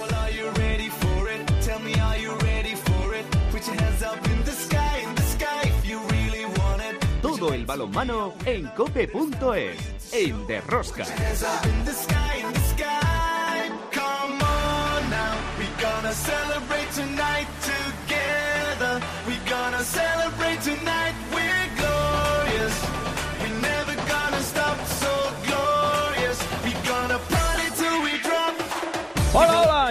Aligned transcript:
Well, 0.00 0.14
are 0.14 0.30
you 0.30 0.48
ready 0.52 0.88
for 0.88 1.28
it? 1.28 1.46
Tell 1.60 1.78
me, 1.80 1.92
are 1.92 2.16
you 2.16 2.32
ready 2.38 2.74
for 2.74 3.14
it? 3.14 3.26
Put 3.50 3.66
your 3.66 3.76
hands 3.76 4.02
up 4.02 4.24
in 4.24 4.42
the 4.44 4.52
sky, 4.52 5.04
in 5.06 5.14
the 5.14 5.22
sky 5.22 5.62
if 5.64 5.86
you 5.86 6.00
really 6.08 6.46
want 6.46 6.80
it. 6.80 6.96
Todo 7.20 7.52
el 7.52 7.66
balonmano 7.66 8.32
en 8.46 8.66
cope.es, 8.68 10.14
en 10.14 10.46
Derrosca. 10.46 11.04
Hands 11.04 11.42
up 11.42 11.66
in 11.66 11.84
the 11.84 11.92
sky, 11.92 12.36
in 12.40 12.50
the 12.50 12.60
sky. 12.60 13.70
Come 13.92 14.40
on 14.40 15.10
now, 15.10 15.36
we 15.58 15.66
gonna 15.78 16.14
celebrate 16.14 16.90
tonight 16.94 17.48
together. 17.60 19.00
We 19.28 19.36
gonna 19.50 19.84
celebrate 19.84 20.62
tonight. 20.62 21.29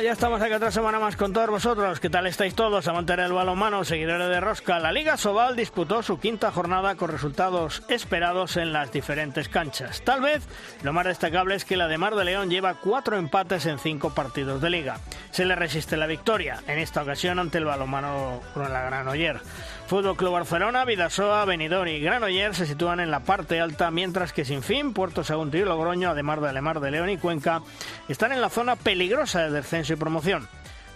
Ya 0.03 0.13
estamos 0.13 0.41
aquí 0.41 0.53
otra 0.53 0.71
semana 0.71 0.97
más 0.97 1.17
con 1.17 1.33
todos 1.33 1.49
vosotros. 1.49 1.99
¿Qué 1.99 2.09
tal 2.09 2.25
estáis 2.25 2.55
todos? 2.55 2.87
Amantes 2.87 3.17
del 3.17 3.33
balonmano, 3.33 3.83
seguidores 3.83 4.29
de 4.29 4.39
Rosca. 4.39 4.79
La 4.79 4.93
Liga 4.93 5.17
Sobal 5.17 5.57
disputó 5.57 6.01
su 6.03 6.21
quinta 6.21 6.51
jornada 6.51 6.95
con 6.95 7.11
resultados 7.11 7.83
esperados 7.89 8.55
en 8.55 8.71
las 8.71 8.93
diferentes 8.93 9.49
canchas. 9.49 10.01
Tal 10.05 10.21
vez 10.21 10.47
lo 10.83 10.93
más 10.93 11.05
destacable 11.05 11.55
es 11.55 11.65
que 11.65 11.75
la 11.75 11.89
de 11.89 11.97
Mar 11.97 12.15
de 12.15 12.23
León 12.23 12.49
lleva 12.49 12.75
cuatro 12.75 13.17
empates 13.17 13.65
en 13.65 13.77
cinco 13.77 14.13
partidos 14.13 14.61
de 14.61 14.69
liga. 14.69 14.99
Se 15.31 15.43
le 15.43 15.55
resiste 15.55 15.97
la 15.97 16.07
victoria, 16.07 16.63
en 16.67 16.79
esta 16.79 17.01
ocasión 17.01 17.37
ante 17.37 17.57
el 17.57 17.65
balonmano 17.65 18.41
la 18.55 18.81
Granoller. 18.83 19.41
Fútbol 19.87 20.15
Club 20.15 20.33
Barcelona, 20.33 20.85
Vidasoa, 20.85 21.45
Benidorm 21.45 21.87
y 21.87 21.99
Granoller 21.99 22.55
se 22.55 22.67
sitúan 22.67 22.99
en 22.99 23.09
la 23.09 23.21
parte 23.21 23.59
alta, 23.59 23.89
mientras 23.91 24.33
que 24.33 24.45
Sinfín, 24.45 24.93
Puerto 24.93 25.23
Sagunto 25.23 25.57
y 25.57 25.65
Logroño, 25.65 26.11
además 26.11 26.41
de 26.41 26.49
Alemar 26.49 26.79
de 26.79 26.91
León 26.91 27.09
y 27.09 27.17
Cuenca, 27.17 27.61
están 28.07 28.31
en 28.31 28.39
la 28.39 28.49
zona 28.49 28.75
peligrosa 28.75 29.41
de 29.41 29.49
descenso 29.49 29.88
y 29.93 29.97
promoción. 29.97 30.47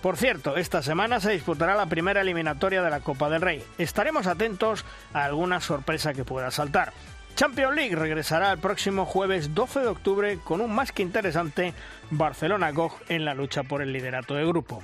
Por 0.02 0.18
cierto, 0.18 0.58
esta 0.58 0.82
semana 0.82 1.22
se 1.22 1.32
disputará 1.32 1.76
la 1.76 1.86
primera 1.86 2.22
eliminatoria 2.22 2.82
de 2.82 2.90
la 2.90 3.00
Copa 3.00 3.30
del 3.30 3.42
Rey. 3.42 3.64
Estaremos 3.78 4.28
atentos 4.28 4.84
a 5.14 5.24
alguna 5.24 5.62
sorpresa 5.62 6.14
que 6.14 6.26
pueda 6.26 6.52
saltar. 6.52 6.92
Champions 7.36 7.76
League 7.76 7.96
regresará 7.96 8.52
el 8.52 8.60
próximo 8.60 9.06
jueves 9.06 9.56
12 9.56 9.80
de 9.80 9.88
octubre 9.88 10.40
con 10.44 10.62
un 10.62 10.76
más 10.76 10.92
que 10.92 11.02
interesante 11.02 11.74
Barcelona-GOG 12.12 13.02
en 13.10 13.26
la 13.26 13.34
lucha 13.34 13.64
por 13.64 13.82
el 13.82 13.94
liderato 13.94 14.36
de 14.36 14.46
grupo. 14.46 14.84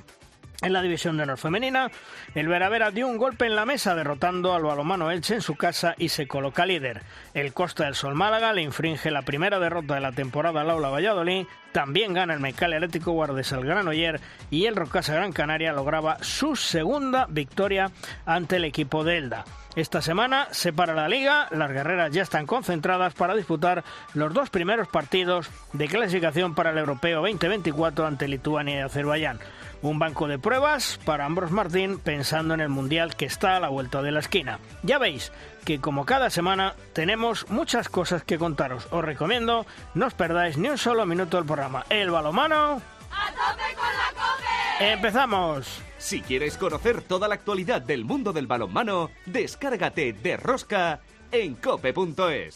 En 0.62 0.74
la 0.74 0.82
división 0.82 1.16
de 1.16 1.22
honor 1.22 1.38
femenina, 1.38 1.90
el 2.34 2.46
Veravera 2.46 2.90
dio 2.90 3.08
un 3.08 3.16
golpe 3.16 3.46
en 3.46 3.56
la 3.56 3.64
mesa 3.64 3.94
derrotando 3.94 4.52
al 4.52 4.62
balomano 4.62 5.10
Elche 5.10 5.34
en 5.34 5.40
su 5.40 5.54
casa 5.56 5.94
y 5.96 6.10
se 6.10 6.28
coloca 6.28 6.66
líder. 6.66 7.02
El 7.32 7.54
Costa 7.54 7.84
del 7.84 7.94
Sol 7.94 8.14
Málaga 8.14 8.52
le 8.52 8.60
infringe 8.60 9.10
la 9.10 9.22
primera 9.22 9.58
derrota 9.58 9.94
de 9.94 10.02
la 10.02 10.12
temporada 10.12 10.60
al 10.60 10.68
Aula 10.68 10.90
Valladolid, 10.90 11.46
también 11.72 12.12
gana 12.12 12.34
el 12.34 12.40
Mecal 12.40 12.74
Atlético 12.74 13.12
Guardes 13.12 13.54
al 13.54 13.64
Granoller 13.64 14.20
y 14.50 14.66
el 14.66 14.76
Rocasa 14.76 15.14
Gran 15.14 15.32
Canaria 15.32 15.72
lograba 15.72 16.18
su 16.22 16.54
segunda 16.56 17.26
victoria 17.30 17.90
ante 18.26 18.56
el 18.56 18.64
equipo 18.64 19.02
de 19.02 19.16
Elda. 19.16 19.44
Esta 19.76 20.02
semana 20.02 20.48
se 20.50 20.72
para 20.72 20.94
la 20.94 21.08
liga, 21.08 21.46
las 21.52 21.70
guerreras 21.70 22.12
ya 22.12 22.22
están 22.22 22.44
concentradas 22.44 23.14
para 23.14 23.36
disputar 23.36 23.84
los 24.14 24.34
dos 24.34 24.50
primeros 24.50 24.88
partidos 24.88 25.48
de 25.72 25.86
clasificación 25.86 26.56
para 26.56 26.70
el 26.70 26.78
Europeo 26.78 27.20
2024 27.20 28.04
ante 28.04 28.26
Lituania 28.26 28.80
y 28.80 28.80
Azerbaiyán. 28.80 29.38
Un 29.82 29.98
banco 29.98 30.28
de 30.28 30.38
pruebas 30.38 31.00
para 31.04 31.24
Ambros 31.24 31.50
Martín 31.50 31.98
pensando 31.98 32.52
en 32.52 32.60
el 32.60 32.68
Mundial 32.68 33.16
que 33.16 33.24
está 33.24 33.56
a 33.56 33.60
la 33.60 33.70
vuelta 33.70 34.02
de 34.02 34.12
la 34.12 34.20
esquina. 34.20 34.58
Ya 34.82 34.98
veis 34.98 35.32
que 35.64 35.80
como 35.80 36.04
cada 36.04 36.28
semana 36.28 36.74
tenemos 36.92 37.48
muchas 37.48 37.88
cosas 37.88 38.22
que 38.22 38.38
contaros. 38.38 38.86
Os 38.90 39.04
recomiendo 39.04 39.64
no 39.94 40.06
os 40.06 40.14
perdáis 40.14 40.58
ni 40.58 40.68
un 40.68 40.78
solo 40.78 41.06
minuto 41.06 41.38
del 41.38 41.46
programa. 41.46 41.86
El 41.88 42.10
balomano... 42.10 42.82
¡A 43.10 43.26
tope 43.32 43.74
con 43.74 43.88
la 43.88 44.10
cope! 44.12 44.92
¡Empezamos! 44.92 45.82
Si 45.98 46.20
quieres 46.20 46.56
conocer 46.56 47.02
toda 47.02 47.28
la 47.28 47.34
actualidad 47.34 47.82
del 47.82 48.04
mundo 48.04 48.32
del 48.32 48.46
balonmano, 48.46 49.10
descárgate 49.26 50.12
de 50.12 50.36
Rosca 50.36 51.00
en 51.32 51.54
cope.es. 51.54 52.54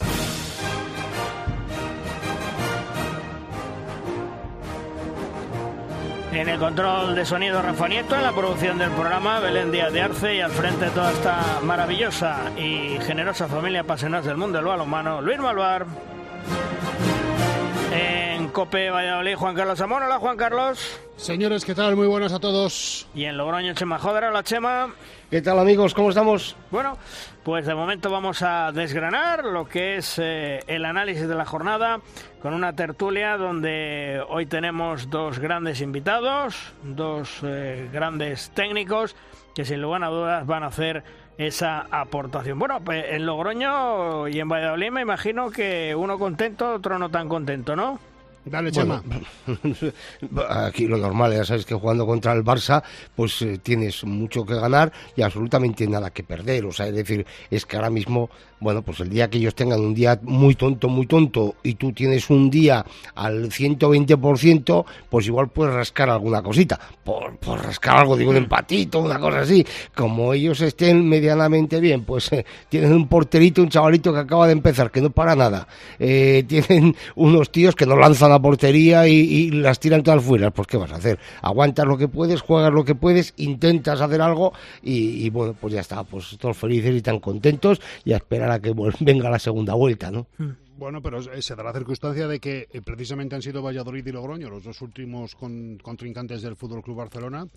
En 6.35 6.49
el 6.49 6.59
control 6.59 7.15
de 7.15 7.25
sonido 7.25 7.61
Rafa 7.61 7.87
Nieto, 7.87 8.13
en 8.13 8.21
la 8.21 8.33
producción 8.33 8.77
del 8.77 8.91
programa 8.91 9.39
Belén 9.39 9.71
Díaz 9.71 9.93
de 9.93 10.01
Arce 10.01 10.35
y 10.35 10.41
al 10.41 10.51
frente 10.51 10.83
de 10.83 10.91
toda 10.91 11.13
esta 11.13 11.61
maravillosa 11.63 12.51
y 12.57 12.99
generosa 12.99 13.47
familia 13.47 13.81
apasionados 13.81 14.25
del 14.25 14.35
mundo 14.35 14.57
del 14.57 14.67
balonmano, 14.67 15.21
Luis 15.21 15.39
Malvar. 15.39 15.85
En 17.93 18.49
Cope 18.49 18.89
Valladolid, 18.89 19.35
Juan 19.35 19.55
Carlos 19.55 19.79
Amón. 19.79 20.03
Hola, 20.03 20.19
Juan 20.19 20.35
Carlos. 20.35 20.99
Señores, 21.15 21.63
¿qué 21.63 21.73
tal? 21.73 21.95
Muy 21.95 22.07
buenas 22.07 22.33
a 22.33 22.39
todos. 22.39 23.07
Y 23.15 23.23
en 23.23 23.37
Logroño, 23.37 23.73
Chema 23.73 23.97
Joder. 23.97 24.25
Hola, 24.25 24.43
Chema. 24.43 24.93
¿Qué 25.31 25.41
tal 25.41 25.57
amigos? 25.57 25.93
¿Cómo 25.93 26.09
estamos? 26.09 26.57
Bueno, 26.69 26.97
pues 27.45 27.67
de 27.67 27.75
momento 27.75 28.09
vamos 28.09 28.41
a 28.41 28.71
desgranar 28.71 29.45
lo 29.45 29.65
que 29.65 29.97
es 29.97 30.17
eh, 30.17 30.61
el 30.65 30.83
análisis 30.83 31.27
de 31.27 31.35
la 31.35 31.45
jornada 31.45 31.99
con 32.41 32.55
una 32.55 32.73
tertulia 32.75 33.37
donde 33.37 34.19
hoy 34.29 34.47
tenemos 34.47 35.11
dos 35.11 35.37
grandes 35.37 35.79
invitados, 35.79 36.73
dos 36.81 37.41
eh, 37.43 37.87
grandes 37.93 38.49
técnicos 38.55 39.15
que 39.53 39.63
sin 39.63 39.79
lugar 39.79 40.03
a 40.03 40.07
dudas 40.07 40.47
van 40.47 40.63
a 40.63 40.67
hacer 40.67 41.03
esa 41.37 41.85
aportación. 41.91 42.57
Bueno, 42.57 42.79
pues 42.83 43.05
en 43.09 43.27
Logroño 43.27 44.27
y 44.27 44.39
en 44.39 44.49
Valladolid 44.49 44.89
me 44.89 45.01
imagino 45.01 45.51
que 45.51 45.93
uno 45.95 46.17
contento, 46.17 46.73
otro 46.73 46.97
no 46.97 47.09
tan 47.09 47.29
contento, 47.29 47.75
¿no? 47.75 47.99
Dale, 48.45 48.71
Chema. 48.71 49.01
Bueno, 49.03 50.49
aquí 50.49 50.85
lo 50.85 50.97
normal, 50.97 51.33
ya 51.33 51.43
sabes 51.43 51.65
que 51.65 51.73
jugando 51.73 52.05
contra 52.05 52.31
el 52.33 52.43
Barça, 52.43 52.83
pues 53.15 53.41
eh, 53.41 53.57
tienes 53.57 54.03
mucho 54.03 54.45
que 54.45 54.53
ganar 54.53 54.93
y 55.15 55.23
absolutamente 55.23 55.87
nada 55.87 56.11
que 56.11 56.23
perder. 56.23 56.65
O 56.65 56.71
sea, 56.71 56.87
es 56.87 56.95
decir, 56.95 57.25
es 57.49 57.65
que 57.65 57.75
ahora 57.75 57.89
mismo, 57.89 58.29
bueno, 58.59 58.83
pues 58.83 58.99
el 58.99 59.09
día 59.09 59.31
que 59.31 59.39
ellos 59.39 59.55
tengan 59.55 59.79
un 59.79 59.95
día 59.95 60.19
muy 60.21 60.53
tonto, 60.53 60.89
muy 60.89 61.07
tonto, 61.07 61.55
y 61.63 61.73
tú 61.73 61.91
tienes 61.91 62.29
un 62.29 62.51
día 62.51 62.85
al 63.15 63.49
120%, 63.49 64.85
pues 65.09 65.25
igual 65.25 65.49
puedes 65.49 65.73
rascar 65.73 66.11
alguna 66.11 66.43
cosita. 66.43 66.79
Por, 67.03 67.37
por 67.37 67.63
rascar 67.63 67.97
algo, 67.97 68.15
digo, 68.15 68.29
un 68.29 68.37
empatito, 68.37 68.99
una 68.99 69.19
cosa 69.19 69.39
así. 69.39 69.65
Como 69.95 70.33
ellos 70.33 70.61
estén 70.61 71.07
medianamente 71.09 71.79
bien, 71.79 72.03
pues 72.03 72.31
eh, 72.31 72.45
tienen 72.69 72.93
un 72.93 73.07
porterito, 73.07 73.63
un 73.63 73.69
chavalito 73.69 74.13
que 74.13 74.19
acaba 74.19 74.45
de 74.45 74.53
empezar, 74.53 74.91
que 74.91 75.01
no 75.01 75.09
para 75.09 75.35
nada. 75.35 75.67
Eh, 75.97 76.45
tienen 76.47 76.95
unos 77.15 77.51
tíos 77.51 77.73
que 77.73 77.87
no 77.87 77.95
lanzan 77.95 78.34
a 78.35 78.41
portería 78.41 79.07
y, 79.07 79.51
las 79.51 79.79
tiran 79.79 80.03
todas 80.03 80.23
fuera. 80.23 80.51
Pues, 80.51 80.67
¿qué 80.67 80.77
vas 80.77 80.91
a 80.91 80.95
hacer? 80.95 81.19
Aguantas 81.41 81.85
lo 81.85 81.97
que 81.97 82.07
puedes, 82.07 82.41
juegas 82.41 82.73
lo 82.73 82.85
que 82.85 82.95
puedes, 82.95 83.33
intentas 83.37 84.01
hacer 84.01 84.21
algo 84.21 84.53
y, 84.81 85.29
bueno, 85.29 85.55
pues 85.59 85.73
ya 85.73 85.81
está, 85.81 86.03
pues 86.03 86.37
todos 86.39 86.57
felices 86.57 86.95
y 86.95 87.01
tan 87.01 87.19
contentos 87.19 87.81
y 88.03 88.13
a 88.13 88.17
esperar 88.17 88.51
a 88.51 88.59
que 88.59 88.73
venga 88.99 89.29
la 89.29 89.39
segunda 89.39 89.73
vuelta, 89.73 90.11
¿no? 90.11 90.27
Bueno, 90.77 91.01
pero 91.01 91.21
se 91.21 91.55
da 91.55 91.63
la 91.63 91.71
circunstancia 91.71 92.27
de 92.27 92.39
que 92.39 92.67
eh, 92.69 92.81
precisamente 92.81 93.33
han 93.33 93.41
sido 93.41 93.61
Valladolid 93.63 94.05
y 94.05 94.11
Logroño 94.11 94.49
los 94.49 94.63
dos 94.63 94.81
últimos 94.81 95.33
con- 95.33 95.77
contrincantes 95.77 96.41
del 96.41 96.57
Fútbol 96.57 96.83
Club 96.83 96.97
Barcelona 96.97 97.47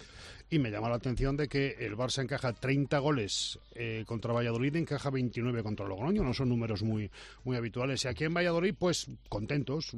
y 0.48 0.60
me 0.60 0.70
llama 0.70 0.88
la 0.88 0.96
atención 0.96 1.36
de 1.36 1.48
que 1.48 1.74
el 1.80 1.96
Barça 1.96 2.22
encaja 2.22 2.52
30 2.52 2.96
goles 3.00 3.58
eh, 3.74 4.04
contra 4.06 4.32
Valladolid 4.32 4.72
y 4.76 4.78
encaja 4.78 5.10
29 5.10 5.64
contra 5.64 5.88
Logroño, 5.88 6.22
no 6.22 6.32
son 6.32 6.48
números 6.48 6.84
muy 6.84 7.10
muy 7.42 7.56
habituales. 7.56 8.04
Y 8.04 8.08
aquí 8.08 8.22
en 8.22 8.34
Valladolid, 8.34 8.74
pues 8.78 9.10
contentos, 9.28 9.90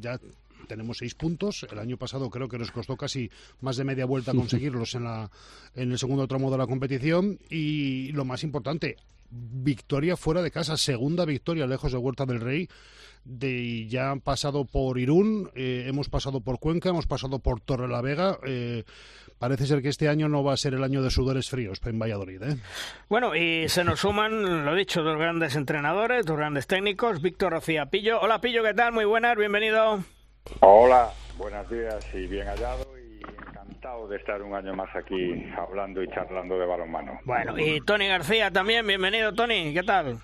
ya 0.00 0.20
tenemos 0.68 0.98
seis 0.98 1.16
puntos. 1.16 1.66
El 1.72 1.80
año 1.80 1.96
pasado 1.96 2.30
creo 2.30 2.48
que 2.48 2.58
nos 2.58 2.70
costó 2.70 2.96
casi 2.96 3.28
más 3.60 3.76
de 3.76 3.84
media 3.84 4.06
vuelta 4.06 4.32
conseguirlos 4.34 4.94
en, 4.94 5.02
la, 5.02 5.28
en 5.74 5.90
el 5.90 5.98
segundo 5.98 6.28
tramo 6.28 6.48
de 6.50 6.58
la 6.58 6.66
competición. 6.68 7.40
Y 7.50 8.12
lo 8.12 8.24
más 8.24 8.44
importante, 8.44 8.96
victoria 9.30 10.16
fuera 10.16 10.42
de 10.42 10.50
casa, 10.50 10.76
segunda 10.76 11.24
victoria 11.24 11.66
lejos 11.66 11.92
de 11.92 11.98
Huerta 11.98 12.26
del 12.26 12.40
Rey. 12.40 12.68
De, 13.24 13.86
ya 13.88 14.10
han 14.10 14.20
pasado 14.20 14.64
por 14.64 14.98
Irún, 14.98 15.50
eh, 15.54 15.84
hemos 15.86 16.08
pasado 16.08 16.40
por 16.40 16.58
Cuenca, 16.60 16.88
hemos 16.88 17.06
pasado 17.06 17.40
por 17.40 17.60
Torre 17.60 17.88
la 17.88 18.00
Vega. 18.00 18.38
eh, 18.46 18.84
parece 19.38 19.66
ser 19.66 19.82
que 19.82 19.88
este 19.88 20.08
año 20.08 20.28
no 20.28 20.42
va 20.42 20.54
a 20.54 20.56
ser 20.56 20.74
el 20.74 20.82
año 20.82 21.02
de 21.02 21.10
sudores 21.10 21.48
fríos 21.48 21.80
en 21.84 21.98
Valladolid. 21.98 22.42
¿eh? 22.42 22.56
Bueno, 23.08 23.36
y 23.36 23.68
se 23.68 23.84
nos 23.84 24.00
suman, 24.00 24.64
lo 24.64 24.74
dicho, 24.74 25.02
dos 25.02 25.18
grandes 25.18 25.56
entrenadores, 25.56 26.26
dos 26.26 26.36
grandes 26.36 26.66
técnicos, 26.66 27.20
Víctor 27.20 27.52
Rocía 27.52 27.86
Pillo. 27.86 28.20
Hola 28.20 28.40
Pillo, 28.40 28.62
¿qué 28.62 28.74
tal? 28.74 28.92
Muy 28.92 29.04
buenas, 29.04 29.36
bienvenido. 29.36 30.02
Hola, 30.60 31.10
buenos 31.36 31.68
días 31.70 32.04
y 32.14 32.26
bien 32.26 32.46
hallado 32.46 32.86
y 32.98 33.07
encantado 33.78 34.08
de 34.08 34.16
estar 34.16 34.42
un 34.42 34.54
año 34.54 34.74
más 34.74 34.88
aquí 34.96 35.46
hablando 35.56 36.02
y 36.02 36.08
charlando 36.08 36.58
de 36.58 36.66
balonmano. 36.66 37.20
Bueno, 37.24 37.56
y 37.58 37.80
Tony 37.80 38.08
García 38.08 38.50
también, 38.50 38.84
bienvenido 38.84 39.32
Tony, 39.32 39.72
¿qué 39.72 39.84
tal? 39.84 40.18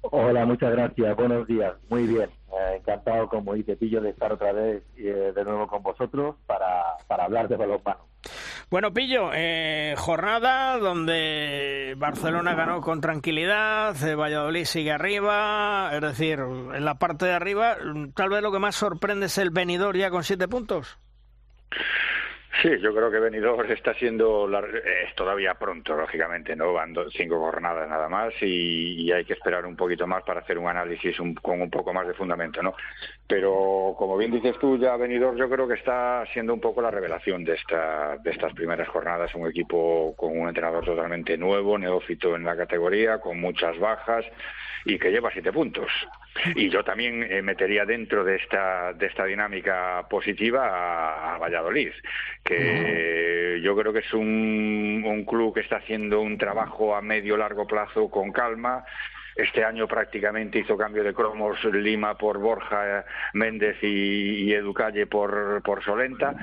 Hola, 0.00 0.46
muchas 0.46 0.70
gracias. 0.72 1.16
Buenos 1.16 1.46
días. 1.46 1.74
Muy 1.90 2.06
bien. 2.06 2.30
Eh, 2.52 2.76
encantado, 2.78 3.28
como 3.28 3.54
dice 3.54 3.76
Pillo, 3.76 4.00
de 4.00 4.10
estar 4.10 4.32
otra 4.32 4.52
vez 4.52 4.82
eh, 4.96 5.32
de 5.34 5.44
nuevo 5.44 5.66
con 5.66 5.82
vosotros 5.82 6.36
para, 6.46 6.96
para 7.06 7.24
hablar 7.24 7.48
de 7.48 7.56
balonmano. 7.56 8.06
Bueno, 8.70 8.92
Pillo, 8.94 9.30
eh, 9.34 9.94
jornada 9.98 10.78
donde 10.78 11.94
Barcelona 11.98 12.54
ganó 12.54 12.80
con 12.80 13.00
tranquilidad, 13.02 13.94
eh, 14.02 14.14
Valladolid 14.14 14.64
sigue 14.64 14.92
arriba, 14.92 15.90
es 15.92 16.00
decir, 16.00 16.38
en 16.40 16.84
la 16.84 16.94
parte 16.94 17.26
de 17.26 17.32
arriba, 17.32 17.76
tal 18.14 18.30
vez 18.30 18.42
lo 18.42 18.52
que 18.52 18.58
más 18.58 18.74
sorprende 18.74 19.26
es 19.26 19.36
el 19.36 19.50
venidor 19.50 19.96
ya 19.96 20.10
con 20.10 20.24
siete 20.24 20.48
puntos. 20.48 20.98
Sí, 22.62 22.68
yo 22.80 22.94
creo 22.94 23.10
que 23.10 23.18
Benidorm 23.18 23.70
está 23.70 23.94
siendo 23.94 24.48
es 24.48 25.14
todavía 25.16 25.54
pronto, 25.54 25.96
lógicamente, 25.96 26.54
no 26.54 26.72
van 26.72 26.94
cinco 27.10 27.38
jornadas 27.38 27.88
nada 27.88 28.08
más 28.08 28.32
y, 28.40 29.10
hay 29.10 29.24
que 29.24 29.32
esperar 29.32 29.66
un 29.66 29.76
poquito 29.76 30.06
más 30.06 30.22
para 30.22 30.40
hacer 30.40 30.58
un 30.58 30.68
análisis 30.68 31.16
con 31.42 31.60
un 31.60 31.70
poco 31.70 31.92
más 31.92 32.06
de 32.06 32.14
fundamento, 32.14 32.62
¿no? 32.62 32.74
Pero 33.26 33.94
como 33.96 34.18
bien 34.18 34.30
dices 34.30 34.58
tú, 34.58 34.78
ya 34.78 34.96
Benidorm 34.96 35.36
yo 35.36 35.48
creo 35.48 35.66
que 35.66 35.74
está 35.74 36.24
siendo 36.32 36.52
un 36.52 36.60
poco 36.60 36.82
la 36.82 36.90
revelación 36.90 37.42
de 37.42 37.54
esta 37.54 38.18
de 38.18 38.30
estas 38.30 38.52
primeras 38.52 38.88
jornadas, 38.88 39.34
un 39.34 39.48
equipo 39.48 40.14
con 40.16 40.38
un 40.38 40.48
entrenador 40.48 40.84
totalmente 40.84 41.38
nuevo, 41.38 41.78
neófito 41.78 42.36
en 42.36 42.44
la 42.44 42.56
categoría, 42.56 43.18
con 43.18 43.40
muchas 43.40 43.78
bajas 43.78 44.26
y 44.84 44.98
que 44.98 45.10
lleva 45.10 45.30
siete 45.32 45.52
puntos. 45.52 45.90
Y 46.54 46.68
yo 46.68 46.84
también 46.84 47.22
eh, 47.22 47.40
metería 47.42 47.84
dentro 47.84 48.24
de 48.24 48.36
esta, 48.36 48.92
de 48.92 49.06
esta 49.06 49.24
dinámica 49.24 50.06
positiva 50.10 51.34
a, 51.34 51.38
Valladolid, 51.38 51.92
que 52.42 53.60
yo 53.62 53.74
creo 53.76 53.92
que 53.92 54.00
es 54.00 54.12
un, 54.12 55.02
un 55.06 55.24
club 55.24 55.54
que 55.54 55.60
está 55.60 55.76
haciendo 55.76 56.20
un 56.20 56.36
trabajo 56.36 56.94
a 56.94 57.00
medio 57.00 57.36
largo 57.36 57.66
plazo 57.66 58.10
con 58.10 58.32
calma, 58.32 58.84
este 59.36 59.64
año 59.64 59.86
prácticamente 59.86 60.58
hizo 60.58 60.76
cambio 60.76 61.02
de 61.04 61.14
cromos 61.14 61.62
Lima 61.64 62.16
por 62.16 62.38
Borja 62.38 63.04
Méndez 63.32 63.76
y, 63.82 64.44
y 64.44 64.52
Educalle 64.52 65.06
por, 65.06 65.62
por 65.62 65.82
Solenta 65.84 66.34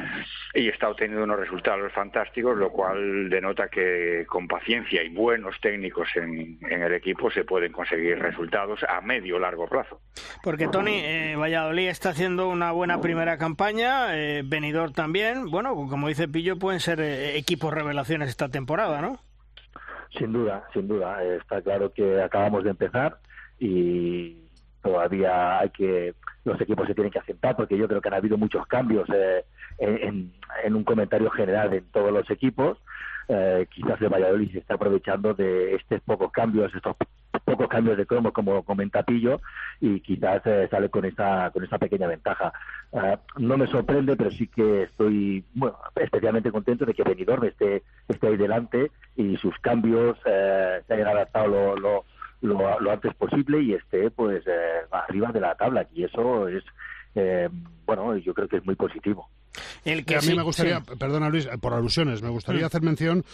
y 0.54 0.68
está 0.68 0.90
obteniendo 0.90 1.24
unos 1.24 1.40
resultados 1.40 1.92
fantásticos, 1.94 2.58
lo 2.58 2.72
cual 2.72 3.30
denota 3.30 3.68
que 3.70 4.26
con 4.28 4.48
paciencia 4.48 5.04
y 5.04 5.10
buenos 5.10 5.56
técnicos 5.62 6.10
en, 6.16 6.58
el 6.62 6.94
equipo 6.94 7.32
se 7.32 7.44
pueden 7.44 7.72
conseguir 7.72 8.20
resultados 8.20 8.82
a 8.88 9.02
medio 9.02 9.40
largo 9.40 9.68
plazo. 9.68 10.02
Porque 10.44 10.68
Tony, 10.68 11.00
eh, 11.04 11.36
Valladolid 11.36 11.88
está 11.88 12.10
haciendo 12.10 12.50
una 12.50 12.72
buena 12.72 13.00
primera 13.02 13.38
campaña, 13.38 14.18
eh, 14.18 14.44
también, 14.96 15.50
bueno, 15.50 15.76
como 15.90 16.08
dice 16.08 16.28
Pillo, 16.28 16.58
pueden 16.58 16.80
ser 16.80 17.00
eh, 17.02 17.38
equipos 17.38 17.74
revelaciones 17.74 18.30
esta 18.30 18.50
temporada, 18.50 19.02
¿no? 19.02 19.20
Sin 20.18 20.34
duda, 20.34 20.68
sin 20.74 20.88
duda. 20.88 21.24
Está 21.24 21.62
claro 21.62 21.92
que 21.94 22.22
acabamos 22.22 22.64
de 22.64 22.72
empezar 22.72 23.18
y 23.60 24.38
todavía 24.82 25.60
hay 25.60 25.70
que 25.70 26.16
los 26.44 26.60
equipos 26.60 26.88
se 26.88 26.96
tienen 26.96 27.12
que 27.12 27.20
aceptar 27.20 27.56
porque 27.56 27.78
yo 27.78 27.88
creo 27.88 28.02
que 28.02 28.08
han 28.08 28.16
habido 28.16 28.38
muchos 28.38 28.66
cambios 28.66 29.08
eh, 29.14 29.46
en, 29.78 30.76
un 30.76 30.84
comentario 30.84 31.30
general 31.30 31.74
en 31.74 31.86
todos 31.92 32.12
los 32.12 32.30
equipos. 32.30 32.78
Eh, 33.28 33.68
quizás 33.70 34.02
el 34.02 34.10
Valladolid 34.10 34.52
se 34.52 34.60
está 34.60 34.74
aprovechando 34.74 35.34
de 35.34 35.76
estos 35.76 36.02
pocos 36.02 36.32
cambios, 36.32 36.74
estos 36.74 36.96
pocos 37.40 37.68
cambios 37.68 37.98
de 37.98 38.06
cromo 38.06 38.32
como 38.34 38.64
comenta 38.64 39.04
Pillo 39.04 39.42
y 39.80 40.02
quizás 40.02 40.42
eh, 40.46 40.68
sale 40.70 40.90
con 40.90 41.06
esa 41.06 41.50
con 41.52 41.64
esa 41.64 41.78
pequeña 41.78 42.08
ventaja. 42.08 42.52
Eh, 42.92 43.18
no 43.38 43.58
me 43.58 43.68
sorprende, 43.68 44.16
pero 44.16 44.32
sí 44.32 44.48
que 44.48 44.84
estoy 44.84 45.44
bueno, 45.54 45.78
especialmente 45.96 46.52
contento 46.52 46.86
de 46.86 46.94
que 46.94 47.04
Benidorm 47.04 47.46
esté, 47.46 47.84
esté 48.08 48.28
ahí 48.28 48.38
delante 48.38 48.92
y 49.16 49.38
sus 49.38 49.58
cambios 49.60 50.18
eh, 50.26 50.82
se 50.88 50.94
hayan 50.94 51.08
adaptado 51.08 51.76
lo, 51.76 52.06
lo, 52.42 52.80
lo, 52.80 52.92
antes 52.92 53.14
posible 53.16 53.62
y 53.62 53.74
esté 53.74 54.12
pues 54.12 54.44
arriba 54.92 55.32
de 55.32 55.40
la 55.40 55.56
tabla 55.56 55.88
y 55.94 56.04
eso 56.04 56.48
es 56.48 56.64
bueno 57.86 58.16
yo 58.18 58.34
creo 58.34 58.48
que 58.48 58.58
es 58.58 58.66
muy 58.66 58.76
positivo. 58.76 59.30
El 59.84 60.06
que 60.06 60.16
a 60.16 60.22
mí 60.22 60.34
me 60.34 60.44
gustaría, 60.44 60.82
perdona 60.82 61.30
Luis, 61.30 61.48
por 61.60 61.74
alusiones, 61.74 62.22
me 62.22 62.30
gustaría 62.30 62.64
mm. 62.64 62.66
hacer 62.66 62.82
mención 62.82 63.26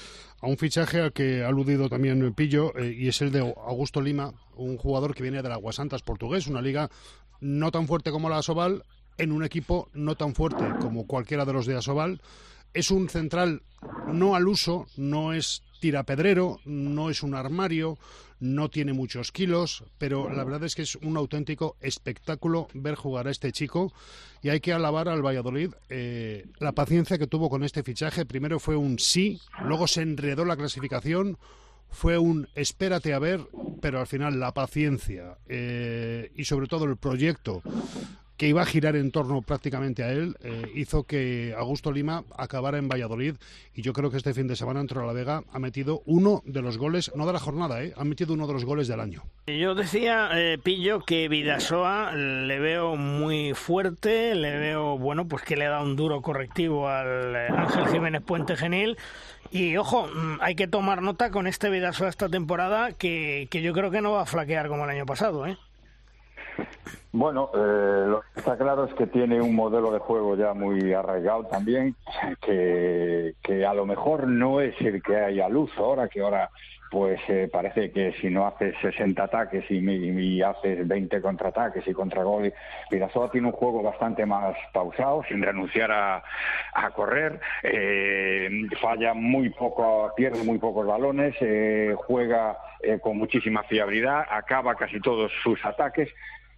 a 0.41 0.47
un 0.47 0.57
fichaje 0.57 1.01
al 1.01 1.13
que 1.13 1.43
ha 1.43 1.47
aludido 1.47 1.89
también 1.89 2.33
Pillo, 2.33 2.75
eh, 2.77 2.95
y 2.97 3.07
es 3.07 3.21
el 3.21 3.31
de 3.31 3.39
Augusto 3.39 4.01
Lima, 4.01 4.33
un 4.55 4.77
jugador 4.77 5.15
que 5.15 5.23
viene 5.23 5.41
de 5.41 5.49
la 5.49 5.55
Aguasantas 5.55 6.01
portugués, 6.01 6.47
una 6.47 6.61
liga 6.61 6.89
no 7.39 7.71
tan 7.71 7.87
fuerte 7.87 8.11
como 8.11 8.29
la 8.29 8.37
Asobal, 8.37 8.83
en 9.17 9.31
un 9.31 9.43
equipo 9.43 9.89
no 9.93 10.15
tan 10.15 10.35
fuerte 10.35 10.63
como 10.79 11.07
cualquiera 11.07 11.45
de 11.45 11.53
los 11.53 11.65
de 11.65 11.75
Asobal. 11.75 12.21
Es 12.77 12.91
un 12.91 13.09
central 13.09 13.63
no 14.13 14.35
al 14.35 14.47
uso, 14.47 14.85
no 14.97 15.33
es 15.33 15.63
tirapedrero, 15.79 16.59
no 16.63 17.09
es 17.09 17.23
un 17.23 17.33
armario, 17.33 17.97
no 18.39 18.69
tiene 18.69 18.93
muchos 18.93 19.31
kilos, 19.31 19.83
pero 19.97 20.31
la 20.31 20.43
verdad 20.43 20.63
es 20.63 20.75
que 20.75 20.83
es 20.83 20.95
un 20.97 21.17
auténtico 21.17 21.75
espectáculo 21.81 22.67
ver 22.75 22.93
jugar 22.93 23.27
a 23.27 23.31
este 23.31 23.51
chico 23.51 23.91
y 24.43 24.49
hay 24.49 24.59
que 24.59 24.73
alabar 24.73 25.09
al 25.09 25.25
Valladolid 25.25 25.71
eh, 25.89 26.45
la 26.59 26.73
paciencia 26.73 27.17
que 27.17 27.25
tuvo 27.25 27.49
con 27.49 27.63
este 27.63 27.81
fichaje. 27.81 28.27
Primero 28.27 28.59
fue 28.59 28.75
un 28.75 28.99
sí, 28.99 29.41
luego 29.63 29.87
se 29.87 30.03
enredó 30.03 30.45
la 30.45 30.55
clasificación, 30.55 31.39
fue 31.89 32.19
un 32.19 32.47
espérate 32.53 33.11
a 33.15 33.17
ver, 33.17 33.41
pero 33.81 33.99
al 33.99 34.05
final 34.05 34.39
la 34.39 34.53
paciencia 34.53 35.39
eh, 35.47 36.31
y 36.35 36.45
sobre 36.45 36.67
todo 36.67 36.85
el 36.85 36.97
proyecto 36.97 37.63
que 38.37 38.47
iba 38.47 38.61
a 38.61 38.65
girar 38.65 38.95
en 38.95 39.11
torno 39.11 39.41
prácticamente 39.41 40.03
a 40.03 40.11
él, 40.11 40.37
eh, 40.43 40.71
hizo 40.75 41.03
que 41.03 41.53
Augusto 41.57 41.91
Lima 41.91 42.23
acabara 42.37 42.77
en 42.77 42.87
Valladolid 42.87 43.35
y 43.73 43.81
yo 43.81 43.93
creo 43.93 44.09
que 44.09 44.17
este 44.17 44.33
fin 44.33 44.47
de 44.47 44.55
semana 44.55 44.81
en 44.81 44.87
la 44.87 45.13
Vega 45.13 45.43
ha 45.51 45.59
metido 45.59 46.01
uno 46.05 46.41
de 46.45 46.61
los 46.61 46.77
goles, 46.77 47.11
no 47.15 47.25
de 47.27 47.33
la 47.33 47.39
jornada, 47.39 47.83
eh, 47.83 47.93
ha 47.95 48.03
metido 48.03 48.33
uno 48.33 48.47
de 48.47 48.53
los 48.53 48.65
goles 48.65 48.87
del 48.87 48.99
año. 48.99 49.23
Yo 49.47 49.75
decía, 49.75 50.29
eh, 50.33 50.57
Pillo, 50.61 51.01
que 51.01 51.27
Vidasoa 51.27 52.13
le 52.13 52.59
veo 52.59 52.95
muy 52.95 53.53
fuerte, 53.53 54.35
le 54.35 54.57
veo, 54.57 54.97
bueno, 54.97 55.27
pues 55.27 55.43
que 55.43 55.55
le 55.55 55.65
da 55.65 55.81
un 55.81 55.95
duro 55.95 56.21
correctivo 56.21 56.89
al 56.89 57.35
eh, 57.35 57.47
Ángel 57.49 57.87
Jiménez 57.87 58.23
Puente 58.23 58.55
Genil. 58.55 58.97
Y 59.51 59.77
ojo, 59.77 60.07
mm, 60.07 60.39
hay 60.41 60.55
que 60.55 60.67
tomar 60.67 61.01
nota 61.01 61.31
con 61.31 61.47
este 61.47 61.69
Vidasoa 61.69 62.09
esta 62.09 62.29
temporada 62.29 62.91
que, 62.91 63.47
que 63.49 63.61
yo 63.61 63.73
creo 63.73 63.91
que 63.91 64.01
no 64.01 64.11
va 64.11 64.23
a 64.23 64.25
flaquear 64.25 64.67
como 64.67 64.83
el 64.83 64.89
año 64.89 65.05
pasado, 65.05 65.47
¿eh? 65.47 65.57
Bueno, 67.17 67.49
eh, 67.53 68.05
lo 68.07 68.21
que 68.21 68.39
está 68.41 68.57
claro 68.57 68.85
es 68.85 68.93
que 68.93 69.07
tiene 69.07 69.41
un 69.41 69.55
modelo 69.55 69.91
de 69.91 69.97
juego 69.97 70.35
ya 70.35 70.53
muy 70.53 70.93
arraigado 70.93 71.45
también, 71.45 71.95
que, 72.41 73.33
a 73.67 73.73
lo 73.73 73.85
mejor 73.87 74.27
no 74.27 74.61
es 74.61 74.79
el 74.81 75.01
que 75.01 75.15
hay 75.15 75.39
al 75.39 75.55
uso 75.55 75.83
ahora, 75.83 76.07
que 76.09 76.21
ahora 76.21 76.49
pues 76.91 77.19
eh, 77.27 77.49
parece 77.51 77.91
que 77.91 78.13
si 78.21 78.29
no 78.29 78.45
haces 78.45 78.75
60 78.81 79.21
ataques 79.21 79.65
y, 79.69 80.41
haces 80.41 80.87
20 80.87 81.21
contraataques 81.21 81.87
y 81.87 81.93
contragol, 81.93 82.53
Pirasoa 82.89 83.31
tiene 83.31 83.47
un 83.47 83.53
juego 83.53 83.81
bastante 83.81 84.25
más 84.25 84.55
pausado, 84.71 85.23
sin 85.27 85.41
renunciar 85.41 85.91
a, 85.91 86.23
a 86.73 86.89
correr, 86.91 87.39
eh, 87.63 88.47
falla 88.79 89.13
muy 89.13 89.49
poco, 89.49 90.13
pierde 90.15 90.43
muy 90.43 90.59
pocos 90.59 90.85
balones, 90.85 91.35
eh, 91.41 91.95
juega 91.97 92.57
con 93.01 93.17
muchísima 93.17 93.63
fiabilidad, 93.63 94.23
acaba 94.29 94.75
casi 94.75 95.01
todos 95.01 95.31
sus 95.43 95.65
ataques 95.65 96.09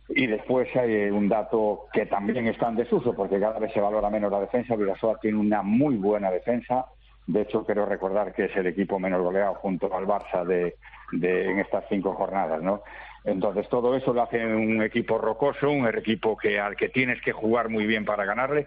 y 0.10 0.28
después 0.28 0.68
hay 0.76 1.10
un 1.10 1.30
dato 1.30 1.88
que 1.94 2.06
también 2.06 2.48
está 2.48 2.70
en 2.70 2.78
desuso, 2.78 3.14
porque 3.14 3.40
cada 3.40 3.60
vez 3.60 3.72
se 3.74 3.80
valora 3.80 4.10
menos 4.10 4.32
la 4.32 4.42
defensa. 4.42 4.76
Vidasoa 4.76 5.20
tiene 5.20 5.38
una 5.38 5.62
muy 5.62 5.98
buena 5.98 6.32
defensa. 6.32 6.86
De 7.28 7.42
hecho, 7.42 7.64
quiero 7.64 7.86
recordar 7.86 8.33
que 8.33 8.45
es 8.45 8.56
el 8.56 8.68
equipo 8.68 9.00
menos 9.00 9.22
goleado 9.22 9.54
junto 9.56 9.94
al 9.94 10.07
Barça 10.07 10.44
de, 10.45 10.76
de, 11.12 11.52
en 11.52 11.60
estas 11.60 11.86
cinco 11.90 12.14
jornadas, 12.14 12.62
¿no? 12.62 12.81
Entonces, 13.24 13.69
todo 13.69 13.95
eso 13.95 14.14
lo 14.14 14.24
hace 14.24 14.44
un 14.44 14.81
equipo 14.81 15.19
rocoso, 15.19 15.69
un 15.69 15.88
equipo 15.88 16.36
que, 16.36 16.60
al 16.60 16.76
que 16.76 16.90
tienes 16.90 17.22
que 17.22 17.31
jugar 17.31 17.69
muy 17.69 17.86
bien 17.86 18.04
para 18.04 18.26
ganarle. 18.26 18.66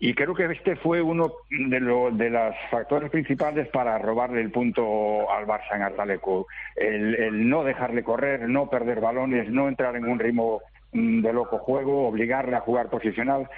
Y 0.00 0.14
creo 0.14 0.34
que 0.34 0.44
este 0.46 0.76
fue 0.76 1.00
uno 1.02 1.32
de, 1.50 1.80
los 1.80 2.54
factores 2.70 3.10
principales 3.10 3.68
para 3.68 3.98
robarle 3.98 4.40
el 4.40 4.50
punto 4.50 5.30
al 5.30 5.46
Barça 5.46 5.74
en 5.74 5.82
Artaleco. 5.82 6.46
El, 6.76 7.14
el 7.14 7.48
no 7.48 7.64
dejarle 7.64 8.02
correr, 8.02 8.48
no 8.48 8.68
perder 8.68 9.00
balones, 9.00 9.48
no 9.48 9.68
entrar 9.68 9.96
en 9.96 10.04
un 10.04 10.18
ritmo 10.18 10.60
mm, 10.92 11.22
de 11.22 11.32
loco 11.32 11.58
juego, 11.58 12.08
obligarle 12.08 12.56
a 12.56 12.60
jugar 12.60 12.88
posicional 12.88 13.48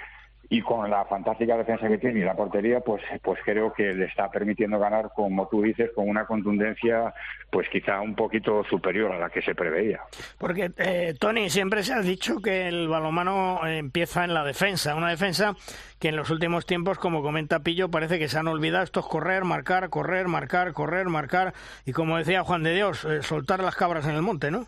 y 0.48 0.62
con 0.62 0.88
la 0.88 1.04
fantástica 1.06 1.56
defensa 1.56 1.88
que 1.88 1.98
tiene 1.98 2.20
y 2.20 2.24
la 2.24 2.34
portería, 2.34 2.80
pues, 2.80 3.02
pues 3.22 3.40
creo 3.44 3.72
que 3.72 3.94
le 3.94 4.04
está 4.04 4.30
permitiendo 4.30 4.78
ganar, 4.78 5.10
como 5.14 5.48
tú 5.48 5.62
dices, 5.62 5.90
con 5.94 6.08
una 6.08 6.24
contundencia, 6.24 7.12
pues 7.50 7.68
quizá 7.68 8.00
un 8.00 8.14
poquito 8.14 8.62
superior 8.64 9.12
a 9.12 9.18
la 9.18 9.30
que 9.30 9.42
se 9.42 9.54
preveía. 9.54 10.00
Porque, 10.38 10.70
eh, 10.78 11.14
Tony, 11.18 11.50
siempre 11.50 11.82
se 11.82 11.94
ha 11.94 12.00
dicho 12.00 12.40
que 12.40 12.68
el 12.68 12.88
balomano 12.88 13.66
empieza 13.66 14.24
en 14.24 14.34
la 14.34 14.44
defensa, 14.44 14.94
una 14.94 15.10
defensa 15.10 15.54
que 15.98 16.08
en 16.08 16.16
los 16.16 16.30
últimos 16.30 16.64
tiempos, 16.64 16.98
como 16.98 17.22
comenta 17.22 17.60
Pillo, 17.60 17.90
parece 17.90 18.18
que 18.18 18.28
se 18.28 18.38
han 18.38 18.46
olvidado 18.46 18.84
estos 18.84 19.08
correr, 19.08 19.44
marcar, 19.44 19.88
correr, 19.88 20.28
marcar, 20.28 20.72
correr, 20.74 21.08
marcar, 21.08 21.54
y 21.84 21.92
como 21.92 22.18
decía 22.18 22.44
Juan 22.44 22.62
de 22.62 22.74
Dios, 22.74 23.04
eh, 23.04 23.22
soltar 23.22 23.62
las 23.62 23.74
cabras 23.74 24.06
en 24.06 24.14
el 24.14 24.22
monte, 24.22 24.50
¿no? 24.50 24.66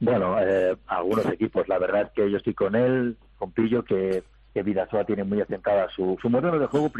Bueno, 0.00 0.36
eh, 0.40 0.76
algunos 0.88 1.26
equipos, 1.26 1.68
la 1.68 1.78
verdad 1.78 2.02
es 2.02 2.10
que 2.10 2.30
yo 2.30 2.36
estoy 2.36 2.54
con 2.54 2.74
él, 2.74 3.16
con 3.38 3.52
Pillo, 3.52 3.84
que 3.84 4.22
que 4.56 4.62
Vidasoa 4.62 5.04
tiene 5.04 5.22
muy 5.22 5.38
asentada 5.42 5.86
su, 5.90 6.16
su 6.22 6.30
modelo 6.30 6.58
de 6.58 6.64
juego 6.64 6.90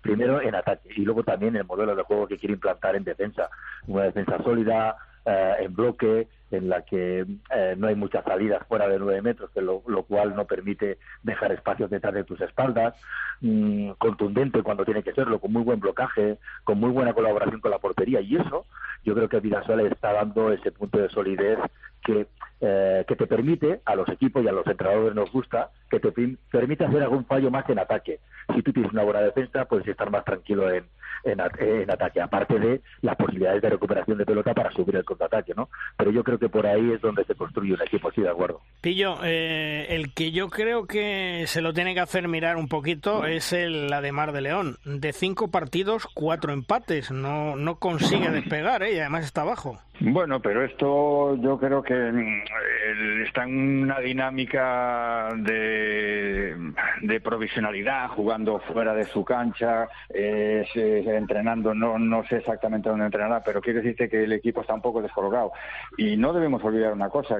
primero 0.00 0.40
en 0.40 0.54
ataque 0.54 0.88
y 0.96 1.02
luego 1.02 1.22
también 1.22 1.54
el 1.56 1.66
modelo 1.66 1.94
de 1.94 2.04
juego 2.04 2.26
que 2.26 2.38
quiere 2.38 2.54
implantar 2.54 2.96
en 2.96 3.04
defensa. 3.04 3.50
Una 3.86 4.04
defensa 4.04 4.42
sólida, 4.42 4.96
eh, 5.24 5.54
en 5.60 5.74
bloque, 5.74 6.28
en 6.50 6.68
la 6.68 6.82
que 6.82 7.24
eh, 7.54 7.74
no 7.78 7.86
hay 7.88 7.94
muchas 7.94 8.24
salidas 8.24 8.66
fuera 8.66 8.88
de 8.88 8.98
nueve 8.98 9.22
metros, 9.22 9.50
que 9.50 9.62
lo, 9.62 9.80
cual 9.80 10.34
no 10.36 10.46
permite 10.46 10.98
dejar 11.22 11.52
espacios 11.52 11.90
detrás 11.90 12.14
de 12.14 12.24
tus 12.24 12.40
espaldas, 12.40 12.94
mm, 13.40 13.92
contundente 13.92 14.62
cuando 14.62 14.84
tiene 14.84 15.02
que 15.02 15.14
serlo, 15.14 15.38
con 15.38 15.52
muy 15.52 15.62
buen 15.62 15.80
blocaje, 15.80 16.38
con 16.64 16.78
muy 16.78 16.90
buena 16.90 17.14
colaboración 17.14 17.60
con 17.60 17.70
la 17.70 17.78
portería 17.78 18.20
y 18.20 18.36
eso 18.36 18.66
yo 19.04 19.14
creo 19.14 19.28
que 19.28 19.40
Vidasoa 19.40 19.76
le 19.76 19.88
está 19.88 20.12
dando 20.12 20.52
ese 20.52 20.70
punto 20.70 20.98
de 20.98 21.08
solidez 21.08 21.58
que, 22.04 22.26
eh, 22.60 23.04
que 23.06 23.16
te 23.16 23.26
permite, 23.26 23.80
a 23.84 23.94
los 23.94 24.08
equipos 24.08 24.44
y 24.44 24.48
a 24.48 24.52
los 24.52 24.66
entrenadores 24.66 25.14
nos 25.14 25.30
gusta, 25.32 25.70
que 25.90 26.00
te 26.00 26.12
permite 26.50 26.84
hacer 26.84 27.02
algún 27.02 27.24
fallo 27.26 27.50
más 27.50 27.68
en 27.68 27.78
ataque. 27.78 28.20
Si 28.54 28.62
tú 28.62 28.72
tienes 28.72 28.92
una 28.92 29.02
buena 29.02 29.20
defensa, 29.20 29.64
puedes 29.64 29.86
estar 29.86 30.10
más 30.10 30.24
tranquilo 30.24 30.70
en, 30.70 30.84
en, 31.24 31.40
ataque, 31.40 32.20
aparte 32.20 32.58
de 32.58 32.80
las 33.02 33.16
posibilidades 33.16 33.62
de 33.62 33.70
recuperación 33.70 34.18
de 34.18 34.26
pelota 34.26 34.54
para 34.54 34.70
subir 34.72 34.96
el 34.96 35.04
contraataque, 35.04 35.54
¿no? 35.54 35.68
Pero 35.96 36.10
yo 36.10 36.24
creo 36.24 36.38
que 36.38 36.48
por 36.48 36.66
ahí 36.66 36.92
es 36.92 37.00
donde 37.00 37.24
se 37.24 37.34
construye 37.34 37.74
un 37.74 37.82
equipo, 37.82 38.10
sí, 38.12 38.22
de 38.22 38.30
acuerdo. 38.30 38.60
Pillo, 38.80 39.18
eh, 39.22 39.86
el 39.90 40.12
que 40.14 40.32
yo 40.32 40.48
creo 40.48 40.86
que 40.86 41.44
se 41.46 41.60
lo 41.60 41.72
tiene 41.72 41.94
que 41.94 42.00
hacer 42.00 42.28
mirar 42.28 42.56
un 42.56 42.68
poquito 42.68 43.24
es 43.24 43.52
el 43.52 43.88
la 43.88 44.00
de 44.00 44.12
Mar 44.12 44.32
de 44.32 44.40
León. 44.40 44.78
De 44.84 45.12
cinco 45.12 45.50
partidos, 45.50 46.06
cuatro 46.14 46.52
empates. 46.52 47.10
No, 47.10 47.56
no 47.56 47.76
consigue 47.76 48.30
despegar, 48.30 48.82
¿eh? 48.82 48.94
y 48.94 48.98
además 49.00 49.24
está 49.24 49.42
abajo. 49.42 49.78
Bueno, 50.04 50.42
pero 50.42 50.64
esto 50.64 51.36
yo 51.36 51.56
creo 51.58 51.80
que 51.80 51.94
mm, 51.94 53.22
está 53.24 53.44
en 53.44 53.82
una 53.84 54.00
dinámica 54.00 55.28
de, 55.36 57.20
provisionalidad, 57.22 58.08
jugando 58.08 58.58
fuera 58.72 58.94
de 58.94 59.04
su 59.04 59.24
cancha, 59.24 59.86
eh, 60.12 60.66
entrenando, 60.74 61.72
no, 61.72 62.00
no 62.00 62.24
sé 62.24 62.38
exactamente 62.38 62.88
dónde 62.88 63.04
entrenará, 63.04 63.44
pero 63.44 63.60
quiere 63.60 63.80
decirte 63.80 64.08
que 64.08 64.24
el 64.24 64.32
equipo 64.32 64.62
está 64.62 64.74
un 64.74 64.82
poco 64.82 65.00
descolocado. 65.00 65.52
Y 65.96 66.16
no 66.16 66.32
debemos 66.32 66.64
olvidar 66.64 66.92
una 66.92 67.08
cosa, 67.08 67.36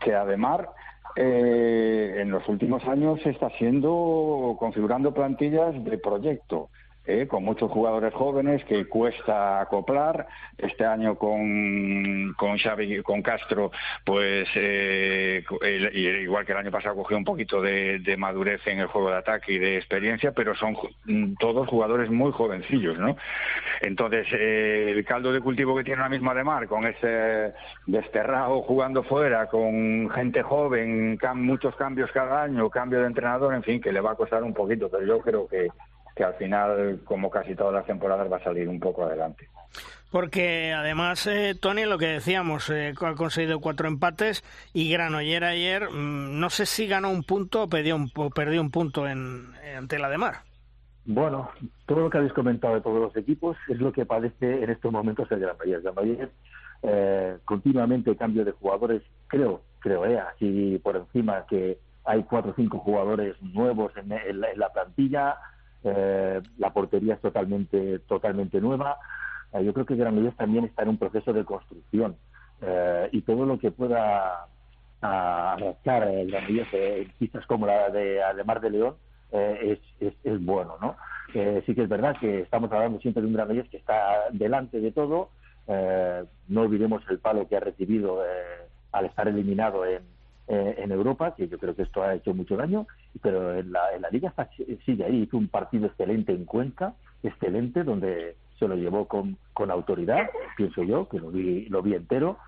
que 0.00 0.14
además 0.14 0.60
eh, 1.16 2.14
en 2.22 2.30
los 2.30 2.48
últimos 2.48 2.82
años 2.84 3.20
se 3.22 3.30
está 3.30 3.48
haciendo 3.48 4.56
configurando 4.58 5.12
plantillas 5.12 5.84
de 5.84 5.98
proyecto. 5.98 6.70
¿Eh? 7.06 7.26
con 7.26 7.44
muchos 7.44 7.70
jugadores 7.70 8.12
jóvenes 8.14 8.64
que 8.64 8.86
cuesta 8.86 9.60
acoplar. 9.60 10.26
Este 10.58 10.84
año 10.84 11.16
con, 11.16 12.32
con 12.34 12.56
Xavi, 12.56 13.02
con 13.02 13.22
Castro, 13.22 13.70
pues 14.04 14.48
eh, 14.54 15.44
igual 15.92 16.46
que 16.46 16.52
el 16.52 16.58
año 16.58 16.70
pasado 16.70 16.96
cogió 16.96 17.16
un 17.16 17.24
poquito 17.24 17.60
de, 17.60 18.16
madurez 18.16 18.66
en 18.66 18.78
el 18.78 18.86
juego 18.86 19.10
de 19.10 19.16
ataque 19.16 19.52
y 19.52 19.58
de 19.58 19.76
experiencia, 19.76 20.32
pero 20.32 20.54
son 20.54 20.74
todos 21.38 21.68
jugadores 21.68 22.10
muy 22.10 22.32
jovencillos, 22.32 22.98
¿no? 22.98 23.16
Entonces, 23.82 24.26
eh, 24.32 24.92
el 24.96 25.04
caldo 25.04 25.32
de 25.32 25.40
cultivo 25.40 25.76
que 25.76 25.84
tiene 25.84 26.00
ahora 26.00 26.14
mismo 26.14 26.30
Ademar, 26.30 26.66
con 26.66 26.86
ese 26.86 27.52
desterrado 27.86 28.62
jugando 28.62 29.02
fuera, 29.02 29.46
con 29.48 30.08
gente 30.10 30.42
joven, 30.42 31.18
muchos 31.34 31.76
cambios 31.76 32.10
cada 32.12 32.44
año, 32.44 32.70
cambio 32.70 33.00
de 33.00 33.06
entrenador, 33.06 33.54
en 33.54 33.62
fin, 33.62 33.80
que 33.80 33.92
le 33.92 34.00
va 34.00 34.12
a 34.12 34.16
costar 34.16 34.42
un 34.42 34.54
poquito, 34.54 34.88
pero 34.90 35.04
yo 35.04 35.20
creo 35.20 35.46
que 35.46 35.68
que 36.16 36.24
al 36.24 36.34
final, 36.34 37.00
como 37.04 37.30
casi 37.30 37.54
todas 37.54 37.74
las 37.74 37.84
temporadas, 37.84 38.32
va 38.32 38.38
a 38.38 38.44
salir 38.44 38.68
un 38.68 38.80
poco 38.80 39.04
adelante. 39.04 39.48
Porque 40.10 40.72
además, 40.72 41.26
eh, 41.26 41.54
Tony, 41.60 41.84
lo 41.84 41.98
que 41.98 42.06
decíamos, 42.06 42.70
eh, 42.70 42.94
ha 42.98 43.14
conseguido 43.14 43.60
cuatro 43.60 43.86
empates 43.86 44.42
y 44.72 44.90
Granoller 44.90 45.44
ayer, 45.44 45.90
mm, 45.90 46.40
no 46.40 46.48
sé 46.48 46.64
si 46.64 46.86
ganó 46.86 47.10
un 47.10 47.22
punto 47.22 47.64
o 47.64 47.68
perdió 47.68 47.96
un, 47.96 48.10
perdió 48.34 48.62
un 48.62 48.70
punto 48.70 49.06
en, 49.06 49.52
ante 49.76 49.98
la 49.98 50.08
de 50.08 50.16
Mar. 50.16 50.36
Bueno, 51.04 51.50
todo 51.84 52.00
lo 52.00 52.10
que 52.10 52.18
habéis 52.18 52.32
comentado 52.32 52.74
de 52.74 52.80
todos 52.80 53.00
los 53.00 53.16
equipos 53.16 53.56
es 53.68 53.78
lo 53.78 53.92
que 53.92 54.06
padece 54.06 54.64
en 54.64 54.70
estos 54.70 54.90
momentos 54.90 55.30
el 55.30 55.40
Granoller. 55.40 55.82
Granoller, 55.82 56.30
eh, 56.82 57.36
continuamente 57.44 58.16
cambio 58.16 58.44
de 58.44 58.52
jugadores, 58.52 59.02
creo, 59.26 59.60
creo, 59.80 60.06
eh, 60.06 60.18
así 60.18 60.80
por 60.82 60.96
encima 60.96 61.44
que 61.46 61.78
hay 62.06 62.22
cuatro 62.22 62.52
o 62.52 62.54
cinco 62.54 62.78
jugadores 62.78 63.36
nuevos 63.42 63.92
en, 63.96 64.40
la 64.40 64.72
plantilla, 64.72 65.36
eh, 65.84 66.42
la 66.58 66.72
portería 66.72 67.14
es 67.14 67.20
totalmente, 67.20 68.00
totalmente 68.00 68.60
nueva. 68.60 68.96
Eh, 69.52 69.64
yo 69.64 69.72
creo 69.72 69.86
que 69.86 69.96
Granollers 69.96 70.36
también 70.36 70.64
está 70.64 70.82
en 70.82 70.90
un 70.90 70.98
proceso 70.98 71.32
de 71.32 71.44
construcción 71.44 72.16
eh, 72.60 73.08
y 73.12 73.22
todo 73.22 73.44
lo 73.46 73.58
que 73.58 73.70
pueda 73.70 74.46
arrastrar 75.00 76.08
Granollers 76.26 76.72
en 76.72 77.12
pistas 77.18 77.46
como 77.46 77.66
la 77.66 77.90
de 77.90 78.22
Ademar 78.22 78.60
de 78.60 78.70
León 78.70 78.94
es, 79.30 79.78
es, 80.00 80.44
bueno, 80.44 80.76
¿no? 80.80 80.96
sí 81.32 81.74
que 81.74 81.82
es 81.82 81.88
verdad 81.88 82.16
que 82.18 82.40
estamos 82.40 82.72
hablando 82.72 82.98
siempre 83.00 83.20
de 83.20 83.28
un 83.28 83.34
Granollers 83.34 83.68
que 83.68 83.76
está 83.76 84.30
delante 84.32 84.80
de 84.80 84.90
todo. 84.92 85.30
no 86.48 86.60
olvidemos 86.62 87.02
el 87.10 87.18
palo 87.18 87.46
que 87.46 87.56
ha 87.56 87.60
recibido 87.60 88.22
al 88.92 89.04
estar 89.04 89.28
eliminado 89.28 89.84
en, 89.84 90.02
eh, 90.48 90.76
en 90.78 90.92
Europa, 90.92 91.34
que 91.34 91.48
yo 91.48 91.58
creo 91.58 91.74
que 91.74 91.82
esto 91.82 92.04
ha 92.04 92.14
hecho 92.14 92.32
mucho 92.32 92.56
daño, 92.56 92.86
pero 93.22 93.54
en 93.54 93.72
la, 93.72 93.94
en 93.94 94.02
la 94.02 94.10
liga 94.10 94.34
sigue 94.84 95.04
ahí. 95.04 95.22
Hizo 95.22 95.36
un 95.36 95.48
partido 95.48 95.86
excelente 95.86 96.32
en 96.32 96.44
Cuenca, 96.44 96.94
excelente, 97.22 97.84
donde 97.84 98.36
se 98.58 98.68
lo 98.68 98.74
llevó 98.74 99.06
con, 99.06 99.36
con 99.52 99.70
autoridad, 99.70 100.28
pienso 100.56 100.82
yo, 100.82 101.08
que 101.08 101.18
lo 101.18 101.30
vi, 101.30 101.66
lo 101.66 101.82
vi 101.82 101.94
entero. 101.94 102.38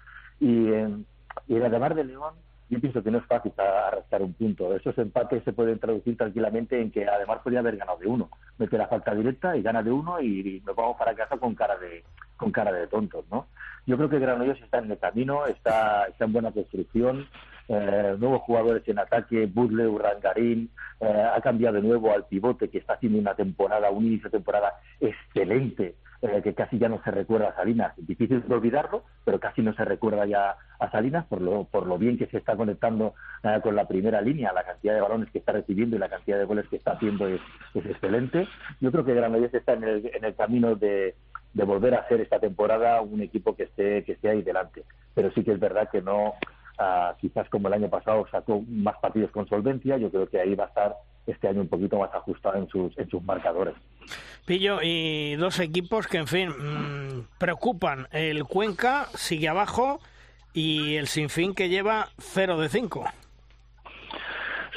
Y, 0.41 0.73
en, 0.73 1.07
y 1.47 1.57
en 1.57 1.71
de 1.71 2.05
León, 2.05 2.35
yo 2.71 2.81
pienso 2.81 3.03
que 3.03 3.11
no 3.11 3.19
es 3.19 3.25
fácil 3.27 3.53
arrastrar 3.57 4.23
un 4.23 4.35
punto. 4.35 4.75
Esos 4.75 4.97
empates 4.99 5.43
se 5.45 5.53
pueden 5.53 5.79
traducir 5.79 6.17
tranquilamente 6.17 6.81
en 6.81 6.91
que 6.91 7.07
además 7.07 7.39
podría 7.43 7.61
haber 7.61 7.77
ganado 7.77 7.99
de 7.99 8.07
uno. 8.07 8.29
Mete 8.59 8.77
la 8.77 8.89
falta 8.89 9.15
directa 9.15 9.57
y 9.57 9.63
gana 9.63 9.83
de 9.83 9.91
uno 9.91 10.21
y, 10.21 10.63
nos 10.67 10.77
vamos 10.77 10.97
para 10.99 11.15
casa 11.15 11.39
con 11.39 11.55
cara 11.55 11.77
de 11.79 12.05
con 12.37 12.53
cara 12.53 12.71
de 12.71 12.87
tontos, 12.87 13.25
¿no? 13.33 13.47
Yo 13.85 13.97
creo 13.97 14.09
que 14.09 14.21
Granollers 14.21 14.63
está 14.63 14.79
en 14.79 14.91
el 14.93 14.99
camino, 14.99 15.47
está, 15.47 16.05
está 16.07 16.25
en 16.25 16.33
buena 16.33 16.53
construcción, 16.53 17.27
eh, 17.69 18.17
nuevos 18.19 18.41
jugadores 18.43 18.83
en 18.89 18.99
ataque, 18.99 19.45
Budle, 19.47 19.87
Urrangarín, 19.87 20.71
eh, 21.01 21.29
ha 21.35 21.39
cambiado 21.43 21.77
de 21.77 21.83
nuevo 21.83 22.13
al 22.15 22.25
pivote 22.25 22.71
que 22.71 22.79
está 22.79 22.95
haciendo 22.95 23.19
una 23.19 23.35
temporada, 23.35 23.91
un 23.91 24.07
inicio 24.07 24.31
de 24.31 24.39
temporada 24.39 24.73
excelente, 24.99 25.97
eh, 26.23 26.41
que 26.43 26.55
casi 26.55 26.79
ya 26.79 26.89
no 26.89 27.03
se 27.05 27.11
recuerda 27.11 27.49
a 27.49 27.55
Salinas. 27.57 27.93
Difícil 27.99 28.43
de 28.49 28.55
olvidarlo, 28.55 29.05
pero 29.23 29.39
casi 29.39 29.61
no 29.61 29.75
se 29.75 29.85
recuerda 29.85 30.25
ya 30.25 30.57
a 30.79 30.91
Salinas 30.91 31.27
por 31.27 31.43
lo, 31.43 31.65
por 31.65 31.87
lo 31.87 31.99
bien 31.99 32.17
que 32.17 32.27
se 32.27 32.39
está 32.39 32.57
conectando 32.57 33.15
con 33.63 33.77
la 33.77 33.87
primera 33.87 34.21
línea, 34.21 34.53
la 34.53 34.65
cantidad 34.65 34.95
de 34.95 35.01
balones 35.01 35.31
que 35.31 35.39
está 35.39 35.53
recibiendo 35.53 35.95
y 35.95 35.99
la 36.01 36.09
cantidad 36.09 36.39
de 36.39 36.45
goles 36.45 36.67
que 36.69 36.77
está 36.77 36.93
haciendo 36.93 37.29
es, 37.29 37.41
excelente. 37.75 38.49
Yo 38.81 38.91
creo 38.91 39.05
que 39.05 39.15
Granollers 39.15 39.55
está 39.55 39.75
en 39.75 39.85
el, 39.85 40.11
en 40.13 40.25
el 40.25 40.35
camino 40.35 40.75
de, 40.75 41.15
de 41.55 41.65
volver 41.65 41.95
a 41.95 42.09
ser 42.09 42.21
esta 42.21 42.41
temporada 42.41 43.01
un 43.01 43.21
equipo 43.21 43.55
que 43.55 43.65
esté 43.65 44.05
que 44.05 44.13
esté 44.13 44.31
ahí 44.31 44.43
delante. 44.43 44.85
Pero 45.15 45.31
sí 45.33 45.45
que 45.45 45.53
es 45.53 45.61
verdad 45.61 45.89
que 45.91 46.03
no 46.03 46.35
quizás 47.21 47.49
como 47.49 47.69
el 47.69 47.75
año 47.75 47.89
pasado 47.89 48.27
sacó 48.31 48.63
más 48.69 48.97
partidos 48.99 49.31
con 49.31 49.49
solvencia, 49.49 49.97
yo 49.97 50.11
creo 50.11 50.29
que 50.29 50.41
ahí 50.41 50.55
va 50.55 50.65
a 50.65 50.69
estar 50.69 50.97
este 51.27 51.49
año 51.49 51.61
un 51.61 51.69
poquito 51.69 51.99
más 51.99 52.15
ajustado 52.15 52.57
en 52.57 52.69
sus, 52.69 52.97
en 52.99 53.09
sus 53.09 53.23
marcadores. 53.23 53.75
Pillo, 54.47 54.79
y 54.83 55.37
dos 55.37 55.61
equipos 55.61 56.07
que, 56.07 56.19
en 56.19 56.27
fin, 56.27 56.49
mm, 56.49 57.29
preocupan. 57.39 58.09
El 58.13 58.45
Cuenca 58.45 59.07
sigue 59.15 59.49
abajo 59.49 60.01
y 60.55 60.97
el 60.97 61.07
Sinfín 61.07 61.55
que 61.55 61.69
lleva 61.69 62.09
0 62.19 62.59
de 62.59 62.69
5. 62.69 63.05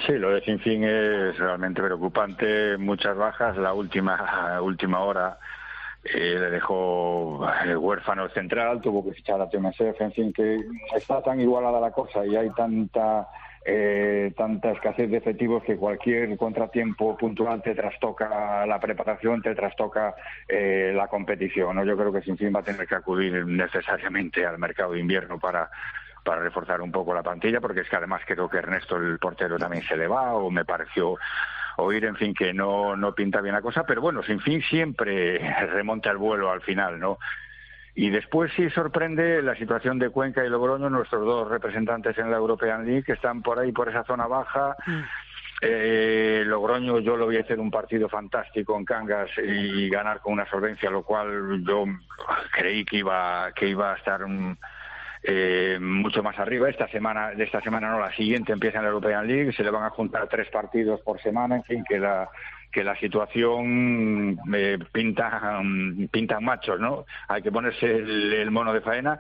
Sí, 0.06 0.14
lo 0.14 0.32
de 0.32 0.42
Sinfín 0.42 0.84
es 0.84 1.38
realmente 1.38 1.82
preocupante. 1.82 2.78
Muchas 2.78 3.16
bajas. 3.16 3.56
La 3.56 3.74
última, 3.74 4.60
última 4.62 5.00
hora 5.00 5.38
eh, 6.04 6.38
le 6.40 6.50
dejó 6.50 7.48
el 7.64 7.78
huérfano 7.78 8.28
central, 8.30 8.82
tuvo 8.82 9.04
que 9.06 9.14
fichar 9.14 9.40
a 9.40 9.50
TMSF, 9.50 10.02
en 10.02 10.12
fin, 10.12 10.34
que 10.34 10.60
está 10.96 11.22
tan 11.22 11.40
igualada 11.40 11.80
la 11.80 11.92
cosa 11.92 12.26
y 12.26 12.36
hay 12.36 12.50
tanta 12.52 13.28
eh, 13.64 14.34
tanta 14.36 14.72
escasez 14.72 15.12
de 15.12 15.18
efectivos 15.18 15.62
que 15.64 15.78
cualquier 15.78 16.36
contratiempo 16.36 17.16
puntual 17.16 17.62
te 17.62 17.76
trastoca 17.76 18.66
la 18.66 18.80
preparación, 18.80 19.42
te 19.44 19.54
trastoca 19.54 20.16
eh, 20.48 20.92
la 20.96 21.08
competición. 21.08 21.76
¿no? 21.76 21.86
Yo 21.86 21.96
creo 21.96 22.12
que 22.12 22.24
sin 22.24 22.38
fin 22.38 22.52
va 22.56 22.62
a 22.62 22.64
tener 22.64 22.88
que 22.88 22.96
acudir 22.96 23.46
necesariamente 23.46 24.44
al 24.46 24.58
mercado 24.58 24.94
de 24.94 25.00
invierno 25.00 25.40
para 25.40 25.70
para 26.24 26.42
reforzar 26.42 26.82
un 26.82 26.92
poco 26.92 27.16
la 27.16 27.24
plantilla, 27.24 27.60
porque 27.60 27.82
es 27.82 27.90
que 27.90 27.96
además 27.96 28.22
creo 28.28 28.48
que 28.48 28.58
Ernesto, 28.58 28.96
el 28.96 29.18
portero, 29.18 29.58
también 29.58 29.84
se 29.84 29.98
le 29.98 30.08
va, 30.08 30.36
o 30.36 30.52
me 30.52 30.66
pareció 30.66 31.18
oír, 31.84 32.06
en 32.06 32.16
fin, 32.16 32.34
que 32.34 32.54
no, 32.54 32.96
no 32.96 33.14
pinta 33.14 33.42
bien 33.42 33.56
la 33.56 33.62
cosa, 33.62 33.84
pero 33.86 34.02
bueno, 34.02 34.24
sin 34.24 34.40
fin 34.40 34.62
siempre 34.62 35.40
remonta 35.74 36.12
el 36.12 36.18
vuelo 36.18 36.52
al 36.52 36.62
final, 36.62 37.00
¿no? 37.00 37.18
Y 37.94 38.10
después 38.10 38.52
sí 38.56 38.70
sorprende 38.70 39.42
la 39.42 39.56
situación 39.56 40.00
de 40.00 40.10
Cuenca 40.10 40.46
y 40.46 40.50
Logroño, 40.50 40.90
nuestros 40.90 41.26
dos 41.26 41.50
representantes 41.50 42.18
en 42.18 42.32
la 42.32 42.38
European 42.38 42.86
League, 42.86 43.04
que 43.04 43.14
están 43.14 43.42
por 43.42 43.60
ahí, 43.60 43.72
por 43.72 43.90
esa 43.90 44.06
zona 44.06 44.28
baja. 44.28 44.78
Mm. 44.86 45.02
Eh, 45.64 46.44
Logroño 46.46 47.00
yo 47.00 47.18
lo 47.18 47.26
voy 47.26 47.38
a 47.38 47.42
hacer 47.42 47.60
un 47.60 47.70
partido 47.70 48.08
fantástico 48.08 48.78
en 48.78 48.86
Cangas 48.86 49.30
y 49.38 49.90
ganar 49.90 50.22
con 50.22 50.34
una 50.34 50.50
solvencia, 50.50 50.90
lo 50.90 51.04
cual 51.04 51.64
yo 51.64 51.86
creí 52.52 52.86
que 52.86 52.98
iba, 52.98 53.52
que 53.54 53.68
iba 53.68 53.94
a 53.94 53.98
estar... 53.98 54.24
Un, 54.24 54.58
eh, 55.24 55.78
mucho 55.80 56.24
más 56.24 56.38
arriba. 56.40 56.70
Esta 56.70 56.88
semana, 56.88 57.32
de 57.32 57.44
esta 57.44 57.62
semana 57.62 57.90
no, 57.90 58.00
la 58.00 58.14
siguiente 58.16 58.54
empieza 58.54 58.78
en 58.78 58.84
la 58.84 58.90
European 58.90 59.28
League, 59.28 59.54
se 59.54 59.64
le 59.64 59.72
van 59.72 59.84
a 59.84 59.90
juntar 59.90 60.28
tres 60.28 60.50
partidos 60.50 61.02
por 61.02 61.22
semana, 61.22 61.56
en 61.58 61.64
fin, 61.64 61.84
que 61.88 62.00
la 62.00 62.30
que 62.72 62.84
la 62.84 62.96
situación 62.98 64.40
eh, 64.54 64.80
pinta 64.92 65.62
pintan 66.10 66.44
machos, 66.44 66.80
¿no? 66.80 67.06
Hay 67.28 67.42
que 67.42 67.52
ponerse 67.52 67.86
el, 67.86 68.50
mono 68.50 68.74
de 68.74 68.82
faena. 68.82 69.20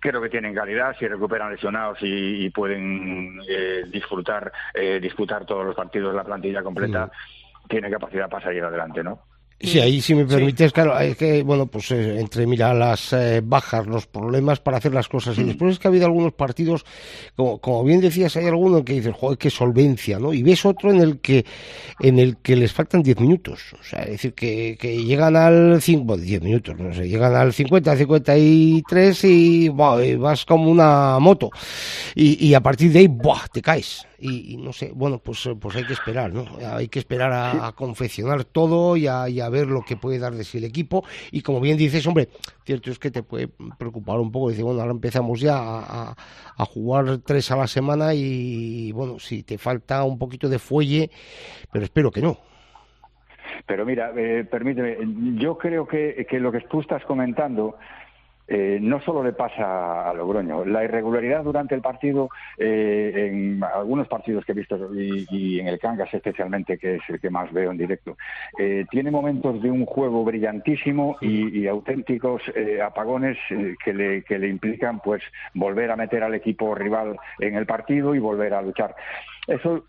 Creo 0.00 0.22
que 0.22 0.30
tienen 0.30 0.54
calidad, 0.54 0.96
si 0.98 1.06
recuperan 1.06 1.52
lesionados 1.52 1.98
y, 2.00 2.48
pueden 2.50 3.40
eh, 3.48 3.84
disfrutar 3.90 4.52
eh, 4.72 4.98
disputar 5.00 5.44
todos 5.44 5.66
los 5.66 5.74
partidos, 5.74 6.14
la 6.14 6.24
plantilla 6.24 6.62
completa, 6.62 7.10
tiene 7.68 7.90
capacidad 7.90 8.30
para 8.30 8.44
salir 8.44 8.64
adelante, 8.64 9.02
¿no? 9.02 9.20
Sí, 9.58 9.80
ahí 9.80 10.02
si 10.02 10.14
me 10.14 10.26
permites, 10.26 10.70
claro, 10.70 10.94
hay 10.94 11.14
que, 11.14 11.42
bueno, 11.42 11.66
pues 11.66 11.90
eh, 11.90 12.20
entre, 12.20 12.46
mira, 12.46 12.74
las 12.74 13.14
eh, 13.14 13.40
bajas, 13.42 13.86
los 13.86 14.06
problemas 14.06 14.60
para 14.60 14.76
hacer 14.76 14.92
las 14.92 15.08
cosas. 15.08 15.38
Y 15.38 15.44
Mm. 15.44 15.46
después 15.46 15.72
es 15.72 15.78
que 15.78 15.88
ha 15.88 15.90
habido 15.90 16.04
algunos 16.04 16.34
partidos, 16.34 16.84
como, 17.36 17.58
como 17.58 17.82
bien 17.82 18.02
decías, 18.02 18.36
hay 18.36 18.44
alguno 18.46 18.84
que 18.84 18.92
dices, 18.92 19.14
joder, 19.18 19.38
qué 19.38 19.48
solvencia, 19.48 20.18
¿no? 20.18 20.34
Y 20.34 20.42
ves 20.42 20.66
otro 20.66 20.90
en 20.92 21.00
el 21.00 21.20
que, 21.20 21.46
en 22.00 22.18
el 22.18 22.36
que 22.36 22.54
les 22.54 22.70
faltan 22.74 23.02
10 23.02 23.18
minutos. 23.18 23.72
O 23.80 23.82
sea, 23.82 24.02
es 24.02 24.10
decir, 24.10 24.34
que, 24.34 24.76
que 24.78 25.02
llegan 25.02 25.36
al 25.36 25.80
5, 25.80 26.04
bueno, 26.04 26.22
10 26.22 26.42
minutos, 26.42 26.76
no 26.78 26.92
sé, 26.92 27.08
llegan 27.08 27.34
al 27.34 27.54
50, 27.54 27.96
53 27.96 29.24
y, 29.24 29.68
buah, 29.70 30.04
y 30.04 30.16
vas 30.16 30.44
como 30.44 30.70
una 30.70 31.18
moto. 31.18 31.48
Y, 32.14 32.46
y 32.46 32.52
a 32.52 32.60
partir 32.60 32.92
de 32.92 32.98
ahí, 33.00 33.06
¡buah! 33.06 33.46
te 33.50 33.62
caes. 33.62 34.06
Y, 34.18 34.54
y 34.54 34.56
no 34.56 34.72
sé, 34.72 34.92
bueno, 34.94 35.18
pues, 35.18 35.46
pues 35.60 35.76
hay 35.76 35.84
que 35.84 35.92
esperar, 35.92 36.32
¿no? 36.32 36.46
Hay 36.72 36.88
que 36.88 36.98
esperar 36.98 37.32
a, 37.32 37.66
a 37.66 37.72
confeccionar 37.72 38.44
todo 38.44 38.96
y 38.96 39.06
a, 39.06 39.28
y 39.28 39.40
a 39.40 39.45
ver 39.50 39.66
lo 39.66 39.82
que 39.82 39.96
puede 39.96 40.18
dar 40.18 40.34
de 40.34 40.44
sí 40.44 40.58
el 40.58 40.64
equipo. 40.64 41.04
Y 41.30 41.42
como 41.42 41.60
bien 41.60 41.76
dices, 41.76 42.06
hombre, 42.06 42.28
cierto 42.64 42.90
es 42.90 42.98
que 42.98 43.10
te 43.10 43.22
puede 43.22 43.48
preocupar 43.78 44.18
un 44.18 44.30
poco. 44.32 44.50
Dice, 44.50 44.62
bueno, 44.62 44.80
ahora 44.80 44.92
empezamos 44.92 45.40
ya 45.40 45.56
a, 45.58 46.10
a- 46.10 46.16
a 46.58 46.64
jugar 46.64 47.18
tres 47.18 47.50
a 47.50 47.56
la 47.56 47.66
semana 47.66 48.14
y, 48.14 48.90
bueno, 48.92 49.18
si 49.18 49.42
te 49.42 49.58
falta 49.58 50.02
un 50.04 50.18
poquito 50.18 50.48
de 50.48 50.58
fuelle, 50.58 51.10
pero 51.70 51.84
espero 51.84 52.10
que 52.10 52.22
no. 52.22 52.38
Pero 53.66 53.84
mira, 53.84 54.12
eh, 54.16 54.44
permíteme, 54.50 54.96
yo 55.40 55.58
creo 55.58 55.86
que, 55.86 56.26
que 56.28 56.38
lo 56.38 56.52
que 56.52 56.60
tú 56.62 56.80
estás 56.80 57.04
comentando 57.04 57.76
eh, 58.48 58.78
no 58.80 59.00
solo 59.00 59.22
le 59.22 59.32
pasa 59.32 60.08
a 60.08 60.14
Logroño. 60.14 60.64
La 60.64 60.84
irregularidad 60.84 61.42
durante 61.42 61.74
el 61.74 61.80
partido, 61.80 62.30
eh, 62.58 63.30
en 63.30 63.62
algunos 63.62 64.08
partidos 64.08 64.44
que 64.44 64.52
he 64.52 64.54
visto 64.54 64.76
y, 64.94 65.60
en 65.60 65.68
el 65.68 65.78
Cangas 65.78 66.12
especialmente, 66.12 66.78
que 66.78 66.96
es 66.96 67.02
el 67.08 67.20
que 67.20 67.30
más 67.30 67.52
veo 67.52 67.70
en 67.70 67.78
directo, 67.78 68.16
eh, 68.58 68.84
tiene 68.90 69.10
momentos 69.10 69.62
de 69.62 69.70
un 69.70 69.84
juego 69.86 70.24
brillantísimo 70.24 71.16
y, 71.20 71.60
y 71.60 71.66
auténticos 71.66 72.42
eh, 72.54 72.80
apagones 72.80 73.36
eh, 73.50 73.74
que, 73.84 73.92
le, 73.92 74.22
que 74.22 74.38
le 74.38 74.48
implican 74.48 75.00
pues 75.00 75.22
volver 75.54 75.90
a 75.90 75.96
meter 75.96 76.22
al 76.22 76.34
equipo 76.34 76.74
rival 76.74 77.16
en 77.40 77.56
el 77.56 77.66
partido 77.66 78.14
y 78.14 78.18
volver 78.18 78.54
a 78.54 78.62
luchar. 78.62 78.94
Eso 79.46 79.84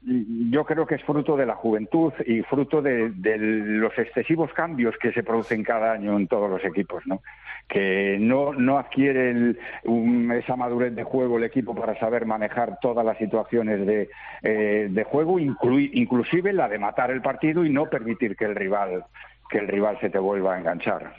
yo 0.52 0.66
creo 0.66 0.86
que 0.86 0.96
es 0.96 1.04
fruto 1.04 1.36
de 1.36 1.48
la 1.48 1.56
juventud 1.56 2.14
y 2.28 2.44
fruto 2.44 2.82
de, 2.82 3.10
de 3.10 3.38
los 3.40 3.92
excesivos 3.98 4.54
cambios 4.54 4.94
que 5.02 5.12
se 5.14 5.24
producen 5.24 5.64
cada 5.64 5.94
año 5.94 6.16
en 6.16 6.28
todos 6.28 6.48
los 6.50 6.64
equipos, 6.64 7.02
¿no? 7.08 7.22
Que 7.68 8.18
no, 8.20 8.54
no 8.54 8.78
adquiere 8.78 9.32
el- 9.32 9.60
un- 9.86 10.32
esa 10.32 10.56
madurez 10.56 10.94
de 10.96 11.04
juego 11.04 11.38
el 11.38 11.44
equipo 11.44 11.74
para 11.74 11.98
saber 12.00 12.26
manejar 12.28 12.78
todas 12.82 13.04
las 13.04 13.18
situaciones 13.18 13.86
de, 13.88 14.10
eh, 14.44 14.88
de 14.92 15.04
juego, 15.04 15.40
inclui- 15.40 15.90
inclusive 15.94 16.54
la 16.54 16.70
de 16.70 16.78
matar 16.78 17.10
el 17.10 17.22
partido 17.24 17.66
y 17.66 17.72
no 17.72 17.88
permitir 17.88 18.36
que 18.36 18.46
el 18.46 18.56
rival 18.56 19.06
que 19.50 19.60
el 19.60 19.68
rival 19.70 19.98
se 20.02 20.10
te 20.10 20.20
vuelva 20.20 20.56
a 20.56 20.60
enganchar. 20.60 21.14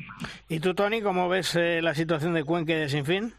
¿Y 0.50 0.60
tú, 0.60 0.74
Tony, 0.74 1.00
cómo 1.00 1.30
ves 1.30 1.56
eh, 1.56 1.80
la 1.80 1.94
situación 1.94 2.34
de 2.34 2.44
Cuenca 2.44 2.72
y 2.74 2.76
de 2.76 2.88
Sinfín? 2.90 3.32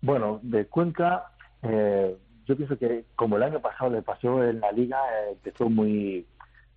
Bueno, 0.00 0.40
de 0.42 0.66
Cuenca, 0.66 1.26
eh, 1.62 2.16
yo 2.46 2.56
pienso 2.56 2.78
que 2.78 3.04
como 3.16 3.36
el 3.36 3.42
año 3.42 3.60
pasado 3.60 3.90
le 3.90 4.02
pasó 4.02 4.42
en 4.44 4.60
la 4.60 4.72
liga, 4.72 4.98
eh, 4.98 5.32
empezó 5.32 5.68
muy, 5.68 6.26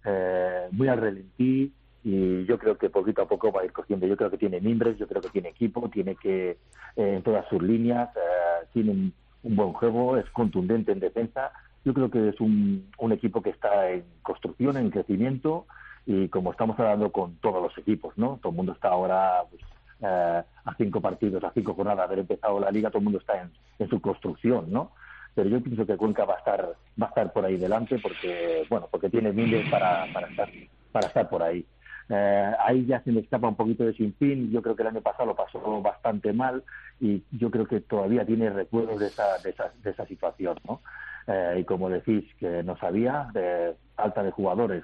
eh, 0.06 0.68
muy 0.72 0.88
al 0.88 1.00
relentí 1.02 1.74
y 2.04 2.46
yo 2.46 2.60
creo 2.60 2.78
que 2.78 2.90
poquito 2.90 3.24
a 3.24 3.28
poco 3.28 3.52
va 3.52 3.62
a 3.62 3.66
ir 3.66 3.74
cogiendo. 3.74 4.06
Yo 4.06 4.16
creo 4.16 4.30
que 4.30 4.38
tiene 4.38 4.62
mimbres, 4.62 4.98
yo 4.98 5.08
creo 5.08 5.22
que 5.22 5.30
tiene 5.30 5.50
equipo, 5.50 5.90
tiene 5.90 6.16
que 6.16 6.52
eh, 6.52 6.58
en 6.96 7.24
todas 7.24 7.48
sus 7.50 7.62
líneas, 7.62 8.10
eh, 8.16 8.68
tiene 8.74 8.92
un, 8.92 9.14
un 9.44 9.56
buen 9.56 9.74
juego, 9.74 10.18
es 10.18 10.30
contundente 10.30 10.92
en 10.92 11.00
defensa. 11.00 11.52
Yo 11.84 11.94
creo 11.94 12.12
que 12.12 12.30
es 12.30 12.40
un, 12.40 12.92
un 13.00 13.12
equipo 13.12 13.42
que 13.42 13.50
está 13.50 13.90
en 13.90 14.04
construcción, 14.22 14.78
en 14.78 14.92
crecimiento 14.92 15.66
y 16.06 16.30
como 16.30 16.52
estamos 16.52 16.80
hablando 16.80 17.12
con 17.12 17.38
todos 17.38 17.62
los 17.62 17.76
equipos, 17.80 18.16
¿no? 18.18 18.38
Todo 18.42 18.52
el 18.52 18.58
mundo 18.58 18.74
está 18.74 18.90
ahora 18.90 19.42
pues, 19.50 19.64
eh, 20.02 20.44
a 20.66 20.76
cinco 20.78 21.02
partidos, 21.02 21.44
a 21.44 21.52
cinco 21.54 21.74
jornadas 21.74 21.98
de 21.98 22.04
haber 22.04 22.20
empezado 22.20 22.60
la 22.60 22.70
liga, 22.70 22.90
todo 22.90 23.00
el 23.00 23.06
mundo 23.06 23.20
está 23.20 23.42
en, 23.42 23.52
en 23.80 23.90
su 23.90 24.00
construcción, 24.00 24.72
¿no? 24.72 24.92
Pero 25.36 25.50
yo 25.50 25.62
pienso 25.62 25.86
que 25.86 25.98
Cuenca 25.98 26.26
va 26.26 26.36
a 26.36 26.38
estar 26.40 26.62
va 27.02 27.06
a 27.08 27.10
estar 27.10 27.34
por 27.34 27.46
ahí 27.46 27.58
delante 27.58 28.00
porque 28.00 28.66
bueno 28.70 28.88
porque 28.90 29.10
tiene 29.10 29.32
miles 29.34 29.70
para, 29.70 30.06
para 30.14 30.28
estar 30.28 30.50
para 30.92 31.08
estar 31.08 31.30
por 31.30 31.44
ahí. 31.44 31.66
Eh, 32.08 32.52
ahí 32.64 32.86
ya 32.86 33.02
se 33.02 33.12
me 33.12 33.22
escapa 33.22 33.48
un 33.48 33.56
poquito 33.56 33.84
de 33.84 33.94
Sinfín. 33.94 34.52
Yo 34.52 34.62
creo 34.62 34.76
que 34.76 34.84
el 34.84 34.90
año 34.90 35.02
pasado 35.02 35.26
lo 35.26 35.36
pasó 35.36 35.82
bastante 35.82 36.32
mal 36.34 36.64
y 37.00 37.24
yo 37.32 37.50
creo 37.52 37.68
que 37.68 37.82
todavía 37.82 38.26
tiene 38.26 38.50
recuerdos 38.50 39.00
de 39.00 39.08
esa, 39.08 39.38
de 39.44 39.50
esa, 39.50 39.72
de 39.84 39.90
esa 39.90 40.06
situación, 40.06 40.58
¿no? 40.68 40.82
Eh, 41.28 41.58
y 41.62 41.64
como 41.66 41.90
decís, 41.90 42.24
que 42.40 42.62
no 42.64 42.78
sabía, 42.78 43.28
de 43.34 43.76
falta 43.96 44.22
de 44.22 44.32
jugadores 44.32 44.84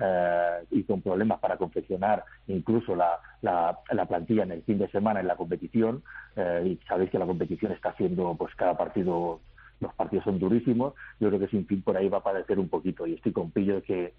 eh, 0.00 0.64
y 0.70 0.84
con 0.84 1.02
problemas 1.02 1.38
para 1.40 1.58
confeccionar 1.58 2.24
incluso 2.46 2.96
la, 2.96 3.18
la, 3.42 3.78
la 3.90 4.06
plantilla 4.06 4.44
en 4.44 4.52
el 4.52 4.62
fin 4.62 4.78
de 4.78 4.88
semana 4.88 5.20
en 5.20 5.26
la 5.28 5.36
competición. 5.36 6.02
eh, 6.36 6.62
y 6.80 6.86
sabéis 6.88 7.10
que 7.10 7.18
la 7.18 7.26
competición 7.26 7.72
está 7.72 7.92
siendo, 7.96 8.34
pues 8.36 8.54
cada 8.54 8.76
partido, 8.76 9.40
los 9.82 9.94
partidos 9.94 10.24
son 10.24 10.38
durísimos. 10.38 10.94
Yo 11.20 11.28
creo 11.28 11.40
que 11.40 11.48
sin 11.48 11.66
fin 11.66 11.82
por 11.82 11.96
ahí 11.96 12.08
va 12.08 12.18
a 12.18 12.22
padecer 12.22 12.58
un 12.58 12.68
poquito 12.68 13.06
y 13.06 13.14
estoy 13.14 13.32
con 13.32 13.50
pillo 13.50 13.82
que, 13.82 14.14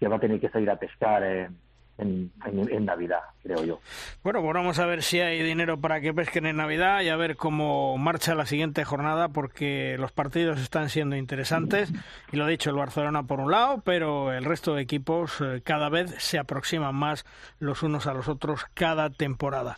que 0.00 0.08
va 0.08 0.16
a 0.16 0.20
tener 0.20 0.40
que 0.40 0.48
salir 0.48 0.70
a 0.70 0.76
pescar 0.76 1.22
en, 1.22 1.58
en- 1.98 2.30
en 2.46 2.84
Navidad, 2.84 3.18
creo 3.42 3.64
yo. 3.64 3.80
Bueno, 4.22 4.40
pues 4.40 4.54
vamos 4.54 4.78
a 4.78 4.86
ver 4.86 5.02
si 5.02 5.18
hay 5.18 5.42
dinero 5.42 5.80
para 5.80 6.00
que 6.00 6.14
pesquen 6.14 6.46
en 6.46 6.56
Navidad 6.56 7.00
y 7.02 7.08
a 7.08 7.16
ver 7.16 7.34
cómo 7.36 7.98
marcha 7.98 8.36
la 8.36 8.46
siguiente 8.46 8.84
jornada 8.84 9.30
porque 9.30 9.96
los 9.98 10.12
partidos 10.12 10.60
están 10.60 10.90
siendo 10.90 11.16
interesantes 11.16 11.92
y 12.30 12.36
lo 12.36 12.44
ha 12.44 12.48
dicho 12.48 12.70
el 12.70 12.76
Barcelona 12.76 13.24
por 13.24 13.40
un 13.40 13.50
lado, 13.50 13.82
pero 13.84 14.32
el 14.32 14.44
resto 14.44 14.76
de 14.76 14.82
equipos 14.82 15.40
eh, 15.40 15.60
cada 15.64 15.88
vez 15.88 16.14
se 16.18 16.38
aproximan 16.38 16.94
más 16.94 17.26
los 17.58 17.82
unos 17.82 18.06
a 18.06 18.14
los 18.14 18.28
otros 18.28 18.64
cada 18.74 19.10
temporada. 19.10 19.76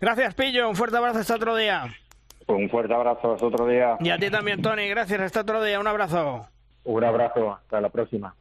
Gracias, 0.00 0.34
Pillo. 0.36 0.68
Un 0.68 0.76
fuerte 0.76 0.96
abrazo 0.98 1.18
hasta 1.18 1.34
otro 1.34 1.56
día. 1.56 1.92
Un 2.48 2.70
fuerte 2.70 2.94
abrazo, 2.94 3.34
hasta 3.34 3.46
otro 3.46 3.66
día. 3.66 3.96
Y 4.00 4.10
a 4.10 4.18
ti 4.18 4.30
también, 4.30 4.62
Tony. 4.62 4.88
Gracias. 4.88 5.20
Hasta 5.20 5.40
otro 5.40 5.62
día. 5.62 5.80
Un 5.80 5.86
abrazo. 5.86 6.46
Un 6.84 7.04
abrazo, 7.04 7.52
hasta 7.52 7.80
la 7.80 7.88
próxima. 7.88 8.34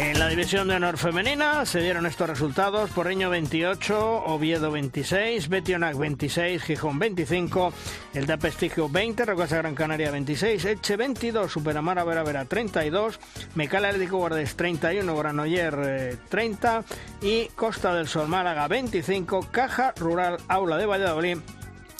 En 0.00 0.18
la 0.18 0.28
división 0.28 0.66
de 0.66 0.76
honor 0.76 0.96
femenina 0.96 1.66
se 1.66 1.82
dieron 1.82 2.06
estos 2.06 2.26
resultados: 2.26 2.88
Porreño 2.88 3.28
28, 3.28 4.24
Oviedo 4.24 4.70
26, 4.70 5.50
Betionac 5.50 5.94
26, 5.94 6.62
Gijón 6.62 6.98
25, 6.98 7.70
El 8.14 8.24
da 8.24 8.38
Prestigio 8.38 8.88
20, 8.88 9.26
Rocasa 9.26 9.58
Gran 9.58 9.74
Canaria 9.74 10.10
26, 10.10 10.64
Eche 10.64 10.96
22, 10.96 11.52
Superamara 11.52 12.02
Vera 12.04 12.22
Vera 12.22 12.46
32, 12.46 13.20
Mecal 13.56 13.84
Atlético 13.84 14.16
Guardes 14.16 14.56
31, 14.56 15.14
Granoller 15.14 15.78
eh, 15.84 16.16
30 16.30 16.82
y 17.20 17.48
Costa 17.48 17.92
del 17.94 18.08
Sol 18.08 18.26
Málaga 18.26 18.68
25, 18.68 19.48
Caja 19.50 19.92
Rural 19.98 20.38
Aula 20.48 20.78
de 20.78 20.86
Valladolid 20.86 21.36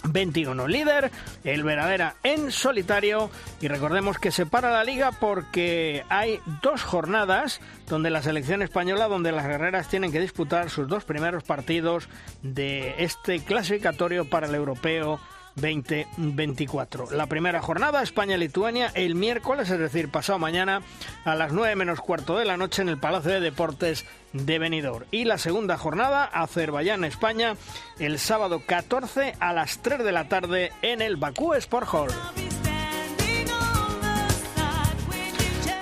21 0.05 0.67
líder, 0.69 1.11
el 1.45 1.63
Veradera 1.63 2.15
en 2.23 2.51
solitario 2.51 3.31
y 3.61 3.69
recordemos 3.69 4.19
que 4.19 4.31
se 4.31 4.47
para 4.47 4.71
la 4.71 4.85
liga 4.85 5.13
porque 5.13 6.05
hay 6.09 6.41
dos 6.63 6.83
jornadas 6.83 7.61
donde 7.89 8.11
la 8.11 8.23
selección 8.23 8.63
española, 8.63 9.09
donde 9.09 9.33
las 9.33 9.47
guerreras 9.47 9.89
tienen 9.89 10.13
que 10.13 10.21
disputar 10.21 10.71
sus 10.71 10.89
dos 10.89 11.05
primeros 11.05 11.43
partidos 11.45 12.09
de 12.43 12.95
este 12.99 13.41
clasificatorio 13.45 14.29
para 14.29 14.47
el 14.47 14.55
europeo 14.55 15.21
2024. 15.57 17.11
La 17.11 17.27
primera 17.27 17.61
jornada, 17.61 18.03
España-Lituania, 18.03 18.91
el 18.95 19.15
miércoles, 19.15 19.71
es 19.71 19.79
decir, 19.79 20.11
pasado 20.11 20.39
mañana, 20.39 20.83
a 21.25 21.35
las 21.35 21.53
9 21.53 21.77
menos 21.77 22.01
cuarto 22.01 22.39
de 22.39 22.45
la 22.45 22.57
noche 22.57 22.83
en 22.83 22.89
el 22.89 22.99
Palacio 22.99 23.33
de 23.33 23.41
Deportes 23.41 24.07
de 24.33 24.59
Benidorm. 24.59 25.07
Y 25.11 25.25
la 25.25 25.39
segunda 25.39 25.77
jornada, 25.77 26.25
Azerbaiyán-España, 26.25 27.57
el 27.99 28.19
sábado 28.19 28.63
14 28.65 29.35
a 29.41 29.53
las 29.53 29.79
3 29.79 30.05
de 30.05 30.13
la 30.13 30.29
tarde 30.29 30.73
en 30.83 31.03
el 31.03 31.17
Bakú 31.17 31.55
Sport 31.55 31.89
Hall. 31.93 32.11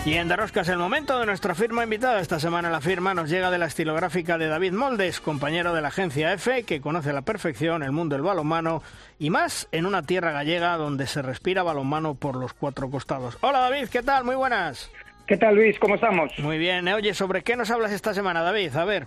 Y 0.09 0.15
en 0.15 0.29
Darosca 0.29 0.63
es 0.63 0.69
el 0.69 0.79
momento 0.79 1.19
de 1.19 1.27
nuestra 1.27 1.55
firma 1.55 1.85
invitada. 1.85 2.21
Esta 2.21 2.41
semana 2.41 2.71
la 2.71 2.81
firma 2.81 3.13
nos 3.13 3.29
llega 3.29 3.51
de 3.51 3.59
la 3.59 3.67
estilográfica 3.67 4.39
de 4.39 4.47
David 4.47 4.73
Moldes, 4.73 5.21
compañero 5.21 5.75
de 5.75 5.83
la 5.83 5.89
agencia 5.89 6.33
EFE, 6.33 6.63
que 6.63 6.81
conoce 6.81 7.11
a 7.11 7.13
la 7.13 7.23
perfección 7.23 7.83
el 7.83 7.93
mundo 7.93 8.15
del 8.15 8.23
balonmano 8.23 8.83
y 9.19 9.29
más 9.29 9.69
en 9.71 9.85
una 9.85 10.03
tierra 10.03 10.33
gallega 10.33 10.79
donde 10.79 11.07
se 11.07 11.21
respira 11.21 11.63
balonmano 11.63 12.15
por 12.15 12.37
los 12.37 12.55
cuatro 12.55 12.89
costados. 12.91 13.37
Hola 13.43 13.59
David, 13.59 13.89
¿qué 13.91 14.03
tal? 14.03 14.25
Muy 14.25 14.37
buenas. 14.37 14.91
¿Qué 15.29 15.37
tal 15.37 15.57
Luis? 15.57 15.79
¿Cómo 15.79 15.97
estamos? 15.97 16.37
Muy 16.39 16.57
bien. 16.57 16.89
Eh, 16.89 16.95
Oye, 16.95 17.13
¿sobre 17.13 17.43
qué 17.43 17.55
nos 17.55 17.71
hablas 17.71 17.93
esta 17.93 18.15
semana, 18.15 18.41
David? 18.43 18.75
A 18.75 18.87
ver. 18.87 19.05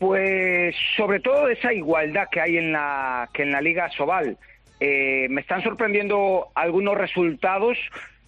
Pues 0.00 0.74
sobre 0.96 1.20
todo 1.20 1.48
esa 1.48 1.72
igualdad 1.72 2.26
que 2.28 2.40
hay 2.40 2.56
en 2.56 2.72
la 2.72 3.28
que 3.32 3.44
en 3.44 3.52
la 3.52 3.60
Liga 3.60 3.88
Sobal. 3.90 4.36
Eh, 4.80 5.28
me 5.30 5.42
están 5.42 5.62
sorprendiendo 5.62 6.48
algunos 6.56 6.98
resultados. 6.98 7.78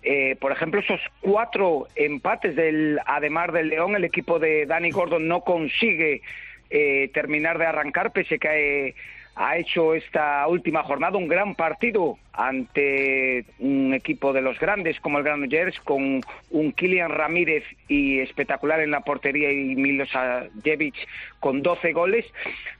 Eh, 0.05 0.37
por 0.41 0.53
ejemplo, 0.53 0.79
esos 0.79 1.01
cuatro 1.21 1.89
empates 1.97 2.55
del 2.55 3.01
Ademar 3.07 3.51
del 3.51 3.71
León, 3.71 3.97
el 3.97 4.05
equipo 4.05 4.39
de 4.39 4.65
Danny 4.67 4.93
Gordon 4.93 5.27
no 5.27 5.41
consigue 5.41 6.23
eh, 6.71 7.11
terminar 7.13 7.59
de 7.59 7.67
arrancar, 7.67 8.13
pese 8.13 8.39
que 8.39 8.95
ha 9.35 9.57
hecho 9.57 9.95
esta 9.95 10.47
última 10.47 10.83
jornada 10.83 11.17
un 11.17 11.29
gran 11.29 11.55
partido 11.55 12.19
ante 12.33 13.45
un 13.59 13.95
equipo 13.95 14.33
de 14.33 14.43
los 14.43 14.59
grandes 14.59 15.01
como 15.01 15.19
el 15.19 15.25
Granollers 15.25 15.79
con 15.81 16.21
un 16.51 16.73
Kilian 16.73 17.11
Ramírez 17.11 17.65
y 17.89 18.21
espectacular 18.21 18.81
en 18.81 18.91
la 18.91 19.01
portería 19.01 19.51
y 19.51 19.75
Milosajevic 19.75 20.95
con 21.41 21.63
12 21.63 21.93
goles, 21.93 22.27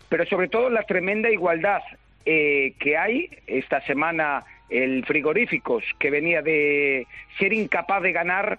pero 0.09 0.27
sobre 0.27 0.49
todo 0.49 0.69
la 0.69 0.83
tremenda 0.83 1.31
igualdad 1.31 1.81
eh, 2.27 2.75
que 2.79 2.97
hay 2.97 3.31
esta 3.47 3.81
semana 3.87 4.45
el 4.69 5.05
Frigoríficos, 5.05 5.85
que 5.99 6.11
venía 6.11 6.41
de 6.41 7.07
ser 7.39 7.53
incapaz 7.53 8.03
de 8.03 8.13
ganar 8.13 8.59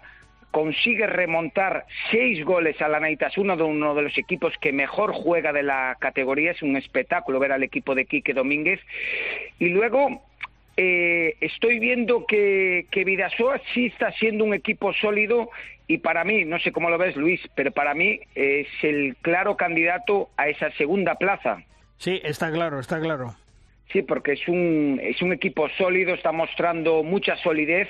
consigue 0.53 1.07
remontar 1.07 1.87
seis 2.11 2.45
goles 2.45 2.79
a 2.79 2.87
la 2.87 2.99
Naitas, 2.99 3.39
uno 3.39 3.57
de 3.57 3.63
uno 3.63 3.95
de 3.95 4.03
los 4.03 4.15
equipos 4.19 4.53
que 4.61 4.71
mejor 4.71 5.11
juega 5.11 5.51
de 5.51 5.63
la 5.63 5.97
categoría, 5.99 6.51
es 6.51 6.61
un 6.61 6.77
espectáculo 6.77 7.39
ver 7.39 7.53
al 7.53 7.63
equipo 7.63 7.95
de 7.95 8.05
Quique 8.05 8.35
Domínguez. 8.35 8.79
Y 9.57 9.69
luego 9.69 10.21
eh, 10.77 11.37
estoy 11.41 11.79
viendo 11.79 12.27
que, 12.27 12.85
que 12.91 13.03
Vidasoa 13.03 13.59
sí 13.73 13.87
está 13.87 14.11
siendo 14.11 14.45
un 14.45 14.53
equipo 14.53 14.93
sólido 14.93 15.49
y 15.87 15.97
para 15.97 16.23
mí, 16.23 16.45
no 16.45 16.59
sé 16.59 16.71
cómo 16.71 16.91
lo 16.91 16.99
ves 16.99 17.15
Luis, 17.15 17.41
pero 17.55 17.71
para 17.71 17.95
mí 17.95 18.19
es 18.35 18.67
el 18.83 19.15
claro 19.23 19.57
candidato 19.57 20.29
a 20.37 20.49
esa 20.49 20.69
segunda 20.73 21.15
plaza. 21.15 21.63
Sí, 21.97 22.21
está 22.23 22.51
claro, 22.51 22.79
está 22.79 22.99
claro. 22.99 23.33
Sí, 23.93 24.01
porque 24.01 24.31
es 24.31 24.47
un, 24.47 24.99
es 25.03 25.21
un 25.21 25.33
equipo 25.33 25.69
sólido, 25.77 26.15
está 26.15 26.31
mostrando 26.31 27.03
mucha 27.03 27.35
solidez 27.37 27.87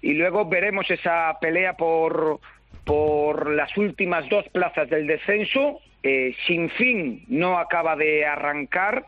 y 0.00 0.14
luego 0.14 0.46
veremos 0.46 0.90
esa 0.90 1.36
pelea 1.38 1.74
por, 1.74 2.40
por 2.84 3.50
las 3.50 3.76
últimas 3.76 4.26
dos 4.30 4.48
plazas 4.48 4.88
del 4.88 5.06
descenso. 5.06 5.80
Eh, 6.02 6.34
sin 6.46 6.70
fin 6.70 7.24
no 7.28 7.58
acaba 7.58 7.94
de 7.94 8.24
arrancar. 8.24 9.04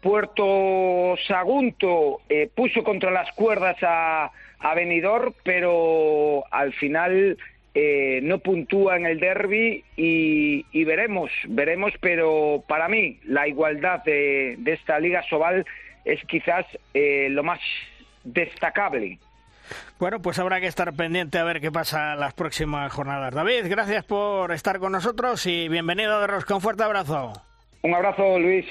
Puerto 0.00 1.16
Sagunto 1.26 2.20
eh, 2.28 2.48
puso 2.54 2.84
contra 2.84 3.10
las 3.10 3.32
cuerdas 3.32 3.76
a, 3.82 4.30
a 4.60 4.74
Benidorm, 4.74 5.34
pero 5.42 6.44
al 6.52 6.72
final 6.74 7.36
eh, 7.78 8.20
no 8.22 8.38
puntúa 8.38 8.96
en 8.96 9.04
el 9.04 9.20
derby 9.20 9.84
y, 9.98 10.84
veremos, 10.86 11.30
veremos, 11.46 11.92
pero 12.00 12.64
para 12.66 12.88
mí 12.88 13.20
la 13.24 13.46
igualdad 13.46 14.02
de, 14.02 14.56
esta 14.64 14.98
Liga 14.98 15.22
Sobal 15.28 15.66
es 16.06 16.24
quizás 16.24 16.64
eh, 16.94 17.28
lo 17.28 17.42
más 17.42 17.60
destacable. 18.24 19.18
Bueno, 19.98 20.22
pues 20.22 20.38
habrá 20.38 20.58
que 20.58 20.68
estar 20.68 20.90
pendiente 20.94 21.36
a 21.36 21.44
ver 21.44 21.60
qué 21.60 21.70
pasa 21.70 22.16
las 22.16 22.32
próximas 22.32 22.90
jornadas. 22.90 23.34
David, 23.34 23.66
gracias 23.68 24.06
por 24.06 24.52
estar 24.52 24.78
con 24.78 24.92
nosotros 24.92 25.44
y 25.44 25.68
bienvenido 25.68 26.18
de 26.22 26.28
Rosca. 26.28 26.54
Un 26.54 26.62
fuerte 26.62 26.82
abrazo. 26.82 27.34
Un 27.82 27.94
abrazo, 27.94 28.38
Luis. 28.38 28.64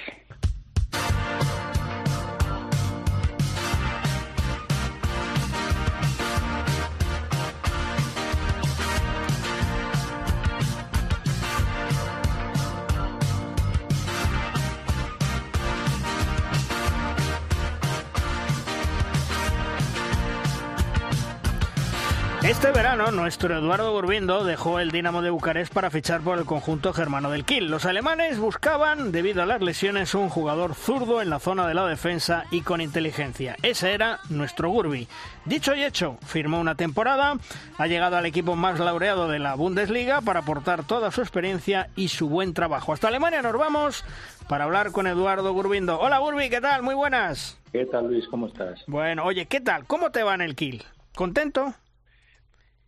Nuestro 23.16 23.58
Eduardo 23.58 23.94
Burbindo 23.94 24.44
dejó 24.44 24.80
el 24.80 24.92
Dinamo 24.92 25.22
de 25.22 25.30
Bucarest 25.30 25.74
para 25.74 25.90
fichar 25.90 26.22
por 26.22 26.38
el 26.38 26.46
conjunto 26.46 26.92
germano 26.92 27.32
del 27.32 27.46
Kiel. 27.46 27.72
Los 27.72 27.86
alemanes 27.86 28.38
buscaban, 28.38 29.12
debido 29.12 29.42
a 29.42 29.46
las 29.46 29.62
lesiones, 29.62 30.14
un 30.14 30.30
jugador 30.30 30.76
zurdo 30.76 31.22
en 31.22 31.30
la 31.30 31.40
zona 31.40 31.68
de 31.68 31.74
la 31.74 31.88
defensa 31.88 32.46
y 32.52 32.62
con 32.62 32.82
inteligencia. 32.82 33.56
Ese 33.62 33.94
era 33.94 34.20
nuestro 34.30 34.70
Gurbi. 34.70 35.08
Dicho 35.46 35.74
y 35.74 35.84
hecho, 35.84 36.18
firmó 36.26 36.60
una 36.60 36.76
temporada, 36.76 37.38
ha 37.78 37.88
llegado 37.88 38.18
al 38.18 38.26
equipo 38.26 38.56
más 38.56 38.80
laureado 38.80 39.30
de 39.30 39.40
la 39.40 39.56
Bundesliga 39.56 40.22
para 40.22 40.42
aportar 40.42 40.86
toda 40.86 41.12
su 41.12 41.22
experiencia 41.22 41.90
y 41.96 42.10
su 42.10 42.28
buen 42.28 42.54
trabajo. 42.54 42.92
Hasta 42.92 43.08
Alemania 43.08 43.42
nos 43.42 43.58
vamos 43.58 44.04
para 44.50 44.66
hablar 44.66 44.92
con 44.92 45.08
Eduardo 45.08 45.54
Burbindo. 45.54 46.00
Hola 46.00 46.20
Gurbi, 46.20 46.50
¿qué 46.50 46.60
tal? 46.60 46.84
Muy 46.84 46.96
buenas. 46.96 47.58
¿Qué 47.72 47.86
tal 47.86 48.08
Luis? 48.08 48.28
¿Cómo 48.28 48.48
estás? 48.48 48.84
Bueno, 48.88 49.24
oye, 49.24 49.46
¿qué 49.46 49.62
tal? 49.62 49.86
¿Cómo 49.86 50.12
te 50.12 50.24
va 50.24 50.36
en 50.36 50.42
el 50.42 50.56
Kiel? 50.56 50.84
¿Contento? 51.16 51.74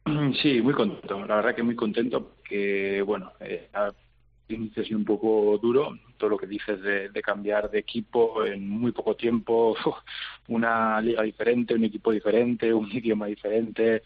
Sí, 0.41 0.61
muy 0.61 0.73
contento. 0.73 1.25
La 1.25 1.35
verdad 1.37 1.55
que 1.55 1.63
muy 1.63 1.75
contento 1.75 2.27
porque, 2.27 3.01
bueno, 3.01 3.31
eh, 3.39 3.69
inicio 4.49 4.97
un 4.97 5.05
poco 5.05 5.57
duro. 5.61 5.97
Todo 6.17 6.31
lo 6.31 6.37
que 6.37 6.47
dices 6.47 6.81
de, 6.81 7.21
cambiar 7.21 7.69
de 7.69 7.79
equipo 7.79 8.43
en 8.45 8.69
muy 8.69 8.91
poco 8.91 9.15
tiempo, 9.15 9.75
una 10.47 11.01
liga 11.01 11.23
diferente, 11.23 11.73
un 11.73 11.83
equipo 11.83 12.11
diferente, 12.11 12.73
un 12.73 12.89
idioma 12.91 13.27
diferente. 13.27 14.03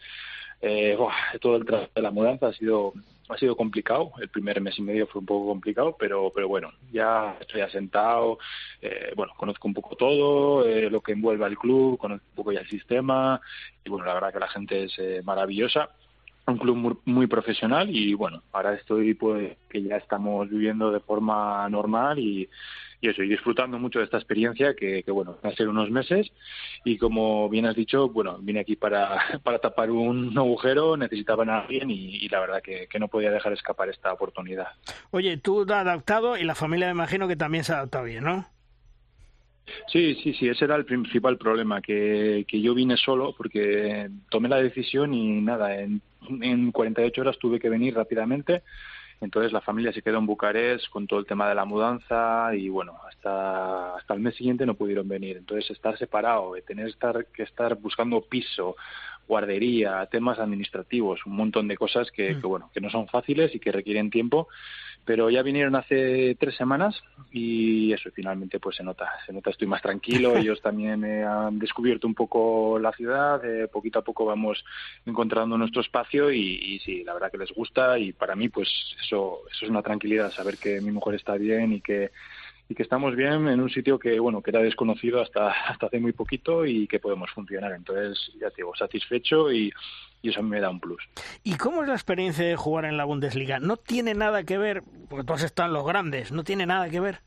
Eh, 0.60 0.96
todo 1.40 1.56
el 1.56 1.64
trabajo 1.64 1.90
de 1.94 2.02
la 2.02 2.10
mudanza 2.10 2.48
ha 2.48 2.52
sido 2.52 2.92
ha 3.32 3.38
sido 3.38 3.56
complicado. 3.56 4.12
El 4.20 4.28
primer 4.28 4.60
mes 4.60 4.78
y 4.78 4.82
medio 4.82 5.06
fue 5.06 5.20
un 5.20 5.26
poco 5.26 5.48
complicado, 5.48 5.96
pero 5.98 6.32
pero 6.34 6.48
bueno, 6.48 6.72
ya 6.92 7.36
estoy 7.40 7.60
asentado. 7.62 8.38
Eh, 8.80 9.12
bueno, 9.16 9.32
conozco 9.36 9.68
un 9.68 9.74
poco 9.74 9.96
todo, 9.96 10.66
eh, 10.66 10.90
lo 10.90 11.00
que 11.00 11.12
envuelve 11.12 11.44
al 11.44 11.58
club, 11.58 11.98
conozco 11.98 12.24
un 12.30 12.36
poco 12.36 12.52
ya 12.52 12.60
el 12.60 12.68
sistema 12.68 13.40
y 13.84 13.90
bueno, 13.90 14.06
la 14.06 14.14
verdad 14.14 14.32
que 14.32 14.40
la 14.40 14.48
gente 14.48 14.84
es 14.84 14.98
eh, 14.98 15.22
maravillosa 15.24 15.90
un 16.46 16.58
club 16.58 17.00
muy, 17.04 17.26
profesional 17.26 17.88
y 17.90 18.14
bueno, 18.14 18.42
ahora 18.52 18.74
estoy 18.74 19.14
pues 19.14 19.56
que 19.68 19.82
ya 19.82 19.96
estamos 19.96 20.48
viviendo 20.48 20.90
de 20.90 21.00
forma 21.00 21.68
normal 21.68 22.18
y, 22.18 22.48
y 23.02 23.08
eso, 23.08 23.22
y 23.24 23.28
disfrutando 23.28 23.80
mucho 23.80 23.98
de 23.98 24.04
esta 24.04 24.16
experiencia 24.16 24.74
que, 24.74 25.02
que, 25.02 25.10
bueno, 25.10 25.36
va 25.44 25.50
a 25.50 25.56
ser 25.56 25.68
unos 25.68 25.90
meses 25.90 26.30
y 26.84 26.96
como 26.96 27.48
bien 27.48 27.66
has 27.66 27.74
dicho, 27.74 28.08
bueno, 28.08 28.38
vine 28.40 28.60
aquí 28.60 28.76
para, 28.76 29.40
para 29.42 29.58
tapar 29.58 29.90
un 29.90 30.32
agujero, 30.38 30.96
necesitaban 30.96 31.50
a 31.50 31.62
alguien 31.62 31.90
y, 31.90 32.28
la 32.28 32.38
verdad 32.38 32.62
que, 32.62 32.86
que, 32.86 33.00
no 33.00 33.08
podía 33.08 33.32
dejar 33.32 33.52
escapar 33.54 33.88
esta 33.88 34.12
oportunidad. 34.12 34.68
Oye, 35.10 35.36
tú 35.36 35.66
te 35.66 35.74
has 35.74 35.80
adaptado 35.80 36.36
y 36.36 36.44
la 36.44 36.54
familia 36.54 36.86
me 36.86 36.92
imagino 36.92 37.26
que 37.26 37.34
también 37.34 37.64
se 37.64 37.72
ha 37.72 37.78
adaptado 37.78 38.04
bien, 38.04 38.22
¿no? 38.22 38.46
Sí, 39.88 40.14
sí, 40.22 40.32
sí, 40.34 40.48
ese 40.48 40.64
era 40.64 40.76
el 40.76 40.84
principal 40.84 41.38
problema, 41.38 41.82
que, 41.82 42.44
que 42.46 42.60
yo 42.60 42.72
vine 42.72 42.96
solo 42.96 43.34
porque 43.36 44.10
tomé 44.30 44.48
la 44.48 44.62
decisión 44.62 45.12
y 45.12 45.40
nada, 45.40 45.80
en, 45.80 46.00
en 46.40 46.70
48 46.70 47.20
horas 47.20 47.38
tuve 47.40 47.58
que 47.58 47.68
venir 47.68 47.96
rápidamente. 47.96 48.62
Entonces 49.22 49.52
la 49.52 49.60
familia 49.60 49.92
se 49.92 50.02
quedó 50.02 50.18
en 50.18 50.26
Bucarest 50.26 50.88
con 50.90 51.06
todo 51.06 51.20
el 51.20 51.26
tema 51.26 51.48
de 51.48 51.54
la 51.54 51.64
mudanza 51.64 52.52
y 52.56 52.68
bueno, 52.68 52.98
hasta, 53.08 53.94
hasta 53.94 54.14
el 54.14 54.20
mes 54.20 54.34
siguiente 54.34 54.66
no 54.66 54.74
pudieron 54.74 55.06
venir. 55.06 55.36
Entonces 55.36 55.70
estar 55.70 55.96
separado, 55.96 56.54
tener 56.66 56.88
estar, 56.88 57.26
que 57.26 57.44
estar 57.44 57.76
buscando 57.76 58.20
piso, 58.22 58.74
guardería, 59.28 60.06
temas 60.06 60.38
administrativos, 60.38 61.24
un 61.26 61.36
montón 61.36 61.68
de 61.68 61.76
cosas 61.76 62.10
que, 62.10 62.34
mm. 62.34 62.40
que 62.40 62.46
bueno, 62.46 62.70
que 62.72 62.80
no 62.80 62.90
son 62.90 63.08
fáciles 63.08 63.54
y 63.54 63.60
que 63.60 63.72
requieren 63.72 64.10
tiempo 64.10 64.48
pero 65.04 65.30
ya 65.30 65.42
vinieron 65.42 65.74
hace 65.74 66.36
tres 66.38 66.54
semanas 66.56 67.02
y 67.32 67.92
eso 67.92 68.10
finalmente 68.14 68.60
pues 68.60 68.76
se 68.76 68.84
nota 68.84 69.08
se 69.26 69.32
nota 69.32 69.50
estoy 69.50 69.66
más 69.66 69.82
tranquilo 69.82 70.36
ellos 70.38 70.60
también 70.60 71.04
eh, 71.04 71.24
han 71.24 71.58
descubierto 71.58 72.06
un 72.06 72.14
poco 72.14 72.78
la 72.78 72.92
ciudad 72.92 73.44
eh, 73.44 73.68
poquito 73.68 73.98
a 73.98 74.04
poco 74.04 74.24
vamos 74.24 74.64
encontrando 75.04 75.58
nuestro 75.58 75.80
espacio 75.80 76.30
y, 76.30 76.40
y, 76.40 76.78
sí 76.80 77.02
la 77.04 77.14
verdad 77.14 77.30
que 77.30 77.38
les 77.38 77.52
gusta 77.52 77.98
y 77.98 78.12
para 78.12 78.36
mí 78.36 78.48
pues 78.48 78.68
eso 79.04 79.40
eso 79.50 79.64
es 79.64 79.70
una 79.70 79.82
tranquilidad 79.82 80.30
saber 80.30 80.56
que 80.56 80.80
mi 80.80 80.92
mujer 80.92 81.16
está 81.16 81.34
bien 81.34 81.72
y 81.72 81.80
que 81.80 82.10
y 82.72 82.74
que 82.74 82.82
estamos 82.82 83.14
bien 83.14 83.48
en 83.48 83.60
un 83.60 83.70
sitio 83.70 83.98
que 83.98 84.18
bueno 84.18 84.42
que 84.42 84.50
era 84.50 84.60
desconocido 84.60 85.20
hasta 85.20 85.50
hasta 85.50 85.86
hace 85.86 86.00
muy 86.00 86.12
poquito 86.12 86.64
y 86.64 86.86
que 86.86 86.98
podemos 86.98 87.30
funcionar 87.30 87.72
entonces 87.72 88.32
ya 88.40 88.48
te 88.50 88.56
digo 88.56 88.74
satisfecho 88.74 89.52
y 89.52 89.72
y 90.24 90.30
eso 90.30 90.40
me 90.40 90.60
da 90.60 90.70
un 90.70 90.78
plus. 90.78 91.02
¿Y 91.42 91.56
cómo 91.56 91.82
es 91.82 91.88
la 91.88 91.94
experiencia 91.94 92.46
de 92.46 92.54
jugar 92.54 92.84
en 92.84 92.96
la 92.96 93.04
Bundesliga? 93.04 93.58
¿No 93.58 93.76
tiene 93.76 94.14
nada 94.14 94.44
que 94.44 94.56
ver, 94.56 94.84
porque 95.08 95.26
todos 95.26 95.42
están 95.42 95.72
los 95.72 95.84
grandes, 95.84 96.30
no 96.30 96.44
tiene 96.44 96.64
nada 96.64 96.88
que 96.88 97.00
ver? 97.00 97.22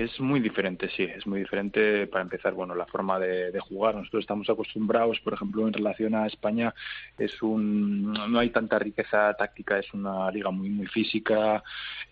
Es 0.00 0.18
muy 0.18 0.40
diferente, 0.40 0.88
sí, 0.96 1.02
es 1.02 1.26
muy 1.26 1.40
diferente 1.40 2.06
para 2.06 2.22
empezar, 2.22 2.54
bueno, 2.54 2.74
la 2.74 2.86
forma 2.86 3.18
de, 3.18 3.60
jugar. 3.60 3.94
Nosotros 3.94 4.22
estamos 4.22 4.48
acostumbrados, 4.48 5.20
por 5.20 5.34
ejemplo, 5.34 5.68
en 5.68 5.74
relación 5.74 6.14
a 6.14 6.26
España, 6.26 6.74
es 7.18 7.42
un, 7.42 8.10
no 8.14 8.38
hay 8.38 8.48
tanta 8.48 8.78
riqueza 8.78 9.34
táctica, 9.34 9.78
es 9.78 9.92
una 9.92 10.30
liga 10.30 10.50
muy, 10.50 10.70
muy 10.70 10.86
física. 10.86 11.62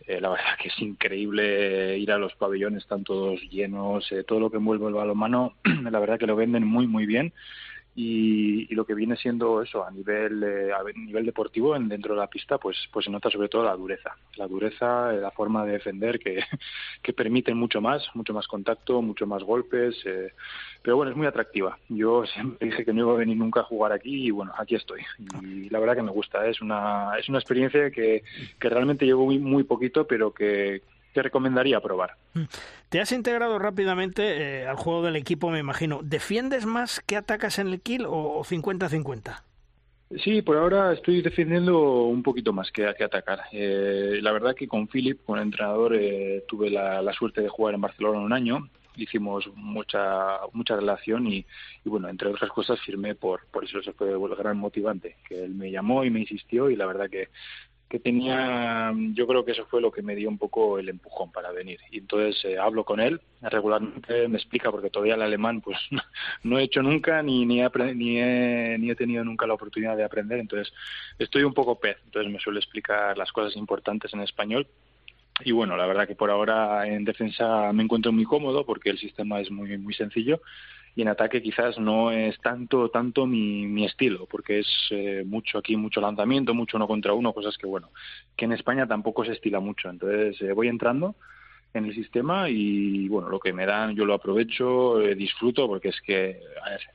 Eh, 0.07 0.20
la 0.20 0.29
verdad 0.29 0.59
que 0.61 0.68
es 0.68 0.79
increíble 0.81 1.96
ir 1.96 2.12
a 2.12 2.18
los 2.18 2.35
pabellones, 2.35 2.83
están 2.83 3.05
todos 3.05 3.40
llenos, 3.48 4.12
eh, 4.12 4.22
todo 4.22 4.38
lo 4.38 4.51
que 4.51 4.59
envuelve 4.59 4.87
el 4.88 4.92
balonmano, 4.92 5.55
la 5.90 5.98
verdad 5.98 6.18
que 6.18 6.27
lo 6.27 6.37
venden 6.37 6.66
muy, 6.66 6.87
muy 6.87 7.07
bien 7.07 7.33
y, 8.01 8.73
lo 8.77 8.85
que 8.85 8.95
viene 8.95 9.17
siendo 9.17 9.61
eso 9.61 9.85
a 9.85 9.91
nivel 9.91 10.41
eh, 10.45 10.73
a 10.73 10.85
nivel 10.95 11.27
deportivo 11.27 11.75
en, 11.75 11.89
dentro 11.89 12.15
de 12.15 12.21
la 12.21 12.29
pista 12.29 12.57
pues 12.57 12.77
pues 12.93 13.07
se 13.07 13.11
nota 13.11 13.29
sobre 13.29 13.49
todo 13.49 13.65
la 13.65 13.75
dureza. 13.75 14.17
La 14.37 14.47
dureza 14.47 15.13
eh, 15.13 15.21
la 15.21 15.33
forma 15.33 15.65
de 15.65 15.73
defender 15.73 16.21
que, 16.21 16.39
que 17.03 17.13
permiten 17.13 17.57
mucho 17.57 17.81
más 17.81 18.09
mucho 18.15 18.33
más 18.33 18.47
contacto 18.47 19.03
mucho 19.03 19.27
más 19.27 19.43
golpes 19.43 19.97
eh, 20.05 20.33
pero 20.81 20.97
bueno 20.97 21.11
es 21.11 21.17
muy 21.17 21.27
atractiva. 21.27 21.77
Yo 21.89 22.25
siempre 22.33 22.69
dije 22.69 22.85
que 22.85 22.93
no 22.93 23.01
iba 23.01 23.13
a 23.15 23.17
venir 23.17 23.37
nunca 23.37 23.61
a 23.61 23.65
jugar 23.65 23.91
aquí 23.91 24.27
y 24.27 24.31
bueno 24.31 24.53
aquí 24.57 24.77
estoy. 24.77 25.03
Y 25.43 25.69
la 25.69 25.81
verdad 25.81 25.97
que 25.97 26.03
me 26.03 26.13
gusta. 26.13 26.47
Es 26.47 26.61
una 26.61 27.19
es 27.19 27.29
una 27.29 27.39
experiencia 27.39 27.91
que, 27.91 28.23
que 28.61 28.69
realmente 28.69 29.07
llevo 29.07 29.25
muy, 29.25 29.41
muy 29.41 29.65
poquito 29.65 30.07
pero 30.07 30.33
que 30.33 30.83
que 31.18 31.22
recomendaría 31.22 31.81
probar. 31.81 32.12
Mm. 32.35 32.44
Te 32.88 33.00
has 33.00 33.11
integrado 33.11 33.59
rápidamente 33.59 34.61
eh, 34.61 34.66
al 34.66 34.76
juego 34.76 35.02
del 35.02 35.16
equipo, 35.16 35.50
me 35.50 35.59
imagino. 35.59 36.00
¿Defiendes 36.02 36.64
más 36.64 37.00
que 37.00 37.16
atacas 37.16 37.59
en 37.59 37.68
el 37.68 37.81
kill 37.81 38.07
o 38.07 38.44
50-50? 38.44 39.42
Sí, 40.22 40.40
por 40.42 40.57
ahora 40.57 40.92
estoy 40.92 41.20
defendiendo 41.20 42.04
un 42.04 42.22
poquito 42.22 42.52
más 42.52 42.70
que, 42.70 42.94
que 42.96 43.04
atacar. 43.04 43.40
Eh, 43.52 44.20
la 44.22 44.33
verdad 44.33 44.54
que 44.54 44.68
con 44.68 44.87
Philip, 44.87 45.22
con 45.24 45.38
el 45.38 45.46
entrenador, 45.46 45.94
eh, 45.94 46.44
tuve 46.48 46.70
la, 46.70 47.02
la, 47.02 47.12
suerte 47.12 47.42
de 47.42 47.48
jugar 47.48 47.74
en 47.74 47.81
Barcelona 47.81 48.20
un 48.20 48.33
año 48.33 48.70
hicimos 48.96 49.48
mucha 49.54 50.40
mucha 50.52 50.74
relación 50.74 51.28
y, 51.28 51.46
bueno, 51.85 52.09
entre 52.09 52.28
otras 52.28 52.50
cosas 52.50 52.81
firmé 52.81 53.14
por, 53.14 53.46
por 53.52 53.64
eso, 53.64 53.78
eso 53.78 53.92
fue 53.92 54.11
el 54.11 54.37
gran 54.37 54.59
motivante, 54.59 55.16
que 55.28 55.44
él 55.44 55.54
me 55.54 55.70
llamó 55.70 56.04
y 56.04 56.11
me 56.11 56.18
insistió 56.18 56.68
y 56.68 56.74
la 56.74 56.87
verdad 56.87 57.09
que, 57.09 57.28
que 57.88 57.98
tenía, 57.98 58.92
yo 59.14 59.27
creo 59.27 59.44
que 59.44 59.53
eso 59.53 59.66
fue 59.66 59.81
lo 59.81 59.90
que 59.90 60.03
me 60.03 60.14
dio 60.14 60.29
un 60.29 60.37
poco 60.37 60.79
el 60.79 60.88
empujón 60.88 61.33
para 61.33 61.53
venir. 61.53 61.81
Y 61.90 61.98
entonces 61.98 62.44
eh, 62.44 62.59
hablo 62.59 62.85
con 62.85 63.01
él, 63.01 63.20
regularmente 63.40 64.29
me 64.29 64.37
explica, 64.37 64.70
porque 64.70 64.90
todavía 64.90 65.14
el 65.14 65.22
alemán 65.22 65.61
pues 65.62 65.79
no 66.42 66.59
he 66.59 66.64
hecho 66.64 66.83
nunca 66.83 67.22
ni, 67.22 67.46
ni, 67.46 67.62
he, 67.62 67.70
ni, 67.94 68.18
he, 68.18 68.77
ni 68.79 68.90
he 68.90 68.94
tenido 68.94 69.24
nunca 69.24 69.46
la 69.46 69.55
oportunidad 69.55 69.96
de 69.96 70.05
aprender, 70.05 70.38
entonces 70.38 70.72
estoy 71.18 71.44
un 71.44 71.55
poco 71.55 71.81
pez, 71.81 71.96
entonces 72.05 72.31
me 72.31 72.40
suele 72.40 72.61
explicar 72.61 73.16
las 73.16 73.33
cosas 73.33 73.57
importantes 73.57 74.12
en 74.12 74.20
español. 74.20 74.66
Y 75.44 75.53
bueno, 75.53 75.77
la 75.77 75.87
verdad 75.87 76.09
que 76.09 76.16
por 76.16 76.31
ahora 76.31 76.87
en 76.88 77.05
defensa 77.05 77.72
me 77.72 77.85
encuentro 77.85 78.11
muy 78.11 78.24
cómodo 78.24 78.66
porque 78.66 78.90
el 78.90 78.98
sistema 78.98 79.40
es 79.40 79.53
muy 79.53 79.79
muy 79.79 79.94
sencillo 79.94 80.40
y 80.94 81.03
en 81.03 81.09
ataque 81.09 81.42
quizás 81.42 81.79
no 81.79 82.11
es 82.11 82.38
tanto 82.40 82.88
tanto 82.90 83.27
mi, 83.27 83.85
estilo 83.85 84.27
porque 84.27 84.61
es 84.61 84.68
eh, 84.90 85.22
mucho 85.24 85.59
aquí 85.59 85.77
mucho 85.77 86.01
lanzamiento 86.01 86.55
mucho 86.55 86.77
uno 86.77 86.87
contra 86.87 87.12
uno 87.12 87.33
cosas 87.33 87.57
que 87.57 87.66
bueno 87.66 87.90
que 88.38 88.46
en 88.46 88.53
España 88.53 88.87
tampoco 88.87 89.24
se 89.24 89.33
estila 89.33 89.61
mucho. 89.61 89.90
Entonces 89.90 90.40
eh, 90.40 90.53
voy 90.53 90.68
entrando 90.68 91.16
en 91.74 91.85
el 91.85 91.94
sistema 91.94 92.48
y 92.48 93.09
bueno, 93.09 93.29
lo 93.29 93.40
que 93.40 93.53
me 93.53 93.66
dan 93.66 93.94
yo 93.94 94.07
lo 94.07 94.14
aprovecho, 94.14 95.03
eh, 95.03 95.14
disfruto 95.14 95.66
porque 95.66 95.88
es 95.88 96.01
que 96.01 96.40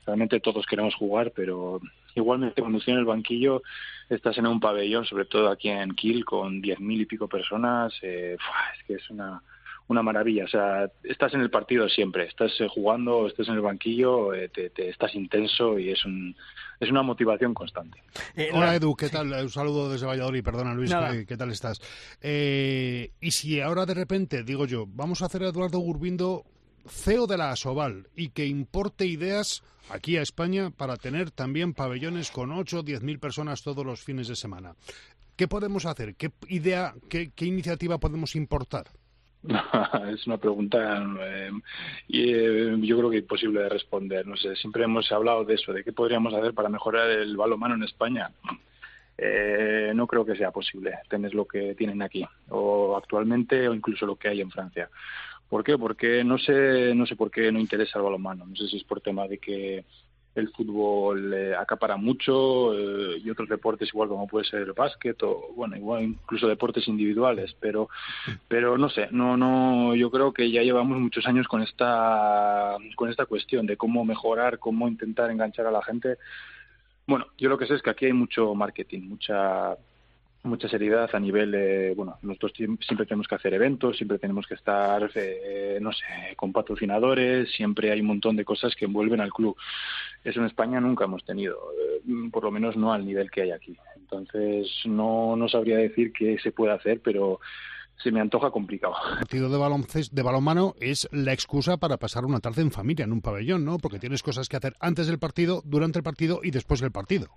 realmente 0.05 0.39
todos 0.39 0.65
queremos 0.65 0.95
jugar, 0.95 1.31
pero 1.35 1.79
igualmente 2.15 2.61
cuando 2.61 2.79
estoy 2.79 2.93
en 2.93 2.99
el 3.01 3.05
banquillo 3.05 3.61
estás 4.09 4.37
en 4.37 4.47
un 4.47 4.59
pabellón, 4.59 5.05
sobre 5.05 5.25
todo 5.25 5.49
aquí 5.49 5.69
en 5.69 5.93
Kiel 5.93 6.25
con 6.25 6.61
diez 6.61 6.79
mil 6.79 7.01
y 7.01 7.05
pico 7.05 7.27
personas, 7.27 7.93
eh, 8.01 8.37
es 8.77 8.83
que 8.85 8.95
es 8.95 9.09
una 9.11 9.41
una 9.87 10.01
maravilla. 10.01 10.45
O 10.45 10.47
sea, 10.47 10.89
estás 11.03 11.33
en 11.33 11.41
el 11.41 11.49
partido 11.49 11.89
siempre, 11.89 12.25
estás 12.25 12.51
eh, 12.59 12.67
jugando, 12.67 13.27
estás 13.27 13.47
en 13.47 13.55
el 13.55 13.61
banquillo, 13.61 14.33
eh, 14.33 14.49
te, 14.49 14.71
estás 14.89 15.13
intenso 15.15 15.77
y 15.77 15.91
es 15.91 16.03
un 16.05 16.35
es 16.79 16.89
una 16.89 17.03
motivación 17.03 17.53
constante. 17.53 18.03
Eh, 18.35 18.49
Hola 18.51 18.75
Edu, 18.75 18.95
¿qué 18.95 19.09
tal? 19.09 19.31
Un 19.31 19.49
saludo 19.49 19.89
desde 19.89 20.05
Valladolid, 20.05 20.43
perdona 20.43 20.73
Luis, 20.73 20.93
¿qué, 21.27 21.37
tal 21.37 21.51
estás? 21.51 21.79
y 22.21 23.31
si 23.31 23.61
ahora 23.61 23.85
de 23.85 23.93
repente, 23.93 24.43
digo 24.43 24.65
yo, 24.65 24.85
vamos 24.87 25.21
a 25.21 25.27
hacer 25.27 25.43
a 25.43 25.49
Eduardo 25.49 25.79
Gurbindo 25.79 26.43
CEO 26.85 27.27
de 27.27 27.37
la 27.37 27.51
Asoval 27.51 28.09
y 28.17 28.29
que 28.29 28.45
importe 28.45 29.05
ideas 29.05 29.63
aquí 29.89 30.17
a 30.17 30.21
España 30.21 30.71
para 30.71 30.97
tener 30.97 31.31
también 31.31 31.73
pabellones 31.73 32.31
con 32.31 32.51
8 32.51 32.79
o 32.79 32.83
10 32.83 33.01
mil 33.03 33.19
personas 33.19 33.63
todos 33.63 33.85
los 33.85 34.01
fines 34.01 34.27
de 34.27 34.35
semana. 34.35 34.75
¿Qué 35.37 35.47
podemos 35.47 35.85
hacer? 35.85 36.15
¿Qué 36.15 36.31
idea, 36.49 36.93
qué 37.09 37.45
iniciativa 37.45 37.97
podemos 37.97 38.35
importar? 38.35 38.87
es 40.13 40.25
una 40.25 40.37
pregunta 40.37 41.03
eh, 41.21 41.51
eh, 42.09 42.75
yo 42.81 42.97
creo 42.97 43.09
que 43.09 43.17
imposible 43.17 43.61
de 43.61 43.69
responder. 43.69 44.25
No 44.25 44.37
sé, 44.37 44.55
siempre 44.55 44.83
hemos 44.83 45.11
hablado 45.11 45.43
de 45.43 45.55
eso, 45.55 45.73
de 45.73 45.83
qué 45.83 45.91
podríamos 45.91 46.33
hacer 46.33 46.53
para 46.53 46.69
mejorar 46.69 47.09
el 47.09 47.35
balonmano 47.35 47.75
en 47.75 47.83
España. 47.83 48.31
Eh, 49.17 49.91
no 49.93 50.07
creo 50.07 50.25
que 50.25 50.35
sea 50.35 50.51
posible 50.51 50.93
tener 51.09 51.35
lo 51.35 51.45
que 51.45 51.75
tienen 51.75 52.01
aquí, 52.01 52.25
o 52.49 52.97
actualmente, 52.97 53.67
o 53.67 53.73
incluso 53.73 54.05
lo 54.05 54.15
que 54.15 54.29
hay 54.29 54.41
en 54.41 54.49
Francia. 54.49 54.89
¿Por 55.49 55.63
qué? 55.63 55.77
Porque 55.77 56.23
no 56.23 56.37
sé, 56.37 56.95
no 56.95 57.05
sé 57.05 57.15
por 57.15 57.29
qué 57.29 57.51
no 57.51 57.59
interesa 57.59 57.99
el 57.99 58.05
balonmano. 58.05 58.45
No 58.45 58.55
sé 58.55 58.67
si 58.67 58.77
es 58.77 58.83
por 58.83 59.01
tema 59.01 59.27
de 59.27 59.37
que 59.37 59.85
el 60.35 60.49
fútbol 60.49 61.33
eh, 61.33 61.55
acapara 61.55 61.95
mucho 61.95 62.73
eh, 62.73 63.21
y 63.23 63.29
otros 63.29 63.49
deportes 63.49 63.89
igual 63.89 64.09
como 64.09 64.27
puede 64.27 64.45
ser 64.45 64.61
el 64.61 64.73
básquet 64.73 65.21
o 65.23 65.53
bueno 65.55 65.75
igual 65.75 66.03
incluso 66.03 66.47
deportes 66.47 66.87
individuales 66.87 67.55
pero 67.59 67.89
pero 68.47 68.77
no 68.77 68.89
sé 68.89 69.09
no 69.11 69.37
no 69.37 69.95
yo 69.95 70.09
creo 70.09 70.33
que 70.33 70.49
ya 70.51 70.63
llevamos 70.63 70.97
muchos 70.99 71.25
años 71.27 71.47
con 71.47 71.61
esta 71.61 72.77
con 72.95 73.09
esta 73.09 73.25
cuestión 73.25 73.67
de 73.67 73.77
cómo 73.77 74.03
mejorar 74.05 74.59
cómo 74.59 74.87
intentar 74.87 75.29
enganchar 75.29 75.67
a 75.67 75.71
la 75.71 75.83
gente. 75.83 76.17
Bueno 77.05 77.27
yo 77.37 77.49
lo 77.49 77.57
que 77.57 77.67
sé 77.67 77.75
es 77.75 77.81
que 77.81 77.91
aquí 77.91 78.05
hay 78.05 78.13
mucho 78.13 78.55
marketing 78.55 79.01
mucha 79.01 79.77
mucha 80.43 80.67
seriedad 80.67 81.09
a 81.13 81.19
nivel 81.19 81.51
de, 81.51 81.93
bueno, 81.95 82.17
nosotros 82.21 82.53
siempre 82.55 83.05
tenemos 83.05 83.27
que 83.27 83.35
hacer 83.35 83.53
eventos, 83.53 83.95
siempre 83.97 84.19
tenemos 84.19 84.45
que 84.45 84.55
estar, 84.55 85.09
eh, 85.15 85.79
no 85.81 85.91
sé, 85.93 86.35
con 86.35 86.51
patrocinadores, 86.51 87.51
siempre 87.51 87.91
hay 87.91 88.01
un 88.01 88.07
montón 88.07 88.35
de 88.35 88.45
cosas 88.45 88.75
que 88.75 88.85
envuelven 88.85 89.21
al 89.21 89.31
club. 89.31 89.55
Eso 90.23 90.39
en 90.41 90.45
España 90.45 90.81
nunca 90.81 91.05
hemos 91.05 91.23
tenido, 91.23 91.55
eh, 91.55 92.29
por 92.31 92.43
lo 92.43 92.51
menos 92.51 92.75
no 92.75 92.91
al 92.91 93.05
nivel 93.05 93.31
que 93.31 93.43
hay 93.43 93.51
aquí. 93.51 93.77
Entonces, 93.95 94.69
no, 94.85 95.35
no 95.35 95.47
sabría 95.47 95.77
decir 95.77 96.11
qué 96.11 96.37
se 96.39 96.51
puede 96.51 96.73
hacer, 96.73 96.99
pero 97.01 97.39
se 98.03 98.11
me 98.11 98.19
antoja 98.19 98.51
complicado. 98.51 98.95
El 99.11 99.19
partido 99.19 99.49
de, 99.49 99.57
baloncesto, 99.57 100.15
de 100.15 100.23
balonmano 100.23 100.75
es 100.79 101.07
la 101.11 101.31
excusa 101.31 101.77
para 101.77 101.97
pasar 101.97 102.25
una 102.25 102.39
tarde 102.39 102.61
en 102.61 102.71
familia, 102.71 103.05
en 103.05 103.13
un 103.13 103.21
pabellón, 103.21 103.63
¿no? 103.63 103.77
Porque 103.77 103.99
tienes 103.99 104.23
cosas 104.23 104.49
que 104.49 104.57
hacer 104.57 104.75
antes 104.79 105.07
del 105.07 105.19
partido, 105.19 105.61
durante 105.65 105.99
el 105.99 106.03
partido 106.03 106.41
y 106.43 106.51
después 106.51 106.81
del 106.81 106.91
partido. 106.91 107.29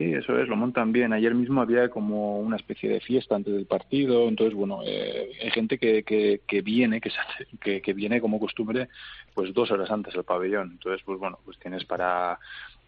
Sí, 0.00 0.14
eso 0.14 0.38
es, 0.38 0.48
lo 0.48 0.56
montan 0.56 0.92
bien. 0.92 1.12
Ayer 1.12 1.34
mismo 1.34 1.60
había 1.60 1.90
como 1.90 2.40
una 2.40 2.56
especie 2.56 2.88
de 2.88 3.00
fiesta 3.00 3.34
antes 3.36 3.52
del 3.52 3.66
partido, 3.66 4.28
entonces, 4.28 4.54
bueno, 4.54 4.80
eh, 4.82 5.28
hay 5.42 5.50
gente 5.50 5.76
que, 5.76 6.04
que, 6.04 6.40
que 6.46 6.62
viene, 6.62 7.02
que, 7.02 7.10
que, 7.60 7.82
que 7.82 7.92
viene 7.92 8.18
como 8.18 8.40
costumbre, 8.40 8.88
pues 9.34 9.52
dos 9.52 9.70
horas 9.70 9.90
antes 9.90 10.14
del 10.14 10.24
pabellón. 10.24 10.70
Entonces, 10.70 11.02
pues 11.04 11.18
bueno, 11.18 11.38
pues 11.44 11.58
tienes 11.58 11.84
para 11.84 12.38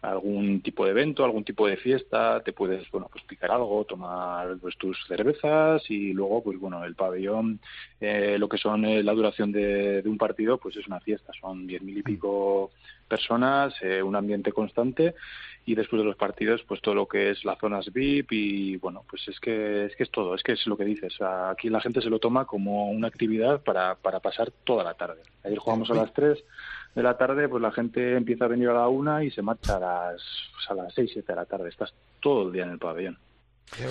algún 0.01 0.61
tipo 0.61 0.85
de 0.85 0.91
evento, 0.91 1.23
algún 1.23 1.43
tipo 1.43 1.67
de 1.67 1.77
fiesta, 1.77 2.41
te 2.43 2.51
puedes, 2.51 2.89
bueno, 2.89 3.07
pues 3.11 3.23
picar 3.25 3.51
algo, 3.51 3.85
tomar 3.85 4.57
pues, 4.57 4.75
tus 4.77 4.97
cervezas 5.07 5.83
y 5.89 6.13
luego, 6.13 6.43
pues 6.43 6.59
bueno, 6.59 6.83
el 6.83 6.95
pabellón, 6.95 7.59
eh, 8.01 8.37
lo 8.39 8.49
que 8.49 8.57
son 8.57 8.85
eh, 8.85 9.03
la 9.03 9.13
duración 9.13 9.51
de, 9.51 10.01
de, 10.01 10.09
un 10.09 10.17
partido, 10.17 10.57
pues 10.57 10.75
es 10.77 10.87
una 10.87 10.99
fiesta, 10.99 11.31
son 11.39 11.67
diez 11.67 11.83
mil 11.83 11.97
y 11.97 12.01
pico 12.01 12.71
personas, 13.07 13.73
eh, 13.81 14.01
un 14.01 14.15
ambiente 14.15 14.51
constante 14.51 15.13
y 15.65 15.75
después 15.75 16.01
de 16.01 16.05
los 16.05 16.17
partidos 16.17 16.63
pues 16.67 16.81
todo 16.81 16.95
lo 16.95 17.07
que 17.07 17.31
es 17.31 17.45
las 17.45 17.57
zonas 17.59 17.91
VIP 17.91 18.33
y 18.33 18.77
bueno 18.77 19.03
pues 19.09 19.27
es 19.27 19.39
que 19.39 19.85
es 19.85 19.95
que 19.95 20.03
es 20.03 20.11
todo 20.11 20.35
es 20.35 20.43
que 20.43 20.53
es 20.53 20.67
lo 20.67 20.77
que 20.77 20.85
dices. 20.85 21.15
Aquí 21.21 21.69
la 21.69 21.81
gente 21.81 22.01
se 22.01 22.09
lo 22.09 22.19
toma 22.19 22.45
como 22.45 22.89
una 22.89 23.07
actividad 23.07 23.61
para, 23.61 23.95
para 23.95 24.19
pasar 24.19 24.51
toda 24.63 24.83
la 24.83 24.93
tarde. 24.93 25.21
Ayer 25.43 25.57
jugamos 25.57 25.89
a 25.91 25.95
las 25.95 26.13
3 26.13 26.43
de 26.95 27.03
la 27.03 27.17
tarde 27.17 27.47
pues 27.47 27.61
la 27.61 27.71
gente 27.71 28.15
empieza 28.15 28.45
a 28.45 28.49
venir 28.49 28.69
a 28.69 28.73
la 28.73 28.87
una 28.87 29.23
y 29.23 29.31
se 29.31 29.41
marcha 29.41 29.77
a 29.77 29.79
las 29.79 30.21
pues, 30.53 30.69
a 30.69 30.73
las 30.73 30.93
6 30.93 31.11
7 31.13 31.31
de 31.31 31.35
la 31.35 31.45
tarde. 31.45 31.69
Estás 31.69 31.93
todo 32.19 32.47
el 32.47 32.53
día 32.53 32.63
en 32.63 32.71
el 32.71 32.79
pabellón. 32.79 33.17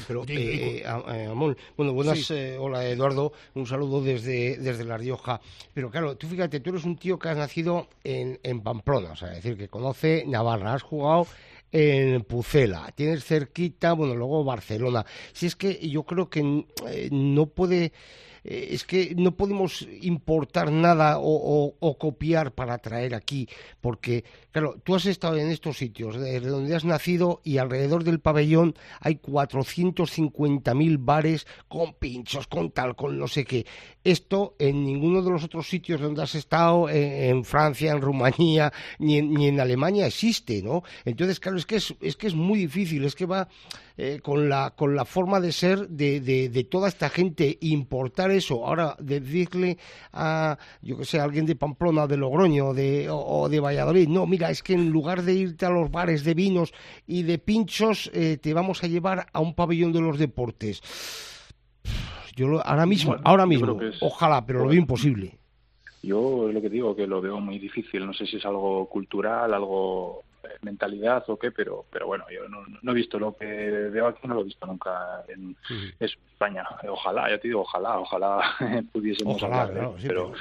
Pero, 0.07 0.25
eh, 0.29 0.85
eh, 0.85 1.33
bueno, 1.77 1.93
buenas, 1.93 2.31
eh, 2.31 2.57
hola 2.59 2.87
Eduardo, 2.87 3.33
un 3.55 3.67
saludo 3.67 4.01
desde, 4.01 4.57
desde 4.59 4.85
La 4.85 4.97
Rioja. 4.97 5.41
Pero 5.75 5.91
claro, 5.91 6.17
tú 6.17 6.29
fíjate, 6.29 6.61
tú 6.61 6.71
eres 6.71 6.85
un 6.85 6.97
tío 6.97 7.19
que 7.19 7.31
has 7.31 7.37
nacido 7.37 7.89
en, 8.05 8.39
en 8.45 8.61
Pamplona, 8.61 9.13
o 9.13 9.17
sea, 9.17 9.31
es 9.31 9.43
decir, 9.43 9.57
que 9.57 9.69
conoce 9.69 10.25
Navarra, 10.27 10.75
has 10.75 10.83
jugado 10.83 11.27
en 11.73 12.23
Pucela, 12.23 12.93
tienes 12.95 13.25
cerquita, 13.25 13.95
bueno, 13.95 14.15
luego 14.15 14.45
Barcelona. 14.45 15.05
Si 15.33 15.47
es 15.47 15.57
que 15.57 15.89
yo 15.89 16.05
creo 16.05 16.29
que 16.29 16.67
no 17.11 17.47
puede 17.47 17.93
eh, 18.45 18.69
es 18.71 18.85
que 18.85 19.15
no 19.17 19.37
podemos 19.37 19.87
importar 20.01 20.73
nada 20.73 21.17
o, 21.19 21.97
copiar 21.99 22.53
para 22.53 22.79
traer 22.79 23.15
aquí, 23.15 23.49
porque, 23.81 24.25
claro, 24.51 24.77
tú 24.83 24.95
has 24.95 25.07
estado 25.07 25.37
en 25.37 25.51
estos 25.51 25.77
sitios, 25.77 26.19
desde 26.19 26.49
donde 26.49 26.75
has 26.75 26.85
nacido 26.85 27.41
y 27.45 27.59
alrededor 27.59 28.03
del 28.03 28.19
pabellón 28.19 28.75
hay 29.01 29.17
450.000 29.17 30.97
bares 30.99 31.47
con 31.69 31.95
pinchos, 31.95 32.47
con 32.47 32.71
tal, 32.71 32.97
con 32.97 33.19
no 33.19 33.29
sé 33.29 33.45
qué. 33.45 33.67
Esto 34.03 34.57
en 34.59 34.85
ninguno 34.85 35.23
de 35.23 35.31
los 35.31 35.45
otros 35.45 35.69
sitios 35.69 36.01
donde 36.01 36.23
has 36.23 36.35
estado, 36.35 36.89
en, 36.89 37.45
Francia, 37.45 37.93
en 37.93 38.01
Rumanía, 38.01 38.73
ni 38.99 39.19
en, 39.19 39.33
ni 39.33 39.49
en, 39.49 39.61
Alemania 39.61 40.07
existe, 40.07 40.63
¿no? 40.63 40.83
Entonces, 41.05 41.39
claro, 41.39 41.59
es 41.59 41.67
que 41.67 41.77
es, 41.77 41.95
es 42.01 42.17
que 42.17 42.27
es 42.27 42.35
muy 42.35 42.59
difícil, 42.59 43.05
es 43.05 43.15
que 43.15 43.27
va 43.27 43.49
eh, 43.97 44.21
con, 44.23 44.49
la, 44.49 44.75
con 44.77 44.95
la 44.95 45.05
forma 45.05 45.41
de 45.41 45.53
ser 45.53 45.89
de, 45.89 46.21
de, 46.21 46.49
de 46.49 46.65
toda 46.65 46.89
esta 46.89 47.09
gente 47.09 47.59
importar 47.61 48.31
eso, 48.31 48.67
ahora 48.67 48.97
decirle 48.99 49.79
a, 50.13 50.59
yo 50.81 50.99
que 50.99 51.05
sé, 51.05 51.21
a 51.21 51.25
alguien 51.25 51.47
de 51.47 51.57
Pamplona, 51.57 52.07
de 52.07 52.17
Logroño 52.17 52.75
de, 52.75 53.09
o, 53.11 53.49
de 53.49 53.61
Valladolid, 53.61 54.09
no, 54.09 54.27
mira, 54.27 54.51
es 54.51 54.63
que 54.63 54.75
en 54.75 54.91
lugar 54.91 55.23
de 55.23 55.35
irte 55.35 55.67
a 55.67 55.71
los 55.71 55.91
bares 55.91 56.25
de 56.25 56.35
vinos 56.35 56.73
y 57.07 57.23
de 57.23 57.39
pinchos, 57.39 58.11
eh, 58.15 58.39
te 58.41 58.55
vamos 58.55 58.83
a 58.85 58.87
llevar 58.87 59.27
a 59.33 59.41
un 59.41 59.55
pabellón 59.55 59.93
de 59.93 60.01
los 60.01 60.19
deportes. 60.19 60.83
Yo 62.35 62.61
ahora 62.65 62.87
mismo, 62.87 63.17
ahora 63.25 63.47
mismo, 63.47 63.79
ojalá, 64.01 64.47
pero 64.47 64.61
lo 64.61 64.69
veo 64.69 64.79
imposible. 64.79 65.39
Yo 66.03 66.51
lo 66.51 66.61
que 66.61 66.69
digo 66.69 66.97
que 66.97 67.07
lo 67.07 67.21
veo 67.21 67.41
muy 67.41 67.59
difícil, 67.59 68.05
no 68.05 68.13
sé 68.13 68.27
si 68.27 68.37
es 68.39 68.45
algo 68.45 68.89
cultural, 68.89 69.53
algo 69.55 70.25
mentalidad 70.63 71.25
o 71.29 71.39
qué, 71.39 71.51
pero 71.51 71.85
pero 71.91 72.07
bueno, 72.07 72.25
yo 72.31 72.49
no, 72.49 72.65
no 72.83 72.93
he 72.93 72.95
visto 72.95 73.19
lo 73.19 73.37
que 73.37 73.47
veo 73.47 74.07
aquí, 74.07 74.27
no 74.27 74.35
lo 74.35 74.41
he 74.41 74.45
visto 74.45 74.67
nunca 74.67 75.25
en 75.29 75.57
España. 76.01 76.67
Ojalá, 76.89 77.31
ya 77.31 77.39
te 77.39 77.49
digo, 77.49 77.61
ojalá, 77.61 77.99
ojalá 77.99 78.41
pudiésemos 78.93 79.43
hablar, 79.43 79.93
pero, 80.03 80.33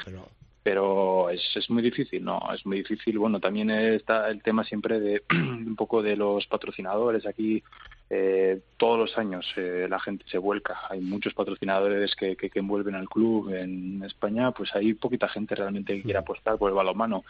pero 0.64 1.30
es, 1.30 1.42
es 1.56 1.70
muy 1.70 1.82
difícil, 1.82 2.24
¿no? 2.24 2.40
Es 2.54 2.66
muy 2.66 2.78
difícil. 2.78 3.18
Bueno, 3.18 3.40
también 3.40 3.70
está 3.70 4.30
el 4.30 4.42
tema 4.42 4.64
siempre 4.64 5.00
de 5.00 5.24
un 5.32 5.76
poco 5.76 6.02
de 6.02 6.16
los 6.16 6.46
patrocinadores. 6.48 7.26
Aquí 7.26 7.64
eh, 8.14 8.60
todos 8.76 9.00
los 9.00 9.18
años 9.18 9.46
eh, 9.56 9.88
la 9.90 9.98
gente 9.98 10.26
se 10.30 10.38
vuelca. 10.38 10.82
Hay 10.90 11.00
muchos 11.00 11.34
patrocinadores 11.34 12.14
que, 12.14 12.36
que, 12.36 12.52
envuelven 12.56 12.96
al 12.96 13.08
club 13.08 13.54
en 13.54 14.04
España, 14.04 14.52
pues 14.52 14.76
hay 14.76 14.94
poquita 14.96 15.30
gente 15.30 15.56
realmente 15.56 15.96
que 15.96 16.04
quiere 16.04 16.20
mm. 16.20 16.24
apostar 16.24 16.58
por 16.58 16.70
el 16.70 16.76
balonmano. 16.76 17.24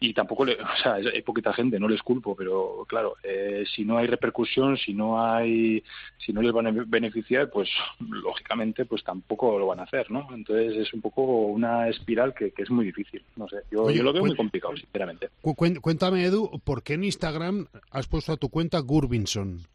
Y 0.00 0.14
tampoco, 0.14 0.46
le, 0.46 0.54
o 0.54 0.76
sea, 0.82 0.94
hay 0.94 1.20
poquita 1.20 1.52
gente, 1.52 1.78
no 1.78 1.88
les 1.88 2.02
culpo, 2.02 2.34
pero 2.34 2.86
claro, 2.88 3.16
eh, 3.22 3.64
si 3.76 3.84
no 3.84 3.98
hay 3.98 4.06
repercusión, 4.06 4.78
si 4.78 4.94
no 4.94 5.22
hay, 5.22 5.84
si 6.16 6.32
no 6.32 6.40
les 6.40 6.52
van 6.52 6.68
a 6.68 6.84
beneficiar, 6.86 7.50
pues 7.50 7.68
lógicamente, 7.98 8.86
pues 8.86 9.04
tampoco 9.04 9.58
lo 9.58 9.66
van 9.66 9.80
a 9.80 9.82
hacer, 9.82 10.10
¿no? 10.10 10.26
Entonces 10.32 10.74
es 10.74 10.94
un 10.94 11.02
poco 11.02 11.22
una 11.22 11.90
espiral 11.90 12.32
que, 12.32 12.50
que 12.52 12.62
es 12.62 12.70
muy 12.70 12.86
difícil. 12.86 13.22
No 13.36 13.46
sé, 13.46 13.58
yo, 13.70 13.90
yo 13.90 14.02
lo 14.02 14.14
veo 14.14 14.24
muy 14.24 14.34
complicado, 14.34 14.74
sinceramente. 14.74 15.28
Cuéntame, 15.42 16.24
Edu, 16.24 16.62
¿por 16.64 16.82
qué 16.82 16.94
en 16.94 17.04
Instagram 17.04 17.66
has 17.90 18.06
puesto 18.06 18.32
a 18.32 18.38
tu 18.38 18.48
cuenta 18.48 18.78
Gurbinson? 18.78 19.66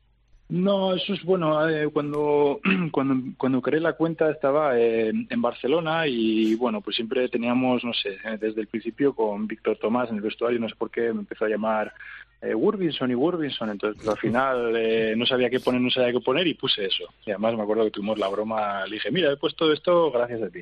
No, 0.50 0.96
eso 0.96 1.14
es 1.14 1.24
bueno. 1.24 1.70
Eh, 1.70 1.90
cuando, 1.94 2.60
cuando, 2.92 3.16
cuando 3.38 3.62
creé 3.62 3.80
la 3.80 3.94
cuenta 3.94 4.32
estaba 4.32 4.78
en 4.80 5.42
Barcelona 5.42 6.08
y 6.08 6.56
bueno, 6.56 6.82
pues 6.82 6.96
siempre 6.96 7.30
teníamos, 7.30 7.84
no 7.84 7.94
sé, 7.94 8.18
desde 8.40 8.62
el 8.62 8.68
principio 8.68 9.14
con 9.14 9.48
Víctor 9.48 9.78
Tomás 9.78 10.10
en 10.10 10.18
el 10.18 10.22
vestuario, 10.22 10.60
no 10.60 10.68
sé 10.68 10.76
por 10.76 10.90
qué 10.90 11.14
me 11.14 11.22
empezó 11.22 11.46
a 11.46 11.50
llamar 11.50 11.94
eh, 12.42 12.52
y 12.52 13.16
Wurbinson, 13.16 13.70
entonces 13.70 14.08
al 14.08 14.18
final 14.18 14.74
eh, 14.76 15.14
no 15.18 15.26
sabía 15.26 15.50
qué 15.50 15.60
poner, 15.60 15.82
no 15.82 15.90
sabía 15.90 16.14
qué 16.14 16.22
poner 16.22 16.48
y 16.48 16.54
puse 16.54 16.86
eso. 16.86 17.04
Y 17.26 17.32
además 17.32 17.56
me 17.56 17.64
acuerdo 17.64 17.84
que 17.84 17.92
tuvimos 17.92 18.18
la 18.18 18.30
broma, 18.30 18.86
le 18.86 18.96
dije, 18.96 19.12
mira, 19.12 19.32
he 19.32 19.38
puesto 19.38 19.72
esto 19.74 20.10
gracias 20.12 20.42
a 20.42 20.50
ti. 20.50 20.62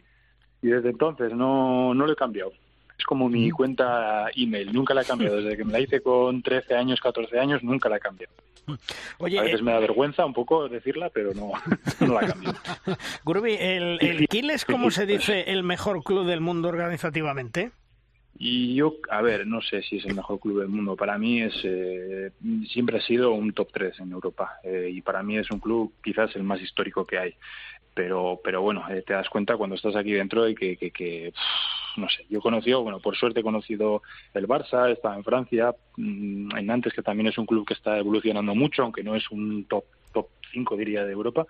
Y 0.64 0.68
desde 0.68 0.90
entonces 0.90 1.34
no, 1.34 1.94
no 1.94 2.06
lo 2.08 2.14
he 2.14 2.16
cambiado. 2.16 2.52
Como 3.08 3.30
mi 3.30 3.50
cuenta 3.52 4.26
email, 4.36 4.74
nunca 4.74 4.94
la 4.94 5.04
he 5.04 5.06
cambiado. 5.06 5.38
Desde 5.38 5.56
que 5.56 5.64
me 5.64 5.72
la 5.72 5.80
hice 5.80 6.02
con 6.02 6.42
13 6.42 6.76
años, 6.76 7.00
14 7.00 7.40
años, 7.40 7.64
nunca 7.64 7.88
la 7.88 7.96
he 7.96 8.00
cambiado. 8.02 8.34
Oye, 9.20 9.40
a 9.40 9.44
veces 9.44 9.62
eh, 9.62 9.64
me 9.64 9.72
da 9.72 9.80
vergüenza 9.80 10.26
un 10.26 10.34
poco 10.34 10.68
decirla, 10.68 11.10
pero 11.10 11.34
no, 11.34 11.54
no 12.06 12.14
la 12.14 12.28
cambio. 12.28 12.54
Gurbi, 13.24 13.54
¿el, 13.58 13.98
el 14.02 14.28
Kiel 14.28 14.50
es 14.50 14.66
como 14.66 14.92
se 14.92 15.06
dice 15.06 15.46
el 15.48 15.64
mejor 15.64 16.04
club 16.04 16.28
del 16.28 16.42
mundo 16.42 16.68
organizativamente? 16.68 17.72
Y 18.40 18.76
yo, 18.76 18.98
a 19.10 19.22
ver, 19.22 19.48
no 19.48 19.62
sé 19.62 19.82
si 19.82 19.98
es 19.98 20.06
el 20.06 20.16
mejor 20.16 20.40
club 20.40 20.60
del 20.60 20.68
mundo. 20.68 20.96
Para 20.96 21.18
mí 21.18 21.42
es 21.42 21.56
eh, 21.64 22.32
siempre 22.72 22.98
ha 22.98 23.02
sido 23.02 23.32
un 23.32 23.52
top 23.54 23.70
3 23.74 24.00
en 24.02 24.12
Europa 24.12 24.60
eh, 24.64 24.90
y 24.92 25.02
para 25.02 25.24
mí 25.24 25.38
es 25.38 25.50
un 25.50 25.60
club 25.60 25.94
quizás 26.04 26.36
el 26.36 26.44
más 26.44 26.62
histórico 26.62 27.06
que 27.06 27.18
hay 27.18 27.36
pero 27.98 28.40
pero 28.44 28.62
bueno 28.62 28.86
eh, 28.92 29.02
te 29.02 29.14
das 29.14 29.28
cuenta 29.28 29.58
cuando 29.58 29.76
estás 29.76 29.96
aquí 29.96 30.12
dentro 30.12 30.48
y 30.48 30.54
que, 30.54 30.78
que, 30.78 31.34
no 31.98 32.08
sé 32.08 32.28
yo 32.30 32.38
he 32.38 32.42
conocido 32.44 32.84
bueno 32.84 33.00
por 33.00 33.18
suerte 33.18 33.40
he 33.40 33.44
conocido 33.44 34.04
el 34.36 34.48
Barça 34.48 34.92
estaba 34.92 35.16
en 35.16 35.24
Francia 35.24 35.74
mm, 35.98 36.56
en 36.56 36.66
Nantes 36.68 36.94
que 36.94 37.02
también 37.02 37.28
es 37.28 37.40
un 37.40 37.48
club 37.48 37.66
que 37.66 37.74
está 37.74 37.98
evolucionando 37.98 38.54
mucho 38.54 38.84
aunque 38.84 39.04
no 39.04 39.16
es 39.16 39.30
un 39.32 39.66
top 39.66 39.86
top 40.14 40.28
5 40.54 40.78
diría 40.78 41.06
de 41.06 41.12
Europa 41.12 41.48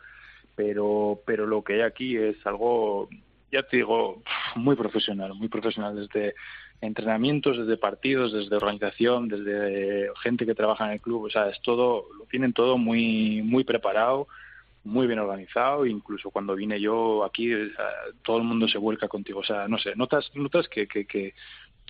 pero 0.55 1.19
pero 1.25 1.45
lo 1.45 1.65
que 1.65 1.73
hay 1.73 1.81
aquí 1.81 2.15
es 2.15 2.37
algo 2.47 3.09
ya 3.51 3.63
te 3.63 3.77
digo 3.77 4.23
muy 4.55 4.77
profesional 4.77 5.33
muy 5.33 5.49
profesional 5.49 5.97
desde 5.97 6.33
entrenamientos 6.79 7.57
desde 7.57 7.75
partidos 7.75 8.31
desde 8.31 8.55
organización 8.55 9.27
desde 9.27 10.11
gente 10.23 10.45
que 10.45 10.55
trabaja 10.55 10.85
en 10.85 10.91
el 10.91 11.01
club 11.01 11.25
o 11.25 11.29
sea 11.29 11.49
es 11.49 11.61
todo 11.61 12.05
lo 12.17 12.23
tienen 12.25 12.53
todo 12.53 12.77
muy 12.77 13.41
muy 13.41 13.65
preparado 13.65 14.29
muy 14.87 15.07
bien 15.07 15.19
organizado, 15.19 15.85
incluso 15.85 16.31
cuando 16.31 16.55
vine 16.55 16.79
yo 16.79 17.23
aquí, 17.23 17.51
todo 18.23 18.37
el 18.37 18.43
mundo 18.43 18.67
se 18.67 18.77
vuelca 18.77 19.07
contigo, 19.07 19.39
o 19.39 19.43
sea, 19.43 19.67
no 19.67 19.77
sé, 19.77 19.95
notas, 19.95 20.31
notas 20.33 20.67
que, 20.67 20.87
que, 20.87 21.05
que, 21.05 21.33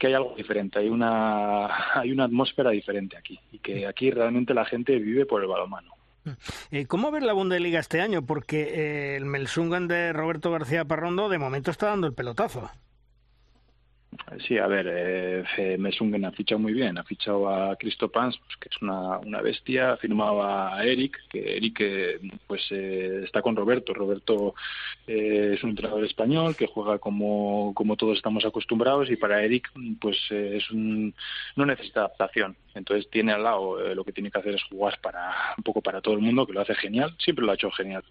hay 0.01 0.13
algo 0.13 0.33
diferente, 0.35 0.79
hay 0.79 0.89
una, 0.89 1.67
hay 1.99 2.11
una 2.11 2.25
atmósfera 2.25 2.71
diferente 2.71 3.17
aquí, 3.17 3.39
y 3.51 3.59
que 3.59 3.85
aquí 3.85 4.11
realmente 4.11 4.53
la 4.53 4.65
gente 4.65 4.97
vive 4.97 5.25
por 5.25 5.41
el 5.41 5.47
balonmano. 5.47 5.93
Eh, 6.71 6.85
¿Cómo 6.87 7.09
ver 7.11 7.23
la 7.23 7.31
Bundesliga 7.31 7.79
este 7.79 8.01
año? 8.01 8.25
Porque 8.25 8.63
eh, 8.63 9.15
el 9.15 9.25
Melsungan 9.25 9.87
de 9.87 10.11
Roberto 10.11 10.51
García 10.51 10.83
Parrondo 10.83 11.29
de 11.29 11.37
momento 11.37 11.71
está 11.71 11.87
dando 11.87 12.05
el 12.05 12.13
pelotazo. 12.13 12.69
Sí, 14.45 14.57
a 14.57 14.67
ver, 14.67 14.87
eh, 14.89 15.77
Mesungen 15.77 16.25
ha 16.25 16.31
fichado 16.31 16.59
muy 16.59 16.73
bien, 16.73 16.97
ha 16.97 17.03
fichado 17.03 17.49
a 17.49 17.75
Cristo 17.75 18.09
Pans, 18.09 18.37
pues, 18.37 18.57
que 18.57 18.69
es 18.69 18.81
una, 18.81 19.17
una 19.19 19.41
bestia, 19.41 19.93
ha 19.93 19.97
firmado 19.97 20.43
a 20.43 20.83
Eric, 20.83 21.17
que 21.29 21.57
Eric 21.57 21.77
eh, 21.81 22.19
pues 22.45 22.67
eh, 22.71 23.21
está 23.23 23.41
con 23.41 23.55
Roberto, 23.55 23.93
Roberto 23.93 24.53
eh, 25.07 25.53
es 25.55 25.63
un 25.63 25.71
entrenador 25.71 26.03
español 26.03 26.55
que 26.55 26.67
juega 26.67 26.99
como, 26.99 27.73
como 27.73 27.95
todos 27.95 28.17
estamos 28.17 28.45
acostumbrados 28.45 29.09
y 29.09 29.15
para 29.15 29.43
Eric 29.43 29.71
pues 29.99 30.17
es 30.29 30.69
un, 30.71 31.13
no 31.55 31.65
necesita 31.65 32.01
adaptación, 32.01 32.55
entonces 32.75 33.09
tiene 33.09 33.31
al 33.33 33.43
lado 33.43 33.93
lo 33.95 34.03
que 34.03 34.11
tiene 34.11 34.31
que 34.31 34.39
hacer 34.39 34.55
es 34.55 34.63
jugar 34.63 34.99
para 35.01 35.55
un 35.57 35.63
poco 35.63 35.81
para 35.81 36.01
todo 36.01 36.13
el 36.13 36.21
mundo, 36.21 36.45
que 36.45 36.53
lo 36.53 36.61
hace 36.61 36.75
genial, 36.75 37.15
siempre 37.17 37.45
lo 37.45 37.51
ha 37.51 37.55
hecho 37.55 37.71
genial 37.71 38.03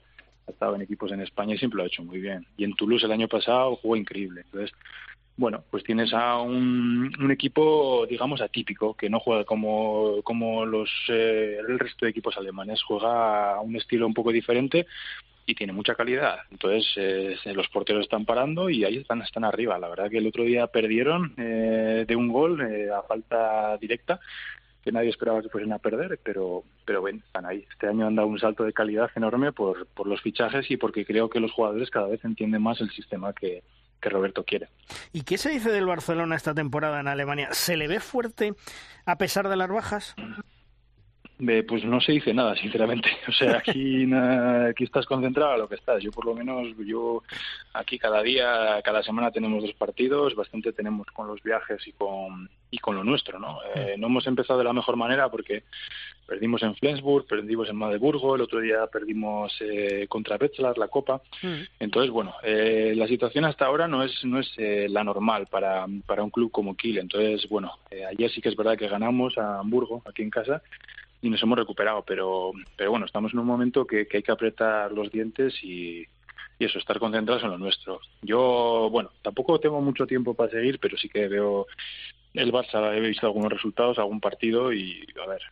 ha 0.47 0.53
estado 0.53 0.77
en 0.77 0.83
equipos 0.83 1.11
en 1.11 1.21
España 1.21 1.55
y 1.55 1.59
siempre 1.59 1.79
lo 1.79 1.83
ha 1.83 1.89
hecho 1.89 2.05
muy 2.05 2.21
bien. 2.21 2.47
Y 2.57 2.63
en 2.63 2.75
Toulouse 2.75 3.05
el 3.05 3.11
año 3.11 3.27
pasado 3.27 3.75
jugó 3.83 3.97
increíble. 3.97 4.43
Entonces, 4.45 4.71
bueno, 5.37 5.65
pues 5.71 5.85
tienes 5.85 6.13
a 6.15 6.39
un, 6.39 7.31
equipo, 7.31 8.07
digamos, 8.09 8.41
atípico, 8.41 8.95
que 8.95 9.11
no 9.11 9.21
juega 9.21 9.45
como, 9.45 10.23
como 10.23 10.65
los, 10.65 10.91
eh, 11.09 11.59
el 11.61 11.79
resto 11.79 12.07
de 12.07 12.11
equipos 12.11 12.37
alemanes, 12.39 12.83
juega 12.83 13.55
a 13.55 13.61
un 13.61 13.77
estilo 13.77 14.07
un 14.07 14.15
poco 14.15 14.33
diferente 14.33 14.87
y 15.45 15.55
tiene 15.55 15.75
mucha 15.75 15.95
calidad. 15.95 16.39
Entonces, 16.51 16.91
eh, 16.97 17.37
los 17.55 17.69
porteros 17.69 18.05
están 18.05 18.25
parando 18.25 18.71
y 18.71 18.85
ahí 18.85 18.97
están, 18.97 19.21
están 19.21 19.45
arriba. 19.45 19.79
La 19.79 19.89
verdad 19.89 20.11
que 20.11 20.19
el 20.19 20.27
otro 20.27 20.43
día 20.45 20.69
perdieron 20.69 21.35
eh, 21.37 22.07
de 22.09 22.17
un 22.17 22.29
gol 22.29 22.61
a 22.91 23.03
falta 23.03 23.77
directa, 23.77 24.19
que 24.83 24.91
nadie 24.91 25.11
esperaba 25.11 25.43
que 25.43 25.51
fuesen 25.51 25.73
a 25.73 25.79
perder, 25.79 26.19
pero, 26.23 26.63
pero 26.87 27.03
ven, 27.03 27.23
están 27.27 27.45
ahí. 27.45 27.67
Este 27.71 27.89
año 27.89 28.07
han 28.07 28.17
dado 28.17 28.29
un 28.29 28.39
salto 28.39 28.65
de 28.65 28.73
calidad 28.73 29.11
enorme 29.15 29.53
por, 29.53 29.87
por 29.89 30.07
los 30.07 30.23
fichajes 30.23 30.71
y 30.71 30.79
porque 30.79 31.05
creo 31.05 31.29
que 31.29 31.41
los 31.41 31.53
jugadores 31.53 31.91
cada 31.91 32.09
vez 32.09 32.25
entienden 32.25 32.63
más 32.63 32.81
el 32.81 32.91
sistema 32.91 33.35
que, 33.35 33.63
que 34.01 34.09
Roberto 34.09 34.45
quiere. 34.45 34.69
¿Y 35.13 35.23
qué 35.23 35.39
se 35.39 35.51
dice 35.51 35.71
del 35.71 35.87
Barcelona 35.87 36.37
esta 36.37 36.55
temporada 36.55 37.01
en 37.01 37.09
Alemania? 37.09 37.49
¿Se 37.53 37.77
le 37.77 37.89
ve 37.89 38.01
fuerte 38.01 38.55
a 39.05 39.19
pesar 39.19 39.49
de 39.49 39.57
las 39.57 39.69
bajas? 39.69 40.15
Pues 41.39 41.85
no 41.85 42.01
se 42.01 42.13
dice 42.13 42.33
nada, 42.33 42.55
sinceramente. 42.57 43.09
O 43.29 43.33
sea, 43.33 43.59
aquí, 43.59 44.09
aquí 44.71 44.85
estás 44.85 45.05
concentrado 45.05 45.53
a 45.53 45.59
lo 45.59 45.69
que 45.69 45.75
estás. 45.75 46.03
Yo, 46.03 46.11
por 46.11 46.25
lo 46.25 46.35
menos, 46.35 46.69
yo 46.87 47.23
aquí 47.75 47.99
cada 47.99 48.23
día, 48.23 48.81
cada 48.83 49.03
semana 49.03 49.31
tenemos 49.31 49.63
dos 49.63 49.75
partidos, 49.75 50.35
bastante 50.35 50.73
tenemos 50.73 51.07
con 51.09 51.27
los 51.27 51.43
viajes 51.43 51.87
y 51.87 51.93
con, 51.93 52.49
y 52.71 52.79
con 52.79 52.95
lo 52.97 53.05
nuestro, 53.05 53.39
¿no? 53.39 53.59
Eh, 53.75 53.97
no 53.99 54.07
hemos 54.07 54.27
empezado 54.27 54.59
de 54.59 54.65
la 54.65 54.73
mejor 54.73 54.97
manera 54.97 55.29
porque 55.29 55.65
perdimos 56.27 56.63
en 56.63 56.75
Flensburg, 56.77 57.27
perdimos 57.27 57.69
en 57.69 57.77
Magdeburgo, 57.77 58.35
el 58.35 58.43
otro 58.43 58.61
día 58.61 58.87
perdimos 58.87 59.55
eh, 59.61 60.07
contra 60.09 60.37
Wetzlar 60.37 60.79
la 60.79 60.89
Copa. 60.89 61.21
Mm. 61.43 61.63
Entonces, 61.81 62.11
bueno, 62.11 62.35
eh, 62.43 62.95
la 62.97 63.07
situación 63.07 63.45
hasta 63.45 63.67
ahora 63.67 63.87
no 63.87 64.03
es 64.03 64.25
no 64.25 64.39
es 64.39 64.53
la 64.57 65.05
normal 65.05 65.47
para, 65.49 65.87
para 66.07 66.23
un 66.23 66.31
club 66.31 66.51
como 66.51 66.77
Kiel. 66.77 66.99
Entonces, 66.99 67.49
bueno, 67.49 67.73
ayer 68.11 68.31
sí 68.31 68.41
que 68.41 68.49
es 68.49 68.57
verdad 68.57 68.79
que 68.79 68.89
ganamos 68.89 69.37
a 69.37 69.59
Hamburgo, 69.59 70.03
aquí 70.07 70.23
en 70.23 70.31
casa, 70.31 70.63
y 71.27 71.31
nos 71.31 71.43
hemos 71.43 71.59
recuperado, 71.59 72.05
pero, 72.07 72.53
pero 72.77 72.91
bueno, 72.91 73.07
estamos 73.07 73.33
en 73.33 73.41
un 73.41 73.47
momento 73.47 73.85
que, 73.85 74.07
hay 74.13 74.23
que 74.23 74.33
apretar 74.33 74.93
los 74.93 75.11
dientes 75.11 75.55
y, 75.63 76.07
y 76.57 76.65
eso, 76.65 76.79
estar 76.79 77.01
concentrados 77.01 77.43
en 77.43 77.51
lo 77.51 77.59
nuestro. 77.59 78.01
Yo, 78.23 78.89
bueno, 78.93 79.11
tampoco 79.23 79.59
tengo 79.59 79.81
mucho 79.81 80.07
tiempo 80.07 80.35
para 80.35 80.53
seguir, 80.53 80.79
pero 80.79 80.97
sí 80.97 81.09
que 81.09 81.27
veo 81.27 81.67
el 82.35 82.53
Barça, 82.53 82.95
he 82.95 83.01
visto 83.01 83.27
algunos 83.27 83.53
resultados, 83.53 83.99
algún 83.99 84.21
partido 84.21 84.73
y, 84.73 85.05
a 85.21 85.27
ver, 85.29 85.43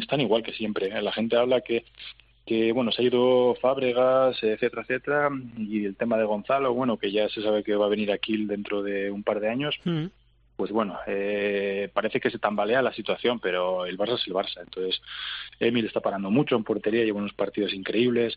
están 0.00 0.20
igual 0.20 0.42
que 0.42 0.52
siempre. 0.52 0.88
¿eh? 0.88 1.00
La 1.00 1.12
gente 1.12 1.36
habla 1.36 1.60
que, 1.60 1.84
que, 2.44 2.72
bueno, 2.72 2.90
se 2.90 3.02
ha 3.02 3.04
ido 3.04 3.54
Fábregas, 3.60 4.42
etcétera, 4.42 4.82
etcétera, 4.82 5.30
y 5.58 5.84
el 5.84 5.94
tema 5.94 6.16
de 6.18 6.24
Gonzalo, 6.24 6.74
bueno, 6.74 6.96
que 6.96 7.12
ya 7.12 7.28
se 7.28 7.40
sabe 7.40 7.62
que 7.62 7.76
va 7.76 7.86
a 7.86 7.90
venir 7.90 8.10
aquí 8.10 8.36
dentro 8.46 8.82
de 8.82 9.12
un 9.12 9.22
par 9.22 9.38
de 9.38 9.48
años. 9.48 9.78
Mm 9.84 10.06
pues 10.56 10.72
bueno, 10.72 10.98
eh, 11.06 11.90
parece 11.92 12.20
que 12.20 12.30
se 12.30 12.38
tambalea 12.38 12.82
la 12.82 12.92
situación, 12.92 13.38
pero 13.40 13.84
el 13.86 13.98
Barça 13.98 14.14
es 14.14 14.26
el 14.26 14.34
Barça. 14.34 14.60
Entonces, 14.62 15.00
Emil 15.60 15.84
está 15.84 16.00
parando 16.00 16.30
mucho 16.30 16.56
en 16.56 16.64
portería, 16.64 17.04
lleva 17.04 17.18
unos 17.18 17.34
partidos 17.34 17.74
increíbles. 17.74 18.36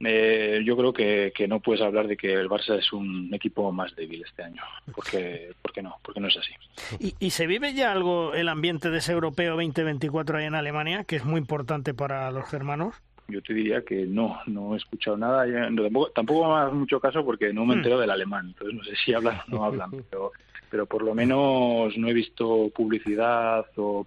Eh, 0.00 0.62
yo 0.64 0.76
creo 0.76 0.92
que, 0.92 1.32
que, 1.34 1.46
no 1.46 1.60
puedes 1.60 1.80
hablar 1.80 2.08
de 2.08 2.16
que 2.16 2.32
el 2.32 2.48
Barça 2.48 2.76
es 2.76 2.92
un 2.92 3.32
equipo 3.32 3.70
más 3.70 3.94
débil 3.94 4.24
este 4.26 4.42
año, 4.42 4.62
porque, 4.92 5.54
porque 5.62 5.82
no, 5.82 5.96
porque 6.02 6.20
no 6.20 6.26
es 6.26 6.36
así. 6.36 6.52
¿Y, 6.98 7.14
¿Y, 7.24 7.30
se 7.30 7.46
vive 7.46 7.72
ya 7.74 7.92
algo 7.92 8.34
el 8.34 8.48
ambiente 8.48 8.90
de 8.90 8.98
ese 8.98 9.12
europeo 9.12 9.52
2024 9.52 10.38
ahí 10.38 10.46
en 10.46 10.56
Alemania, 10.56 11.04
que 11.04 11.16
es 11.16 11.24
muy 11.24 11.38
importante 11.38 11.94
para 11.94 12.30
los 12.32 12.44
germanos? 12.50 12.96
Yo 13.28 13.40
te 13.40 13.54
diría 13.54 13.82
que 13.82 14.04
no, 14.04 14.38
no 14.46 14.74
he 14.74 14.76
escuchado 14.76 15.16
nada. 15.16 15.46
tampoco, 15.46 16.10
tampoco 16.10 16.48
me 16.48 16.60
hagas 16.60 16.74
mucho 16.74 17.00
caso 17.00 17.24
porque 17.24 17.52
no 17.52 17.64
me 17.64 17.74
hmm. 17.74 17.78
entero 17.78 17.98
del 17.98 18.10
alemán, 18.10 18.48
entonces 18.48 18.76
no 18.76 18.84
sé 18.84 18.96
si 18.96 19.14
hablan 19.14 19.40
o 19.48 19.50
no 19.50 19.64
hablan, 19.64 19.90
pero 20.10 20.32
pero 20.74 20.86
por 20.86 21.02
lo 21.04 21.14
menos 21.14 21.96
no 21.96 22.08
he 22.08 22.12
visto 22.12 22.68
publicidad 22.74 23.64
o 23.76 24.04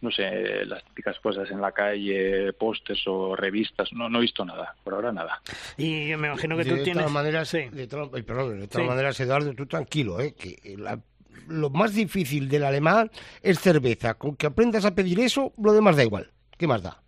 no 0.00 0.10
sé, 0.10 0.64
las 0.64 0.82
típicas 0.84 1.20
cosas 1.20 1.50
en 1.50 1.60
la 1.60 1.72
calle, 1.72 2.54
postes 2.54 3.02
o 3.06 3.36
revistas, 3.36 3.92
no, 3.92 4.08
no 4.08 4.16
he 4.16 4.22
visto 4.22 4.42
nada, 4.42 4.74
por 4.82 4.94
ahora 4.94 5.12
nada. 5.12 5.42
Y 5.76 6.14
me 6.16 6.28
imagino 6.28 6.56
que 6.56 6.64
tú 6.64 6.76
de 6.76 6.82
tienes... 6.84 7.02
Todas 7.02 7.12
maneras, 7.12 7.48
Sí. 7.50 7.68
de, 7.70 7.86
todas- 7.86 8.08
perdón, 8.22 8.58
de 8.58 8.68
todas 8.68 8.84
Sí. 8.86 8.88
maneras, 8.88 9.20
Eduardo, 9.20 9.52
tú 9.52 9.66
tranquilo, 9.66 10.18
¿eh? 10.18 10.32
que 10.34 10.76
la- 10.78 10.98
lo 11.46 11.68
más 11.68 11.94
difícil 11.94 12.48
del 12.48 12.64
alemán 12.64 13.10
es 13.42 13.60
cerveza. 13.60 14.14
Con 14.14 14.34
que 14.34 14.46
aprendas 14.46 14.86
a 14.86 14.94
pedir 14.94 15.20
eso, 15.20 15.52
lo 15.62 15.74
demás 15.74 15.96
da 15.98 16.04
igual. 16.04 16.30
¿Qué 16.56 16.66
más 16.66 16.82
da? 16.82 17.02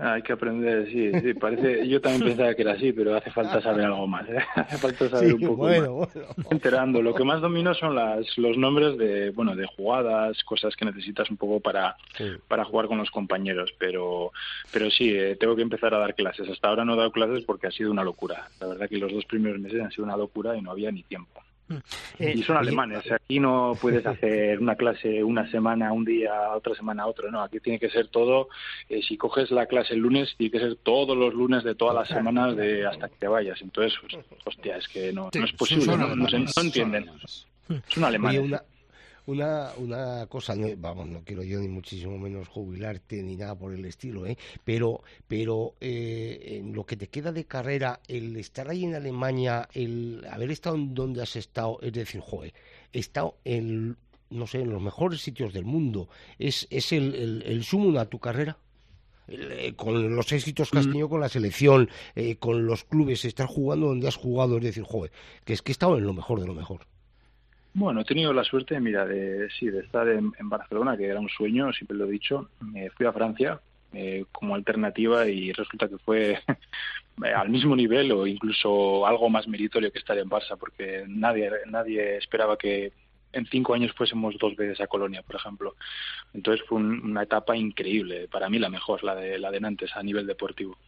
Hay 0.00 0.22
que 0.22 0.32
aprender, 0.32 0.86
sí, 0.90 1.10
sí, 1.20 1.34
parece, 1.34 1.86
yo 1.88 2.00
también 2.00 2.24
pensaba 2.24 2.54
que 2.54 2.62
era 2.62 2.72
así, 2.72 2.92
pero 2.92 3.14
hace 3.16 3.30
falta 3.30 3.60
saber 3.60 3.84
algo 3.86 4.06
más, 4.06 4.28
¿eh? 4.28 4.38
hace 4.54 4.78
falta 4.78 5.08
saber 5.08 5.28
Sí, 5.28 5.34
un 5.34 5.40
poco 5.40 5.56
bueno, 5.56 5.96
más. 6.00 6.14
bueno. 6.14 6.28
enterando. 6.50 7.02
Lo 7.02 7.14
que 7.14 7.24
más 7.24 7.40
domino 7.40 7.74
son 7.74 7.94
las, 7.94 8.36
los 8.38 8.56
nombres 8.58 8.98
de, 8.98 9.30
bueno, 9.30 9.54
de 9.56 9.66
jugadas, 9.66 10.42
cosas 10.44 10.74
que 10.76 10.84
necesitas 10.84 11.30
un 11.30 11.36
poco 11.36 11.60
para, 11.60 11.96
para 12.48 12.64
jugar 12.64 12.86
con 12.86 12.98
los 12.98 13.10
compañeros. 13.10 13.74
Pero, 13.78 14.32
pero 14.72 14.90
sí, 14.90 15.10
eh, 15.14 15.36
tengo 15.38 15.56
que 15.56 15.62
empezar 15.62 15.94
a 15.94 15.98
dar 15.98 16.14
clases. 16.14 16.48
Hasta 16.48 16.68
ahora 16.68 16.84
no 16.84 16.94
he 16.94 16.96
dado 16.98 17.12
clases 17.12 17.44
porque 17.44 17.66
ha 17.66 17.70
sido 17.70 17.90
una 17.90 18.04
locura. 18.04 18.48
La 18.60 18.66
verdad 18.68 18.88
que 18.88 18.98
los 18.98 19.12
dos 19.12 19.24
primeros 19.24 19.58
meses 19.60 19.80
han 19.82 19.90
sido 19.90 20.04
una 20.04 20.16
locura 20.16 20.56
y 20.56 20.62
no 20.62 20.70
había 20.72 20.90
ni 20.90 21.02
tiempo. 21.02 21.35
Eh, 22.18 22.34
y 22.36 22.42
son 22.42 22.56
oye, 22.56 22.68
alemanes. 22.68 23.10
Aquí 23.10 23.40
no 23.40 23.72
puedes 23.80 24.06
hacer 24.06 24.60
una 24.60 24.76
clase 24.76 25.22
una 25.24 25.50
semana, 25.50 25.92
un 25.92 26.04
día, 26.04 26.32
otra 26.54 26.74
semana, 26.74 27.06
otro. 27.06 27.30
No, 27.30 27.42
aquí 27.42 27.60
tiene 27.60 27.78
que 27.78 27.90
ser 27.90 28.08
todo. 28.08 28.48
eh, 28.88 29.02
si 29.02 29.16
coges 29.16 29.50
la 29.50 29.66
clase 29.66 29.94
el 29.94 30.00
lunes, 30.00 30.34
tiene 30.36 30.52
que 30.52 30.60
ser 30.60 30.76
todos 30.76 31.16
los 31.16 31.34
lunes 31.34 31.64
de 31.64 31.74
todas 31.74 31.94
las 31.94 32.08
semanas 32.08 32.56
de 32.56 32.86
hasta 32.86 33.08
que 33.08 33.16
te 33.16 33.28
vayas. 33.28 33.60
Entonces, 33.62 33.98
pues, 34.00 34.24
hostia, 34.44 34.76
es 34.76 34.88
que 34.88 35.12
no, 35.12 35.30
es 35.32 35.52
posible. 35.52 35.84
son 35.84 36.00
no, 36.00 36.08
no 36.14 36.28
no 36.28 36.48
son 36.48 36.66
entienden. 36.66 37.10
Son 37.88 38.04
alemanes. 38.04 38.62
Una, 39.26 39.72
una, 39.78 40.26
cosa, 40.26 40.54
no, 40.54 40.68
vamos, 40.76 41.08
no 41.08 41.24
quiero 41.24 41.42
yo 41.42 41.58
ni 41.58 41.68
muchísimo 41.68 42.16
menos 42.16 42.46
jubilarte 42.48 43.22
ni 43.22 43.36
nada 43.36 43.56
por 43.56 43.74
el 43.74 43.84
estilo, 43.84 44.24
¿eh? 44.24 44.38
pero, 44.64 45.02
pero 45.26 45.74
eh, 45.80 46.60
en 46.60 46.72
lo 46.72 46.86
que 46.86 46.96
te 46.96 47.08
queda 47.08 47.32
de 47.32 47.44
carrera, 47.44 48.00
el 48.06 48.36
estar 48.36 48.70
ahí 48.70 48.84
en 48.84 48.94
Alemania, 48.94 49.68
el 49.72 50.24
haber 50.30 50.52
estado 50.52 50.76
en 50.76 50.94
donde 50.94 51.22
has 51.22 51.34
estado, 51.34 51.80
es 51.82 51.92
decir, 51.92 52.20
joder, 52.20 52.54
he 52.92 53.00
estado 53.00 53.36
en, 53.44 53.96
no 54.30 54.46
sé, 54.46 54.60
en 54.60 54.70
los 54.70 54.80
mejores 54.80 55.20
sitios 55.20 55.52
del 55.52 55.64
mundo, 55.64 56.08
¿es, 56.38 56.68
es 56.70 56.92
el, 56.92 57.14
el, 57.16 57.42
el 57.42 57.64
sumo 57.64 57.98
a 57.98 58.06
tu 58.06 58.20
carrera? 58.20 58.58
Eh, 59.28 59.72
con 59.74 60.14
los 60.14 60.30
éxitos 60.30 60.70
que 60.70 60.78
has 60.78 60.86
tenido 60.86 61.08
con 61.08 61.20
la 61.20 61.28
selección, 61.28 61.90
eh, 62.14 62.36
con 62.36 62.64
los 62.64 62.84
clubes, 62.84 63.24
estar 63.24 63.48
jugando 63.48 63.88
donde 63.88 64.06
has 64.06 64.14
jugado, 64.14 64.58
es 64.58 64.62
decir, 64.62 64.84
joder, 64.84 65.10
que 65.44 65.52
es 65.52 65.62
que 65.62 65.72
he 65.72 65.74
estado 65.74 65.98
en 65.98 66.04
lo 66.04 66.12
mejor 66.12 66.40
de 66.40 66.46
lo 66.46 66.54
mejor. 66.54 66.86
Bueno, 67.78 68.00
he 68.00 68.04
tenido 68.04 68.32
la 68.32 68.42
suerte, 68.42 68.80
mira, 68.80 69.04
de 69.04 69.50
sí, 69.50 69.68
de 69.68 69.80
estar 69.80 70.08
en, 70.08 70.32
Barcelona, 70.48 70.96
que 70.96 71.04
era 71.06 71.20
un 71.20 71.28
sueño, 71.28 71.70
siempre 71.74 71.94
lo 71.96 72.06
he 72.06 72.10
dicho. 72.10 72.48
Me 72.60 72.88
fui 72.90 73.04
a 73.04 73.12
Francia 73.12 73.60
eh, 73.92 74.24
como 74.32 74.54
alternativa 74.54 75.28
y 75.28 75.52
resulta 75.52 75.86
que 75.86 75.98
fue 75.98 76.32
eh, 76.32 76.38
al 77.36 77.50
mismo 77.50 77.76
nivel 77.76 78.12
o 78.12 78.26
incluso 78.26 79.06
algo 79.06 79.28
más 79.28 79.46
meritorio 79.46 79.92
que 79.92 79.98
estar 79.98 80.16
en 80.16 80.30
Barça, 80.30 80.56
porque 80.58 81.04
nadie 81.06 81.50
nadie 81.66 82.16
esperaba 82.16 82.56
que 82.56 82.92
en 83.32 83.44
cinco 83.46 83.74
años 83.74 83.92
fuésemos 83.92 84.38
dos 84.38 84.56
veces 84.56 84.80
a 84.80 84.86
Colonia, 84.86 85.22
por 85.22 85.36
ejemplo. 85.36 85.76
Entonces 86.32 86.64
fue 86.66 86.78
un- 86.78 87.04
una 87.04 87.24
etapa 87.24 87.54
increíble, 87.58 88.26
para 88.28 88.48
mí 88.48 88.58
la 88.58 88.70
mejor, 88.70 89.04
la 89.04 89.14
de 89.14 89.38
la 89.38 89.50
de 89.50 89.60
Nantes 89.60 89.94
a 89.94 90.02
nivel 90.02 90.26
deportivo. 90.26 90.78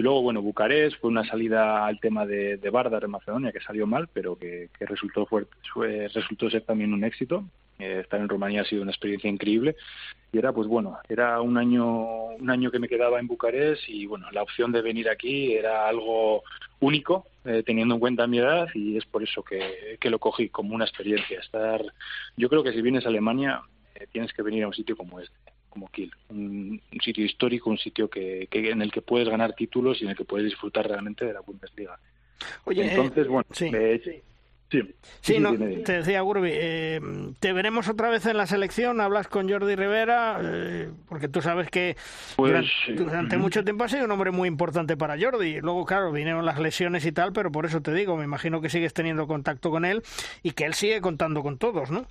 Y 0.00 0.02
luego, 0.02 0.22
bueno, 0.22 0.40
Bucarest 0.40 0.98
fue 0.98 1.10
una 1.10 1.26
salida 1.26 1.84
al 1.84 2.00
tema 2.00 2.24
de, 2.24 2.56
de 2.56 2.68
en 2.70 3.10
Macedonia, 3.10 3.52
que 3.52 3.60
salió 3.60 3.86
mal, 3.86 4.08
pero 4.10 4.34
que, 4.34 4.70
que 4.78 4.86
resultó, 4.86 5.26
fuerte, 5.26 5.54
fue- 5.74 6.08
resultó 6.08 6.48
ser 6.48 6.62
también 6.62 6.94
un 6.94 7.04
éxito. 7.04 7.44
Eh, 7.78 8.00
estar 8.00 8.18
en 8.18 8.30
Rumanía 8.30 8.62
ha 8.62 8.64
sido 8.64 8.80
una 8.80 8.92
experiencia 8.92 9.28
increíble. 9.28 9.76
Y 10.32 10.38
era, 10.38 10.54
pues 10.54 10.68
bueno, 10.68 10.96
era 11.06 11.42
un 11.42 11.58
año, 11.58 12.28
un 12.28 12.48
año 12.48 12.70
que 12.70 12.78
me 12.78 12.88
quedaba 12.88 13.20
en 13.20 13.26
Bucarest 13.26 13.86
y, 13.90 14.06
bueno, 14.06 14.30
la 14.30 14.42
opción 14.42 14.72
de 14.72 14.80
venir 14.80 15.06
aquí 15.10 15.52
era 15.52 15.86
algo 15.86 16.44
único, 16.80 17.26
eh, 17.44 17.62
teniendo 17.62 17.92
en 17.92 18.00
cuenta 18.00 18.26
mi 18.26 18.38
edad, 18.38 18.68
y 18.74 18.96
es 18.96 19.04
por 19.04 19.22
eso 19.22 19.42
que, 19.42 19.98
que 20.00 20.08
lo 20.08 20.18
cogí 20.18 20.48
como 20.48 20.74
una 20.74 20.86
experiencia. 20.86 21.40
Estar, 21.40 21.84
yo 22.38 22.48
creo 22.48 22.62
que 22.62 22.72
si 22.72 22.80
vienes 22.80 23.04
a 23.04 23.10
Alemania, 23.10 23.60
eh, 23.94 24.06
tienes 24.10 24.32
que 24.32 24.40
venir 24.40 24.64
a 24.64 24.68
un 24.68 24.72
sitio 24.72 24.96
como 24.96 25.20
este 25.20 25.36
como 25.70 25.88
Kiel, 25.88 26.12
un, 26.28 26.80
un 26.92 27.00
sitio 27.00 27.24
histórico, 27.24 27.70
un 27.70 27.78
sitio 27.78 28.10
que, 28.10 28.46
que 28.50 28.70
en 28.70 28.82
el 28.82 28.92
que 28.92 29.00
puedes 29.02 29.28
ganar 29.28 29.54
títulos 29.54 30.00
y 30.00 30.04
en 30.04 30.10
el 30.10 30.16
que 30.16 30.24
puedes 30.24 30.44
disfrutar 30.46 30.86
realmente 30.86 31.24
de 31.24 31.32
la 31.32 31.40
Bundesliga. 31.40 31.98
Oye, 32.64 32.82
eh, 32.84 32.90
Entonces, 32.90 33.26
bueno, 33.28 33.46
sí. 33.52 33.70
eh, 33.72 34.00
sí, 34.04 34.22
sí, 34.70 34.94
Sí, 35.20 35.38
no, 35.38 35.56
te 35.56 35.92
decía 35.92 36.20
Gurbi, 36.22 36.50
eh, 36.52 37.00
te 37.38 37.52
veremos 37.52 37.88
otra 37.88 38.08
vez 38.08 38.24
en 38.26 38.36
la 38.36 38.46
selección, 38.46 39.00
hablas 39.00 39.28
con 39.28 39.48
Jordi 39.50 39.74
Rivera, 39.76 40.38
eh, 40.42 40.90
porque 41.08 41.28
tú 41.28 41.42
sabes 41.42 41.68
que 41.70 41.96
Pues, 42.36 42.50
durante, 42.52 42.70
sí. 42.86 42.92
durante 42.92 43.36
mucho 43.36 43.62
tiempo 43.64 43.84
ha 43.84 43.88
sido 43.88 44.04
un 44.04 44.10
hombre 44.12 44.30
muy 44.30 44.48
importante 44.48 44.96
para 44.96 45.18
Jordi. 45.20 45.60
Luego, 45.60 45.84
claro, 45.84 46.12
vinieron 46.12 46.46
las 46.46 46.58
lesiones 46.58 47.04
y 47.04 47.12
tal, 47.12 47.32
pero 47.32 47.50
por 47.52 47.66
eso 47.66 47.80
te 47.82 47.92
digo, 47.92 48.16
me 48.16 48.24
imagino 48.24 48.60
que 48.60 48.70
sigues 48.70 48.94
teniendo 48.94 49.26
contacto 49.26 49.70
con 49.70 49.84
él 49.84 50.02
y 50.42 50.52
que 50.52 50.64
él 50.64 50.74
sigue 50.74 51.00
contando 51.00 51.42
con 51.42 51.58
todos, 51.58 51.90
¿no? 51.90 52.06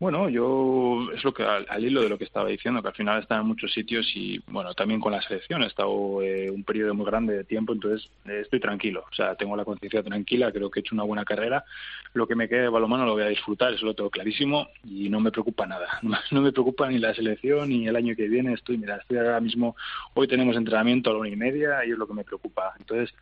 Bueno, 0.00 0.28
yo 0.28 1.08
es 1.14 1.22
lo 1.22 1.32
que 1.32 1.44
al, 1.44 1.84
hilo 1.84 2.02
de 2.02 2.08
lo 2.08 2.18
que 2.18 2.24
estaba 2.24 2.48
diciendo, 2.48 2.82
que 2.82 2.88
al 2.88 2.94
final 2.94 3.22
está 3.22 3.36
en 3.36 3.46
muchos 3.46 3.72
sitios 3.72 4.10
y 4.16 4.40
bueno, 4.48 4.74
también 4.74 5.00
con 5.00 5.12
la 5.12 5.22
selección 5.22 5.62
he 5.62 5.66
estado 5.66 6.20
eh, 6.20 6.50
un 6.50 6.64
periodo 6.64 6.94
muy 6.94 7.06
grande 7.06 7.36
de 7.36 7.44
tiempo, 7.44 7.72
entonces 7.72 8.10
eh, 8.26 8.40
estoy 8.42 8.58
tranquilo, 8.58 9.04
o 9.08 9.14
sea, 9.14 9.36
tengo 9.36 9.56
la 9.56 9.64
conciencia 9.64 10.02
tranquila, 10.02 10.50
creo 10.50 10.68
que 10.68 10.80
he 10.80 10.82
hecho 10.82 10.96
una 10.96 11.04
buena 11.04 11.24
carrera, 11.24 11.64
lo 12.12 12.26
que 12.26 12.34
me 12.34 12.48
quede 12.48 12.62
de 12.62 12.68
balonmano 12.70 13.06
lo 13.06 13.12
voy 13.12 13.22
a 13.22 13.28
disfrutar, 13.28 13.72
eso 13.72 13.86
lo 13.86 13.94
tengo 13.94 14.10
clarísimo 14.10 14.68
y 14.82 15.08
no 15.08 15.20
me 15.20 15.30
preocupa 15.30 15.64
nada, 15.64 16.00
no 16.02 16.40
me 16.42 16.50
preocupa 16.50 16.88
ni 16.88 16.98
la 16.98 17.14
selección 17.14 17.68
ni 17.68 17.86
el 17.86 17.94
año 17.94 18.16
que 18.16 18.28
viene, 18.28 18.52
estoy, 18.52 18.78
mira, 18.78 18.96
estoy 18.96 19.18
ahora 19.18 19.40
mismo, 19.40 19.76
hoy 20.14 20.26
tenemos 20.26 20.56
entrenamiento 20.56 21.10
a 21.10 21.12
la 21.12 21.20
una 21.20 21.28
y 21.28 21.36
media 21.36 21.84
y 21.86 21.92
es 21.92 21.98
lo 21.98 22.08
que 22.08 22.14
me 22.14 22.24
preocupa, 22.24 22.74
entonces 22.80 23.14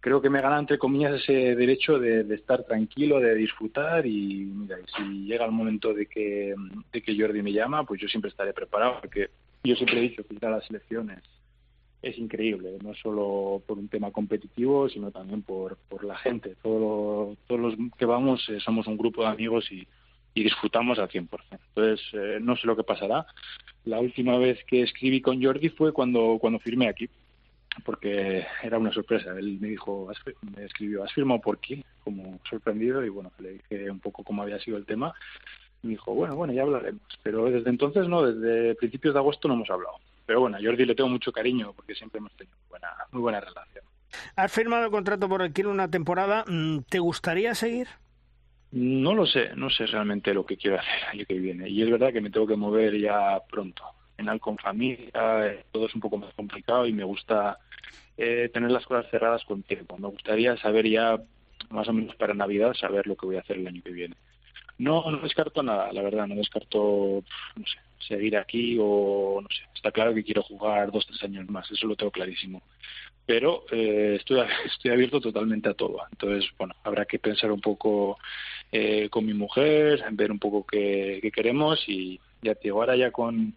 creo 0.00 0.20
que 0.20 0.30
me 0.30 0.40
gana 0.40 0.58
entre 0.58 0.78
comillas 0.78 1.20
ese 1.20 1.54
derecho 1.54 1.98
de, 1.98 2.20
estar 2.34 2.64
tranquilo, 2.64 3.20
de 3.20 3.34
disfrutar 3.34 4.06
y 4.06 4.44
mira, 4.44 4.78
y 4.78 4.84
si 4.96 5.24
llega 5.26 5.44
el 5.44 5.52
momento 5.52 5.92
de 5.92 6.06
que, 6.06 6.54
de 6.92 7.02
que 7.02 7.18
Jordi 7.18 7.42
me 7.42 7.52
llama, 7.52 7.84
pues 7.84 8.00
yo 8.00 8.08
siempre 8.08 8.30
estaré 8.30 8.52
preparado, 8.52 9.00
porque 9.00 9.30
yo 9.64 9.74
siempre 9.74 9.98
he 9.98 10.02
dicho 10.02 10.22
que 10.24 10.34
ir 10.34 10.46
a 10.46 10.50
las 10.50 10.66
selecciones 10.66 11.22
es 12.00 12.16
increíble, 12.16 12.78
no 12.82 12.94
solo 12.94 13.60
por 13.66 13.78
un 13.78 13.88
tema 13.88 14.12
competitivo, 14.12 14.88
sino 14.88 15.10
también 15.10 15.42
por, 15.42 15.76
por 15.88 16.04
la 16.04 16.16
gente. 16.16 16.54
Todo, 16.62 17.36
todos 17.48 17.60
los 17.60 17.74
que 17.98 18.04
vamos 18.04 18.48
eh, 18.48 18.60
somos 18.60 18.86
un 18.86 18.96
grupo 18.96 19.22
de 19.22 19.28
amigos 19.28 19.70
y, 19.72 19.86
y 20.32 20.44
disfrutamos 20.44 20.98
al 20.98 21.08
100%. 21.08 21.28
Entonces, 21.50 22.06
eh, 22.12 22.38
no 22.40 22.56
sé 22.56 22.66
lo 22.68 22.76
que 22.76 22.84
pasará. 22.84 23.26
La 23.84 23.98
última 23.98 24.38
vez 24.38 24.62
que 24.64 24.82
escribí 24.82 25.20
con 25.20 25.42
Jordi 25.42 25.70
fue 25.70 25.92
cuando, 25.92 26.38
cuando 26.40 26.60
firmé 26.60 26.88
aquí 26.88 27.08
porque 27.84 28.46
era 28.62 28.78
una 28.78 28.92
sorpresa. 28.92 29.30
Él 29.38 29.58
me 29.60 29.68
dijo, 29.68 30.10
"Has 30.10 30.18
fir- 30.24 30.36
me 30.56 30.64
escribió, 30.64 31.04
¿has 31.04 31.12
firmado 31.12 31.40
por 31.40 31.58
qué? 31.58 31.84
Como 32.04 32.40
sorprendido 32.48 33.04
y 33.04 33.08
bueno, 33.08 33.30
le 33.38 33.52
dije 33.52 33.90
un 33.90 34.00
poco 34.00 34.24
cómo 34.24 34.42
había 34.42 34.58
sido 34.58 34.76
el 34.76 34.86
tema. 34.86 35.14
Y 35.82 35.86
me 35.88 35.90
dijo, 35.92 36.12
bueno, 36.14 36.34
bueno, 36.34 36.52
ya 36.52 36.62
hablaremos. 36.62 37.02
Pero 37.22 37.44
desde 37.50 37.70
entonces 37.70 38.08
no, 38.08 38.22
desde 38.30 38.74
principios 38.74 39.14
de 39.14 39.20
agosto 39.20 39.46
no 39.46 39.54
hemos 39.54 39.70
hablado. 39.70 39.94
Pero 40.26 40.40
bueno, 40.40 40.56
a 40.56 40.60
Jordi 40.62 40.84
le 40.84 40.94
tengo 40.94 41.08
mucho 41.08 41.30
cariño 41.32 41.72
porque 41.74 41.94
siempre 41.94 42.18
hemos 42.18 42.32
tenido 42.32 42.56
buena, 42.68 42.88
muy 43.12 43.22
buena 43.22 43.40
relación. 43.40 43.84
Has 44.36 44.50
firmado 44.52 44.86
el 44.86 44.90
contrato 44.90 45.28
por 45.28 45.42
el 45.42 45.52
Kiel 45.52 45.68
una 45.68 45.88
temporada, 45.90 46.44
mm, 46.48 46.80
¿te 46.88 46.98
gustaría 46.98 47.54
seguir? 47.54 47.86
No 48.72 49.14
lo 49.14 49.24
sé, 49.26 49.50
no 49.56 49.70
sé 49.70 49.86
realmente 49.86 50.34
lo 50.34 50.44
que 50.44 50.56
quiero 50.58 50.78
hacer 50.78 50.92
el 51.02 51.08
año 51.20 51.24
que 51.26 51.38
viene. 51.38 51.68
Y 51.68 51.82
es 51.82 51.90
verdad 51.90 52.12
que 52.12 52.20
me 52.20 52.30
tengo 52.30 52.46
que 52.46 52.56
mover 52.56 52.98
ya 52.98 53.40
pronto. 53.50 53.82
En 54.18 54.24
final 54.24 54.40
con 54.40 54.58
familia, 54.58 55.46
eh, 55.46 55.64
todo 55.70 55.86
es 55.86 55.94
un 55.94 56.00
poco 56.00 56.18
más 56.18 56.34
complicado 56.34 56.86
y 56.86 56.92
me 56.92 57.04
gusta 57.04 57.56
eh, 58.16 58.50
tener 58.52 58.68
las 58.72 58.84
cosas 58.84 59.08
cerradas 59.12 59.44
con 59.44 59.62
tiempo. 59.62 59.96
Me 59.96 60.08
gustaría 60.08 60.56
saber 60.56 60.88
ya, 60.88 61.16
más 61.70 61.86
o 61.86 61.92
menos 61.92 62.16
para 62.16 62.34
Navidad, 62.34 62.74
saber 62.74 63.06
lo 63.06 63.14
que 63.14 63.26
voy 63.26 63.36
a 63.36 63.40
hacer 63.40 63.58
el 63.58 63.68
año 63.68 63.80
que 63.80 63.92
viene. 63.92 64.16
No, 64.78 65.08
no 65.08 65.18
descarto 65.18 65.62
nada, 65.62 65.92
la 65.92 66.02
verdad, 66.02 66.26
no 66.26 66.34
descarto, 66.34 67.22
no 67.54 67.64
sé, 67.64 67.78
seguir 68.08 68.36
aquí 68.36 68.76
o 68.80 69.40
no 69.40 69.48
sé. 69.50 69.62
Está 69.72 69.92
claro 69.92 70.12
que 70.12 70.24
quiero 70.24 70.42
jugar 70.42 70.90
dos, 70.90 71.06
tres 71.06 71.22
años 71.22 71.48
más, 71.48 71.70
eso 71.70 71.86
lo 71.86 71.94
tengo 71.94 72.10
clarísimo. 72.10 72.60
Pero 73.24 73.66
eh, 73.70 74.16
estoy, 74.18 74.40
estoy 74.66 74.90
abierto 74.90 75.20
totalmente 75.20 75.68
a 75.68 75.74
todo. 75.74 75.98
Entonces, 76.10 76.50
bueno, 76.58 76.74
habrá 76.82 77.04
que 77.04 77.20
pensar 77.20 77.52
un 77.52 77.60
poco 77.60 78.18
eh, 78.72 79.08
con 79.10 79.24
mi 79.24 79.34
mujer, 79.34 80.04
ver 80.10 80.32
un 80.32 80.40
poco 80.40 80.66
qué, 80.66 81.20
qué 81.22 81.30
queremos 81.30 81.88
y 81.88 82.20
ya 82.42 82.54
te 82.54 82.64
digo, 82.64 82.80
ahora 82.80 82.96
ya 82.96 83.10
con, 83.10 83.54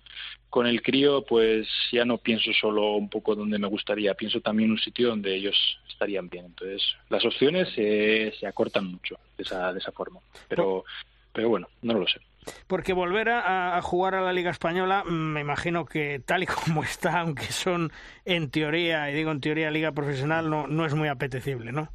con 0.49 0.67
el 0.67 0.81
crío, 0.81 1.23
pues 1.25 1.67
ya 1.91 2.05
no 2.05 2.17
pienso 2.17 2.51
solo 2.53 2.95
un 2.95 3.09
poco 3.09 3.35
donde 3.35 3.57
me 3.57 3.67
gustaría, 3.67 4.13
pienso 4.13 4.41
también 4.41 4.71
un 4.71 4.79
sitio 4.79 5.09
donde 5.09 5.35
ellos 5.35 5.55
estarían 5.89 6.29
bien. 6.29 6.45
Entonces, 6.45 6.81
las 7.09 7.23
opciones 7.25 7.69
se, 7.73 8.33
se 8.39 8.47
acortan 8.47 8.87
mucho 8.87 9.17
de 9.37 9.43
esa, 9.43 9.71
de 9.73 9.79
esa 9.79 9.91
forma. 9.91 10.19
Pero, 10.47 10.83
pero 11.31 11.49
bueno, 11.49 11.67
no 11.81 11.93
lo 11.93 12.07
sé. 12.07 12.19
Porque 12.67 12.93
volver 12.93 13.29
a, 13.29 13.77
a 13.77 13.81
jugar 13.81 14.15
a 14.15 14.21
la 14.21 14.33
Liga 14.33 14.49
Española, 14.49 15.03
me 15.05 15.41
imagino 15.41 15.85
que 15.85 16.19
tal 16.25 16.43
y 16.43 16.47
como 16.47 16.83
está, 16.83 17.19
aunque 17.21 17.45
son 17.45 17.91
en 18.25 18.49
teoría, 18.49 19.09
y 19.11 19.13
digo 19.13 19.31
en 19.31 19.41
teoría 19.41 19.71
Liga 19.71 19.91
Profesional, 19.91 20.49
no, 20.49 20.67
no 20.67 20.85
es 20.85 20.95
muy 20.95 21.07
apetecible, 21.07 21.71
¿no? 21.71 21.89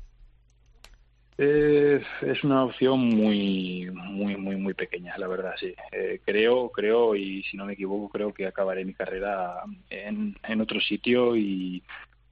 Eh, 1.39 2.03
es 2.23 2.45
una 2.45 2.65
opción 2.65 2.99
muy, 2.99 3.91
muy, 3.93 4.37
muy, 4.37 4.57
muy 4.57 4.73
pequeña, 4.75 5.19
la 5.19 5.29
verdad, 5.29 5.55
sí. 5.61 5.75
Eh, 5.93 6.21
creo, 6.25 6.71
creo, 6.71 7.15
y 7.15 7.43
si 7.45 7.57
no 7.59 7.67
me 7.67 7.75
equivoco, 7.75 8.09
creo 8.09 8.33
que 8.33 8.47
acabaré 8.47 8.85
mi 8.87 8.95
carrera 8.95 9.63
en, 9.91 10.35
en 10.43 10.61
otro 10.63 10.81
sitio 10.81 11.37
y, 11.37 11.83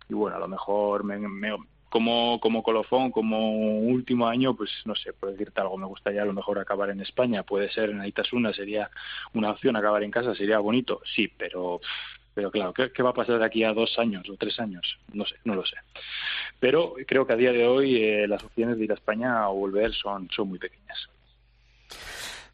bueno, 0.09 0.36
a 0.36 0.40
lo 0.40 0.48
mejor 0.48 1.05
me, 1.05 1.18
como, 1.90 2.40
como 2.40 2.62
colofón, 2.62 3.11
como 3.11 3.78
último 3.80 4.26
año, 4.26 4.57
pues 4.57 4.70
no 4.86 4.94
sé, 4.94 5.12
puedo 5.12 5.32
decirte 5.34 5.61
algo, 5.61 5.76
me 5.76 5.86
gustaría 5.86 6.22
a 6.22 6.26
lo 6.26 6.32
mejor 6.32 6.59
acabar 6.59 6.88
en 6.88 7.00
España, 7.00 7.42
puede 7.42 7.70
ser 7.70 7.90
en 7.90 8.00
Aitasuna, 8.00 8.55
sería 8.55 8.90
una 9.34 9.50
opción, 9.50 9.76
acabar 9.76 10.02
en 10.02 10.11
casa 10.11 10.34
sería 10.34 10.59
bonito, 10.61 11.02
sí, 11.14 11.30
pero 11.36 11.80
pero 12.35 12.51
claro, 12.51 12.74
¿qué, 12.74 13.03
va 13.03 13.11
a 13.11 13.14
pasar 13.14 13.39
de 13.39 13.45
aquí 13.45 13.62
a 13.62 13.72
dos 13.72 13.99
años 13.99 14.28
o 14.28 14.37
tres 14.37 14.59
años? 14.59 14.99
No 15.12 15.24
sé, 15.24 15.37
no 15.45 15.55
lo 15.55 15.64
sé. 15.64 15.76
Pero 16.59 16.95
creo 17.07 17.26
que 17.26 17.32
a 17.32 17.37
día 17.37 17.53
de 17.53 17.66
hoy 17.66 17.97
eh, 18.03 18.26
las 18.26 18.43
opciones 18.43 18.76
de 18.76 18.85
ir 18.85 18.91
a 18.91 18.95
España 18.95 19.49
o 19.49 19.55
volver 19.55 19.93
son, 19.93 20.28
son 20.35 20.49
muy 20.49 20.59
pequeñas. 20.59 21.09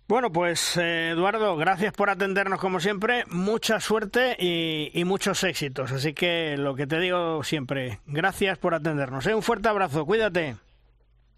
Bueno, 0.07 0.33
pues 0.33 0.76
eh, 0.76 1.11
Eduardo, 1.11 1.57
gracias 1.57 1.93
por 1.93 2.11
atendernos 2.11 2.61
como 2.61 2.81
siempre, 2.81 3.24
mucha 3.31 3.78
suerte 3.78 4.37
y, 4.39 4.91
y, 4.93 5.05
muchos 5.05 5.45
éxitos. 5.45 5.93
Así 5.93 6.14
que 6.14 6.57
lo 6.59 6.74
que 6.74 6.87
te 6.89 6.99
digo 6.99 7.45
siempre, 7.45 8.01
gracias 8.07 8.59
por 8.59 8.74
atendernos. 8.74 9.24
¿eh? 9.28 9.35
Un 9.35 9.43
fuerte 9.43 9.68
abrazo, 9.68 10.05
cuídate. 10.05 10.57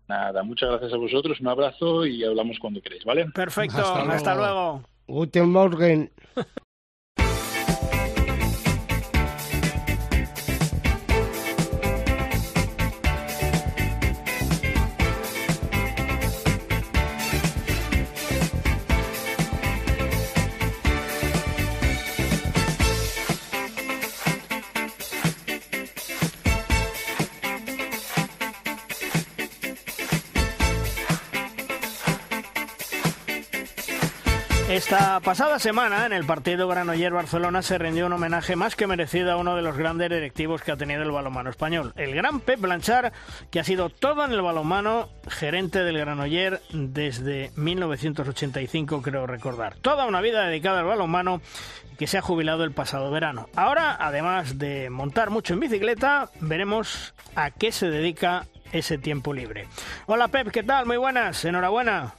Nada, 0.09 0.43
muchas 0.43 0.71
gracias 0.71 0.93
a 0.93 0.97
vosotros, 0.97 1.41
un 1.41 1.49
abrazo 1.49 2.07
y 2.07 2.25
hablamos 2.25 2.59
cuando 2.59 2.81
queréis, 2.81 3.05
¿vale? 3.05 3.27
Perfecto, 3.27 3.79
hasta 3.79 4.05
luego. 4.05 4.13
Hasta 4.13 4.35
luego. 4.35 4.83
Esta 34.83 35.21
pasada 35.21 35.61
semana, 35.61 36.07
en 36.07 36.13
el 36.13 36.27
partido 36.27 36.67
Granoller-Barcelona, 36.67 37.63
se 37.63 37.79
rindió 37.79 38.07
un 38.07 38.15
homenaje 38.15 38.57
más 38.57 38.75
que 38.75 38.89
merecido 38.89 39.31
a 39.31 39.37
uno 39.37 39.55
de 39.55 39.63
los 39.63 39.77
grandes 39.77 40.11
directivos 40.11 40.61
que 40.61 40.73
ha 40.73 40.77
tenido 40.77 41.05
el 41.05 41.13
balonmano 41.13 41.51
español, 41.51 41.93
el 41.97 42.13
gran 42.17 42.41
Pep 42.41 42.61
Blanchard, 42.61 43.13
que 43.53 43.61
ha 43.61 43.65
sido 43.65 43.91
todo 43.91 44.25
en 44.25 44.33
el 44.33 44.43
balonmano, 44.43 45.09
gerente 45.29 45.85
del 45.85 45.99
Granoller 45.99 46.61
desde 46.73 47.53
1985, 47.55 49.03
creo 49.03 49.29
recordar. 49.29 49.77
Toda 49.77 50.05
una 50.05 50.21
vida 50.21 50.45
dedicada 50.49 50.81
al 50.81 50.87
balonmano 50.87 51.41
que 51.97 52.09
se 52.09 52.19
ha 52.19 52.23
jubilado 52.23 52.65
el 52.65 52.73
pasado 52.73 53.13
verano. 53.13 53.49
Ahora, 53.55 53.97
además 53.99 54.59
de 54.59 54.91
montar 54.91 55.31
mucho 55.31 55.55
en 55.55 55.61
bicicleta, 55.61 56.29
veremos 56.41 57.15
a 57.37 57.53
qué 57.53 57.71
se 57.71 57.89
dedica 57.89 58.47
ese 58.73 58.99
tiempo 58.99 59.33
libre. 59.33 59.69
Hola 60.07 60.27
Pep, 60.27 60.51
¿qué 60.51 60.65
tal? 60.65 60.87
Muy 60.87 60.97
buenas, 60.97 61.45
enhorabuena. 61.45 62.15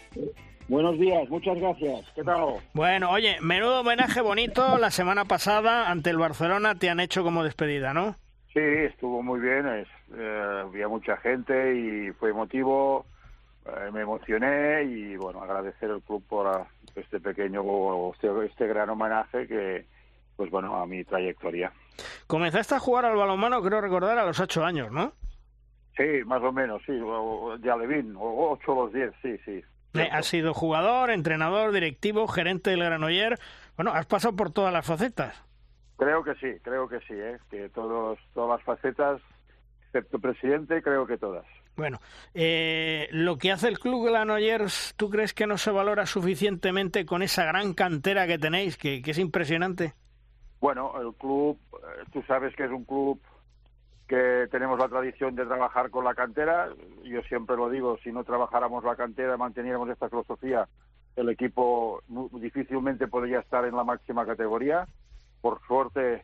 Buenos 0.69 0.97
días, 0.97 1.29
muchas 1.29 1.57
gracias. 1.57 2.09
¿Qué 2.15 2.23
tal? 2.23 2.55
Bueno, 2.73 3.11
oye, 3.11 3.37
menudo 3.41 3.81
homenaje 3.81 4.21
bonito 4.21 4.77
la 4.77 4.91
semana 4.91 5.25
pasada 5.25 5.89
ante 5.89 6.09
el 6.09 6.17
Barcelona 6.17 6.75
te 6.75 6.89
han 6.89 6.99
hecho 6.99 7.23
como 7.23 7.43
despedida, 7.43 7.93
¿no? 7.93 8.15
Sí, 8.53 8.59
estuvo 8.59 9.21
muy 9.21 9.39
bien, 9.39 9.67
es, 9.67 9.87
eh, 10.15 10.61
había 10.63 10.87
mucha 10.87 11.17
gente 11.17 11.75
y 11.75 12.11
fue 12.13 12.29
emotivo, 12.29 13.05
eh, 13.65 13.91
me 13.91 14.01
emocioné 14.01 14.83
y 14.83 15.17
bueno, 15.17 15.41
agradecer 15.41 15.91
al 15.91 16.01
club 16.01 16.23
por 16.27 16.65
este 16.95 17.19
pequeño, 17.19 17.63
este, 18.13 18.45
este 18.45 18.67
gran 18.67 18.89
homenaje 18.89 19.47
que, 19.47 19.85
pues 20.37 20.49
bueno, 20.49 20.75
a 20.75 20.85
mi 20.85 21.03
trayectoria. 21.03 21.73
Comenzaste 22.27 22.75
a 22.75 22.79
jugar 22.79 23.05
al 23.05 23.17
balonmano, 23.17 23.61
creo 23.61 23.81
recordar, 23.81 24.17
a 24.17 24.25
los 24.25 24.39
ocho 24.39 24.63
años, 24.63 24.91
¿no? 24.91 25.13
Sí, 25.97 26.23
más 26.25 26.41
o 26.41 26.51
menos, 26.51 26.81
sí, 26.85 26.93
ya 27.63 27.75
le 27.75 27.87
vi, 27.87 28.13
ocho 28.17 28.71
o 28.71 28.85
los 28.85 28.93
diez, 28.93 29.11
sí, 29.21 29.37
sí. 29.45 29.63
Has 29.93 30.25
sido 30.25 30.53
jugador, 30.53 31.11
entrenador, 31.11 31.71
directivo, 31.71 32.27
gerente 32.27 32.71
del 32.71 32.83
Granoller. 32.83 33.39
Bueno, 33.75 33.91
has 33.91 34.05
pasado 34.05 34.35
por 34.35 34.51
todas 34.51 34.73
las 34.73 34.85
facetas. 34.85 35.35
Creo 35.97 36.23
que 36.23 36.33
sí, 36.35 36.59
creo 36.63 36.87
que 36.87 36.99
sí, 37.01 37.13
¿eh? 37.13 37.37
que 37.49 37.69
todos, 37.69 38.17
todas 38.33 38.57
las 38.57 38.65
facetas, 38.65 39.21
excepto 39.85 40.19
presidente, 40.19 40.81
creo 40.81 41.05
que 41.05 41.17
todas. 41.17 41.45
Bueno, 41.75 41.99
eh, 42.33 43.07
lo 43.11 43.37
que 43.37 43.51
hace 43.51 43.67
el 43.67 43.79
club 43.79 44.05
Granollers, 44.07 44.93
¿tú 44.97 45.09
crees 45.09 45.33
que 45.33 45.47
no 45.47 45.57
se 45.57 45.71
valora 45.71 46.05
suficientemente 46.05 47.05
con 47.05 47.23
esa 47.23 47.45
gran 47.45 47.73
cantera 47.73 48.27
que 48.27 48.37
tenéis, 48.37 48.77
que, 48.77 49.01
que 49.01 49.11
es 49.11 49.17
impresionante? 49.17 49.93
Bueno, 50.59 50.93
el 51.01 51.13
club, 51.15 51.59
eh, 51.73 52.03
tú 52.11 52.21
sabes 52.23 52.55
que 52.55 52.65
es 52.65 52.71
un 52.71 52.85
club 52.85 53.19
que 54.13 54.47
tenemos 54.51 54.77
la 54.77 54.89
tradición 54.89 55.33
de 55.33 55.43
trabajar 55.43 55.89
con 55.89 56.05
la 56.05 56.13
cantera. 56.13 56.69
Yo 57.03 57.23
siempre 57.23 57.57
lo 57.57 57.67
digo, 57.71 57.97
si 58.03 58.11
no 58.11 58.23
trabajáramos 58.23 58.83
la 58.83 58.95
cantera, 58.95 59.37
manteniéramos 59.37 59.89
esta 59.89 60.07
filosofía, 60.07 60.67
el 61.15 61.29
equipo 61.29 62.03
difícilmente 62.33 63.07
podría 63.07 63.39
estar 63.39 63.65
en 63.65 63.75
la 63.75 63.83
máxima 63.83 64.23
categoría. 64.23 64.87
Por 65.41 65.59
suerte, 65.65 66.23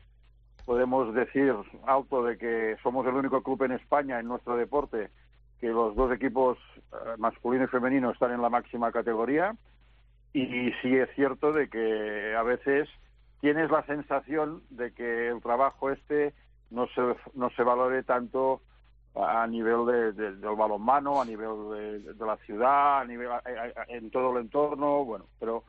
podemos 0.66 1.16
decir 1.16 1.56
alto 1.88 2.24
de 2.24 2.38
que 2.38 2.78
somos 2.84 3.08
el 3.08 3.16
único 3.16 3.42
club 3.42 3.64
en 3.64 3.72
España 3.72 4.20
en 4.20 4.28
nuestro 4.28 4.56
deporte 4.56 5.10
que 5.60 5.70
los 5.70 5.96
dos 5.96 6.12
equipos 6.14 6.60
eh, 6.94 6.96
masculino 7.18 7.64
y 7.64 7.70
femenino 7.70 8.12
están 8.12 8.32
en 8.32 8.44
la 8.44 8.50
máxima 8.50 8.92
categoría. 8.92 9.56
Y 10.32 10.72
sí 10.84 10.96
es 10.96 11.10
cierto 11.16 11.54
de 11.54 11.70
que 11.70 12.36
a 12.36 12.44
veces 12.44 12.88
tienes 13.42 13.72
la 13.72 13.84
sensación 13.88 14.62
de 14.70 14.92
que 14.94 15.30
el 15.30 15.42
trabajo 15.42 15.90
este 15.90 16.36
no 16.72 16.88
se, 16.88 17.01
no 17.34 17.49
se 17.51 17.63
valore 17.63 18.03
tanto 18.03 18.61
a 19.15 19.45
nivel 19.47 19.86
de, 19.86 20.13
del 20.13 20.55
balonmano, 20.55 21.22
a 21.22 21.26
nivel 21.26 22.03
de, 22.17 22.26
la 22.26 22.38
ciudad, 22.38 23.01
a 23.01 23.05
nivel 23.05 23.30
en 23.88 24.11
todo 24.11 24.32
el 24.36 24.43
entorno, 24.43 25.03
bueno, 25.03 25.26
pero 25.39 25.63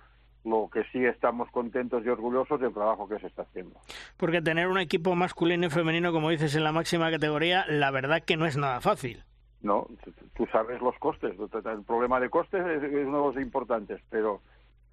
lo 0.44 0.68
que 0.72 0.84
sí 0.92 1.04
estamos 1.04 1.50
contentos 1.50 2.04
y 2.04 2.08
orgullosos 2.08 2.60
del 2.60 2.72
trabajo 2.72 3.08
que 3.08 3.18
se 3.18 3.26
está 3.26 3.42
haciendo. 3.42 3.78
Porque 4.16 4.40
tener 4.40 4.68
un 4.68 4.78
equipo 4.78 5.14
masculino 5.14 5.66
y 5.66 5.70
femenino, 5.70 6.12
como 6.12 6.30
dices, 6.30 6.54
en 6.54 6.64
la 6.64 6.72
máxima 6.72 7.10
categoría, 7.10 7.66
la 7.68 7.90
verdad 7.90 8.22
que 8.24 8.36
no 8.36 8.46
es 8.46 8.56
nada 8.56 8.80
fácil. 8.80 9.24
No, 9.62 9.86
tú 10.34 10.46
sabes 10.46 10.80
los 10.80 10.96
costes. 10.98 11.34
El 11.38 11.82
problema 11.82 12.18
de 12.20 12.30
costes 12.30 12.64
es, 12.64 12.82
uno 13.06 13.18
de 13.18 13.34
los 13.34 13.42
importantes, 13.42 14.00
pero 14.08 14.40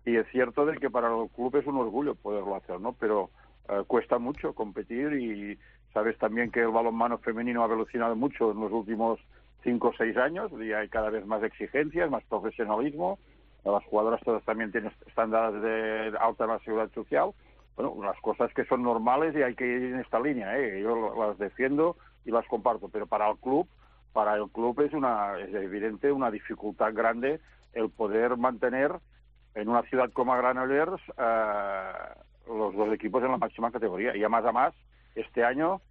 y 0.05 0.15
es 0.15 0.27
cierto 0.31 0.65
de 0.65 0.77
que 0.77 0.89
para 0.89 1.07
el 1.07 1.29
club 1.29 1.55
es 1.55 1.67
un 1.67 1.77
orgullo 1.77 2.15
poderlo 2.15 2.55
hacer, 2.55 2.79
¿no? 2.79 2.93
Pero 2.93 3.29
eh, 3.69 3.83
cuesta 3.87 4.17
mucho 4.17 4.53
competir 4.53 5.13
y 5.13 5.57
Sabes 5.93 6.17
también 6.17 6.51
que 6.51 6.61
el 6.61 6.69
balonmano 6.69 7.17
femenino 7.17 7.61
ha 7.61 7.65
evolucionado 7.65 8.15
mucho 8.15 8.51
en 8.51 8.59
los 8.59 8.71
últimos 8.71 9.19
cinco 9.63 9.89
o 9.89 9.93
seis 9.97 10.15
años 10.17 10.51
y 10.61 10.73
hay 10.73 10.89
cada 10.89 11.09
vez 11.09 11.25
más 11.25 11.43
exigencias, 11.43 12.09
más 12.09 12.23
profesionalismo. 12.25 13.19
Las 13.63 13.83
jugadoras 13.85 14.21
todas 14.21 14.43
también 14.43 14.71
tienen 14.71 14.91
estándares 15.05 15.61
de 15.61 16.17
alta 16.19 16.59
seguridad 16.59 16.89
social. 16.93 17.31
Bueno, 17.75 17.95
las 18.03 18.19
cosas 18.21 18.53
que 18.53 18.65
son 18.65 18.83
normales 18.83 19.35
y 19.35 19.41
hay 19.43 19.55
que 19.55 19.65
ir 19.65 19.83
en 19.93 19.99
esta 19.99 20.19
línea. 20.19 20.57
¿eh? 20.57 20.81
Yo 20.81 21.13
las 21.15 21.37
defiendo 21.37 21.97
y 22.25 22.31
las 22.31 22.45
comparto, 22.47 22.89
pero 22.89 23.07
para 23.07 23.29
el 23.29 23.37
club, 23.37 23.67
para 24.13 24.35
el 24.35 24.49
club 24.49 24.79
es 24.81 24.93
una 24.93 25.37
es 25.39 25.53
evidente 25.53 26.11
una 26.11 26.31
dificultad 26.31 26.93
grande 26.93 27.39
el 27.73 27.89
poder 27.89 28.37
mantener 28.37 28.91
en 29.53 29.69
una 29.69 29.83
ciudad 29.83 30.11
como 30.11 30.35
Granollers 30.35 31.01
eh, 31.17 31.91
los 32.47 32.75
dos 32.75 32.93
equipos 32.93 33.23
en 33.23 33.31
la 33.31 33.37
máxima 33.37 33.71
categoría 33.71 34.15
y 34.15 34.23
a 34.23 34.29
más 34.29 34.45
a 34.45 34.51
más 34.51 34.73
este 35.19 35.43
año 35.43 35.81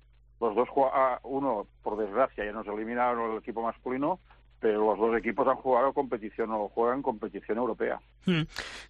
los 0.40 0.54
dos, 0.54 0.68
ah, 0.92 1.18
uno 1.22 1.66
por 1.82 1.96
desgracia 1.96 2.44
ya 2.44 2.52
nos 2.52 2.66
eliminaron 2.66 3.32
el 3.32 3.38
equipo 3.38 3.62
masculino, 3.62 4.20
pero 4.60 4.84
los 4.84 4.98
dos 4.98 5.16
equipos 5.16 5.46
han 5.48 5.56
jugado 5.56 5.92
competición 5.92 6.50
o 6.50 6.68
juegan 6.68 7.02
competición 7.02 7.58
europea. 7.58 8.00
Hmm. 8.26 8.42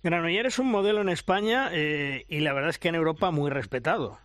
Granoller 0.03 0.47
es 0.47 0.59
un 0.59 0.71
modelo 0.71 1.01
en 1.01 1.09
España 1.09 1.69
eh, 1.73 2.25
y 2.29 2.41
la 2.41 2.53
verdad 2.53 2.71
es 2.71 2.79
que 2.79 2.89
en 2.89 2.97
Europa 2.97 3.31
muy 3.31 3.51
respetado. 3.51 4.19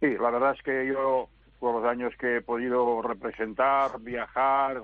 Sí, 0.00 0.16
la 0.20 0.30
verdad 0.30 0.54
es 0.56 0.62
que 0.62 0.86
yo 0.86 1.28
por 1.60 1.80
los 1.80 1.90
años 1.90 2.12
que 2.18 2.36
he 2.36 2.42
podido 2.42 3.00
representar, 3.02 4.00
viajar, 4.00 4.82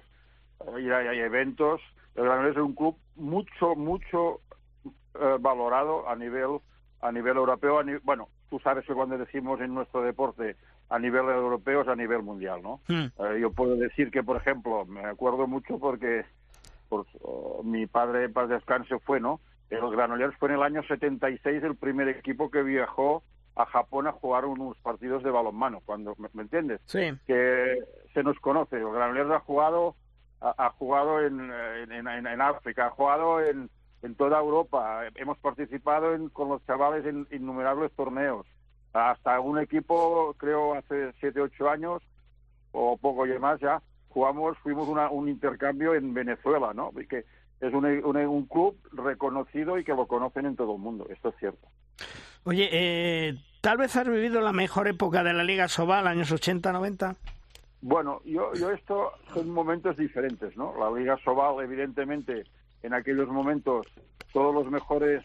ir 0.78 0.92
a, 0.92 1.14
eventos, 1.14 1.80
el 2.14 2.24
Granoller 2.24 2.52
es 2.52 2.58
un 2.58 2.74
club 2.74 2.96
mucho, 3.16 3.74
mucho 3.74 4.40
eh, 4.84 5.36
valorado 5.40 6.08
a 6.08 6.16
nivel 6.16 6.60
a 7.00 7.10
nivel 7.10 7.36
europeo, 7.36 7.80
a 7.80 7.84
bueno, 8.04 8.28
tú 8.52 8.60
sabes 8.60 8.84
que 8.84 8.92
cuando 8.92 9.16
decimos 9.16 9.58
en 9.62 9.72
nuestro 9.72 10.02
deporte 10.02 10.56
a 10.90 10.98
nivel 10.98 11.24
europeo 11.24 11.80
es 11.80 11.88
a 11.88 11.96
nivel 11.96 12.22
mundial, 12.22 12.60
¿no? 12.62 12.80
Hmm. 12.86 13.06
Eh, 13.18 13.40
yo 13.40 13.50
puedo 13.50 13.76
decir 13.76 14.10
que, 14.10 14.22
por 14.22 14.36
ejemplo, 14.36 14.84
me 14.84 15.06
acuerdo 15.06 15.46
mucho 15.46 15.78
porque 15.78 16.26
por, 16.90 17.06
oh, 17.22 17.62
mi 17.64 17.86
padre, 17.86 18.28
para 18.28 18.48
descanso, 18.48 19.00
fue, 19.00 19.20
¿no? 19.20 19.40
El 19.70 19.90
Granollers 19.90 20.36
fue 20.36 20.50
en 20.50 20.56
el 20.56 20.62
año 20.64 20.82
76 20.82 21.62
el 21.62 21.76
primer 21.76 22.08
equipo 22.08 22.50
que 22.50 22.62
viajó 22.62 23.22
a 23.56 23.64
Japón 23.64 24.06
a 24.06 24.12
jugar 24.12 24.44
unos 24.44 24.76
partidos 24.80 25.22
de 25.22 25.30
balonmano, 25.30 25.80
cuando, 25.86 26.14
¿me, 26.18 26.42
entiendes? 26.42 26.82
Sí. 26.84 27.10
Que 27.26 27.78
se 28.12 28.22
nos 28.22 28.38
conoce, 28.40 28.76
el 28.76 28.92
Granollers 28.92 29.30
ha 29.30 29.40
jugado 29.40 29.96
ha, 30.42 30.70
jugado 30.76 31.24
en, 31.24 31.40
en, 31.90 32.06
en, 32.06 32.40
África, 32.42 32.88
ha 32.88 32.90
jugado 32.90 33.40
en, 33.40 33.70
en 34.02 34.14
toda 34.14 34.38
Europa. 34.38 35.02
Hemos 35.14 35.38
participado 35.38 36.14
en, 36.14 36.28
con 36.28 36.48
los 36.48 36.64
chavales 36.66 37.06
en 37.06 37.26
innumerables 37.30 37.92
torneos. 37.92 38.46
Hasta 38.92 39.40
un 39.40 39.58
equipo, 39.58 40.34
creo, 40.36 40.74
hace 40.74 41.12
siete, 41.18 41.40
ocho 41.40 41.70
años, 41.70 42.02
o 42.72 42.96
poco 42.96 43.26
y 43.26 43.38
más 43.38 43.60
ya, 43.60 43.80
jugamos, 44.08 44.58
fuimos 44.58 44.88
una, 44.88 45.08
un 45.10 45.28
intercambio 45.28 45.94
en 45.94 46.12
Venezuela, 46.12 46.72
¿no? 46.74 46.90
Que 47.08 47.24
es 47.60 47.72
un, 47.72 47.84
un, 47.84 48.16
un, 48.16 48.46
club 48.46 48.76
reconocido 48.92 49.78
y 49.78 49.84
que 49.84 49.94
lo 49.94 50.06
conocen 50.06 50.46
en 50.46 50.56
todo 50.56 50.74
el 50.74 50.80
mundo, 50.80 51.06
esto 51.08 51.30
es 51.30 51.36
cierto. 51.36 51.68
Oye, 52.44 52.68
eh, 52.72 53.38
tal 53.60 53.78
vez 53.78 53.94
has 53.96 54.08
vivido 54.08 54.40
la 54.40 54.52
mejor 54.52 54.88
época 54.88 55.22
de 55.22 55.32
la 55.32 55.44
Liga 55.44 55.68
Sobal, 55.68 56.06
años 56.06 56.32
80, 56.32 56.72
90. 56.72 57.14
Bueno, 57.82 58.20
yo, 58.24 58.52
yo 58.54 58.70
esto 58.70 59.12
son 59.32 59.50
momentos 59.50 59.96
diferentes, 59.96 60.56
¿no? 60.56 60.74
La 60.78 60.90
Liga 60.96 61.16
Sobal, 61.24 61.64
evidentemente, 61.64 62.44
en 62.82 62.94
aquellos 62.94 63.28
momentos 63.28 63.86
todos 64.32 64.54
los 64.54 64.70
mejores 64.70 65.24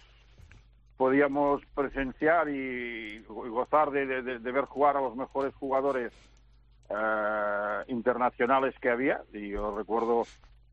podíamos 0.97 1.62
presenciar 1.76 2.49
y, 2.49 3.20
gozar 3.28 3.91
de, 3.91 4.22
ver 4.39 4.66
jugar 4.66 4.97
a 4.97 5.01
los 5.01 5.16
mejores 5.16 5.53
jugadores 5.55 6.12
eh, 6.89 7.84
internacionales 7.88 8.76
que 8.82 8.89
había. 8.89 9.22
Y 9.32 9.49
yo 9.49 9.78
recuerdo, 9.78 10.24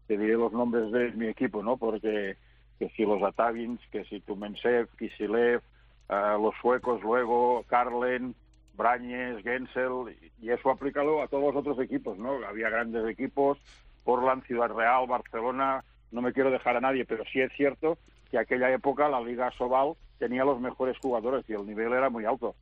te 0.07 0.17
diré 0.17 0.35
los 0.35 0.53
nombres 0.53 0.91
de 0.93 1.13
mi 1.13 1.27
equipo, 1.27 1.63
¿no? 1.63 1.77
Porque 1.77 2.37
que 2.79 2.89
si 2.91 3.05
los 3.05 3.23
Atavins, 3.23 3.81
que 3.93 4.05
si 4.05 4.21
Tumensev, 4.21 4.89
Kisilev, 4.99 5.61
eh, 6.09 6.37
los 6.41 6.55
suecos 6.61 7.03
luego, 7.03 7.65
Carlen, 7.69 8.35
Brañes, 8.77 9.43
Gensel, 9.43 10.17
y 10.41 10.51
eso 10.51 10.71
aplicado 10.71 11.23
a 11.23 11.29
todos 11.29 11.55
los 11.55 11.57
otros 11.57 11.79
equipos, 11.79 12.19
¿no? 12.19 12.45
Había 12.47 12.71
grandes 12.71 13.07
equipos, 13.07 13.59
Portland, 14.03 14.45
Ciudad 14.45 14.71
Real, 14.71 15.07
Barcelona, 15.07 15.85
no 16.15 16.23
me 16.23 16.33
quiero 16.33 16.51
dejar 16.51 16.77
a 16.77 16.81
nadie, 16.81 17.05
pero 17.05 17.25
sí 17.31 17.41
es 17.41 17.53
cierto 17.57 17.99
que 18.31 18.39
aquella 18.39 18.73
época 18.73 19.09
la 19.09 19.21
Liga 19.21 19.51
Sobal 19.59 19.95
tenía 20.19 20.45
los 20.45 20.61
mejores 20.61 20.97
jugadores 20.99 21.45
y 21.49 21.55
el 21.55 21.67
nivel 21.67 21.93
era 21.93 22.09
muy 22.09 22.25
alto. 22.25 22.55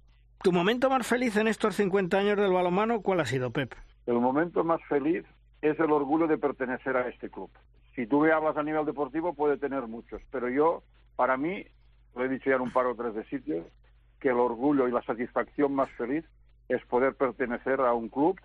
¿Tu 0.42 0.50
momento 0.50 0.88
más 0.88 1.07
feliz 1.07 1.36
en 1.36 1.46
estos 1.46 1.76
50 1.76 2.18
años 2.18 2.36
del 2.38 2.50
balonmano 2.50 3.03
cuál 3.03 3.20
ha 3.20 3.26
sido, 3.26 3.50
Pep? 3.50 3.74
El 4.07 4.14
momento 4.14 4.64
más 4.64 4.80
feliz 4.88 5.24
es 5.61 5.78
el 5.78 5.92
orgullo 5.92 6.26
de 6.26 6.38
pertenecer 6.38 6.96
a 6.96 7.07
este 7.09 7.28
club. 7.28 7.50
Si 7.94 8.07
tú 8.07 8.20
me 8.20 8.32
hablas 8.32 8.57
a 8.57 8.62
nivel 8.62 8.86
deportivo, 8.86 9.34
puede 9.34 9.59
tener 9.59 9.86
muchos, 9.86 10.22
pero 10.30 10.48
yo, 10.48 10.82
para 11.14 11.36
mí, 11.36 11.64
lo 12.16 12.24
he 12.24 12.28
dicho 12.28 12.48
ya 12.48 12.57
en 12.57 12.62
un 12.62 12.72
par 12.72 12.86
o 12.86 12.96
tres 12.96 13.14
de 13.14 13.24
sitios, 13.26 13.66
que 14.18 14.30
el 14.30 14.38
orgullo 14.38 14.88
y 14.88 14.92
la 14.92 15.03
satisfacción 15.03 15.74
más 15.74 15.90
feliz 15.90 16.24
es 16.68 16.82
poder 16.86 17.14
pertenecer 17.14 17.80
a 17.80 17.92
un 17.92 18.09
club 18.09 18.40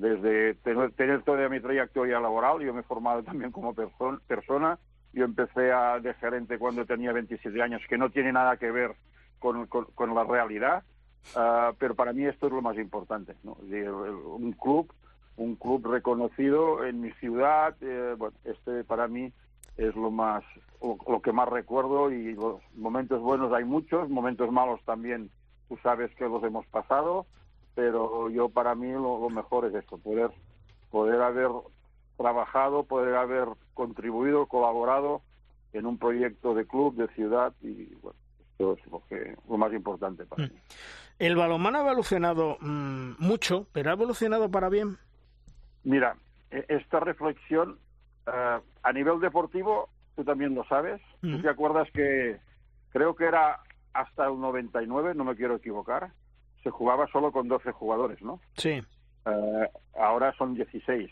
desde 0.00 0.54
tener, 0.54 1.22
toda 1.22 1.48
mi 1.48 1.60
trayectoria 1.60 2.20
laboral. 2.20 2.60
Yo 2.60 2.74
me 2.74 2.80
he 2.80 2.84
formado 2.84 3.22
también 3.22 3.52
como 3.52 3.74
persona. 3.74 4.78
Yo 5.12 5.24
empecé 5.24 5.72
a, 5.72 5.98
de 6.00 6.14
gerente 6.14 6.58
cuando 6.58 6.84
tenía 6.84 7.12
27 7.12 7.60
años, 7.62 7.82
que 7.88 7.98
no 7.98 8.10
tiene 8.10 8.32
nada 8.32 8.56
que 8.56 8.70
ver 8.70 8.94
con, 9.38 9.66
con, 9.66 10.14
la 10.14 10.24
realidad. 10.24 10.82
Ah, 11.34 11.72
pero 11.78 11.94
para 11.94 12.12
mí 12.12 12.24
esto 12.24 12.46
es 12.46 12.52
lo 12.52 12.62
más 12.62 12.76
importante. 12.76 13.34
¿no? 13.42 13.52
Un 13.52 14.52
club 14.52 14.92
un 15.38 15.54
club 15.54 15.86
reconocido 15.86 16.84
en 16.84 17.00
mi 17.00 17.12
ciudad. 17.12 17.74
Eh, 17.80 18.16
este 18.44 18.84
para 18.84 19.08
mí 19.08 19.32
es 19.76 19.94
lo 19.94 20.10
más 20.10 20.44
lo, 20.82 21.22
que 21.22 21.32
más 21.32 21.48
recuerdo 21.48 22.10
y 22.12 22.34
los 22.34 22.60
momentos 22.76 23.20
buenos 23.22 23.52
hay 23.52 23.64
muchos, 23.64 24.10
momentos 24.10 24.52
malos 24.52 24.80
también. 24.84 25.30
Tú 25.68 25.78
sabes 25.82 26.14
que 26.16 26.24
los 26.24 26.42
hemos 26.44 26.66
pasado, 26.66 27.26
pero 27.78 28.28
yo 28.28 28.48
para 28.48 28.74
mí 28.74 28.90
lo, 28.90 29.30
mejor 29.30 29.66
es 29.66 29.74
esto, 29.76 29.98
poder 29.98 30.32
poder 30.90 31.22
haber 31.22 31.48
trabajado, 32.16 32.82
poder 32.82 33.14
haber 33.14 33.46
contribuido, 33.72 34.46
colaborado 34.46 35.22
en 35.72 35.86
un 35.86 35.96
proyecto 35.96 36.54
de 36.54 36.66
club, 36.66 36.96
de 36.96 37.06
ciudad 37.14 37.54
y 37.62 37.94
bueno, 38.02 38.18
esto 38.40 38.72
es 38.72 38.86
lo 38.90 39.04
que 39.08 39.36
lo 39.48 39.56
más 39.58 39.72
importante 39.72 40.26
para 40.26 40.48
mm. 40.48 40.50
mí. 40.52 40.60
El 41.20 41.36
balonmano 41.36 41.78
ha 41.78 41.82
evolucionado 41.82 42.56
mm, 42.60 43.12
mucho, 43.20 43.68
pero 43.70 43.90
ha 43.90 43.92
evolucionado 43.92 44.50
para 44.50 44.68
bien. 44.68 44.98
Mira, 45.84 46.16
e, 46.50 46.64
esta 46.66 46.98
reflexión 46.98 47.78
eh, 48.26 48.58
a 48.82 48.92
nivel 48.92 49.20
deportivo, 49.20 49.88
tú 50.16 50.24
también 50.24 50.52
lo 50.56 50.64
sabes. 50.64 51.00
¿Tú 51.20 51.28
mm. 51.28 51.42
te 51.42 51.48
acuerdas 51.48 51.88
que 51.92 52.40
creo 52.90 53.14
que 53.14 53.26
era 53.26 53.60
hasta 53.92 54.26
el 54.26 54.40
99, 54.40 55.14
no 55.14 55.22
me 55.22 55.36
quiero 55.36 55.54
equivocar, 55.54 56.10
se 56.62 56.70
jugaba 56.70 57.06
solo 57.08 57.32
con 57.32 57.48
12 57.48 57.72
jugadores, 57.72 58.20
¿no? 58.22 58.40
Sí. 58.56 58.82
Eh, 59.26 59.68
ahora 59.98 60.32
son 60.36 60.54
16. 60.54 61.10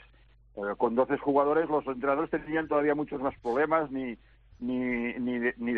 Eh, 0.57 0.61
con 0.78 0.94
12 0.94 1.18
jugadores 1.18 1.68
los 1.68 1.86
entrenadores 1.86 2.30
tenían 2.30 2.68
todavía 2.68 2.94
muchos 2.94 3.20
más 3.20 3.34
problemas, 3.40 3.90
ni, 3.90 4.16
ni, 4.59 5.14
ni, 5.14 5.38
ni, 5.57 5.74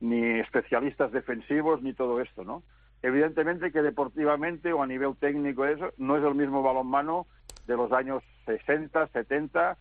ni 0.00 0.40
especialistas 0.40 1.12
defensivos, 1.12 1.82
ni 1.82 1.92
todo 1.92 2.20
esto, 2.20 2.44
¿no? 2.44 2.62
Evidentemente 3.02 3.70
que 3.70 3.82
deportivamente 3.82 4.72
o 4.72 4.82
a 4.82 4.86
nivel 4.86 5.16
técnico 5.16 5.64
eso 5.64 5.92
no 5.98 6.16
es 6.16 6.24
el 6.24 6.34
mismo 6.34 6.62
balonmano 6.62 7.26
de 7.66 7.76
los 7.76 7.92
años 7.92 8.24
60, 8.46 9.06
70 9.08 9.76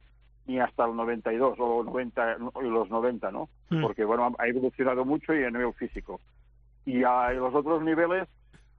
ni 0.48 0.60
hasta 0.60 0.86
el 0.86 0.96
92 0.96 1.58
o 1.60 1.84
90, 1.84 2.38
los 2.62 2.90
90, 2.90 3.32
¿no? 3.32 3.50
Hmm. 3.70 3.82
Porque, 3.82 4.06
bueno, 4.06 4.34
ha 4.40 4.48
evolucionado 4.48 5.04
mucho 5.04 5.34
y 5.34 5.44
a 5.44 5.50
nivel 5.50 5.74
físico. 5.74 6.22
Y 6.86 7.04
a 7.04 7.32
los 7.32 7.54
otros 7.54 7.84
niveles, 7.84 8.28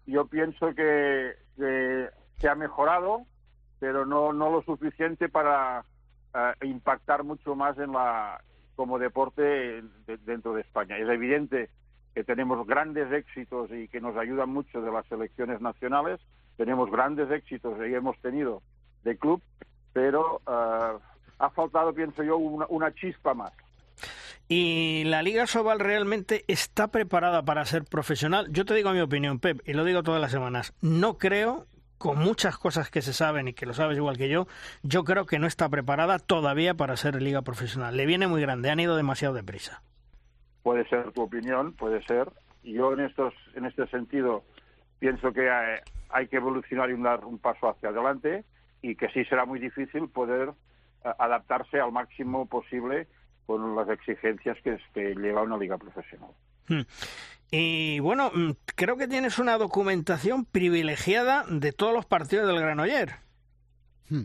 yo 0.09 0.27
pienso 0.27 0.75
que, 0.75 1.35
se 1.57 2.49
ha 2.49 2.55
mejorado, 2.55 3.27
pero 3.81 4.07
no, 4.07 4.33
no 4.33 4.51
lo 4.51 4.63
suficiente 4.63 5.29
para 5.29 5.85
eh, 6.35 6.67
impactar 6.67 7.25
mucho 7.25 7.57
más 7.57 7.77
en 7.79 7.93
la 7.93 8.41
como 8.77 8.99
deporte 9.01 9.83
dentro 10.25 10.55
de 10.55 10.61
España. 10.61 10.97
Es 10.99 11.09
evidente 11.09 11.69
que 12.15 12.23
tenemos 12.23 12.65
grandes 12.65 13.11
éxitos 13.13 13.71
y 13.73 13.89
que 13.89 14.01
nos 14.01 14.17
ayudan 14.17 14.51
mucho 14.51 14.81
de 14.81 14.93
las 14.93 15.05
selecciones 15.07 15.61
nacionales, 15.61 16.21
tenemos 16.57 16.91
grandes 16.91 17.29
éxitos 17.31 17.77
y 17.79 17.95
hemos 17.95 18.17
tenido 18.21 18.63
de 19.03 19.19
club, 19.19 19.43
pero 19.93 20.41
uh, 20.47 21.01
ha 21.39 21.51
faltado, 21.51 21.93
pienso 21.93 22.23
yo, 22.23 22.37
una 22.37 22.95
chispa 22.95 23.35
más. 23.35 23.53
¿Y 24.49 25.05
la 25.05 25.23
Liga 25.23 25.47
Sobal 25.47 25.79
realmente 25.79 26.45
está 26.49 26.89
preparada 26.89 27.43
para 27.45 27.67
ser 27.67 27.85
profesional? 27.85 28.47
Yo 28.51 28.65
te 28.65 28.73
digo 28.73 28.91
mi 28.93 29.01
opinión, 29.01 29.39
Pep, 29.41 29.61
y 29.67 29.75
lo 29.75 29.85
digo 29.85 30.03
todas 30.03 30.23
las 30.23 30.33
semanas. 30.33 30.73
No 30.81 31.19
creo, 31.19 31.67
con 31.99 32.19
muchas 32.19 32.57
cosas 32.57 32.91
que 32.91 33.03
se 33.03 33.13
saben 33.13 33.49
y 33.49 33.53
que 33.53 33.67
lo 33.67 33.75
sabes 33.75 33.99
igual 33.99 34.17
que 34.17 34.31
yo, 34.31 34.47
yo 34.83 35.05
creo 35.05 35.27
que 35.27 35.39
no 35.39 35.47
está 35.47 35.69
preparada 35.69 36.19
todavía 36.19 36.73
para 36.73 36.97
ser 36.97 37.21
liga 37.21 37.43
profesional. 37.43 37.95
Le 37.95 38.07
viene 38.07 38.27
muy 38.27 38.41
grande, 38.41 38.71
han 38.71 38.81
ido 38.81 38.97
demasiado 38.97 39.35
deprisa. 39.35 39.83
Puede 40.63 40.89
ser 40.89 41.13
tu 41.13 41.23
opinión, 41.23 41.75
puede 41.75 42.03
ser. 42.05 42.31
Yo 42.63 42.95
en 42.95 43.01
estos, 43.01 43.35
en 43.55 43.67
este 43.67 43.87
sentido 43.89 44.45
pienso 44.99 45.31
que 45.35 45.51
hay, 45.51 45.81
hay 46.09 46.27
que 46.29 46.37
evolucionar 46.37 46.89
y 46.89 47.03
dar 47.03 47.23
un 47.27 47.39
paso 47.39 47.69
hacia 47.69 47.91
adelante 47.91 48.45
y 48.81 48.97
que 48.97 49.11
sí 49.11 49.27
será 49.27 49.45
muy 49.45 49.59
difícil 49.59 50.09
poder 50.09 50.53
eh, 51.05 51.11
adaptarse 51.19 51.81
al 51.81 51.93
máximo 51.93 52.47
posible 52.47 53.09
con 53.49 53.75
las 53.75 53.89
exigencias 53.89 54.59
que, 54.63 54.79
que 54.93 55.15
lleva 55.15 55.41
una 55.41 55.57
liga 55.57 55.79
profesional. 55.79 56.29
Hmm. 56.69 56.83
Y 57.51 57.99
bueno, 58.01 58.31
mm, 58.35 58.51
creo 58.77 58.99
que 58.99 59.09
tienes 59.09 59.39
una 59.39 59.57
documentación 59.57 60.45
privilegiada 60.45 61.47
de 61.49 61.73
todos 61.73 61.95
los 61.95 62.05
partidos 62.05 62.47
del 62.47 62.61
Granoller. 62.61 63.15
Hmm. 64.11 64.25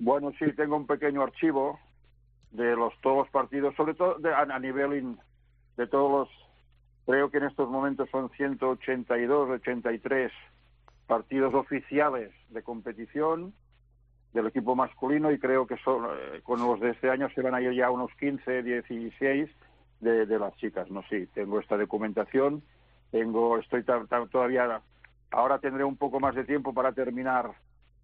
Bueno, 0.00 0.32
sí, 0.36 0.46
tengo 0.56 0.76
un 0.76 0.88
pequeño 0.88 1.22
archivo 1.22 1.78
de 2.50 2.74
los 2.74 2.92
todos 3.02 3.18
los 3.18 3.30
partidos, 3.30 3.72
sobre 3.76 3.94
todo 3.94 4.16
a, 4.34 4.58
nivel 4.58 5.16
de 5.76 5.86
todos 5.86 6.10
los, 6.10 6.28
creo 7.06 7.30
que 7.30 7.38
en 7.38 7.44
estos 7.44 7.70
momentos 7.70 8.10
son 8.10 8.30
182, 8.30 9.48
83 9.48 10.32
partidos 11.06 11.54
oficiales 11.54 12.32
de 12.48 12.64
competición 12.64 13.54
del 14.32 14.46
equipo 14.46 14.76
masculino 14.76 15.30
y 15.32 15.38
creo 15.38 15.66
que 15.66 15.76
son, 15.78 16.04
eh, 16.04 16.40
con 16.42 16.60
los 16.60 16.80
de 16.80 16.90
este 16.90 17.10
año 17.10 17.28
se 17.34 17.42
van 17.42 17.54
a 17.54 17.60
ir 17.60 17.72
ya 17.72 17.90
unos 17.90 18.10
15, 18.18 18.62
16 18.62 19.50
de, 20.00 20.26
de 20.26 20.38
las 20.38 20.56
chicas. 20.56 20.90
No, 20.90 21.02
sí, 21.10 21.26
tengo 21.34 21.58
esta 21.58 21.76
documentación, 21.76 22.62
tengo, 23.10 23.58
estoy 23.58 23.82
todavía, 23.82 24.80
ahora 25.30 25.58
tendré 25.58 25.84
un 25.84 25.96
poco 25.96 26.20
más 26.20 26.34
de 26.34 26.44
tiempo 26.44 26.72
para 26.72 26.92
terminar 26.92 27.52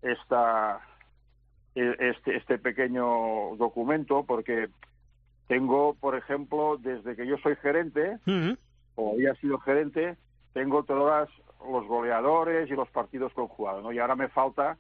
esta, 0.02 0.80
e, 1.74 1.94
este, 1.98 2.36
este 2.36 2.58
pequeño 2.58 3.56
documento 3.56 4.24
porque 4.24 4.68
tengo, 5.46 5.94
por 5.94 6.16
ejemplo, 6.16 6.76
desde 6.78 7.14
que 7.14 7.26
yo 7.26 7.38
soy 7.38 7.54
gerente 7.56 8.18
o 8.96 9.12
había 9.12 9.34
sido 9.36 9.58
gerente, 9.58 10.16
tengo 10.52 10.82
todos 10.82 11.28
los 11.70 11.86
goleadores 11.86 12.68
y 12.68 12.74
los 12.74 12.90
partidos 12.90 13.32
conjugados, 13.32 13.82
¿no? 13.82 13.92
Y 13.92 13.98
ahora 13.98 14.16
me 14.16 14.28
falta 14.28 14.76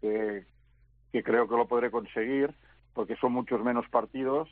que, 0.00 0.44
que 1.12 1.22
creo 1.22 1.48
que 1.48 1.56
lo 1.56 1.66
podré 1.66 1.90
conseguir, 1.90 2.54
porque 2.94 3.16
son 3.16 3.32
muchos 3.32 3.62
menos 3.62 3.88
partidos, 3.88 4.48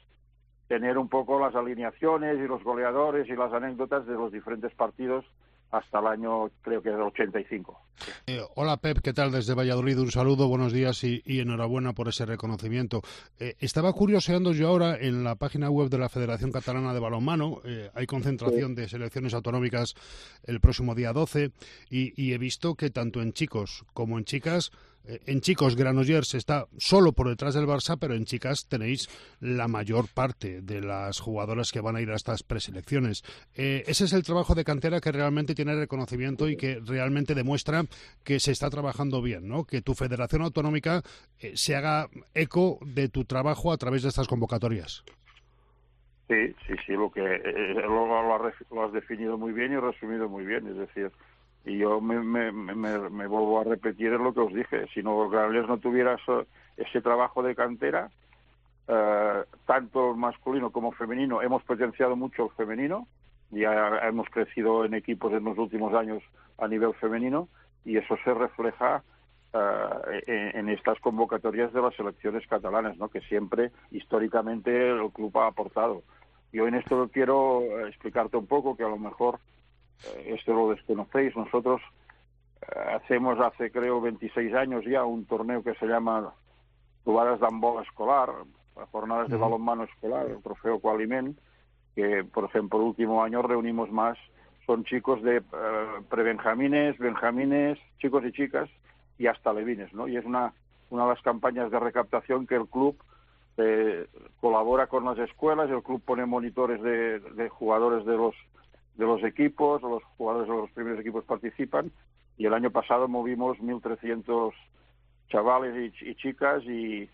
tener 0.68 0.98
un 0.98 1.08
poco 1.08 1.38
las 1.38 1.54
alineaciones 1.54 2.38
y 2.38 2.46
los 2.46 2.62
goleadores 2.62 3.28
y 3.28 3.36
las 3.36 3.52
anécdotas 3.52 4.06
de 4.06 4.14
los 4.14 4.32
diferentes 4.32 4.74
partidos 4.74 5.24
hasta 5.70 5.98
el 5.98 6.06
año, 6.06 6.50
creo 6.62 6.82
que 6.82 6.90
del 6.90 7.02
85. 7.02 7.80
Eh, 8.26 8.42
hola 8.54 8.76
Pep, 8.78 9.00
¿qué 9.00 9.12
tal? 9.12 9.32
Desde 9.32 9.54
Valladolid 9.54 9.98
un 9.98 10.10
saludo, 10.10 10.48
buenos 10.48 10.72
días 10.72 11.02
y, 11.04 11.22
enhorabuena 11.26 11.92
por 11.92 12.08
ese 12.08 12.26
reconocimiento. 12.26 13.02
Eh, 13.38 13.54
estaba 13.60 13.92
curioseando 13.92 14.52
yo 14.52 14.68
ahora 14.68 14.96
en 14.98 15.24
la 15.24 15.36
página 15.36 15.70
web 15.70 15.88
de 15.88 15.98
la 15.98 16.08
Federación 16.08 16.52
Catalana 16.52 16.94
de 16.94 17.00
Balonmano, 17.00 17.60
eh, 17.64 17.90
hay 17.94 18.06
concentración 18.06 18.74
de 18.74 18.88
selecciones 18.88 19.34
autonómicas 19.34 19.94
el 20.44 20.60
próximo 20.60 20.94
día 20.94 21.12
12 21.12 21.52
y 21.90 22.32
he 22.32 22.38
visto 22.38 22.74
que 22.74 22.90
tanto 22.90 23.22
en 23.22 23.32
chicos 23.32 23.84
como 23.92 24.18
en 24.18 24.24
chicas 24.24 24.72
en 25.26 25.40
chicos, 25.40 25.76
Granollers 25.76 26.34
está 26.34 26.66
solo 26.78 27.12
por 27.12 27.28
detrás 27.28 27.54
del 27.54 27.66
Barça, 27.66 27.96
pero 27.98 28.14
en 28.14 28.24
chicas 28.24 28.66
tenéis 28.66 29.08
la 29.40 29.68
mayor 29.68 30.08
parte 30.08 30.62
de 30.62 30.80
las 30.80 31.20
jugadoras 31.20 31.70
que 31.70 31.80
van 31.80 31.96
a 31.96 32.00
ir 32.00 32.10
a 32.10 32.16
estas 32.16 32.42
preselecciones. 32.42 33.22
Eh, 33.54 33.84
ese 33.86 34.04
es 34.06 34.12
el 34.12 34.24
trabajo 34.24 34.54
de 34.54 34.64
cantera 34.64 35.00
que 35.00 35.12
realmente 35.12 35.54
tiene 35.54 35.76
reconocimiento 35.76 36.48
y 36.48 36.56
que 36.56 36.80
realmente 36.84 37.34
demuestra 37.34 37.85
que 38.24 38.40
se 38.40 38.52
está 38.52 38.70
trabajando 38.70 39.22
bien, 39.22 39.48
¿no? 39.48 39.64
Que 39.64 39.82
tu 39.82 39.94
federación 39.94 40.42
autonómica 40.42 41.02
eh, 41.40 41.52
se 41.54 41.76
haga 41.76 42.08
eco 42.34 42.78
de 42.82 43.08
tu 43.08 43.24
trabajo 43.24 43.72
a 43.72 43.76
través 43.76 44.02
de 44.02 44.08
estas 44.08 44.28
convocatorias. 44.28 45.04
Sí, 46.28 46.54
sí, 46.66 46.74
sí, 46.84 46.92
lo 46.92 47.10
que 47.10 47.22
lo 47.22 48.84
has 48.84 48.92
definido 48.92 49.38
muy 49.38 49.52
bien 49.52 49.72
y 49.72 49.76
resumido 49.76 50.28
muy 50.28 50.44
bien, 50.44 50.66
es 50.66 50.76
decir, 50.76 51.12
y 51.66 51.78
yo 51.78 52.00
me, 52.00 52.20
me, 52.20 52.52
me, 52.52 53.26
vuelvo 53.26 53.60
a 53.60 53.64
repetir 53.64 54.12
lo 54.12 54.32
que 54.32 54.40
os 54.40 54.54
dije. 54.54 54.86
Si 54.94 55.02
no 55.02 55.28
Granollers 55.28 55.68
no 55.68 55.78
tuviera 55.78 56.16
ese 56.76 57.00
trabajo 57.00 57.42
de 57.42 57.56
cantera, 57.56 58.08
eh, 58.86 59.42
tanto 59.66 60.14
masculino 60.14 60.70
como 60.70 60.92
femenino, 60.92 61.42
hemos 61.42 61.64
potenciado 61.64 62.14
mucho 62.14 62.44
el 62.44 62.50
femenino. 62.52 63.08
Ya 63.50 63.98
hemos 64.04 64.28
crecido 64.28 64.84
en 64.84 64.94
equipos 64.94 65.32
en 65.32 65.44
los 65.44 65.58
últimos 65.58 65.92
años 65.94 66.22
a 66.58 66.68
nivel 66.68 66.94
femenino 66.94 67.48
y 67.86 67.96
eso 67.96 68.18
se 68.24 68.34
refleja 68.34 69.02
eh, 69.54 70.50
en, 70.54 70.68
estas 70.68 70.98
convocatorias 71.00 71.72
de 71.72 71.80
las 71.80 71.94
selecciones 71.94 72.46
catalanas, 72.46 72.98
¿no? 72.98 73.08
que 73.08 73.20
siempre 73.22 73.70
históricamente 73.90 74.90
el 74.90 75.10
club 75.12 75.38
ha 75.38 75.46
aportado. 75.46 76.02
Yo 76.52 76.66
en 76.66 76.74
esto 76.74 77.08
quiero 77.10 77.86
explicarte 77.86 78.36
un 78.36 78.46
poco 78.46 78.76
que 78.76 78.82
a 78.82 78.88
lo 78.88 78.98
mejor 78.98 79.38
eh, 80.04 80.34
esto 80.36 80.52
lo 80.52 80.70
desconocéis, 80.70 81.34
nosotros 81.36 81.80
eh, 82.60 82.80
hacemos 82.96 83.40
hace 83.40 83.70
creo 83.70 84.00
26 84.00 84.52
años 84.54 84.84
ya 84.84 85.04
un 85.04 85.24
torneo 85.24 85.62
que 85.62 85.74
se 85.76 85.86
llama 85.86 86.34
Jugadas 87.04 87.40
de 87.40 87.46
Ambola 87.46 87.82
Escolar, 87.82 88.30
jornadas 88.90 89.28
de 89.28 89.36
balonmano 89.36 89.84
escolar, 89.84 90.26
el 90.28 90.42
trofeo 90.42 90.80
Qualiment, 90.80 91.38
que 91.94 92.24
por 92.24 92.44
ejemplo 92.44 92.78
el 92.80 92.86
último 92.86 93.22
año 93.22 93.40
reunimos 93.42 93.90
más, 93.90 94.18
son 94.66 94.84
chicos 94.84 95.22
de 95.22 95.36
eh, 95.36 95.42
prebenjamines, 96.10 96.98
benjamines, 96.98 97.78
chicos 97.98 98.24
y 98.24 98.32
chicas 98.32 98.68
y 99.18 99.26
hasta 99.26 99.52
levines, 99.52 99.92
¿no? 99.94 100.08
Y 100.08 100.16
es 100.16 100.24
una, 100.24 100.52
una 100.90 101.04
de 101.04 101.08
las 101.10 101.22
campañas 101.22 101.70
de 101.70 101.80
recaptación 101.80 102.46
que 102.46 102.56
el 102.56 102.66
club 102.66 102.96
colabora 104.38 104.86
con 104.86 105.06
las 105.06 105.18
escuelas, 105.18 105.70
el 105.70 105.82
club 105.82 106.02
pone 106.04 106.26
monitores 106.26 106.82
de 106.82 107.48
jugadores 107.48 108.04
de 108.04 108.14
los 108.14 108.34
de 108.96 109.04
los 109.04 109.22
equipos, 109.24 109.82
los 109.82 110.02
jugadores 110.16 110.48
de 110.48 110.56
los 110.56 110.70
primeros 110.70 111.00
equipos 111.00 111.24
participan 111.24 111.90
y 112.38 112.46
el 112.46 112.54
año 112.54 112.70
pasado 112.70 113.08
movimos 113.08 113.58
1.300 113.58 114.52
chavales 115.28 115.92
y, 116.00 116.14
chicas 116.14 116.62
y, 116.64 117.08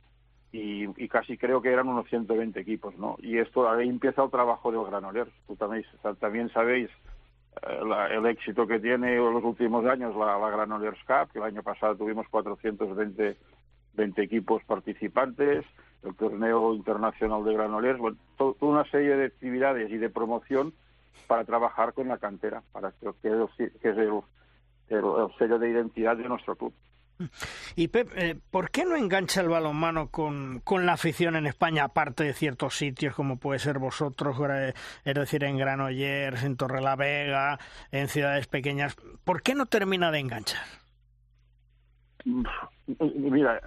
y, 0.53 1.09
casi 1.09 1.36
creo 1.36 1.62
que 1.62 1.72
eran 1.72 1.88
unos 1.88 2.09
120 2.09 2.61
equipos, 2.61 2.96
¿no? 2.98 3.16
Y 3.20 3.38
esto 3.38 3.68
ahí 3.68 3.88
empieza 3.88 4.22
el 4.22 4.30
trabajo 4.30 4.70
de 4.70 4.76
los 4.76 4.88
Granollers. 4.88 5.30
Tú 5.46 5.57
también, 5.57 5.84
también 6.20 6.50
sabéis 6.50 6.90
eh, 7.62 8.16
el 8.16 8.26
éxito 8.26 8.66
que 8.66 8.80
tiene 8.80 9.16
en 9.16 9.32
los 9.32 9.44
últimos 9.44 9.84
años 9.86 10.14
la, 10.16 10.38
la 10.38 10.50
Granollers 10.50 11.03
Cup, 11.05 11.32
que 11.32 11.38
el 11.38 11.44
año 11.44 11.62
pasado 11.62 11.96
tuvimos 11.96 12.26
420 12.28 13.36
20 13.94 14.22
equipos 14.22 14.62
participantes, 14.64 15.64
el 16.03 16.14
torneo 16.14 16.74
internacional 16.74 17.44
de 17.44 17.55
Granollers, 17.55 17.98
bueno, 17.98 18.16
toda 18.36 18.55
una 18.61 18.84
serie 18.90 19.16
de 19.16 19.26
actividades 19.26 19.90
y 19.90 19.98
de 19.98 20.11
promoción 20.11 20.72
para 21.26 21.44
trabajar 21.44 21.92
con 21.92 22.09
la 22.09 22.18
cantera, 22.18 22.62
para 22.72 22.92
que, 22.92 23.11
que 23.22 23.28
es, 23.28 23.98
el, 23.98 24.22
sello 25.38 25.59
de 25.59 25.70
identidad 25.70 26.16
de 26.16 26.28
nuestro 26.28 26.57
club. 26.57 26.72
Y 27.77 27.89
Pep, 27.89 28.11
eh, 28.16 28.37
¿por 28.51 28.70
qué 28.70 28.85
no 28.85 28.97
engancha 28.97 29.41
el 29.41 29.49
balonmano 29.49 30.09
con, 30.09 30.61
con 30.61 30.87
la 30.87 30.95
afición 30.95 31.37
en 31.37 31.47
España, 31.47 31.85
aparte 31.85 32.25
de 32.25 32.33
ciertos 32.33 32.77
sitios 32.77 33.14
como 33.14 33.37
puede 33.37 33.59
ser 33.59 33.79
vosotros, 33.79 34.37
es 35.05 35.14
decir, 35.14 35.45
en 35.45 35.59
Granollers, 35.59 36.45
en 36.45 36.57
Torrelavega, 36.57 37.59
en 37.91 38.09
ciudades 38.09 38.47
pequeñas? 38.47 38.97
¿Por 39.25 39.43
qué 39.43 39.55
no 39.55 39.66
termina 39.66 40.11
de 40.11 40.18
enganchar? 40.20 40.62
Mira, 42.25 43.61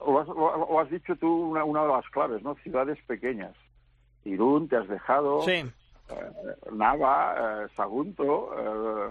lo 0.00 0.80
has, 0.80 0.90
dicho 0.90 1.16
tú 1.16 1.28
una, 1.28 1.64
una, 1.64 1.82
de 1.82 1.88
las 1.88 2.08
claves, 2.10 2.42
¿no? 2.42 2.54
Ciudades 2.56 2.98
pequeñas. 3.06 3.54
Irún, 4.24 4.68
te 4.68 4.76
has 4.76 4.88
dejado. 4.88 5.42
Sí. 5.42 5.52
Eh, 5.52 5.72
Nava, 6.72 7.34
eh, 7.64 7.68
Sagunto, 7.74 8.50
eh, 8.58 9.10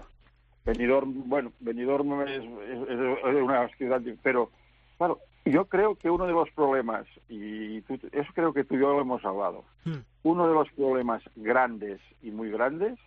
Benidorm, 0.66 1.28
bueno, 1.28 1.52
Benidorm 1.60 2.22
es, 2.22 2.42
una 2.42 3.68
ciudad, 3.76 4.02
pero 4.22 4.50
claro, 4.98 5.20
yo 5.44 5.66
creo 5.66 5.94
que 5.94 6.10
uno 6.10 6.26
de 6.26 6.32
los 6.32 6.50
problemas, 6.50 7.06
y 7.28 7.78
eso 7.78 8.32
creo 8.34 8.52
que 8.52 8.64
tú 8.64 8.74
y 8.74 8.80
yo 8.80 8.92
lo 8.92 9.00
hemos 9.00 9.24
hablado, 9.24 9.64
hmm. 9.84 9.98
uno 10.24 10.48
de 10.48 10.54
los 10.54 10.68
problemas 10.72 11.22
grandes 11.36 12.00
y 12.20 12.32
muy 12.32 12.50
grandes, 12.50 12.98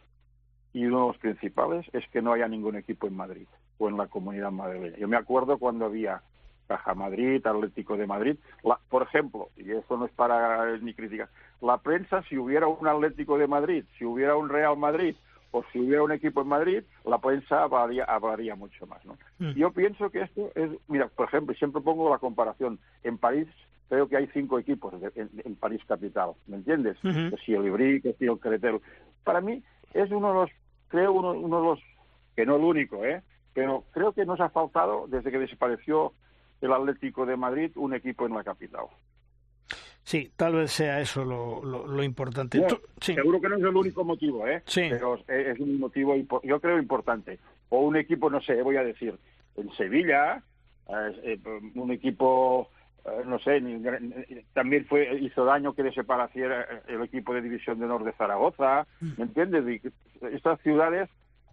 y 0.71 0.85
uno 0.85 1.01
de 1.01 1.07
los 1.07 1.17
principales, 1.17 1.85
es 1.91 2.07
que 2.09 2.21
no 2.21 2.31
haya 2.31 2.47
ningún 2.47 2.77
equipo 2.77 3.07
en 3.07 3.17
Madrid 3.17 3.47
o 3.77 3.89
en 3.89 3.97
la 3.97 4.07
comunidad 4.07 4.51
madrileña. 4.51 4.97
Yo 4.97 5.09
me 5.09 5.17
acuerdo 5.17 5.57
cuando 5.57 5.85
había 5.85 6.21
Caja 6.67 6.93
Madrid, 6.93 7.45
Atlético 7.45 7.97
de 7.97 8.07
Madrid. 8.07 8.37
por 8.89 9.03
ejemplo, 9.03 9.49
y 9.57 9.71
esto 9.71 9.97
no 9.97 10.05
es 10.05 10.11
para 10.11 10.77
ni 10.77 10.93
crítica, 10.93 11.27
la 11.61 11.77
prensa, 11.79 12.23
si 12.29 12.37
hubiera 12.37 12.67
un 12.67 12.87
Atlético 12.87 13.37
de 13.37 13.47
Madrid, 13.47 13.83
si 13.97 14.05
hubiera 14.05 14.37
un 14.37 14.47
Real 14.47 14.77
Madrid 14.77 15.15
o 15.51 15.63
si 15.71 15.79
hubiera 15.79 16.03
un 16.03 16.11
equipo 16.11 16.41
en 16.41 16.47
Madrid, 16.47 16.83
la 17.05 17.17
prensa 17.17 17.63
hablaría, 17.63 18.55
mucho 18.55 18.85
más. 18.87 19.03
¿no? 19.05 19.17
Mm. 19.39 19.51
Yo 19.53 19.71
pienso 19.71 20.09
que 20.09 20.21
esto 20.21 20.51
es, 20.55 20.69
mira, 20.87 21.07
por 21.07 21.27
ejemplo, 21.27 21.55
siempre 21.55 21.81
pongo 21.81 22.09
la 22.09 22.19
comparación, 22.19 22.79
en 23.03 23.17
París 23.17 23.47
creo 23.87 24.07
que 24.07 24.17
hay 24.17 24.27
cinco 24.27 24.59
equipos 24.59 24.93
en, 25.15 25.55
París 25.55 25.81
capital, 25.87 26.33
¿me 26.45 26.57
entiendes? 26.57 26.95
Que 27.01 27.35
si 27.43 27.55
el 27.55 27.65
Ibrí, 27.65 28.01
que 28.01 28.13
si 28.13 28.25
el 28.25 28.39
Querétaro. 28.39 28.81
Para 29.23 29.41
mí 29.41 29.63
es 29.93 30.11
uno 30.11 30.27
de 30.27 30.33
los, 30.35 30.49
creo 30.89 31.11
uno, 31.11 31.31
uno 31.31 31.59
de 31.59 31.67
los, 31.69 31.79
que 32.35 32.45
no 32.45 32.57
el 32.57 32.63
único, 32.63 33.03
¿eh? 33.03 33.23
pero 33.53 33.83
creo 33.91 34.13
que 34.13 34.25
nos 34.25 34.39
ha 34.39 34.49
faltado 34.49 35.07
desde 35.07 35.31
que 35.31 35.39
desapareció 35.39 36.13
el 36.61 36.71
Atlético 36.71 37.25
de 37.25 37.35
Madrid 37.35 37.71
un 37.75 37.93
equipo 37.93 38.25
en 38.27 38.33
la 38.33 38.43
capital. 38.43 38.85
Sí, 40.09 40.31
tal 40.35 40.55
vez 40.55 40.71
sea 40.71 40.99
eso 40.99 41.23
lo, 41.23 41.63
lo, 41.63 42.03
importante. 42.03 42.59
Seguro 42.99 43.39
que 43.39 43.47
no 43.47 43.57
es 43.57 43.61
el 43.61 43.75
único 43.75 44.03
motivo, 44.03 44.47
¿eh? 44.47 44.63
Sí. 44.65 44.87
Pero 44.89 45.19
es 45.27 45.59
un 45.59 45.79
motivo, 45.79 46.15
yo 46.41 46.59
creo, 46.59 46.79
importante. 46.79 47.37
O 47.69 47.81
un 47.81 47.95
equipo, 47.95 48.27
no 48.27 48.41
sé, 48.41 48.59
voy 48.63 48.77
a 48.77 48.83
decir, 48.83 49.13
en 49.55 49.71
Sevilla, 49.73 50.41
eh, 50.89 51.39
un 51.75 51.91
equipo, 51.91 52.71
eh, 53.05 53.21
no 53.23 53.37
sé, 53.37 53.61
también 54.53 54.87
fue 54.87 55.15
hizo 55.21 55.45
daño 55.45 55.73
que 55.73 55.83
desapareciera 55.83 56.81
el 56.87 57.03
equipo 57.03 57.35
de 57.35 57.43
División 57.43 57.77
de 57.77 57.85
Honor 57.85 58.03
de 58.03 58.13
Zaragoza, 58.13 58.87
mm. 59.01 59.09
¿me 59.15 59.25
entiendes? 59.25 59.83
estas 60.23 60.59
ciudades 60.61 61.07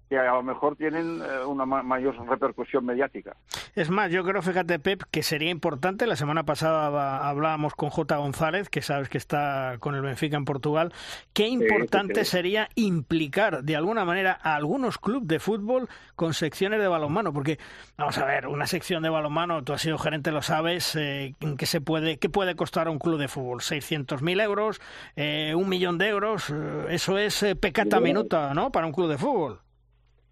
que 0.09 0.19
a 0.19 0.33
lo 0.35 0.43
mejor 0.43 0.77
tienen 0.77 1.21
eh, 1.21 1.45
una 1.45 1.67
mayor 1.67 2.15
repercusión 2.29 2.85
mediática. 2.85 3.37
Es 3.75 3.91
más, 3.91 4.11
yo 4.11 4.25
creo, 4.25 4.41
fíjate, 4.41 4.79
Pep, 4.79 5.03
que 5.11 5.23
sería 5.23 5.51
importante, 5.51 6.07
la 6.07 6.17
semana 6.17 6.45
pasada 6.45 7.29
hablábamos 7.29 7.75
con 7.75 7.91
J. 7.91 8.17
González, 8.17 8.69
que 8.69 8.83
sabes 8.83 9.09
que 9.09 9.19
está 9.19 9.77
con 9.81 9.95
el 9.95 10.03
Benfica 10.03 10.37
en 10.37 10.45
Portugal, 10.45 10.93
qué 11.33 11.49
importante 11.49 12.25
sería 12.25 12.69
implicar 12.75 13.65
de 13.65 13.77
alguna 13.77 14.05
manera 14.05 14.39
a 14.43 14.55
algunos 14.55 14.99
clubes 14.99 15.29
de 15.29 15.41
fútbol 15.41 15.89
con 16.15 16.35
secciones 16.35 16.81
de 16.81 16.89
balonmano, 16.89 17.33
porque, 17.33 17.59
vamos 17.97 18.17
a 18.19 18.25
ver, 18.25 18.47
una 18.47 18.67
sección 18.67 19.03
de 19.03 19.11
balonmano, 19.11 19.65
tú 19.65 19.73
has 19.73 19.83
sido 19.83 19.99
gerente, 19.99 20.31
lo 20.31 20.43
sabes, 20.43 20.95
eh, 20.97 21.35
¿qué, 21.59 21.67
se 21.67 21.81
puede, 21.81 22.19
¿qué 22.19 22.29
puede 22.29 22.55
costar 22.55 22.89
un 22.89 22.99
club 22.99 23.19
de 23.19 23.29
fútbol? 23.29 23.61
¿600.000 23.61 24.43
euros? 24.43 24.81
Eh, 25.17 25.55
¿Un 25.57 25.69
millón 25.69 25.99
de 25.99 26.09
euros? 26.09 26.51
Eh, 26.51 26.87
eso 26.91 27.19
es 27.19 27.45
pecata 27.61 28.01
minuta, 28.01 28.55
¿no?, 28.55 28.71
para 28.71 28.87
un 28.87 28.93
club 28.93 29.09
de 29.09 29.19
fútbol. 29.19 29.66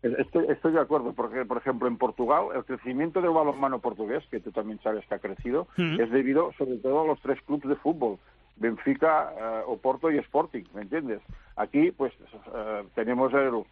Estoy, 0.05 0.45
estoy 0.51 0.73
de 0.73 0.81
acuerdo, 0.81 1.15
porque, 1.15 1.47
por 1.47 1.57
ejemplo, 1.57 1.89
en 1.89 1.97
Portugal, 1.97 2.49
el 2.55 2.65
crecimiento 2.67 3.23
del 3.23 3.31
balonmano 3.31 3.79
portugués, 3.79 4.23
que 4.31 4.39
tú 4.39 4.53
también 4.53 4.79
sabes 4.83 5.07
que 5.07 5.15
ha 5.15 5.19
crecido, 5.19 5.67
es 5.79 6.11
debido 6.11 6.53
sobre 6.59 6.77
todo 6.77 7.01
a 7.01 7.07
los 7.07 7.21
tres 7.23 7.41
clubes 7.47 7.67
de 7.71 7.77
fútbol, 7.77 8.19
Benfica, 8.57 9.33
eh, 9.33 9.63
Oporto 9.67 10.11
y 10.11 10.19
Sporting, 10.19 10.65
¿me 10.75 10.83
entiendes? 10.83 11.23
Aquí, 11.57 11.91
pues, 11.91 12.13
eh, 12.55 12.85
tenemos 12.95 13.33
el, 13.33 13.65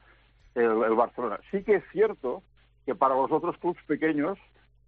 el, 0.55 0.95
Barcelona. 0.95 1.39
Sí 1.51 1.62
que 1.64 1.76
es 1.76 1.85
cierto 1.93 2.43
que 2.87 2.95
para 2.95 3.14
los 3.14 3.30
otros 3.30 3.59
clubes 3.59 3.83
pequeños 3.87 4.39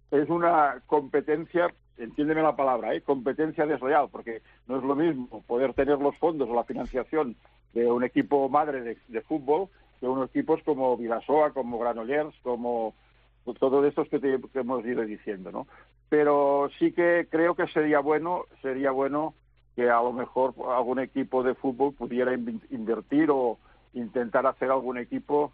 es 0.09 0.27
una 0.29 0.81
competencia, 0.87 1.67
entiéndeme 1.97 2.41
la 2.41 2.55
palabra, 2.55 2.95
¿eh? 2.95 3.01
competencia 3.01 3.67
desleal, 3.67 4.09
porque 4.11 4.41
no 4.67 4.77
es 4.77 4.83
lo 4.83 4.95
mismo 4.95 5.43
poder 5.43 5.75
tener 5.75 5.99
los 5.99 6.17
fondos 6.17 6.49
o 6.49 6.55
la 6.55 6.63
financiación 6.63 7.35
de 7.73 7.89
un 7.89 8.03
equipo 8.03 8.49
madre 8.49 8.81
de, 8.81 8.97
de 9.07 9.21
fútbol 9.21 9.69
de 10.01 10.07
unos 10.07 10.29
equipos 10.29 10.61
como 10.63 10.97
Vilasoa, 10.97 11.51
como 11.51 11.79
Granollers, 11.79 12.35
como 12.41 12.93
todo 13.59 13.85
esto 13.85 14.05
que, 14.05 14.19
te, 14.19 14.39
hemos 14.53 14.85
ido 14.85 15.03
diciendo, 15.03 15.51
¿no? 15.51 15.67
Pero 16.09 16.69
sí 16.79 16.91
que 16.91 17.27
creo 17.29 17.55
que 17.55 17.67
sería 17.67 17.99
bueno, 17.99 18.45
sería 18.61 18.91
bueno 18.91 19.33
que 19.75 19.89
a 19.89 20.01
lo 20.01 20.13
mejor 20.13 20.53
algún 20.69 20.99
equipo 20.99 21.43
de 21.43 21.53
fútbol 21.53 21.93
pudiera 21.93 22.33
invertir 22.33 23.29
o 23.31 23.57
intentar 23.93 24.45
hacer 24.47 24.71
algún 24.71 24.97
equipo 24.97 25.51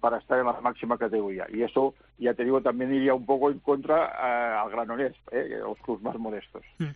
para 0.00 0.18
estar 0.18 0.38
en 0.38 0.46
la 0.46 0.60
máxima 0.60 0.96
categoría. 0.96 1.46
Y 1.52 1.62
eso, 1.62 1.94
ya 2.18 2.34
te 2.34 2.44
digo, 2.44 2.60
también 2.60 2.94
iría 2.94 3.14
un 3.14 3.26
poco 3.26 3.50
en 3.50 3.58
contra 3.58 4.06
eh, 4.06 4.58
al 4.58 4.70
Granollers, 4.70 5.16
eh, 5.30 5.58
los 5.60 5.78
clubes 5.78 6.02
más 6.02 6.16
modestos. 6.16 6.62
Hmm. 6.78 6.92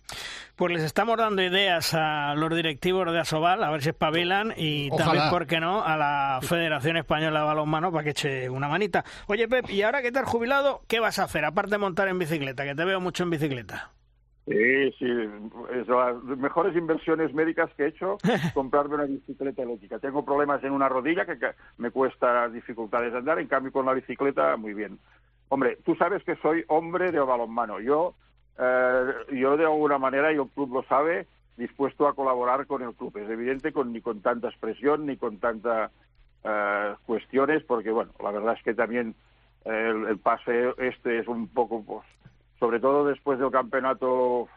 Pues 0.55 0.73
les 0.73 0.83
estamos 0.83 1.17
dando 1.17 1.41
ideas 1.41 1.93
a 1.93 2.35
los 2.35 2.53
directivos 2.55 3.11
de 3.11 3.19
Asobal, 3.19 3.63
a 3.63 3.71
ver 3.71 3.81
si 3.81 3.89
espabilan, 3.89 4.53
y 4.55 4.89
también, 4.91 5.29
¿por 5.29 5.47
qué 5.47 5.59
no?, 5.59 5.83
a 5.83 5.97
la 5.97 6.39
Federación 6.41 6.97
Española 6.97 7.39
de 7.39 7.45
Balonmano 7.45 7.91
para 7.91 8.03
que 8.03 8.09
eche 8.11 8.49
una 8.49 8.67
manita. 8.67 9.03
Oye, 9.27 9.47
Pep, 9.47 9.69
¿y 9.69 9.81
ahora 9.81 10.01
que 10.01 10.11
te 10.11 10.19
has 10.19 10.29
jubilado, 10.29 10.81
qué 10.87 10.99
vas 10.99 11.19
a 11.19 11.23
hacer, 11.23 11.45
aparte 11.45 11.71
de 11.71 11.77
montar 11.77 12.07
en 12.09 12.19
bicicleta, 12.19 12.63
que 12.63 12.75
te 12.75 12.85
veo 12.85 12.99
mucho 12.99 13.23
en 13.23 13.31
bicicleta? 13.31 13.91
Sí, 14.47 14.91
sí, 14.97 15.05
es 15.71 15.87
las 15.87 16.23
mejores 16.23 16.75
inversiones 16.75 17.31
médicas 17.33 17.71
que 17.75 17.83
he 17.83 17.87
hecho, 17.89 18.17
comprarme 18.55 18.95
una 18.95 19.05
bicicleta 19.05 19.61
eléctrica. 19.61 19.99
Tengo 19.99 20.25
problemas 20.25 20.63
en 20.63 20.71
una 20.71 20.89
rodilla 20.89 21.25
que 21.25 21.37
me 21.77 21.91
cuesta 21.91 22.49
dificultades 22.49 23.11
de 23.11 23.19
andar, 23.19 23.39
en 23.39 23.47
cambio 23.47 23.71
con 23.71 23.85
la 23.85 23.93
bicicleta 23.93 24.57
muy 24.57 24.73
bien. 24.73 24.97
Hombre, 25.49 25.77
tú 25.85 25.95
sabes 25.95 26.23
que 26.23 26.35
soy 26.37 26.63
hombre 26.69 27.11
de 27.11 27.19
balonmano. 27.19 27.79
Yo, 27.79 28.15
eh, 28.57 29.13
yo 29.31 29.57
de 29.57 29.65
alguna 29.65 29.99
manera, 29.99 30.31
y 30.31 30.37
el 30.37 30.47
club 30.49 30.73
lo 30.73 30.83
sabe, 30.83 31.27
dispuesto 31.55 32.07
a 32.07 32.15
colaborar 32.15 32.65
con 32.65 32.81
el 32.81 32.95
club. 32.95 33.15
Es 33.17 33.29
evidente 33.29 33.71
con, 33.71 33.93
ni 33.93 34.01
con 34.01 34.21
tanta 34.21 34.47
expresión 34.47 35.05
ni 35.05 35.17
con 35.17 35.37
tantas 35.37 35.91
eh, 36.43 36.95
cuestiones, 37.05 37.63
porque 37.63 37.91
bueno, 37.91 38.11
la 38.23 38.31
verdad 38.31 38.55
es 38.57 38.63
que 38.63 38.73
también 38.73 39.13
el, 39.65 40.07
el 40.07 40.17
pase 40.17 40.73
este 40.77 41.19
es 41.19 41.27
un 41.27 41.47
poco 41.47 41.83
pues, 41.83 42.05
sobre 42.61 42.79
todo 42.79 43.07
después 43.07 43.39
del 43.39 43.49
campeonato 43.49 44.47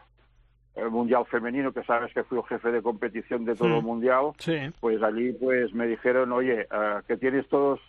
eh, 0.75 0.85
mundial 0.85 1.25
femenino, 1.25 1.73
que 1.73 1.83
sabes 1.85 2.13
que 2.13 2.23
fui 2.23 2.37
el 2.37 2.43
jefe 2.43 2.71
de 2.71 2.83
competición 2.83 3.45
de 3.45 3.55
todo 3.55 3.77
el 3.77 3.81
mundial, 3.81 4.33
pues 4.79 5.01
allí 5.01 5.33
pues 5.33 5.73
me 5.73 5.87
dijeron, 5.87 6.31
oye, 6.31 6.67
eh, 6.71 6.99
que 7.07 7.17
tienes 7.17 7.47
todos 7.47 7.79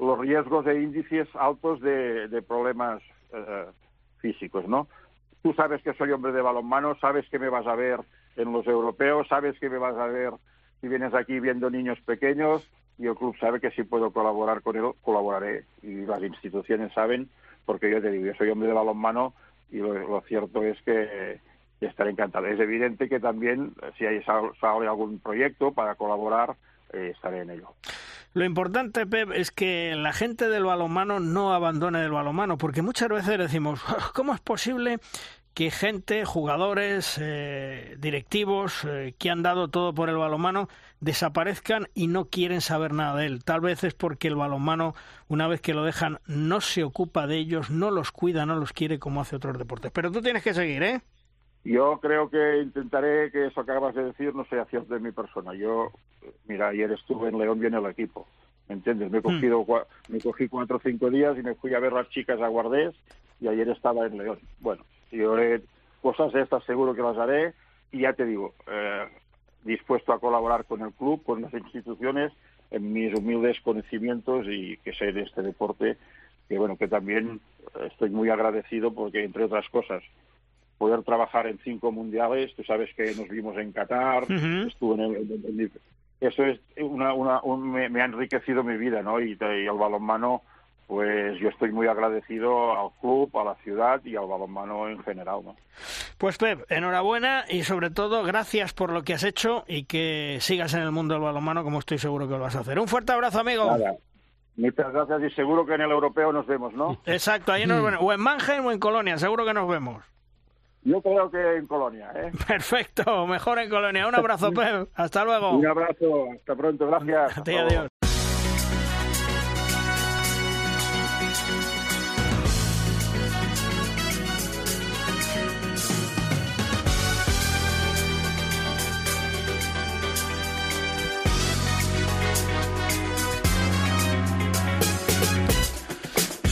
los 0.00 0.18
riesgos 0.18 0.64
de 0.64 0.82
índices 0.82 1.28
altos 1.36 1.80
de, 1.82 2.42
problemas 2.48 3.00
eh, 3.32 3.66
físicos, 4.18 4.66
¿no? 4.66 4.88
Tú 5.40 5.52
sabes 5.52 5.80
que 5.82 5.94
soy 5.94 6.10
hombre 6.10 6.32
de 6.32 6.42
balonmano, 6.42 6.96
sabes 6.96 7.28
que 7.28 7.38
me 7.38 7.48
vas 7.48 7.68
a 7.68 7.76
ver 7.76 8.00
en 8.34 8.52
los 8.52 8.66
europeos, 8.66 9.28
sabes 9.28 9.56
que 9.60 9.70
me 9.70 9.78
vas 9.78 9.96
a 9.96 10.06
ver 10.06 10.32
si 10.80 10.88
vienes 10.88 11.14
aquí 11.14 11.38
viendo 11.38 11.70
niños 11.70 12.00
pequeños 12.00 12.68
y 12.98 13.06
el 13.06 13.14
club 13.14 13.36
sabe 13.38 13.60
que 13.60 13.70
si 13.70 13.84
puedo 13.84 14.10
colaborar 14.10 14.62
con 14.62 14.74
él, 14.74 14.90
colaboraré. 15.02 15.64
Y 15.80 16.06
las 16.06 16.20
instituciones 16.24 16.92
saben, 16.92 17.28
porque 17.66 17.88
yo 17.88 18.02
te 18.02 18.10
digo, 18.10 18.26
yo 18.26 18.34
soy 18.34 18.50
hombre 18.50 18.66
de 18.66 18.74
balonmano, 18.74 19.32
y 19.72 19.78
lo, 19.78 20.20
cierto 20.22 20.62
es 20.62 20.80
que 20.82 21.40
estaré 21.80 22.10
encantado. 22.10 22.46
Es 22.46 22.60
evidente 22.60 23.08
que 23.08 23.20
también, 23.20 23.74
si 23.98 24.06
hay, 24.06 24.22
sale 24.22 24.86
algún 24.86 25.18
proyecto 25.18 25.72
para 25.72 25.94
colaborar, 25.94 26.56
eh, 26.92 27.12
estaré 27.14 27.42
en 27.42 27.50
ello. 27.50 27.74
Lo 28.32 28.44
importante, 28.44 29.06
Pep, 29.06 29.32
es 29.32 29.50
que 29.50 29.94
la 29.96 30.12
gente 30.12 30.48
del 30.48 30.64
balonmano 30.64 31.18
no 31.18 31.52
abandone 31.52 32.04
el 32.04 32.12
balonmano, 32.12 32.58
porque 32.58 32.80
muchas 32.80 33.08
veces 33.08 33.38
decimos, 33.38 33.82
¿cómo 34.14 34.34
es 34.34 34.40
posible 34.40 34.98
que 35.54 35.70
gente, 35.70 36.24
jugadores, 36.24 37.18
eh, 37.20 37.96
directivos 37.98 38.84
eh, 38.84 39.14
que 39.18 39.30
han 39.30 39.42
dado 39.42 39.68
todo 39.68 39.92
por 39.92 40.08
el 40.08 40.16
balonmano 40.16 40.68
desaparezcan 41.00 41.88
y 41.94 42.06
no 42.06 42.26
quieren 42.26 42.60
saber 42.60 42.92
nada 42.92 43.16
de 43.16 43.26
él. 43.26 43.44
Tal 43.44 43.60
vez 43.60 43.84
es 43.84 43.94
porque 43.94 44.28
el 44.28 44.36
balonmano, 44.36 44.94
una 45.28 45.48
vez 45.48 45.60
que 45.60 45.74
lo 45.74 45.84
dejan, 45.84 46.18
no 46.26 46.60
se 46.60 46.84
ocupa 46.84 47.26
de 47.26 47.38
ellos, 47.38 47.70
no 47.70 47.90
los 47.90 48.12
cuida, 48.12 48.46
no 48.46 48.56
los 48.56 48.72
quiere 48.72 48.98
como 48.98 49.20
hace 49.20 49.36
otros 49.36 49.58
deportes. 49.58 49.90
Pero 49.90 50.12
tú 50.12 50.20
tienes 50.20 50.42
que 50.42 50.54
seguir, 50.54 50.82
¿eh? 50.82 51.00
Yo 51.64 51.98
creo 52.00 52.30
que 52.30 52.62
intentaré 52.62 53.30
que 53.30 53.46
eso 53.46 53.64
que 53.64 53.70
acabas 53.70 53.94
de 53.94 54.04
decir 54.04 54.34
no 54.34 54.44
sea 54.46 54.64
cierto 54.66 54.94
de 54.94 55.00
mi 55.00 55.12
persona. 55.12 55.54
Yo, 55.54 55.90
mira, 56.46 56.68
ayer 56.68 56.90
estuve 56.92 57.28
en 57.28 57.38
León 57.38 57.60
viene 57.60 57.76
el 57.76 57.86
equipo, 57.86 58.26
¿me 58.68 58.76
entiendes? 58.76 59.10
Me 59.10 59.18
he 59.18 59.20
hmm. 59.20 59.24
cogido, 59.24 59.66
me 60.08 60.20
cogí 60.20 60.48
cuatro 60.48 60.76
o 60.78 60.80
cinco 60.80 61.10
días 61.10 61.36
y 61.38 61.42
me 61.42 61.54
fui 61.54 61.74
a 61.74 61.80
ver 61.80 61.92
las 61.92 62.08
chicas 62.08 62.40
a 62.40 62.48
Guardés 62.48 62.94
y 63.40 63.48
ayer 63.48 63.68
estaba 63.68 64.06
en 64.06 64.16
León. 64.16 64.38
Bueno, 64.60 64.84
yo 65.16 65.34
haré 65.34 65.62
cosas 66.02 66.34
estas 66.34 66.64
seguro 66.64 66.94
que 66.94 67.02
las 67.02 67.16
haré 67.16 67.54
y 67.92 68.00
ya 68.00 68.12
te 68.12 68.24
digo, 68.24 68.54
eh, 68.66 69.06
dispuesto 69.64 70.12
a 70.12 70.20
colaborar 70.20 70.64
con 70.64 70.82
el 70.82 70.92
club, 70.92 71.22
con 71.24 71.42
las 71.42 71.52
instituciones, 71.52 72.32
en 72.70 72.92
mis 72.92 73.12
humildes 73.14 73.60
conocimientos 73.62 74.46
y 74.48 74.76
que 74.78 74.92
sé 74.92 75.12
de 75.12 75.22
este 75.22 75.42
deporte, 75.42 75.96
que 76.48 76.58
bueno, 76.58 76.76
que 76.76 76.88
también 76.88 77.40
estoy 77.90 78.10
muy 78.10 78.30
agradecido 78.30 78.92
porque, 78.92 79.24
entre 79.24 79.44
otras 79.44 79.68
cosas, 79.68 80.02
poder 80.78 81.02
trabajar 81.02 81.46
en 81.46 81.58
cinco 81.58 81.92
mundiales, 81.92 82.54
tú 82.54 82.64
sabes 82.64 82.94
que 82.94 83.14
nos 83.14 83.28
vimos 83.28 83.56
en 83.58 83.72
Qatar, 83.72 84.22
estuve 84.22 84.94
en 84.94 85.14
el, 85.14 85.70
eso 86.20 86.44
es 86.44 86.60
una, 86.78 87.12
una 87.14 87.40
me, 87.88 88.00
ha 88.00 88.04
enriquecido 88.04 88.62
mi 88.62 88.76
vida, 88.76 89.02
¿no? 89.02 89.20
Y, 89.20 89.38
y 89.40 89.66
el 89.66 89.78
balonmano 89.78 90.42
pues 90.90 91.38
yo 91.38 91.50
estoy 91.50 91.70
muy 91.70 91.86
agradecido 91.86 92.72
al 92.76 92.90
club, 93.00 93.30
a 93.38 93.44
la 93.44 93.54
ciudad 93.62 94.04
y 94.04 94.16
al 94.16 94.26
balonmano 94.26 94.88
en 94.88 94.98
general. 95.04 95.38
¿no? 95.44 95.54
Pues 96.18 96.36
Pep, 96.36 96.64
enhorabuena 96.68 97.44
y 97.48 97.62
sobre 97.62 97.90
todo 97.90 98.24
gracias 98.24 98.72
por 98.72 98.90
lo 98.90 99.04
que 99.04 99.14
has 99.14 99.22
hecho 99.22 99.62
y 99.68 99.84
que 99.84 100.38
sigas 100.40 100.74
en 100.74 100.82
el 100.82 100.90
mundo 100.90 101.14
del 101.14 101.22
balonmano 101.22 101.62
como 101.62 101.78
estoy 101.78 101.98
seguro 101.98 102.26
que 102.26 102.32
lo 102.34 102.40
vas 102.40 102.56
a 102.56 102.60
hacer. 102.60 102.76
Un 102.80 102.88
fuerte 102.88 103.12
abrazo, 103.12 103.38
amigo. 103.38 103.70
Muchas 104.56 104.92
gracias 104.92 105.22
y 105.22 105.30
seguro 105.36 105.64
que 105.64 105.74
en 105.74 105.82
el 105.82 105.92
europeo 105.92 106.32
nos 106.32 106.44
vemos, 106.48 106.74
¿no? 106.74 106.98
Exacto, 107.06 107.52
ahí 107.52 107.66
nos 107.66 107.84
vemos. 107.84 108.00
O 108.02 108.12
en 108.12 108.20
Mannheim 108.20 108.66
o 108.66 108.72
en 108.72 108.80
Colonia, 108.80 109.16
seguro 109.16 109.44
que 109.44 109.54
nos 109.54 109.68
vemos. 109.68 110.02
Yo 110.82 111.00
creo 111.02 111.30
que 111.30 111.56
en 111.56 111.68
Colonia, 111.68 112.10
¿eh? 112.16 112.32
Perfecto, 112.48 113.28
mejor 113.28 113.60
en 113.60 113.70
Colonia. 113.70 114.08
Un 114.08 114.16
abrazo, 114.16 114.50
Pep. 114.52 114.88
Hasta 114.96 115.24
luego. 115.24 115.52
Un 115.52 115.68
abrazo, 115.68 116.32
hasta 116.34 116.56
pronto, 116.56 116.88
gracias. 116.88 117.38
adiós. 117.38 117.86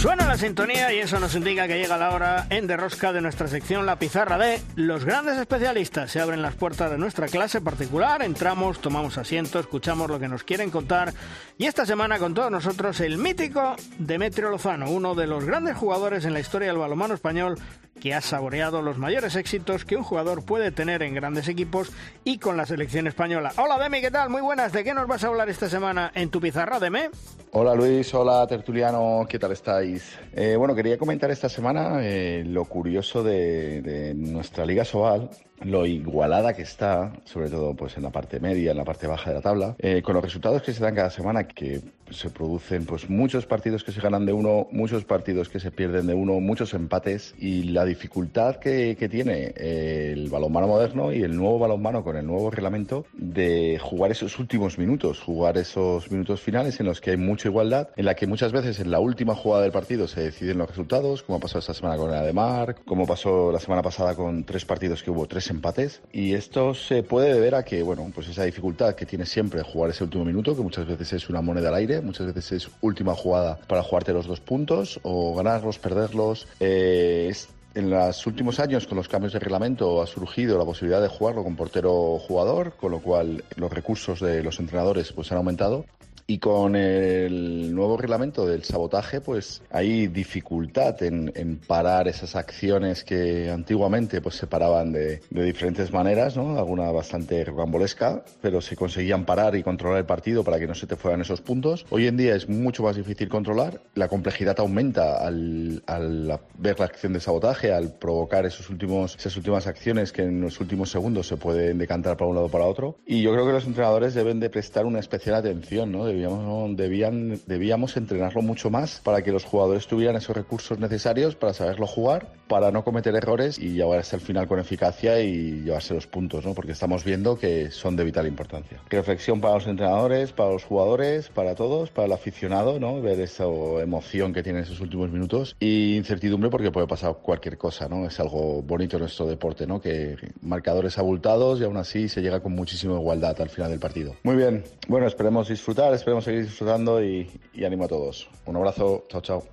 Suena 0.09 0.25
la 0.25 0.28
sintonía 0.39 0.93
y 0.93 1.01
eso 1.01 1.19
nos 1.19 1.35
indica 1.35 1.67
que 1.67 1.79
llega 1.79 1.99
la 1.99 2.11
hora 2.11 2.47
en 2.51 2.69
derrosca 2.69 3.13
de 3.13 3.21
nuestra 3.21 3.49
sección 3.49 3.87
La 3.87 3.99
Pizarra 3.99 4.39
de 4.39 4.61
los 4.77 5.05
grandes 5.05 5.37
especialistas. 5.37 6.13
Se 6.13 6.21
abren 6.21 6.43
las 6.43 6.55
puertas 6.55 6.93
de 6.93 6.97
nuestra 6.97 7.27
clase 7.27 7.61
particular, 7.61 8.23
entramos, 8.23 8.81
tomamos 8.81 9.19
asiento, 9.19 9.59
escuchamos 9.59 10.09
lo 10.09 10.21
que 10.21 10.29
nos 10.29 10.45
quieren 10.45 10.71
contar 10.71 11.13
y 11.59 11.67
esta 11.67 11.85
semana 11.85 12.21
con 12.21 12.35
todos 12.35 12.53
nosotros 12.53 13.01
el 13.01 13.19
mítico 13.19 13.75
Demetrio 13.99 14.51
Lozano, 14.51 14.91
uno 14.91 15.17
de 15.17 15.27
los 15.27 15.45
grandes 15.45 15.77
jugadores 15.77 16.25
en 16.25 16.35
la 16.35 16.41
historia 16.41 16.69
del 16.69 16.79
balonmano 16.79 17.15
español 17.15 17.59
que 17.99 18.15
ha 18.15 18.21
saboreado 18.21 18.81
los 18.81 18.97
mayores 18.97 19.35
éxitos 19.37 19.85
que 19.85 19.97
un 19.97 20.05
jugador 20.05 20.45
puede 20.45 20.71
tener 20.71 21.03
en 21.03 21.15
grandes 21.15 21.49
equipos 21.49 21.91
y 22.25 22.39
con 22.39 22.57
la 22.57 22.65
selección 22.65 23.07
española. 23.07 23.53
Hola 23.57 23.79
Demi, 23.79 24.01
¿qué 24.01 24.11
tal? 24.11 24.31
Muy 24.31 24.41
buenas. 24.41 24.73
¿De 24.73 24.85
qué 24.85 24.95
nos 24.95 25.09
vas 25.09 25.25
a 25.25 25.27
hablar 25.27 25.49
esta 25.49 25.69
semana 25.69 26.13
en 26.15 26.31
tu 26.31 26.41
pizarra, 26.41 26.79
Deme? 26.79 27.11
Hola 27.53 27.75
Luis, 27.75 28.13
hola 28.15 28.47
Tertuliano, 28.47 29.27
¿qué 29.29 29.39
tal 29.39 29.53
estáis? 29.53 30.19
Eh, 30.33 30.57
bueno, 30.57 30.75
quería 30.75 30.99
comentar 30.99 31.31
esta 31.31 31.49
semana 31.49 31.99
eh, 32.03 32.45
lo 32.47 32.65
curioso 32.65 33.23
de, 33.23 34.15
nuestra 34.17 34.65
Liga 34.67 34.85
Sobal, 34.85 35.31
lo 35.63 35.87
igualada 35.87 36.55
que 36.55 36.63
está, 36.63 37.13
sobre 37.25 37.49
todo 37.51 37.75
pues 37.75 37.97
en 37.97 38.03
la 38.03 38.11
parte 38.11 38.41
media, 38.41 38.71
en 38.71 38.77
la 38.77 38.85
parte 38.85 39.07
baja 39.07 39.31
de 39.31 39.37
la 39.37 39.43
tabla, 39.43 39.77
eh, 39.79 40.03
con 40.03 40.15
los 40.15 40.25
resultados 40.25 40.63
que 40.63 40.73
se 40.73 40.83
dan 40.83 40.95
cada 40.95 41.11
semana, 41.11 41.47
que 41.47 41.81
se 42.11 42.31
producen 42.31 42.87
pues 42.87 43.11
muchos 43.11 43.47
partidos 43.47 43.85
que 43.85 43.93
se 43.93 44.01
ganan 44.01 44.27
de 44.27 44.33
uno, 44.33 44.67
muchos 44.71 45.05
partidos 45.05 45.49
que 45.49 45.61
se 45.61 45.71
pierden 45.71 46.07
de 46.07 46.15
uno, 46.15 46.41
muchos 46.41 46.75
empates 46.75 47.35
y 47.39 47.65
la 47.65 47.85
dificultad 47.85 48.57
que, 48.57 48.97
tiene 49.09 49.55
el 49.57 50.29
balonmano 50.29 50.67
moderno 50.67 51.13
y 51.13 51.23
el 51.23 51.35
nuevo 51.35 51.59
balonmano 51.59 52.05
con 52.05 52.17
el 52.17 52.27
nuevo 52.27 52.51
reglamento 52.51 53.07
de 53.15 53.79
jugar 53.81 54.11
esos 54.11 54.39
últimos 54.39 54.77
minutos, 54.77 55.21
jugar 55.21 55.57
esos 55.57 56.11
minutos 56.11 56.43
finales 56.43 56.79
en 56.79 56.87
los 56.87 57.01
que 57.01 57.13
hay 57.13 57.17
mucha 57.17 57.49
igualdad, 57.49 57.89
en 57.97 58.05
la 58.05 58.15
que 58.15 58.27
muchas 58.27 58.53
veces 58.53 58.81
en 58.81 58.91
la 58.91 59.01
última 59.01 59.35
jugada 59.35 59.63
del 59.63 59.73
partido 59.73 60.09
se 60.09 60.21
deciden 60.21 60.59
los 60.59 60.69
resultados, 60.69 61.23
como 61.23 61.41
pasó 61.41 61.59
esta 61.59 61.73
semana 61.73 61.97
con 61.97 62.11
el 62.11 62.17
Ademar, 62.17 62.77
como 62.85 63.07
pasó 63.07 63.51
la 63.51 63.61
semana 63.61 63.81
pasada 63.81 64.15
con 64.15 64.45
tres 64.45 64.67
partidos 64.67 65.03
que 65.03 65.11
hubo 65.11 65.27
tres 65.27 65.48
empates. 65.51 66.01
Y 66.13 66.35
esto 66.35 66.75
se 66.75 67.03
puede 67.03 67.33
deber 67.33 67.55
a 67.55 67.65
que, 67.65 67.83
bueno, 67.83 68.11
pues 68.15 68.29
esa 68.29 68.45
dificultad 68.45 68.95
que 68.95 69.07
tiene 69.07 69.27
siempre 69.27 69.63
jugar 69.63 69.91
ese 69.91 70.05
último 70.05 70.25
minuto, 70.25 70.57
que 70.57 70.63
muchas 70.63 70.87
veces 70.87 71.13
es 71.13 71.29
una 71.29 71.41
moneda 71.41 71.69
al 71.69 71.75
aire, 71.77 72.01
muchas 72.01 72.27
veces 72.27 72.53
es 72.53 72.71
última 72.81 73.15
jugada 73.15 73.59
para 73.67 73.83
jugarte 73.83 74.13
los 74.13 74.27
dos 74.27 74.41
puntos, 74.41 75.01
o 75.03 75.35
ganarlos, 75.35 75.79
perderlos. 75.79 76.47
Eh, 76.61 77.33
en 77.75 77.91
los 77.91 78.27
últimos 78.27 78.59
años, 78.61 78.87
con 78.87 78.97
los 78.97 79.09
cambios 79.09 79.33
de 79.33 79.39
reglamento, 79.39 80.03
ha 80.03 80.07
surgido 80.07 80.59
la 80.59 80.65
posibilidad 80.65 81.01
de 81.01 81.09
jugarlo 81.09 81.45
con 81.45 81.55
portero 81.55 82.19
jugador, 82.19 82.73
con 82.73 82.91
lo 82.91 83.01
cual 83.01 83.45
los 83.57 83.73
recursos 83.73 84.21
de 84.21 84.43
los 84.43 84.59
entrenadores 84.59 85.13
pues 85.13 85.31
han 85.31 85.39
aumentado 85.39 85.85
Y 86.31 86.41
con 86.41 86.77
el 86.77 87.75
nuevo 87.75 87.97
reglamento 87.97 88.47
del 88.47 88.63
sabotaje, 88.63 89.23
pues 89.23 89.63
hay 89.71 90.09
dificultad 90.09 91.03
en, 91.03 91.59
parar 91.67 92.07
esas 92.07 92.37
acciones 92.37 93.03
que 93.03 93.51
antiguamente 93.51 94.21
pues 94.21 94.35
se 94.35 94.47
paraban 94.47 94.93
de, 94.93 95.23
diferentes 95.31 95.91
maneras, 95.91 96.37
¿no? 96.37 96.59
Alguna 96.59 96.91
bastante 96.91 97.43
rocambolesca, 97.47 98.25
pero 98.43 98.61
se 98.61 98.77
conseguían 98.77 99.25
parar 99.25 99.57
y 99.57 99.63
controlar 99.63 100.01
el 100.01 100.05
partido 100.05 100.45
para 100.45 100.59
que 100.59 100.67
no 100.67 100.75
se 100.75 100.87
te 100.87 100.97
fueran 100.97 101.23
esos 101.23 101.41
puntos. 101.41 101.87
Hoy 101.89 102.07
en 102.07 102.19
día 102.19 102.35
es 102.35 102.47
mucho 102.47 102.83
más 102.83 102.97
difícil 102.97 103.31
controlar, 103.31 103.81
la 103.95 104.09
complejidad 104.09 104.61
aumenta 104.61 105.27
al, 105.27 105.83
al 105.87 106.41
ver 106.59 106.79
la 106.79 106.85
acción 106.85 107.15
de 107.15 107.21
sabotaje, 107.21 107.73
al 107.73 107.95
provocar 107.95 108.45
esos 108.45 108.69
últimos, 108.69 109.17
esas 109.17 109.35
últimas 109.39 109.67
acciones 109.67 110.13
que 110.13 110.25
en 110.25 110.43
los 110.43 110.61
últimos 110.61 110.91
segundos 110.91 111.27
se 111.27 111.39
pueden 111.39 111.79
decantar 111.79 112.19
para 112.19 112.29
un 112.29 112.35
lado 112.35 112.49
o 112.49 112.51
para 112.51 112.67
otro. 112.67 112.99
Y 113.07 113.23
yo 113.23 113.33
creo 113.33 113.47
que 113.47 113.53
los 113.53 113.65
entrenadores 113.65 114.13
deben 114.13 114.41
de 114.41 114.51
prestar 114.51 114.85
una 114.85 114.99
especial 114.99 115.35
atención, 115.35 115.91
¿no? 115.91 116.18
Debíamos, 116.19 116.77
debían, 116.77 117.41
debíamos 117.47 117.97
entrenarlo 117.97 118.43
mucho 118.43 118.71
más 118.71 119.01
para 119.05 119.23
que 119.23 119.31
los 119.31 119.45
jugadores 119.45 119.87
tuvieran 119.87 120.17
esos 120.17 120.37
recursos 120.37 120.77
necesarios 120.81 121.37
para 121.37 121.53
saberlo 121.53 121.87
jugar, 121.87 122.33
para 122.49 122.73
no 122.73 122.83
cometer 122.83 123.15
errores 123.15 123.57
y 123.57 123.75
llevar 123.75 124.01
hasta 124.01 124.17
el 124.17 124.23
final 124.23 124.49
con 124.49 124.59
eficacia 124.59 125.21
y 125.21 125.63
llevarse 125.63 125.95
los 125.95 126.09
puntos, 126.09 126.45
¿no? 126.45 126.55
Porque 126.55 126.73
estamos 126.73 127.05
viendo 127.05 127.39
que 127.39 127.71
son 127.71 127.95
de 127.95 128.03
vital 128.03 128.27
importancia. 128.27 128.81
Reflexión 128.91 129.41
para 129.41 129.55
los 129.55 129.67
entrenadores, 129.69 130.33
para 130.33 130.51
los 130.51 130.65
jugadores, 130.65 131.29
para 131.29 131.55
todos, 131.55 131.91
para 131.91 132.07
el 132.07 132.13
aficionado, 132.13 132.81
¿no? 132.81 133.01
Ver 133.01 133.21
esa 133.21 133.45
emoción 133.81 134.33
que 134.33 134.43
tiene 134.43 134.61
esos 134.61 134.81
últimos 134.81 135.13
minutos 135.13 135.55
y 135.61 135.97
incertidumbre 135.97 136.51
porque 136.51 136.73
puede 136.73 136.89
pasar 136.89 137.15
cualquier 137.23 137.57
cosa, 137.57 137.89
¿no? 137.89 138.07
Es 138.07 138.19
algo 138.19 138.61
bonito 138.63 138.97
en 138.97 139.03
nuestro 139.03 139.27
deporte, 139.27 139.69
¿no? 139.69 139.81
Que 139.81 140.17
marcadores 140.43 140.99
abultados 140.99 141.61
y 141.61 141.65
aún 141.65 141.77
así 141.77 142.09
se 142.09 142.23
llega 142.23 142.41
con 142.41 142.55
muchísima 142.55 142.95
igualdad 142.95 143.41
al 143.41 143.51
final 143.51 143.71
del 143.71 143.79
partido. 143.79 144.17
Muy 144.25 144.35
bien, 144.35 144.65
bueno, 144.89 145.07
esperemos 145.07 145.49
disfrutar, 145.49 145.93
esperemos 145.95 146.08
seguir 146.21 146.45
disfrutando 146.45 147.03
y, 147.05 147.31
y 147.53 147.65
ánimo 147.65 147.85
a 147.85 147.89
todos. 147.89 148.29
Un 148.47 148.57
abrazo, 148.57 149.05
chao, 149.09 149.21
chao. 149.21 149.45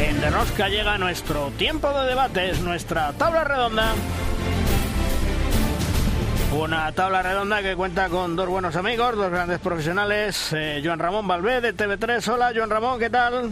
En 0.00 0.20
De 0.20 0.30
Rosca 0.30 0.68
llega 0.68 0.96
nuestro 0.98 1.50
tiempo 1.58 1.92
de 1.92 2.06
debate, 2.06 2.50
es 2.50 2.60
nuestra 2.60 3.12
tabla 3.12 3.44
redonda. 3.44 3.92
Una 6.56 6.92
tabla 6.92 7.20
redonda 7.20 7.62
que 7.62 7.74
cuenta 7.74 8.08
con 8.08 8.36
dos 8.36 8.48
buenos 8.48 8.76
amigos, 8.76 9.16
dos 9.16 9.30
grandes 9.30 9.58
profesionales. 9.58 10.52
Eh, 10.52 10.80
Joan 10.84 11.00
Ramón 11.00 11.26
Valvé 11.26 11.60
de 11.60 11.74
TV3. 11.74 12.32
Hola, 12.32 12.52
Joan 12.54 12.70
Ramón, 12.70 13.00
¿qué 13.00 13.10
tal? 13.10 13.50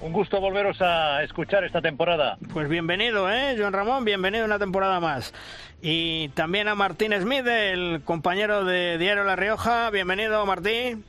Un 0.00 0.12
gusto 0.12 0.40
volveros 0.40 0.82
a 0.82 1.22
escuchar 1.22 1.62
esta 1.62 1.80
temporada. 1.80 2.36
Pues 2.52 2.68
bienvenido, 2.68 3.30
¿eh, 3.30 3.54
Joan 3.56 3.72
Ramón? 3.72 4.04
Bienvenido 4.04 4.44
una 4.44 4.58
temporada 4.58 4.98
más. 4.98 5.32
Y 5.80 6.30
también 6.30 6.66
a 6.66 6.74
Martín 6.74 7.12
Smith, 7.20 7.46
el 7.46 8.02
compañero 8.04 8.64
de 8.64 8.98
Diario 8.98 9.22
La 9.22 9.36
Rioja. 9.36 9.90
Bienvenido, 9.90 10.44
Martín. 10.44 11.04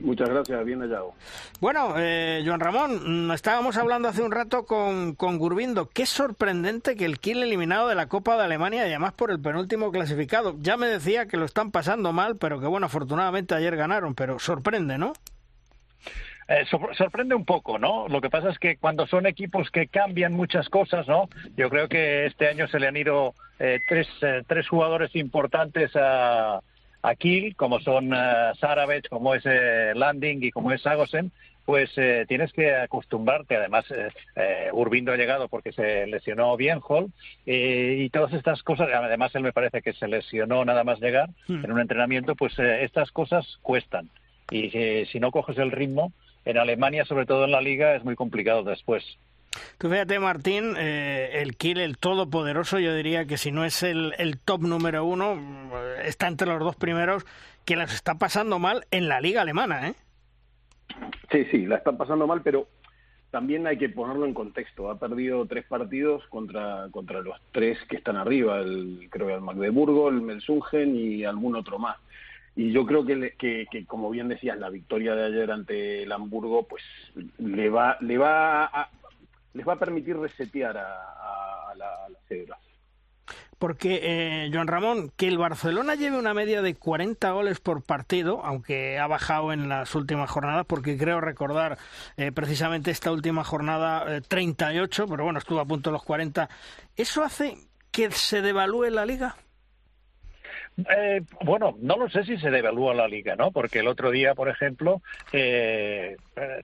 Muchas 0.00 0.28
gracias, 0.28 0.64
bien 0.64 0.80
hallado. 0.80 1.14
Bueno, 1.60 1.94
eh, 1.96 2.42
Joan 2.44 2.60
Ramón, 2.60 3.28
mm, 3.28 3.32
estábamos 3.32 3.76
hablando 3.76 4.08
hace 4.08 4.22
un 4.22 4.30
rato 4.30 4.66
con, 4.66 5.14
con 5.14 5.38
Gurbindo. 5.38 5.88
Qué 5.88 6.04
sorprendente 6.04 6.96
que 6.96 7.06
el 7.06 7.18
Kiel 7.18 7.42
eliminado 7.42 7.88
de 7.88 7.94
la 7.94 8.06
Copa 8.06 8.36
de 8.36 8.44
Alemania 8.44 8.86
y 8.86 8.90
además 8.90 9.14
por 9.14 9.30
el 9.30 9.40
penúltimo 9.40 9.90
clasificado. 9.90 10.54
Ya 10.60 10.76
me 10.76 10.86
decía 10.86 11.26
que 11.26 11.38
lo 11.38 11.46
están 11.46 11.70
pasando 11.70 12.12
mal, 12.12 12.36
pero 12.36 12.60
que 12.60 12.66
bueno, 12.66 12.86
afortunadamente 12.86 13.54
ayer 13.54 13.74
ganaron, 13.76 14.14
pero 14.14 14.38
sorprende, 14.38 14.98
¿no? 14.98 15.14
Eh, 16.48 16.64
sorprende 16.96 17.34
un 17.34 17.44
poco, 17.44 17.78
¿no? 17.78 18.06
Lo 18.08 18.20
que 18.20 18.30
pasa 18.30 18.50
es 18.50 18.58
que 18.58 18.76
cuando 18.76 19.06
son 19.06 19.26
equipos 19.26 19.70
que 19.70 19.88
cambian 19.88 20.32
muchas 20.32 20.68
cosas, 20.68 21.08
¿no? 21.08 21.28
Yo 21.56 21.68
creo 21.68 21.88
que 21.88 22.26
este 22.26 22.48
año 22.48 22.68
se 22.68 22.78
le 22.78 22.86
han 22.86 22.96
ido 22.96 23.34
eh, 23.58 23.80
tres, 23.88 24.06
eh, 24.22 24.42
tres 24.46 24.68
jugadores 24.68 25.14
importantes 25.16 25.90
a 25.96 26.60
aquí, 27.06 27.52
como 27.52 27.80
son 27.80 28.12
uh, 28.12 29.08
como 29.08 29.34
es 29.34 29.42
eh, 29.46 29.92
Landing 29.94 30.42
y 30.42 30.50
como 30.50 30.72
es 30.72 30.82
Sagosen, 30.82 31.30
pues 31.64 31.90
eh, 31.96 32.24
tienes 32.28 32.52
que 32.52 32.74
acostumbrarte. 32.74 33.56
Además, 33.56 33.84
eh, 33.90 34.70
Urbindo 34.72 35.12
ha 35.12 35.16
llegado 35.16 35.48
porque 35.48 35.72
se 35.72 36.06
lesionó 36.06 36.56
bien 36.56 36.80
Hall 36.86 37.10
y 37.44 38.08
todas 38.10 38.32
estas 38.32 38.62
cosas. 38.62 38.88
Además, 38.92 39.34
él 39.34 39.42
me 39.42 39.52
parece 39.52 39.82
que 39.82 39.92
se 39.92 40.08
lesionó 40.08 40.64
nada 40.64 40.84
más 40.84 41.00
llegar 41.00 41.30
hmm. 41.48 41.64
en 41.64 41.72
un 41.72 41.80
entrenamiento. 41.80 42.34
Pues 42.34 42.58
estas 42.58 43.10
cosas 43.10 43.58
cuestan. 43.62 44.10
Y 44.50 44.70
si 45.06 45.18
no 45.18 45.32
coges 45.32 45.58
el 45.58 45.72
ritmo, 45.72 46.12
en 46.44 46.58
Alemania, 46.58 47.04
sobre 47.04 47.26
todo 47.26 47.44
en 47.44 47.50
la 47.50 47.60
liga, 47.60 47.96
es 47.96 48.04
muy 48.04 48.14
complicado 48.14 48.62
después. 48.62 49.04
Tú 49.78 49.88
fíjate, 49.88 50.18
Martín, 50.18 50.74
eh, 50.76 51.42
el 51.42 51.56
Kiel, 51.56 51.78
el 51.78 51.98
todopoderoso, 51.98 52.78
yo 52.78 52.94
diría 52.94 53.26
que 53.26 53.36
si 53.36 53.52
no 53.52 53.64
es 53.64 53.82
el, 53.82 54.12
top 54.44 54.62
número 54.62 55.04
uno, 55.04 55.34
eh, 55.74 56.02
está 56.04 56.28
entre 56.28 56.48
los 56.48 56.60
dos 56.60 56.76
primeros, 56.76 57.24
que 57.64 57.76
las 57.76 57.94
está 57.94 58.16
pasando 58.16 58.58
mal 58.58 58.86
en 58.90 59.08
la 59.08 59.20
liga 59.20 59.42
alemana, 59.42 59.88
¿eh? 59.88 59.94
Sí, 61.30 61.44
sí, 61.50 61.66
la 61.66 61.76
están 61.76 61.96
pasando 61.96 62.26
mal, 62.26 62.42
pero 62.42 62.68
también 63.30 63.66
hay 63.66 63.76
que 63.76 63.88
ponerlo 63.88 64.24
en 64.24 64.34
contexto. 64.34 64.90
Ha 64.90 64.98
perdido 64.98 65.44
tres 65.46 65.66
partidos 65.66 66.24
contra, 66.28 66.88
contra 66.90 67.20
los 67.20 67.36
tres 67.52 67.78
que 67.88 67.96
están 67.96 68.16
arriba, 68.16 68.60
el, 68.60 69.08
creo 69.10 69.26
que 69.26 69.34
el 69.34 69.40
Magdeburgo, 69.40 70.08
el 70.08 70.22
Melsungen 70.22 70.96
y 70.96 71.24
algún 71.24 71.56
otro 71.56 71.78
más. 71.78 71.98
Y 72.54 72.72
yo 72.72 72.86
creo 72.86 73.04
que, 73.04 73.34
que, 73.36 73.66
que, 73.70 73.84
como 73.84 74.08
bien 74.10 74.28
decías, 74.28 74.58
la 74.58 74.70
victoria 74.70 75.14
de 75.14 75.26
ayer 75.26 75.50
ante 75.50 76.04
el 76.04 76.12
Hamburgo, 76.12 76.66
pues 76.66 76.82
le 77.38 77.68
va, 77.68 77.98
le 78.00 78.16
va 78.16 78.64
a, 78.64 78.88
les 79.56 79.66
va 79.66 79.72
a 79.72 79.78
permitir 79.78 80.16
resetear 80.16 80.76
a, 80.76 81.72
la, 81.74 81.86
a 81.86 82.58
Porque, 83.58 84.00
eh, 84.02 84.50
Joan 84.52 84.66
Ramón, 84.66 85.12
que 85.16 85.28
el 85.28 85.38
Barcelona 85.38 85.94
lleve 85.94 86.18
una 86.18 86.34
media 86.34 86.60
de 86.60 86.74
40 86.74 87.30
goles 87.30 87.58
por 87.60 87.82
partido, 87.82 88.44
aunque 88.44 88.98
ha 88.98 89.06
bajado 89.06 89.52
en 89.52 89.68
las 89.68 89.94
últimas 89.94 90.30
jornadas, 90.30 90.66
porque 90.66 90.98
creo 90.98 91.20
recordar 91.20 91.78
eh, 92.18 92.32
precisamente 92.32 92.90
esta 92.90 93.10
última 93.10 93.44
jornada 93.44 94.20
38, 94.20 95.02
eh, 95.02 95.06
pero 95.08 95.24
bueno, 95.24 95.38
estuvo 95.38 95.60
a 95.60 95.64
punto 95.64 95.90
los 95.90 96.04
40, 96.04 96.50
¿eso 96.94 97.24
hace 97.24 97.56
que 97.90 98.10
se 98.10 98.42
devalúe 98.42 98.90
la 98.90 99.06
liga? 99.06 99.36
Eh, 100.76 101.22
bueno, 101.42 101.74
no 101.80 101.96
lo 101.96 102.08
sé 102.10 102.24
si 102.24 102.36
se 102.38 102.50
devalúa 102.50 102.94
la 102.94 103.08
liga, 103.08 103.34
¿no? 103.34 103.50
Porque 103.50 103.78
el 103.78 103.88
otro 103.88 104.10
día, 104.10 104.34
por 104.34 104.48
ejemplo, 104.48 105.00
eh, 105.32 106.16
eh, 106.36 106.62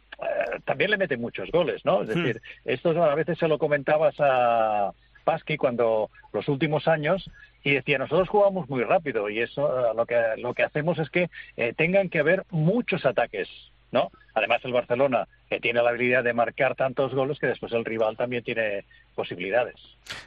también 0.65 0.91
le 0.91 0.99
mete 0.99 1.17
muchos 1.17 1.51
goles, 1.51 1.83
¿no? 1.85 2.03
Es 2.03 2.11
hmm. 2.11 2.23
decir, 2.23 2.43
esto 2.65 3.03
a 3.03 3.15
veces 3.15 3.39
se 3.39 3.49
lo 3.49 3.59
comentabas 3.59 4.15
a 4.19 4.93
Pasqui 5.25 5.57
cuando 5.57 6.11
los 6.33 6.47
últimos 6.49 6.89
años 6.89 7.31
y 7.65 7.75
decía 7.75 7.97
nosotros 7.97 8.29
jugamos 8.29 8.69
muy 8.69 8.83
rápido 8.83 9.31
y 9.31 9.39
eso 9.39 9.95
lo 9.95 10.05
que 10.05 10.21
lo 10.39 10.53
que 10.53 10.65
hacemos 10.65 10.99
es 10.99 11.09
que 11.11 11.31
tengan 11.77 12.09
que 12.09 12.19
haber 12.19 12.45
muchos 12.51 13.07
ataques 13.07 13.49
¿no? 13.93 14.11
Además 14.35 14.65
el 14.65 14.73
Barcelona 14.73 15.29
que 15.49 15.61
tiene 15.61 15.83
la 15.83 15.91
habilidad 15.91 16.25
de 16.25 16.33
marcar 16.33 16.75
tantos 16.75 17.15
goles 17.15 17.39
que 17.39 17.47
después 17.47 17.73
el 17.73 17.85
rival 17.85 18.17
también 18.17 18.43
tiene 18.43 18.85
posibilidades. 19.15 19.77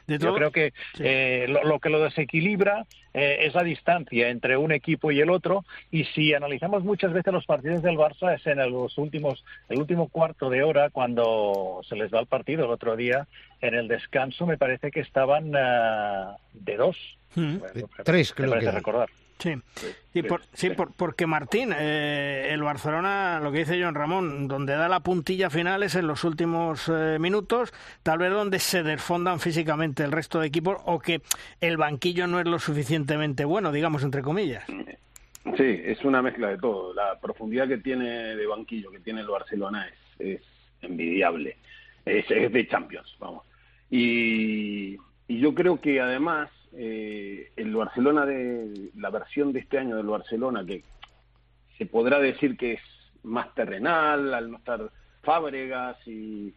Yo 0.06 0.32
creo 0.34 0.52
que 0.52 0.72
eh, 1.00 1.46
lo, 1.48 1.80
que 1.80 1.90
lo 1.90 2.00
desequilibra 2.00 2.86
eh, 3.12 3.38
es 3.40 3.54
la 3.54 3.64
distancia 3.64 4.28
entre 4.28 4.56
un 4.56 4.70
equipo 4.70 5.10
y 5.10 5.20
el 5.20 5.30
otro 5.30 5.64
y 5.90 6.04
si 6.04 6.32
analizamos 6.32 6.84
muchas 6.84 7.12
veces 7.12 7.32
los 7.32 7.44
partidos 7.44 7.82
del 7.82 7.96
Barça 7.96 8.36
es 8.36 8.46
en 8.46 8.58
los 8.70 8.96
últimos 8.98 9.44
el 9.68 9.80
último 9.80 10.08
cuarto 10.08 10.48
de 10.48 10.62
hora 10.62 10.90
cuando 10.90 11.80
se 11.88 11.96
les 11.96 12.12
da 12.12 12.20
el 12.20 12.26
partido 12.26 12.64
el 12.64 12.70
otro 12.70 12.94
día 12.94 13.26
en 13.60 13.74
el 13.74 13.88
descanso 13.88 14.46
me 14.46 14.56
parece 14.56 14.92
que 14.92 15.00
estaban 15.00 15.52
ah, 15.56 16.36
de 16.52 16.76
dos. 16.76 16.96
Mm. 17.34 17.56
Tres 18.04 18.32
creo 18.32 18.52
que 18.58 18.70
recordar. 18.70 19.08
Sí, 19.38 19.54
sí, 20.14 20.22
sí 20.54 20.70
porque 20.96 21.26
Martín, 21.26 21.70
eh, 21.76 22.48
el 22.50 22.62
Barcelona, 22.62 23.38
lo 23.42 23.52
que 23.52 23.58
dice 23.58 23.82
John 23.82 23.94
Ramón, 23.94 24.48
donde 24.48 24.74
da 24.74 24.88
la 24.88 25.00
puntilla 25.00 25.50
final 25.50 25.82
es 25.82 25.94
en 25.94 26.06
los 26.06 26.24
últimos 26.24 26.88
eh, 26.88 27.18
minutos, 27.20 27.74
tal 28.02 28.18
vez 28.18 28.30
donde 28.30 28.58
se 28.58 28.82
desfondan 28.82 29.40
físicamente 29.40 30.04
el 30.04 30.12
resto 30.12 30.40
de 30.40 30.46
equipos 30.46 30.78
o 30.86 30.98
que 30.98 31.20
el 31.60 31.76
banquillo 31.76 32.26
no 32.26 32.40
es 32.40 32.46
lo 32.46 32.58
suficientemente 32.58 33.44
bueno, 33.44 33.72
digamos, 33.72 34.02
entre 34.04 34.22
comillas. 34.22 34.64
Sí, 35.56 35.80
es 35.84 36.02
una 36.04 36.22
mezcla 36.22 36.48
de 36.48 36.58
todo. 36.58 36.94
La 36.94 37.20
profundidad 37.20 37.68
que 37.68 37.78
tiene 37.78 38.36
de 38.36 38.46
banquillo, 38.46 38.90
que 38.90 39.00
tiene 39.00 39.20
el 39.20 39.28
Barcelona, 39.28 39.86
es, 40.18 40.40
envidiable. 40.80 41.58
Es, 42.04 42.26
de 42.28 42.68
Champions, 42.68 43.14
vamos. 43.20 43.44
Y, 43.90 44.96
y 45.28 45.38
yo 45.38 45.54
creo 45.54 45.80
que 45.80 46.00
además 46.00 46.48
eh, 46.76 47.50
el 47.56 47.74
Barcelona 47.74 48.26
de 48.26 48.90
la 48.96 49.10
versión 49.10 49.52
de 49.52 49.60
este 49.60 49.78
año 49.78 49.96
del 49.96 50.06
Barcelona 50.06 50.64
que 50.64 50.82
se 51.78 51.86
podrá 51.86 52.18
decir 52.18 52.56
que 52.56 52.74
es 52.74 52.80
más 53.22 53.54
terrenal 53.54 54.32
al 54.34 54.50
no 54.50 54.58
estar 54.58 54.90
Fábregas 55.22 55.96
y, 56.06 56.54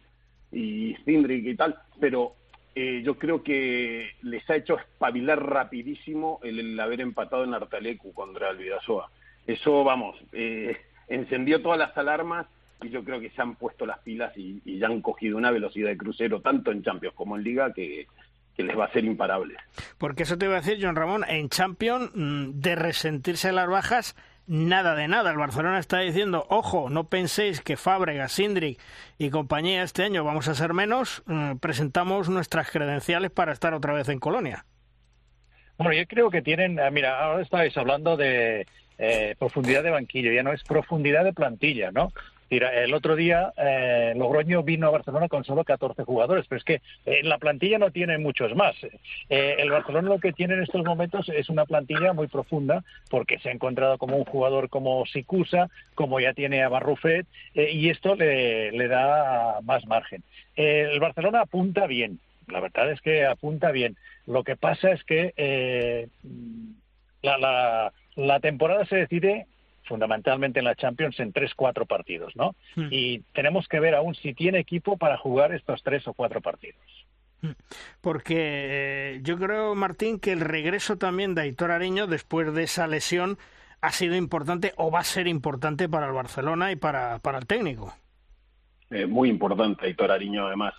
y 0.52 0.96
y 1.06 1.56
tal, 1.56 1.76
pero 1.98 2.34
eh, 2.74 3.02
yo 3.04 3.18
creo 3.18 3.42
que 3.42 4.10
les 4.22 4.48
ha 4.48 4.56
hecho 4.56 4.78
espabilar 4.78 5.44
rapidísimo 5.44 6.38
el, 6.44 6.78
haber 6.78 7.00
empatado 7.00 7.42
en 7.44 7.54
Artalecu 7.54 8.12
contra 8.12 8.50
el 8.50 8.58
Vidasoa. 8.58 9.10
Eso, 9.46 9.82
vamos, 9.82 10.16
eh, 10.32 10.76
encendió 11.08 11.60
todas 11.60 11.78
las 11.78 11.96
alarmas 11.98 12.46
y 12.80 12.90
yo 12.90 13.02
creo 13.04 13.20
que 13.20 13.30
se 13.30 13.42
han 13.42 13.56
puesto 13.56 13.84
las 13.84 13.98
pilas 13.98 14.32
y, 14.36 14.78
ya 14.78 14.86
han 14.86 15.02
cogido 15.02 15.36
una 15.36 15.50
velocidad 15.50 15.88
de 15.88 15.96
crucero 15.96 16.40
tanto 16.40 16.70
en 16.70 16.82
Champions 16.82 17.16
como 17.16 17.36
en 17.36 17.42
Liga 17.42 17.72
que, 17.72 18.06
que 18.60 18.66
les 18.66 18.78
va 18.78 18.84
a 18.84 18.92
ser 18.92 19.04
imparable. 19.04 19.54
Porque 19.98 20.24
eso 20.24 20.36
te 20.36 20.46
iba 20.46 20.56
a 20.56 20.60
decir, 20.60 20.78
John 20.80 20.96
Ramón, 20.96 21.24
en 21.26 21.48
Champions, 21.48 22.10
mm, 22.14 22.60
de 22.60 22.74
resentirse 22.74 23.52
las 23.52 23.68
bajas, 23.68 24.16
nada 24.46 24.94
de 24.94 25.08
nada. 25.08 25.30
El 25.30 25.38
Barcelona 25.38 25.78
está 25.78 26.00
diciendo, 26.00 26.46
ojo, 26.50 26.90
no 26.90 27.04
penséis 27.04 27.60
que 27.60 27.76
Fábregas, 27.76 28.32
Sindrick 28.32 28.78
y 29.18 29.30
compañía 29.30 29.82
este 29.82 30.04
año 30.04 30.24
vamos 30.24 30.48
a 30.48 30.54
ser 30.54 30.74
menos, 30.74 31.22
mm, 31.26 31.56
presentamos 31.56 32.28
nuestras 32.28 32.70
credenciales 32.70 33.30
para 33.30 33.52
estar 33.52 33.72
otra 33.74 33.94
vez 33.94 34.08
en 34.08 34.18
Colonia. 34.18 34.64
Bueno, 35.78 35.94
yo 35.94 36.06
creo 36.06 36.30
que 36.30 36.42
tienen, 36.42 36.78
ah, 36.78 36.90
mira, 36.90 37.24
ahora 37.24 37.42
estáis 37.42 37.74
hablando 37.78 38.16
de 38.16 38.66
eh, 38.98 39.34
profundidad 39.38 39.82
de 39.82 39.90
banquillo, 39.90 40.30
ya 40.30 40.42
no 40.42 40.52
es 40.52 40.62
profundidad 40.62 41.24
de 41.24 41.32
plantilla, 41.32 41.90
¿no? 41.90 42.12
El 42.50 42.94
otro 42.94 43.14
día 43.14 43.52
eh, 43.56 44.12
Logroño 44.16 44.64
vino 44.64 44.88
a 44.88 44.90
Barcelona 44.90 45.28
con 45.28 45.44
solo 45.44 45.62
14 45.62 46.02
jugadores, 46.02 46.46
pero 46.48 46.58
es 46.58 46.64
que 46.64 46.82
en 47.06 47.28
la 47.28 47.38
plantilla 47.38 47.78
no 47.78 47.92
tiene 47.92 48.18
muchos 48.18 48.56
más. 48.56 48.74
Eh, 49.28 49.56
el 49.58 49.70
Barcelona 49.70 50.08
lo 50.08 50.18
que 50.18 50.32
tiene 50.32 50.54
en 50.54 50.64
estos 50.64 50.84
momentos 50.84 51.28
es 51.28 51.48
una 51.48 51.64
plantilla 51.64 52.12
muy 52.12 52.26
profunda 52.26 52.82
porque 53.08 53.38
se 53.38 53.50
ha 53.50 53.52
encontrado 53.52 53.98
como 53.98 54.16
un 54.16 54.24
jugador 54.24 54.68
como 54.68 55.06
Sicusa, 55.06 55.70
como 55.94 56.18
ya 56.18 56.34
tiene 56.34 56.62
a 56.62 56.68
Barrufet, 56.68 57.26
eh, 57.54 57.70
y 57.72 57.88
esto 57.88 58.16
le, 58.16 58.72
le, 58.72 58.88
da 58.88 59.60
más 59.62 59.86
margen. 59.86 60.24
el 60.56 60.98
Barcelona 60.98 61.42
apunta 61.42 61.86
bien, 61.86 62.18
la 62.48 62.58
verdad 62.58 62.90
es 62.90 63.00
que 63.00 63.26
apunta 63.26 63.70
bien. 63.70 63.96
Lo 64.26 64.42
que 64.42 64.56
pasa 64.56 64.90
es 64.90 65.04
que 65.04 66.08
la, 67.22 67.38
la, 67.38 67.92
la 68.16 68.40
temporada 68.40 68.84
se 68.86 68.96
decide 68.96 69.46
fundamentalmente 69.90 70.60
en 70.60 70.64
la 70.64 70.76
Champions 70.76 71.18
en 71.18 71.32
tres, 71.32 71.52
cuatro 71.56 71.84
partidos, 71.84 72.36
¿no? 72.36 72.54
Hmm. 72.76 72.86
Y 72.92 73.18
tenemos 73.34 73.66
que 73.66 73.80
ver 73.80 73.96
aún 73.96 74.14
si 74.14 74.34
tiene 74.34 74.60
equipo 74.60 74.96
para 74.96 75.18
jugar 75.18 75.52
estos 75.52 75.82
tres 75.82 76.06
o 76.06 76.14
cuatro 76.14 76.40
partidos. 76.40 76.80
Hmm. 77.42 77.50
Porque 78.00 78.36
eh, 78.36 79.20
yo 79.24 79.36
creo, 79.36 79.74
Martín, 79.74 80.20
que 80.20 80.30
el 80.30 80.40
regreso 80.40 80.96
también 80.96 81.34
de 81.34 81.42
Aitor 81.42 81.72
Areño 81.72 82.06
después 82.06 82.54
de 82.54 82.62
esa 82.62 82.86
lesión 82.86 83.36
ha 83.80 83.90
sido 83.90 84.14
importante 84.14 84.72
o 84.76 84.92
va 84.92 85.00
a 85.00 85.04
ser 85.04 85.26
importante 85.26 85.88
para 85.88 86.06
el 86.06 86.12
Barcelona 86.12 86.70
y 86.70 86.76
para, 86.76 87.18
para 87.18 87.38
el 87.38 87.46
técnico. 87.46 87.92
Eh, 88.90 89.06
muy 89.06 89.28
importante 89.28 89.86
Aitor 89.86 90.12
Ariño, 90.12 90.46
además. 90.46 90.74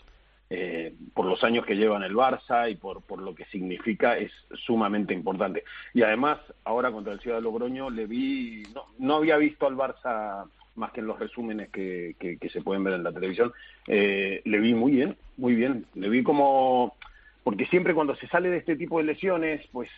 Eh, 0.53 0.93
por 1.13 1.25
los 1.25 1.41
años 1.45 1.65
que 1.65 1.77
lleva 1.77 1.95
en 1.95 2.03
el 2.03 2.13
Barça 2.13 2.69
y 2.69 2.75
por, 2.75 3.01
por 3.03 3.21
lo 3.21 3.33
que 3.33 3.45
significa, 3.45 4.17
es 4.17 4.33
sumamente 4.65 5.13
importante. 5.13 5.63
Y 5.93 6.01
además, 6.01 6.39
ahora 6.65 6.91
contra 6.91 7.13
el 7.13 7.21
Ciudad 7.21 7.37
de 7.37 7.43
Logroño, 7.43 7.89
le 7.89 8.05
vi, 8.05 8.63
no, 8.75 8.83
no 8.99 9.15
había 9.15 9.37
visto 9.37 9.65
al 9.65 9.77
Barça 9.77 10.45
más 10.75 10.91
que 10.91 10.99
en 10.99 11.07
los 11.07 11.17
resúmenes 11.19 11.69
que, 11.69 12.17
que, 12.19 12.49
se 12.49 12.61
pueden 12.61 12.83
ver 12.83 12.95
en 12.95 13.03
la 13.03 13.13
televisión, 13.13 13.53
eh, 13.87 14.41
le 14.43 14.59
vi 14.59 14.73
muy 14.73 14.91
bien, 14.91 15.15
muy 15.37 15.55
bien. 15.55 15.85
Le 15.95 16.09
vi 16.09 16.21
como, 16.21 16.97
porque 17.45 17.65
siempre 17.67 17.93
cuando 17.93 18.15
se 18.17 18.27
sale 18.27 18.49
de 18.49 18.57
este 18.57 18.75
tipo 18.75 18.97
de 18.97 19.05
lesiones, 19.05 19.65
pues 19.71 19.89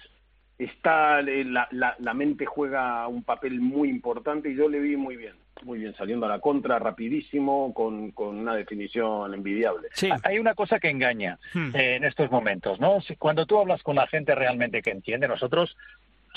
está 0.59 1.21
la, 1.23 1.67
la, 1.71 1.95
la, 1.97 2.13
mente 2.13 2.45
juega 2.45 3.07
un 3.07 3.23
papel 3.23 3.59
muy 3.59 3.89
importante 3.89 4.51
y 4.51 4.55
yo 4.55 4.69
le 4.69 4.79
vi 4.79 4.97
muy 4.97 5.15
bien, 5.15 5.33
muy 5.65 5.79
bien, 5.79 5.95
saliendo 5.95 6.25
a 6.25 6.29
la 6.29 6.39
contra 6.39 6.79
rapidísimo, 6.79 7.73
con, 7.73 8.11
con 8.11 8.37
una 8.37 8.55
definición 8.55 9.33
envidiable. 9.33 9.89
Sí. 9.93 10.09
Hay 10.23 10.39
una 10.39 10.53
cosa 10.53 10.79
que 10.79 10.89
engaña 10.89 11.39
hmm. 11.53 11.75
eh, 11.75 11.95
en 11.95 12.03
estos 12.03 12.31
momentos, 12.31 12.79
¿no? 12.79 12.99
Cuando 13.17 13.45
tú 13.45 13.59
hablas 13.59 13.83
con 13.83 13.95
la 13.95 14.07
gente 14.07 14.35
realmente 14.35 14.81
que 14.81 14.91
entiende, 14.91 15.27
nosotros 15.27 15.75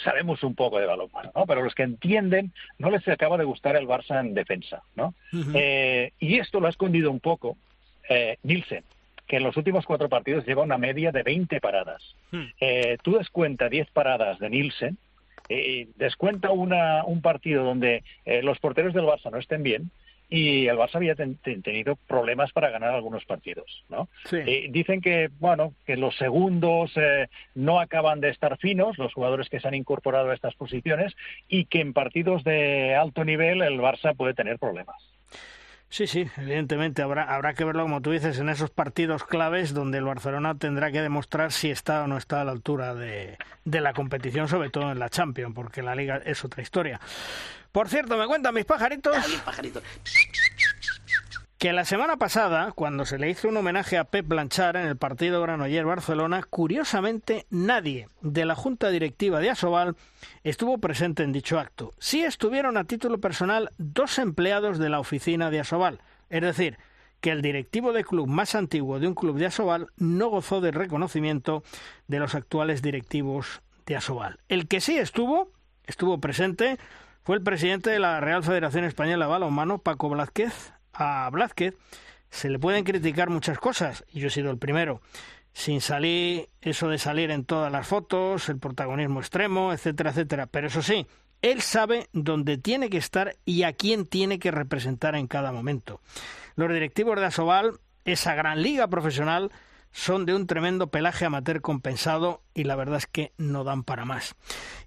sabemos 0.03 0.43
un 0.43 0.55
poco 0.55 0.79
de 0.79 0.87
balonmano, 0.87 1.33
¿no? 1.35 1.47
Pero 1.47 1.63
los 1.63 1.75
que 1.75 1.83
entienden 1.83 2.53
no 2.79 2.91
les 2.91 3.07
acaba 3.09 3.39
de 3.39 3.45
gustar 3.45 3.77
el 3.77 3.87
Barça 3.87 4.21
en 4.21 4.35
defensa, 4.35 4.83
¿no? 4.95 5.15
eh, 5.55 6.13
y 6.19 6.39
esto 6.39 6.61
lo 6.61 6.67
ha 6.67 6.71
escondido 6.71 7.11
un 7.11 7.21
poco 7.21 7.57
eh, 8.09 8.37
Nielsen 8.43 8.85
que 9.27 9.37
en 9.37 9.43
los 9.43 9.57
últimos 9.57 9.85
cuatro 9.85 10.09
partidos 10.09 10.47
lleva 10.47 10.63
una 10.63 10.79
media 10.79 11.11
de 11.13 11.23
20 11.23 11.61
paradas. 11.61 12.15
Hmm. 12.31 12.45
Eh, 12.61 12.97
tú 13.03 13.19
descuenta 13.19 13.69
10 13.69 13.91
paradas 13.91 14.39
de 14.39 14.51
Nielsen, 14.51 14.99
eh, 15.49 15.89
descuenta 15.97 16.51
una, 16.51 17.05
un 17.05 17.23
partido 17.23 17.65
donde 17.65 18.03
eh, 18.25 18.43
los 18.43 18.59
porteros 18.59 18.95
del 18.95 19.05
Barça 19.05 19.31
no 19.31 19.39
estén 19.39 19.63
bien, 19.63 19.91
y 20.29 20.67
el 20.67 20.77
Barça 20.77 20.97
había 20.97 21.15
tenido 21.15 21.95
problemas 22.09 22.51
para 22.51 22.71
ganar 22.71 22.93
algunos 22.95 23.25
partidos, 23.25 23.85
¿no? 23.89 24.09
dicen 24.71 25.01
que, 25.01 25.31
bueno, 25.39 25.73
que 25.87 25.97
los 25.97 26.17
segundos 26.17 26.93
no 27.55 27.79
acaban 27.79 28.21
de 28.21 28.31
estar 28.31 28.59
finos, 28.59 28.99
los 28.99 29.15
jugadores 29.15 29.49
que 29.49 29.61
se 29.61 29.69
han 29.69 29.75
incorporado 29.75 30.31
a 30.31 30.35
estas 30.35 30.57
posiciones, 30.57 31.15
y 31.49 31.67
que 31.67 31.81
en 31.81 31.93
partidos 31.93 32.43
de 32.43 32.97
alto 32.97 33.25
nivel 33.25 33.63
el 33.63 33.79
Barça 33.79 34.17
puede 34.17 34.35
tener 34.35 34.59
problemas. 34.59 34.97
Sí, 35.89 36.07
sí, 36.07 36.29
evidentemente 36.37 37.01
habrá, 37.03 37.33
habrá 37.33 37.55
que 37.55 37.65
verlo, 37.65 37.85
como 37.85 38.03
tú 38.03 38.11
dices, 38.11 38.39
en 38.39 38.49
esos 38.49 38.71
partidos 38.71 39.25
claves 39.25 39.73
donde 39.73 39.99
el 39.99 40.05
Barcelona 40.05 40.57
tendrá 40.57 40.91
que 40.91 41.01
demostrar 41.01 41.53
si 41.53 41.71
está 41.71 42.03
o 42.03 42.07
no 42.07 42.19
está 42.19 42.41
a 42.41 42.45
la 42.45 42.51
altura 42.53 42.95
de, 42.95 43.39
de 43.65 43.81
la 43.81 43.93
competición, 43.93 44.49
sobre 44.49 44.71
todo 44.71 44.91
en 44.91 44.99
la 44.99 45.09
Champions, 45.09 45.55
porque 45.55 45.83
la 45.83 45.95
Liga 45.95 46.21
es 46.25 46.45
otra 46.45 46.63
historia. 46.63 47.01
Por 47.71 47.89
cierto, 47.89 48.17
me 48.17 48.27
cuentan 48.27 48.55
mis 48.55 48.65
pajaritos. 48.65 49.17
pajaritos 49.45 49.83
que 51.59 51.73
la 51.73 51.87
semana 51.87 52.19
pasada, 52.19 52.73
cuando 52.73 53.07
se 53.07 53.19
le 53.19 53.31
hizo 53.31 53.49
un 53.49 53.57
homenaje 53.57 53.97
a 53.97 54.05
Pep 54.05 54.29
Blanchard 54.29 54.77
en 54.77 54.87
el 54.87 54.97
partido 54.97 55.41
Granoller-Barcelona, 55.41 56.43
curiosamente 56.49 57.47
nadie 57.49 58.09
de 58.21 58.45
la 58.45 58.55
junta 58.55 58.91
directiva 58.91 59.41
de 59.41 59.51
Asobal 59.51 59.97
estuvo 60.45 60.77
presente 60.79 61.23
en 61.23 61.33
dicho 61.33 61.59
acto. 61.59 61.95
Sí 61.99 62.23
estuvieron 62.23 62.77
a 62.77 62.85
título 62.85 63.19
personal 63.21 63.71
dos 63.79 64.19
empleados 64.19 64.79
de 64.79 64.91
la 64.91 65.01
oficina 65.01 65.51
de 65.51 65.61
Asobal, 65.61 66.01
es 66.29 66.43
decir, 66.43 66.79
que 67.23 67.31
el 67.31 67.41
directivo 67.41 67.95
de 67.95 68.05
club 68.05 68.27
más 68.27 68.55
antiguo 68.55 69.01
de 69.01 69.09
un 69.09 69.15
club 69.15 69.39
de 69.39 69.47
Asobal 69.47 69.87
no 69.97 70.29
gozó 70.29 70.61
del 70.61 70.75
reconocimiento 70.75 71.63
de 72.07 72.19
los 72.19 72.35
actuales 72.35 72.83
directivos 72.83 73.63
de 73.87 73.97
Asobal. 73.97 74.41
El 74.51 74.69
que 74.69 74.83
sí 74.83 74.99
estuvo, 74.99 75.51
estuvo 75.87 76.21
presente, 76.21 76.77
fue 77.23 77.37
el 77.37 77.43
presidente 77.43 77.89
de 77.89 77.99
la 77.99 78.21
Real 78.21 78.45
Federación 78.45 78.85
Española 78.85 79.25
de 79.25 79.31
Balonmano, 79.31 79.79
Paco 79.79 80.11
Blázquez, 80.11 80.75
a 80.97 81.29
Blázquez 81.31 81.75
se 82.31 82.51
le 82.51 82.59
pueden 82.59 82.85
criticar 82.85 83.31
muchas 83.31 83.59
cosas, 83.59 84.05
y 84.13 84.21
yo 84.21 84.29
he 84.29 84.31
sido 84.31 84.51
el 84.51 84.59
primero, 84.59 85.01
sin 85.53 85.81
salir, 85.81 86.51
eso 86.61 86.89
de 86.89 86.99
salir 86.99 87.31
en 87.31 87.45
todas 87.45 87.73
las 87.73 87.87
fotos, 87.87 88.49
el 88.49 88.59
protagonismo 88.59 89.21
extremo, 89.21 89.73
etcétera, 89.73 90.11
etcétera. 90.11 90.47
Pero 90.47 90.67
eso 90.67 90.83
sí, 90.83 91.07
él 91.41 91.63
sabe 91.63 92.09
dónde 92.13 92.59
tiene 92.59 92.91
que 92.91 92.99
estar 92.99 93.37
y 93.47 93.63
a 93.63 93.73
quién 93.73 94.07
tiene 94.07 94.39
que 94.39 94.51
representar 94.51 95.15
en 95.15 95.27
cada 95.27 95.53
momento. 95.53 96.01
Los 96.57 96.71
directivos 96.71 97.19
de 97.19 97.27
Asobal, 97.27 97.79
esa 98.05 98.35
gran 98.35 98.63
liga 98.63 98.89
profesional, 98.89 99.51
son 99.93 100.27
de 100.27 100.35
un 100.35 100.47
tremendo 100.47 100.89
pelaje 100.89 101.25
amateur 101.25 101.63
compensado 101.63 102.43
y 102.53 102.65
la 102.65 102.77
verdad 102.77 102.99
es 102.99 103.07
que 103.07 103.33
no 103.39 103.65
dan 103.65 103.83
para 103.83 104.05
más. 104.05 104.35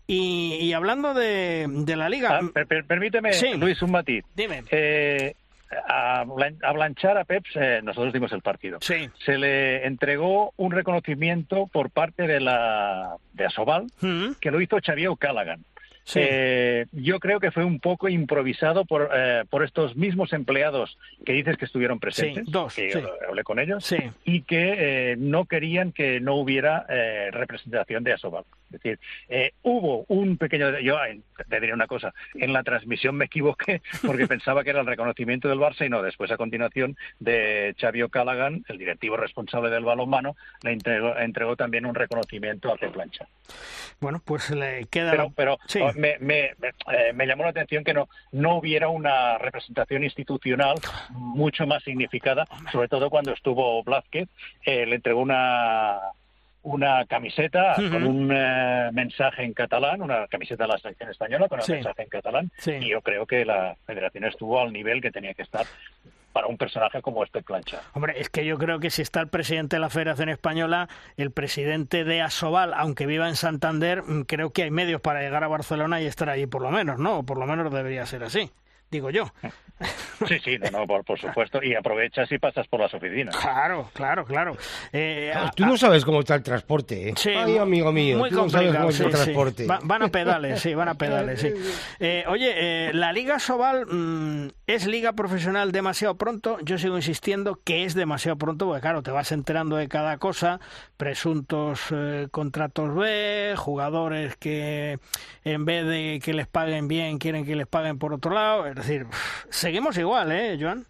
Y, 0.05 0.71
hablando 0.73 1.15
de, 1.15 1.67
la 1.95 2.09
liga... 2.09 2.39
Ah, 2.41 2.65
permíteme, 2.87 3.31
Luis, 3.57 3.81
un 3.81 3.91
matiz. 3.91 4.23
Dime. 4.35 4.63
Eh, 4.69 5.35
a, 5.71 6.23
Blanchar, 6.73 7.17
a 7.17 7.23
Peps, 7.23 7.51
eh, 7.55 7.81
nosotros 7.83 8.13
dimos 8.13 8.31
el 8.31 8.41
partido. 8.41 8.79
Sí. 8.81 9.09
Se 9.23 9.37
le 9.37 9.85
entregó 9.85 10.53
un 10.57 10.71
reconocimiento 10.71 11.67
por 11.67 11.89
parte 11.89 12.27
de 12.27 12.39
la 12.39 13.15
de 13.33 13.45
Asobal, 13.45 13.87
mm. 14.01 14.33
que 14.39 14.51
lo 14.51 14.61
hizo 14.61 14.77
Xavier 14.83 15.11
Callaghan. 15.17 15.63
Eh, 16.15 16.87
yo 16.91 17.19
creo 17.19 17.39
que 17.39 17.51
fue 17.51 17.63
un 17.63 17.79
poco 17.79 18.09
improvisado 18.09 18.83
por, 18.83 19.11
eh, 19.13 19.43
por 19.47 19.63
estos 19.63 19.95
mismos 19.95 20.33
empleados 20.33 20.97
que 21.23 21.33
dices 21.33 21.55
que 21.55 21.65
estuvieron 21.65 21.99
presentes, 21.99 22.45
dos, 22.47 22.73
que 22.73 22.91
hablé 23.27 23.43
con 23.43 23.59
ellos, 23.59 23.93
y 24.25 24.41
que 24.41 25.15
no 25.19 25.45
querían 25.45 25.91
que 25.91 26.19
no 26.19 26.33
hubiera 26.35 26.87
representación 27.31 28.03
de 28.03 28.13
Asobal. 28.13 28.43
Es 28.69 28.81
decir, 28.81 28.99
eh, 29.27 29.53
hubo 29.63 30.05
un 30.07 30.37
pequeño... 30.37 30.79
Yo 30.79 30.97
te 31.49 31.59
diré 31.59 31.73
una 31.73 31.87
cosa, 31.87 32.13
en 32.35 32.53
la 32.53 32.63
transmisión 32.63 33.15
me 33.15 33.25
equivoqué 33.25 33.81
porque 34.05 34.27
pensaba 34.27 34.63
que 34.63 34.69
era 34.69 34.81
el 34.81 34.87
reconocimiento 34.87 35.47
del 35.47 35.59
Barça 35.59 35.85
y 35.85 35.89
no, 35.89 36.01
después 36.01 36.31
a 36.31 36.37
continuación 36.37 36.95
de 37.19 37.75
Xavi 37.79 38.07
Callaghan, 38.09 38.63
el 38.67 38.77
directivo 38.77 39.17
responsable 39.17 39.69
del 39.69 39.83
balonmano, 39.83 40.35
le 40.63 40.71
entregó, 40.71 41.55
también 41.55 41.85
un 41.85 41.95
reconocimiento 41.95 42.71
a 42.71 42.77
Pep 42.77 42.93
Plancha. 42.93 43.27
Bueno, 43.99 44.21
pues 44.23 44.49
le 44.51 44.85
queda... 44.85 45.11
Pero, 45.11 45.31
pero 45.35 45.53
oh, 45.81 45.91
me, 45.95 46.17
me, 46.19 46.45
eh, 46.45 47.13
me, 47.13 47.25
llamó 47.25 47.43
la 47.43 47.49
atención 47.49 47.83
que 47.83 47.93
no, 47.93 48.07
no 48.31 48.57
hubiera 48.57 48.87
una 48.87 49.37
representación 49.37 50.03
institucional 50.03 50.77
mucho 51.09 51.65
más 51.67 51.83
significada, 51.83 52.45
sobre 52.71 52.87
todo 52.87 53.09
cuando 53.09 53.33
estuvo 53.33 53.83
Blázquez, 53.83 54.29
eh, 54.65 54.85
le 54.85 54.95
entregó 54.95 55.21
una 55.21 55.99
una 56.63 57.05
camiseta 57.05 57.75
con 57.75 58.03
un 58.03 58.31
eh, 58.33 58.89
mensaje 58.91 59.43
en 59.43 59.53
catalán, 59.53 60.01
una 60.01 60.27
camiseta 60.27 60.63
de 60.63 60.69
la 60.69 60.77
selección 60.77 61.09
española 61.09 61.47
con 61.47 61.59
un 61.59 61.65
mensaje 61.67 62.03
en 62.03 62.09
catalán, 62.09 62.51
y 62.65 62.89
yo 62.89 63.01
creo 63.01 63.25
que 63.25 63.45
la 63.45 63.75
federación 63.85 64.25
estuvo 64.25 64.59
al 64.59 64.73
nivel 64.73 65.01
que 65.01 65.11
tenía 65.11 65.33
que 65.33 65.43
estar. 65.43 65.65
para 66.31 66.45
un 66.45 66.57
personaje 66.57 67.01
como 67.01 67.23
este 67.23 67.41
plancha. 67.41 67.81
Hombre, 67.93 68.13
es 68.21 68.29
que 68.29 68.45
yo 68.45 68.59
creo 68.59 68.79
que 68.79 68.91
si 68.91 69.01
está 69.01 69.19
el 69.19 69.29
presidente 69.29 69.77
de 69.77 69.79
la 69.79 69.89
Federación 69.89 70.29
Española, 70.29 70.87
el 71.17 71.31
presidente 71.31 72.03
de 72.03 72.21
Asobal, 72.21 72.75
aunque 72.75 73.07
viva 73.07 73.27
en 73.27 73.35
Santander, 73.35 74.03
mm, 74.03 74.21
creo 74.25 74.51
que 74.51 74.61
hay 74.61 74.69
medios 74.69 75.01
para 75.01 75.21
llegar 75.21 75.43
a 75.43 75.47
Barcelona 75.47 76.01
y 76.01 76.05
estar 76.05 76.29
allí 76.29 76.45
por 76.45 76.61
lo 76.61 76.69
menos, 76.69 76.99
¿no? 76.99 77.19
O 77.19 77.23
por 77.23 77.39
lo 77.39 77.47
menos 77.47 77.73
debería 77.73 78.05
ser 78.05 78.23
así 78.23 78.51
digo 78.89 79.09
yo. 79.09 79.25
Sí, 80.27 80.37
sí, 80.43 80.57
no, 80.71 80.85
por, 80.85 81.17
supuesto. 81.17 81.63
Y 81.63 81.73
aprovechas 81.73 82.29
y 82.31 82.37
pasas 82.37 82.67
por 82.67 82.81
las 82.81 82.93
oficinas. 82.93 83.35
Claro, 83.35 83.89
claro, 83.93 84.25
claro. 84.25 84.57
Eh, 84.91 85.33
tú 85.55 85.65
no 85.65 85.77
sabes 85.77 86.03
cómo 86.03 86.19
está 86.19 86.35
el 86.35 86.43
transporte. 86.43 87.09
¿eh? 87.09 87.13
Sí, 87.15 87.29
Ay, 87.29 87.57
amigo 87.57 87.91
mío, 87.93 88.17
muy 88.17 88.29
tú 88.29 88.35
no 88.35 88.49
sabes 88.49 88.75
cómo 88.75 88.89
está 88.89 89.05
el 89.05 89.11
transporte. 89.11 89.65
van 89.65 90.03
a 90.03 90.09
pedales, 90.09 90.59
sí, 90.59 90.73
van 90.73 90.89
a 90.89 90.93
pedales, 90.97 91.39
sí. 91.39 91.53
Eh, 91.99 92.25
oye, 92.27 92.51
eh, 92.89 92.93
la 92.93 93.13
Liga 93.13 93.39
Sobal 93.39 93.85
mm, 93.85 94.49
es 94.67 94.85
liga 94.85 95.13
profesional 95.13 95.71
demasiado 95.71 96.17
pronto. 96.17 96.57
Yo 96.63 96.77
sigo 96.77 96.97
insistiendo 96.97 97.61
que 97.63 97.85
es 97.85 97.93
demasiado 97.93 98.37
pronto, 98.37 98.65
porque 98.65 98.81
claro, 98.81 99.01
te 99.01 99.11
vas 99.11 99.31
enterando 99.31 99.77
de 99.77 99.87
cada 99.87 100.17
cosa. 100.17 100.59
Presuntos 100.99 101.79
eh, 101.93 102.27
contratos 102.29 102.93
B, 102.93 103.53
jugadores 103.55 104.35
que 104.35 104.99
en 105.45 105.63
vez 105.63 105.85
de 105.85 106.19
que 106.21 106.33
les 106.33 106.45
paguen 106.45 106.89
bien, 106.89 107.19
quieren 107.19 107.45
que 107.45 107.55
les 107.55 107.67
paguen 107.67 107.97
por 107.97 108.11
otro 108.11 108.33
lado 108.33 108.67
es 108.67 108.75
decir, 108.75 109.05
seguimos 109.49 109.97
igual, 109.97 110.29
¿eh, 110.33 110.57
Joan? 110.59 110.85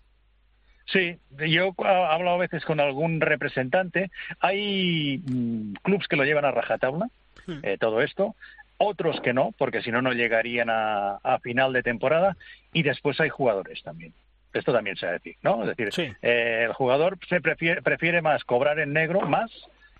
Sí, 0.87 1.19
yo 1.47 1.75
he 1.77 1.87
hablado 1.87 2.37
a 2.37 2.39
veces 2.39 2.65
con 2.65 2.79
algún 2.79 3.21
representante. 3.21 4.09
Hay 4.39 5.21
mm, 5.23 5.73
clubes 5.83 6.07
que 6.07 6.15
lo 6.15 6.23
llevan 6.23 6.45
a 6.45 6.49
rajatabla, 6.51 7.09
hmm. 7.45 7.59
eh, 7.61 7.77
todo 7.79 8.01
esto. 8.01 8.35
Otros 8.77 9.21
que 9.21 9.31
no, 9.31 9.53
porque 9.59 9.83
si 9.83 9.91
no, 9.91 10.01
no 10.01 10.13
llegarían 10.13 10.69
a, 10.71 11.37
final 11.43 11.71
de 11.71 11.83
temporada. 11.83 12.35
Y 12.73 12.81
después 12.81 13.19
hay 13.19 13.29
jugadores 13.29 13.83
también. 13.83 14.13
Esto 14.53 14.73
también 14.73 14.95
se 14.95 15.05
ha 15.05 15.11
decir, 15.11 15.35
¿no? 15.43 15.61
Es 15.69 15.77
decir, 15.77 16.17
eh, 16.23 16.63
el 16.65 16.73
jugador 16.73 17.19
se 17.29 17.41
prefiere, 17.41 17.83
prefiere 17.83 18.23
más 18.23 18.43
cobrar 18.43 18.79
en 18.79 18.93
negro, 18.93 19.21
más 19.21 19.51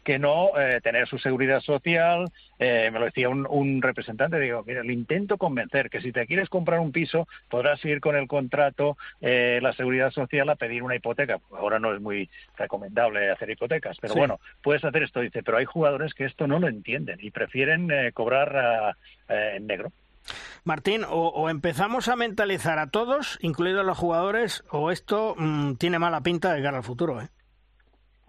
que 0.10 0.18
no 0.18 0.60
eh, 0.60 0.81
tener 0.81 1.07
su 1.07 1.19
seguridad 1.19 1.61
social. 1.61 2.31
Eh, 2.57 2.90
me 2.91 2.98
lo 2.98 3.06
decía 3.06 3.30
un, 3.30 3.80
representante, 3.80 4.40
digo, 4.40 4.64
mira, 4.65 4.81
le 4.81 4.91
intento 4.91 5.38
convencer 5.38 5.91
que 5.91 6.02
si 6.02 6.11
te 6.11 6.26
quieres 6.26 6.49
comprar 6.49 6.80
un 6.80 6.91
piso 6.91 7.27
podrás 7.48 7.86
ir 7.86 8.02
con 8.02 8.15
el 8.15 8.27
contrato, 8.27 8.98
eh, 9.22 9.60
la 9.61 9.72
seguridad 9.73 10.10
social 10.10 10.49
a 10.49 10.56
pedir 10.56 10.81
una 10.81 10.95
hipoteca. 10.95 11.38
Ahora 11.56 11.77
no 11.77 11.94
es 11.94 12.02
muy 12.02 12.27
recomendable 12.57 13.30
hacer 13.30 13.52
hipotecas, 13.52 13.98
pero 14.02 14.15
bueno, 14.15 14.40
puedes 14.64 14.84
hacer 14.84 15.03
esto. 15.03 15.19
Dice, 15.19 15.44
pero 15.44 15.60
hay 15.60 15.65
jugadores 15.65 16.15
que 16.15 16.26
esto 16.26 16.48
no 16.48 16.57
lo 16.57 16.68
entienden 16.68 17.19
y 17.22 17.30
prefieren 17.30 17.91
cobrar 18.15 18.95
en 19.27 19.68
negro. 19.68 19.91
Martín, 20.64 21.03
o, 21.07 21.52
empezamos 21.52 22.07
a 22.07 22.15
mentalizar 22.15 22.80
a 22.80 22.90
todos, 22.90 23.38
incluidos 23.44 23.86
los 23.86 23.98
jugadores, 23.98 24.64
o 24.72 24.90
esto 24.90 25.36
mm, 25.38 25.76
tiene 25.76 25.99
mala 25.99 26.22
pinta 26.22 26.52
de 26.52 26.64
cara 26.64 26.77
al 26.77 26.84
futuro, 26.84 27.22
¿eh? 27.22 27.30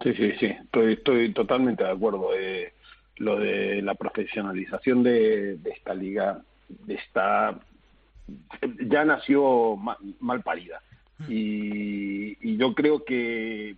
Sí, 0.03 0.13
sí, 0.15 0.31
sí, 0.39 0.45
estoy, 0.47 0.93
estoy 0.93 1.33
totalmente 1.33 1.83
de 1.83 1.91
acuerdo. 1.91 2.29
Eh, 2.35 2.73
lo 3.17 3.39
de 3.39 3.81
la 3.81 3.93
profesionalización 3.95 5.03
de, 5.03 5.59
esta 5.65 5.93
liga 5.93 6.41
está 6.87 7.59
ya 8.87 9.05
nació 9.05 9.75
mal, 9.75 10.41
parida. 10.41 10.81
Mm. 11.19 11.25
Y, 11.29 12.57
yo 12.57 12.73
creo 12.73 13.03
que, 13.05 13.75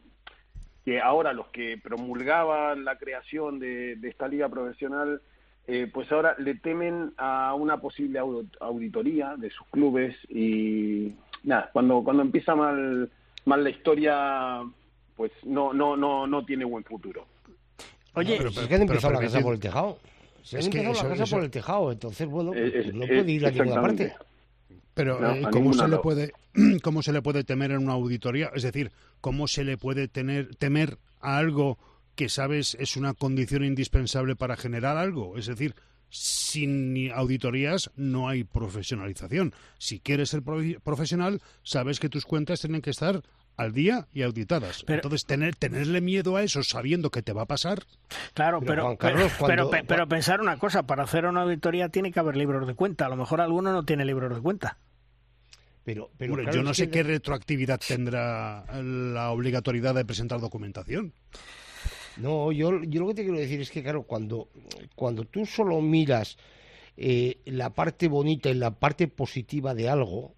que 0.85 1.01
ahora 1.01 1.33
los 1.33 1.47
que 1.47 1.77
promulgaban 1.77 2.85
la 2.85 2.97
creación 2.97 3.59
de, 3.59 3.97
esta 4.03 4.27
liga 4.27 4.49
profesional, 4.49 5.21
eh, 5.67 5.89
pues 5.91 6.11
ahora 6.11 6.35
le 6.37 6.55
temen 6.55 7.13
a 7.17 7.53
una 7.53 7.77
posible 7.77 8.19
auditoría 8.59 9.35
de 9.37 9.49
sus 9.49 9.65
clubes 9.67 10.15
y 10.29 11.13
nada, 11.43 11.69
cuando, 11.73 12.03
cuando 12.03 12.23
empieza 12.23 12.55
mal, 12.55 13.09
mal 13.45 13.63
la 13.63 13.69
historia 13.69 14.61
pues 15.15 15.31
no, 15.43 15.73
no, 15.73 15.95
no, 15.95 16.27
no 16.27 16.45
tiene 16.45 16.65
buen 16.65 16.83
futuro. 16.83 17.25
Oye, 18.15 18.35
pero, 18.37 18.49
es 18.49 18.59
que 18.59 18.75
han 18.75 18.81
empezado 18.81 19.13
la 19.13 19.19
casa 19.19 19.41
por 19.41 19.53
el 19.53 19.59
tejado. 19.59 19.97
Se 20.43 20.57
han 20.57 20.65
empezado 20.65 21.09
la 21.09 21.15
casa 21.15 21.35
por 21.35 21.43
el 21.43 21.51
tejado, 21.51 21.91
entonces, 21.91 22.27
bueno, 22.27 22.51
pues, 22.51 22.93
no 22.93 23.05
puede 23.07 23.31
ir 23.31 23.45
a 23.45 23.51
ninguna 23.51 23.81
parte. 23.81 24.13
Pero 24.93 25.33
eh, 25.33 25.41
¿cómo 25.51 25.73
se 25.73 25.87
le 25.87 25.97
puede 25.97 26.33
cómo 26.83 27.01
se 27.01 27.11
le 27.11 27.21
puede 27.21 27.43
temer 27.43 27.71
en 27.71 27.83
una 27.83 27.93
auditoría? 27.93 28.51
Es 28.53 28.63
decir, 28.63 28.91
¿cómo 29.21 29.47
se 29.47 29.63
le 29.63 29.77
puede 29.77 30.07
tener 30.07 30.55
temer 30.55 30.99
a 31.19 31.37
algo 31.37 31.77
que 32.15 32.29
sabes 32.29 32.77
es 32.79 32.95
una 32.95 33.13
condición 33.15 33.63
indispensable 33.63 34.35
para 34.35 34.55
generar 34.55 34.97
algo? 34.97 35.35
Es 35.37 35.47
decir, 35.47 35.73
sin 36.09 37.11
auditorías 37.11 37.89
no 37.95 38.29
hay 38.29 38.43
profesionalización. 38.43 39.53
Si 39.79 39.99
quieres 39.99 40.29
ser 40.29 40.43
profesional, 40.83 41.41
sabes 41.63 41.99
que 41.99 42.09
tus 42.09 42.25
cuentas 42.25 42.61
tienen 42.61 42.83
que 42.83 42.91
estar 42.91 43.23
al 43.57 43.73
día 43.73 44.07
y 44.13 44.23
auditadas. 44.23 44.83
Entonces, 44.87 45.25
tener, 45.25 45.55
tenerle 45.55 46.01
miedo 46.01 46.35
a 46.35 46.43
eso 46.43 46.63
sabiendo 46.63 47.11
que 47.11 47.21
te 47.21 47.33
va 47.33 47.43
a 47.43 47.45
pasar. 47.45 47.83
Claro, 48.33 48.61
pero, 48.61 48.97
pero, 48.97 49.69
pero, 49.87 50.07
pensar 50.07 50.41
una 50.41 50.57
cosa: 50.57 50.83
para 50.83 51.03
hacer 51.03 51.25
una 51.25 51.41
auditoría 51.41 51.89
tiene 51.89 52.11
que 52.11 52.19
haber 52.19 52.35
libros 52.35 52.67
de 52.67 52.75
cuenta. 52.75 53.05
A 53.05 53.09
lo 53.09 53.15
mejor 53.15 53.41
alguno 53.41 53.71
no 53.71 53.83
tiene 53.83 54.05
libros 54.05 54.33
de 54.33 54.41
cuenta. 54.41 54.77
Pero, 55.83 56.11
pero 56.17 56.49
yo 56.51 56.63
no 56.63 56.73
sé 56.73 56.89
qué 56.89 57.03
retroactividad 57.03 57.79
tendrá 57.85 58.63
la 58.81 59.31
obligatoriedad 59.31 59.93
de 59.93 60.05
presentar 60.05 60.39
documentación. 60.39 61.13
No, 62.17 62.51
yo, 62.51 62.83
yo 62.83 63.01
lo 63.01 63.07
que 63.07 63.15
te 63.15 63.23
quiero 63.23 63.37
decir 63.37 63.59
es 63.59 63.71
que, 63.71 63.83
claro, 63.83 64.03
cuando, 64.03 64.49
cuando 64.95 65.25
tú 65.25 65.45
solo 65.45 65.81
miras 65.81 66.37
eh, 66.95 67.39
la 67.45 67.71
parte 67.71 68.07
bonita 68.07 68.49
y 68.49 68.53
la 68.53 68.71
parte 68.71 69.07
positiva 69.07 69.73
de 69.73 69.89
algo, 69.89 70.35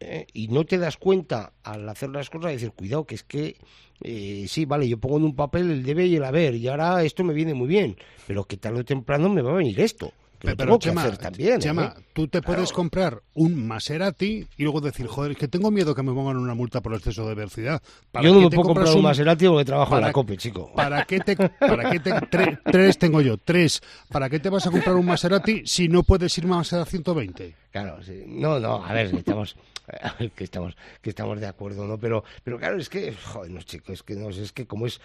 ¿eh? 0.00 0.26
y 0.32 0.48
no 0.48 0.64
te 0.64 0.78
das 0.78 0.96
cuenta 0.96 1.52
al 1.62 1.88
hacer 1.88 2.10
las 2.10 2.30
cosas 2.30 2.46
de 2.46 2.52
decir, 2.52 2.72
cuidado, 2.72 3.04
que 3.04 3.14
es 3.14 3.22
que 3.24 3.56
eh, 4.00 4.46
sí, 4.48 4.64
vale, 4.64 4.88
yo 4.88 4.98
pongo 4.98 5.18
en 5.18 5.24
un 5.24 5.36
papel 5.36 5.70
el 5.70 5.82
debe 5.82 6.06
y 6.06 6.16
el 6.16 6.24
haber, 6.24 6.54
y 6.56 6.68
ahora 6.68 7.02
esto 7.02 7.24
me 7.24 7.32
viene 7.32 7.54
muy 7.54 7.68
bien, 7.68 7.96
pero 8.26 8.44
que 8.44 8.56
tarde 8.56 8.80
o 8.80 8.84
temprano 8.84 9.28
me 9.28 9.42
va 9.42 9.52
a 9.52 9.54
venir 9.54 9.80
esto. 9.80 10.12
pero, 10.40 10.76
Chema, 10.78 11.10
también, 11.12 11.60
¿eh? 11.62 11.90
tú 12.12 12.28
te 12.28 12.42
puedes 12.42 12.70
comprar 12.70 13.22
un 13.32 13.66
Maserati 13.66 14.46
y 14.58 14.62
luego 14.62 14.82
decir, 14.82 15.06
joder, 15.06 15.32
es 15.32 15.38
que 15.38 15.48
tengo 15.48 15.70
miedo 15.70 15.94
que 15.94 16.02
me 16.02 16.12
pongan 16.12 16.36
una 16.36 16.54
multa 16.54 16.82
por 16.82 16.92
exceso 16.92 17.26
de 17.26 17.34
velocidad. 17.34 17.80
Yo 18.20 18.34
no 18.34 18.40
me 18.40 18.50
puedo 18.50 18.68
comprar 18.68 18.94
un 18.94 19.02
Maserati 19.02 19.46
porque 19.46 19.64
trabajo 19.64 19.96
en 19.96 20.02
la 20.02 20.12
COPE, 20.12 20.36
chico. 20.36 20.72
¿Para 20.74 21.04
qué 21.04 21.20
te, 21.20 21.36
para 21.36 21.90
qué 21.90 22.00
te 22.00 22.58
tres 22.70 22.98
tengo 22.98 23.22
yo, 23.22 23.38
tres? 23.38 23.80
¿Para 24.10 24.28
qué 24.28 24.38
te 24.38 24.50
vas 24.50 24.66
a 24.66 24.70
comprar 24.70 24.96
un 24.96 25.06
Maserati 25.06 25.62
si 25.64 25.88
no 25.88 26.02
puedes 26.02 26.36
ir 26.36 26.46
más 26.46 26.72
a 26.74 26.84
120? 26.84 27.54
Claro, 27.70 28.02
sí. 28.02 28.22
no, 28.26 28.60
no, 28.60 28.84
a 28.84 28.92
ver, 28.92 29.14
estamos 29.14 29.56
que 30.34 30.44
estamos 30.44 30.76
que 31.02 31.10
estamos 31.10 31.40
de 31.40 31.46
acuerdo 31.46 31.86
no 31.86 31.98
pero 31.98 32.24
pero 32.42 32.58
claro 32.58 32.78
es 32.78 32.88
que 32.88 33.12
joder 33.12 33.50
no 33.50 33.62
chicos 33.62 33.94
es 33.94 34.02
que 34.02 34.14
no 34.14 34.30
es 34.30 34.52
que 34.52 34.66
como 34.66 34.86
es 34.86 35.00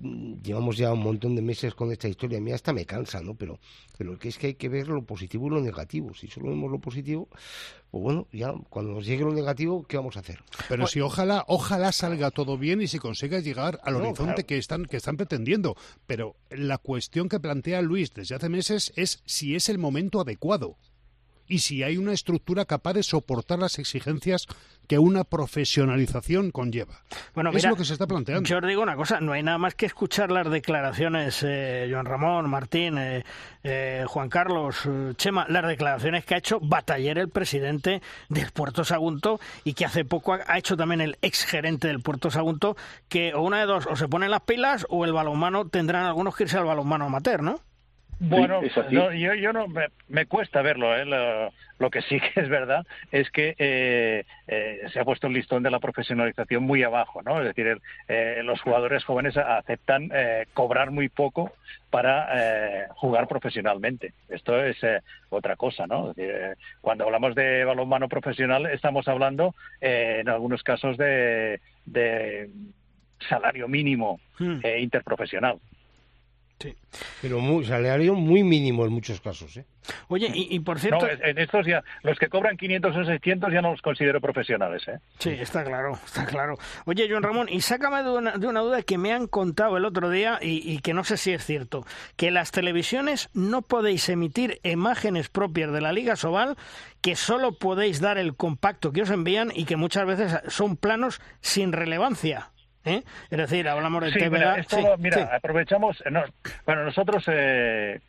mm, 0.00 0.42
llevamos 0.42 0.76
ya 0.76 0.92
un 0.92 1.00
montón 1.00 1.36
de 1.36 1.42
meses 1.42 1.74
con 1.74 1.92
esta 1.92 2.08
historia 2.08 2.38
a 2.38 2.40
mí 2.40 2.52
hasta 2.52 2.72
me 2.72 2.84
cansa 2.84 3.20
no 3.20 3.34
pero 3.34 3.60
pero 3.96 4.18
que 4.18 4.28
es 4.28 4.38
que 4.38 4.48
hay 4.48 4.54
que 4.54 4.68
ver 4.68 4.88
lo 4.88 5.04
positivo 5.04 5.46
y 5.46 5.50
lo 5.50 5.60
negativo. 5.60 6.14
Si 6.14 6.26
solo 6.26 6.48
vemos 6.48 6.70
lo 6.70 6.80
positivo 6.80 7.28
pues 7.90 8.02
bueno 8.02 8.26
ya 8.32 8.52
cuando 8.70 8.92
nos 8.92 9.06
llegue 9.06 9.24
lo 9.24 9.32
negativo 9.32 9.84
qué 9.84 9.96
vamos 9.96 10.16
a 10.16 10.20
hacer 10.20 10.42
pero 10.68 10.86
si 10.86 11.00
ojalá 11.00 11.44
ojalá 11.46 11.92
salga 11.92 12.30
todo 12.30 12.58
bien 12.58 12.82
y 12.82 12.88
se 12.88 12.98
consiga 12.98 13.38
llegar 13.38 13.80
al 13.84 13.96
horizonte 13.96 14.44
que 14.44 14.58
están 14.58 14.84
que 14.84 14.96
están 14.96 15.16
pretendiendo. 15.16 15.76
Pero 16.06 16.36
la 16.50 16.78
cuestión 16.78 17.28
que 17.28 17.38
plantea 17.38 17.82
Luis 17.82 18.12
desde 18.12 18.34
hace 18.34 18.48
meses 18.48 18.92
es 18.96 19.22
si 19.26 19.54
es 19.54 19.68
el 19.68 19.78
momento 19.78 20.20
adecuado 20.20 20.76
y 21.48 21.60
si 21.60 21.82
hay 21.82 21.96
una 21.96 22.12
estructura 22.12 22.64
capaz 22.64 22.94
de 22.94 23.02
soportar 23.02 23.58
las 23.58 23.78
exigencias 23.78 24.46
que 24.86 24.98
una 24.98 25.24
profesionalización 25.24 26.50
conlleva. 26.50 27.02
Bueno, 27.34 27.50
es 27.50 27.64
lo 27.64 27.76
que 27.76 27.84
se 27.84 27.94
está 27.94 28.06
planteando. 28.06 28.48
Yo 28.48 28.58
os 28.58 28.66
digo 28.66 28.82
una 28.82 28.96
cosa, 28.96 29.20
no 29.20 29.32
hay 29.32 29.42
nada 29.42 29.58
más 29.58 29.74
que 29.74 29.86
escuchar 29.86 30.30
las 30.30 30.50
declaraciones, 30.50 31.42
eh, 31.42 31.88
Joan 31.90 32.06
Ramón, 32.06 32.50
Martín, 32.50 32.98
eh, 32.98 33.24
eh, 33.62 34.04
Juan 34.06 34.28
Carlos, 34.28 34.88
Chema, 35.16 35.46
las 35.48 35.66
declaraciones 35.66 36.24
que 36.24 36.34
ha 36.34 36.38
hecho 36.38 36.60
Bataller, 36.60 37.18
el 37.18 37.28
presidente 37.28 38.02
del 38.28 38.50
Puerto 38.50 38.84
Sagunto, 38.84 39.40
y 39.64 39.74
que 39.74 39.86
hace 39.86 40.04
poco 40.04 40.34
ha, 40.34 40.58
hecho 40.58 40.76
también 40.76 41.00
el 41.00 41.16
ex 41.22 41.44
gerente 41.44 41.88
del 41.88 42.00
Puerto 42.00 42.30
Sagunto, 42.30 42.76
que 43.08 43.34
o 43.34 43.42
una 43.42 43.60
de 43.60 43.66
dos, 43.66 43.86
o 43.86 43.96
se 43.96 44.08
ponen 44.08 44.30
las 44.30 44.42
pilas 44.42 44.86
o 44.90 45.04
el 45.04 45.12
balonmano 45.12 45.66
tendrán 45.66 46.04
algunos 46.04 46.36
que 46.36 46.44
irse 46.44 46.58
al 46.58 46.64
balonmano 46.64 47.06
amateur, 47.06 47.42
¿no? 47.42 47.60
Bueno, 48.20 48.62
yo, 48.90 49.12
yo 49.12 49.52
no 49.52 49.66
me, 50.08 50.26
cuesta 50.26 50.62
verlo. 50.62 50.96
¿eh? 50.96 51.04
Lo, 51.78 51.90
que 51.90 52.02
sí 52.02 52.20
que 52.34 52.40
es 52.40 52.48
verdad 52.48 52.86
es 53.10 53.30
que 53.30 53.54
eh, 53.58 54.24
eh, 54.46 54.80
se 54.92 55.00
ha 55.00 55.04
puesto 55.04 55.26
el 55.26 55.34
listón 55.34 55.62
de 55.62 55.70
la 55.70 55.80
profesionalización 55.80 56.62
muy 56.62 56.82
abajo, 56.82 57.22
¿no? 57.22 57.40
Es 57.40 57.54
decir, 57.54 57.80
los 58.44 58.60
jugadores 58.60 59.04
jóvenes 59.04 59.36
aceptan 59.36 60.10
cobrar 60.52 60.90
muy 60.90 61.08
poco 61.08 61.52
para 61.90 62.88
jugar 62.94 63.28
profesionalmente. 63.28 64.12
Esto 64.28 64.62
es 64.62 64.78
otra 65.30 65.56
cosa, 65.56 65.86
¿no? 65.86 66.14
cuando 66.80 67.04
hablamos 67.04 67.34
de 67.34 67.64
balonmano 67.64 68.08
profesional 68.08 68.66
estamos 68.66 69.08
hablando 69.08 69.54
en 69.80 70.28
algunos 70.28 70.62
casos 70.62 70.96
de, 70.96 71.60
salario 73.28 73.68
mínimo 73.68 74.20
hmm. 74.38 74.60
interprofesional. 74.78 75.58
Sí. 76.58 76.74
Pero 77.20 77.40
muy, 77.40 77.64
salario 77.64 78.14
muy 78.14 78.42
mínimo 78.42 78.84
en 78.84 78.92
muchos 78.92 79.20
casos. 79.20 79.56
¿eh? 79.56 79.64
Oye, 80.08 80.30
y, 80.32 80.58
por 80.60 80.78
cierto... 80.78 81.06
en 81.08 81.38
estos 81.38 81.66
ya, 81.66 81.82
los 82.02 82.18
que 82.18 82.28
cobran 82.28 82.56
500 82.56 82.96
o 82.96 83.04
600 83.04 83.52
ya 83.52 83.60
no 83.60 83.72
los 83.72 83.82
considero 83.82 84.20
profesionales. 84.20 84.86
¿eh? 84.88 84.98
Sí, 85.18 85.30
está 85.30 85.64
claro, 85.64 85.98
está 86.04 86.24
claro. 86.24 86.56
Oye, 86.86 87.08
Joan 87.10 87.22
Ramón, 87.22 87.48
y 87.50 87.60
sácame 87.60 88.02
de 88.02 88.10
una, 88.10 88.32
de 88.32 88.46
una 88.46 88.60
duda 88.60 88.82
que 88.82 88.98
me 88.98 89.12
han 89.12 89.26
contado 89.26 89.76
el 89.76 89.84
otro 89.84 90.10
día 90.10 90.38
y, 90.40 90.72
y, 90.72 90.78
que 90.78 90.94
no 90.94 91.04
sé 91.04 91.16
si 91.16 91.32
es 91.32 91.44
cierto, 91.44 91.84
que 92.16 92.30
las 92.30 92.50
televisiones 92.50 93.28
no 93.34 93.62
podéis 93.62 94.08
emitir 94.08 94.60
imágenes 94.62 95.28
propias 95.28 95.72
de 95.72 95.80
la 95.80 95.92
Liga 95.92 96.16
Sobal, 96.16 96.56
que 97.02 97.16
solo 97.16 97.58
podéis 97.58 98.00
dar 98.00 98.16
el 98.16 98.36
compacto 98.36 98.92
que 98.92 99.02
os 99.02 99.10
envían 99.10 99.52
y 99.54 99.64
que 99.64 99.76
muchas 99.76 100.06
veces 100.06 100.40
son 100.48 100.76
planos 100.76 101.20
sin 101.40 101.72
relevancia. 101.72 102.53
¿Eh? 102.84 103.02
Es 103.30 103.38
decir, 103.38 103.66
hablamos 103.68 104.04
de 104.04 104.12
sí, 104.12 104.30
Mira, 104.30 104.62
mira 104.98 105.36
aprovechamos. 105.36 106.02
bueno, 106.66 106.84
nosotros 106.84 107.24
eh, 107.28 108.00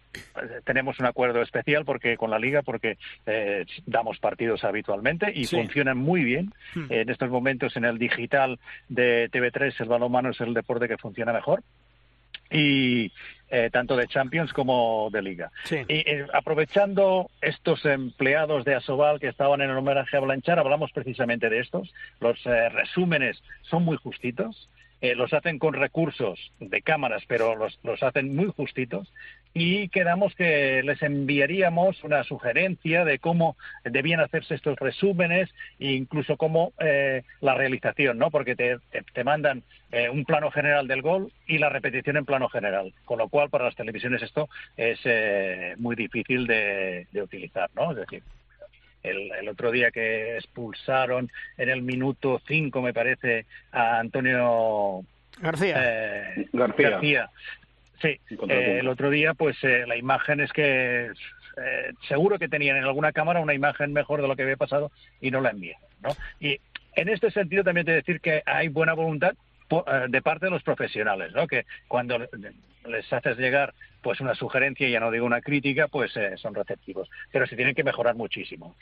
tenemos 0.66 1.00
un 1.00 1.06
acuerdo 1.06 1.42
especial 1.42 1.86
porque 1.86 2.18
con 2.18 2.30
la 2.30 2.40
liga 2.40 2.62
porque 2.62 2.98
eh, 3.26 3.66
damos 3.86 4.20
partidos 4.20 4.64
habitualmente 4.64 5.32
y 5.34 5.46
funcionan 5.46 5.98
muy 5.98 6.24
bien. 6.24 6.54
Hmm. 6.74 6.88
en 6.90 7.10
estos 7.10 7.30
momentos 7.30 7.76
en 7.78 7.86
el 7.86 7.98
digital 7.98 8.60
de 8.90 9.30
TV3 9.32 9.74
el 9.80 9.88
balonmano 9.88 10.32
es 10.32 10.42
el 10.42 10.54
deporte 10.54 10.88
que 10.88 10.98
funciona 10.98 11.32
mejor 11.32 11.64
y 12.50 13.12
tanto 13.72 13.96
de 13.96 14.08
Champions 14.08 14.52
como 14.54 15.10
de 15.12 15.22
Liga. 15.22 15.52
Y 15.88 16.04
aprovechando 16.34 17.30
estos 17.42 17.86
empleados 17.86 18.66
de 18.66 18.76
Asobal 18.76 19.20
que 19.20 19.28
estaban 19.28 19.62
en 19.62 19.70
el 19.70 19.78
homenaje 19.78 20.18
a 20.18 20.20
Blanchar, 20.20 20.60
hablamos 20.60 20.92
precisamente 20.92 21.50
de 21.50 21.60
estos. 21.60 21.94
Los 22.20 22.44
resúmenes 22.44 23.42
son 23.62 23.84
muy 23.84 23.98
justitos. 23.98 24.70
Eh, 25.02 25.14
los 25.14 25.34
hacen 25.34 25.60
con 25.60 25.74
recursos 25.74 26.40
de 26.60 26.82
cámaras, 26.82 27.24
pero 27.28 27.56
los, 27.56 27.78
los 27.84 28.02
hacen 28.02 28.36
muy 28.36 28.48
justitos 28.48 29.12
y 29.54 29.90
quedamos 29.90 30.34
que 30.36 30.82
les 30.84 31.02
enviaríamos 31.02 32.04
una 32.04 32.24
sugerencia 32.24 33.04
de 33.04 33.20
cómo 33.20 33.58
debían 33.84 34.22
hacerse 34.22 34.56
estos 34.56 34.78
resúmenes 34.80 35.50
e 35.80 35.92
incluso 35.92 36.38
cómo 36.38 36.74
eh, 36.80 37.24
la 37.42 37.56
realización, 37.56 38.18
¿no? 38.18 38.32
Porque 38.32 38.56
te, 38.56 38.78
te, 39.14 39.24
mandan 39.24 39.64
eh, 39.92 40.10
un 40.10 40.24
plano 40.24 40.50
general 40.50 40.88
del 40.88 41.02
gol 41.02 41.32
y 41.46 41.58
la 41.58 41.70
repetición 41.70 42.18
en 42.18 42.26
plano 42.26 42.48
general, 42.48 42.94
con 43.04 43.20
lo 43.20 43.28
cual 43.28 43.50
para 43.50 43.66
las 43.66 43.76
televisiones 43.76 44.24
esto 44.24 44.50
es 44.78 45.00
muy 45.78 45.96
difícil 45.96 46.48
de, 46.48 47.08
de 47.12 47.22
utilizar, 47.22 47.70
¿no? 47.76 47.92
Es 47.92 47.98
decir, 47.98 48.24
el, 49.10 49.50
otro 49.50 49.72
día 49.72 49.92
que 49.92 50.36
expulsaron 50.36 51.32
en 51.58 51.70
el 51.70 51.82
minuto 51.82 52.42
5, 52.48 52.82
me 52.82 52.94
parece, 52.94 53.46
a 53.72 54.00
Antonio 54.00 55.04
García. 55.40 55.76
Eh, 55.78 56.48
García. 56.54 57.30
Sí, 58.02 58.20
eh, 58.50 58.78
el 58.80 58.88
otro 58.88 59.10
día, 59.10 59.34
pues 59.34 59.58
eh, 59.64 59.86
la 59.88 59.96
imagen 59.96 60.40
es 60.40 60.52
que 60.52 61.12
seguro 62.10 62.38
que 62.38 62.50
tenían 62.50 62.76
en 62.76 62.84
alguna 62.84 63.14
cámara 63.14 63.40
una 63.40 63.54
imagen 63.54 63.94
mejor 63.94 64.22
de 64.22 64.28
lo 64.28 64.36
que 64.36 64.44
había 64.44 64.58
pasado 64.58 64.92
y 65.22 65.32
no 65.32 65.40
la 65.40 65.52
envían. 65.52 65.80
¿no? 66.02 66.10
Y 66.38 66.60
en 66.96 67.08
este 67.08 67.32
sentido 67.32 67.64
también 67.64 67.86
te 67.86 67.94
decir 67.94 68.20
que 68.20 68.44
hay 68.46 68.68
buena 68.68 68.94
voluntad 68.94 69.36
de 70.10 70.22
parte 70.22 70.46
de 70.46 70.52
los 70.52 70.64
profesionales, 70.64 71.34
¿no? 71.34 71.48
que 71.48 71.66
cuando 71.88 72.18
les 72.88 73.12
haces 73.12 73.38
llegar 73.38 73.74
pues 74.02 74.22
una 74.22 74.36
sugerencia, 74.36 74.88
ya 74.88 75.00
no 75.00 75.10
digo 75.10 75.26
una 75.26 75.42
crítica, 75.42 75.88
pues 75.88 76.16
eh, 76.16 76.38
son 76.38 76.54
receptivos. 76.54 77.10
Pero 77.32 77.48
se 77.48 77.56
tienen 77.56 77.74
que 77.74 77.84
mejorar 77.84 78.16
muchísimo. 78.16 78.76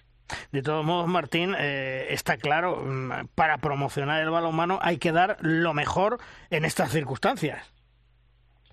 De 0.51 0.61
todos 0.61 0.83
modos, 0.83 1.07
Martín, 1.07 1.55
eh, 1.57 2.07
está 2.09 2.35
claro, 2.35 2.81
mm, 2.83 3.27
para 3.33 3.57
promocionar 3.57 4.21
el 4.21 4.29
balonmano 4.29 4.79
hay 4.81 4.97
que 4.97 5.13
dar 5.13 5.37
lo 5.39 5.73
mejor 5.73 6.17
en 6.49 6.65
estas 6.65 6.91
circunstancias. 6.91 7.71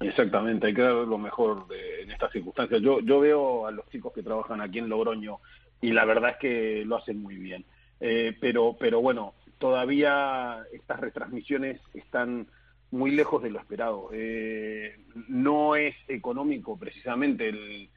Exactamente, 0.00 0.66
hay 0.66 0.74
que 0.74 0.82
dar 0.82 0.94
lo 0.94 1.18
mejor 1.18 1.66
en 2.02 2.10
estas 2.10 2.32
circunstancias. 2.32 2.80
Yo, 2.80 3.00
yo 3.00 3.20
veo 3.20 3.66
a 3.66 3.70
los 3.70 3.88
chicos 3.90 4.12
que 4.12 4.22
trabajan 4.22 4.60
aquí 4.60 4.78
en 4.78 4.88
Logroño 4.88 5.38
y 5.80 5.92
la 5.92 6.04
verdad 6.04 6.30
es 6.30 6.36
que 6.38 6.84
lo 6.84 6.96
hacen 6.96 7.22
muy 7.22 7.36
bien. 7.36 7.64
Eh, 8.00 8.34
pero, 8.40 8.76
pero 8.80 9.00
bueno, 9.02 9.34
todavía 9.60 10.64
estas 10.72 10.98
retransmisiones 10.98 11.80
están 11.94 12.48
muy 12.90 13.12
lejos 13.12 13.42
de 13.42 13.50
lo 13.50 13.60
esperado. 13.60 14.10
Eh, 14.12 14.96
no 15.28 15.76
es 15.76 15.94
económico 16.08 16.76
precisamente 16.76 17.48
el, 17.48 17.88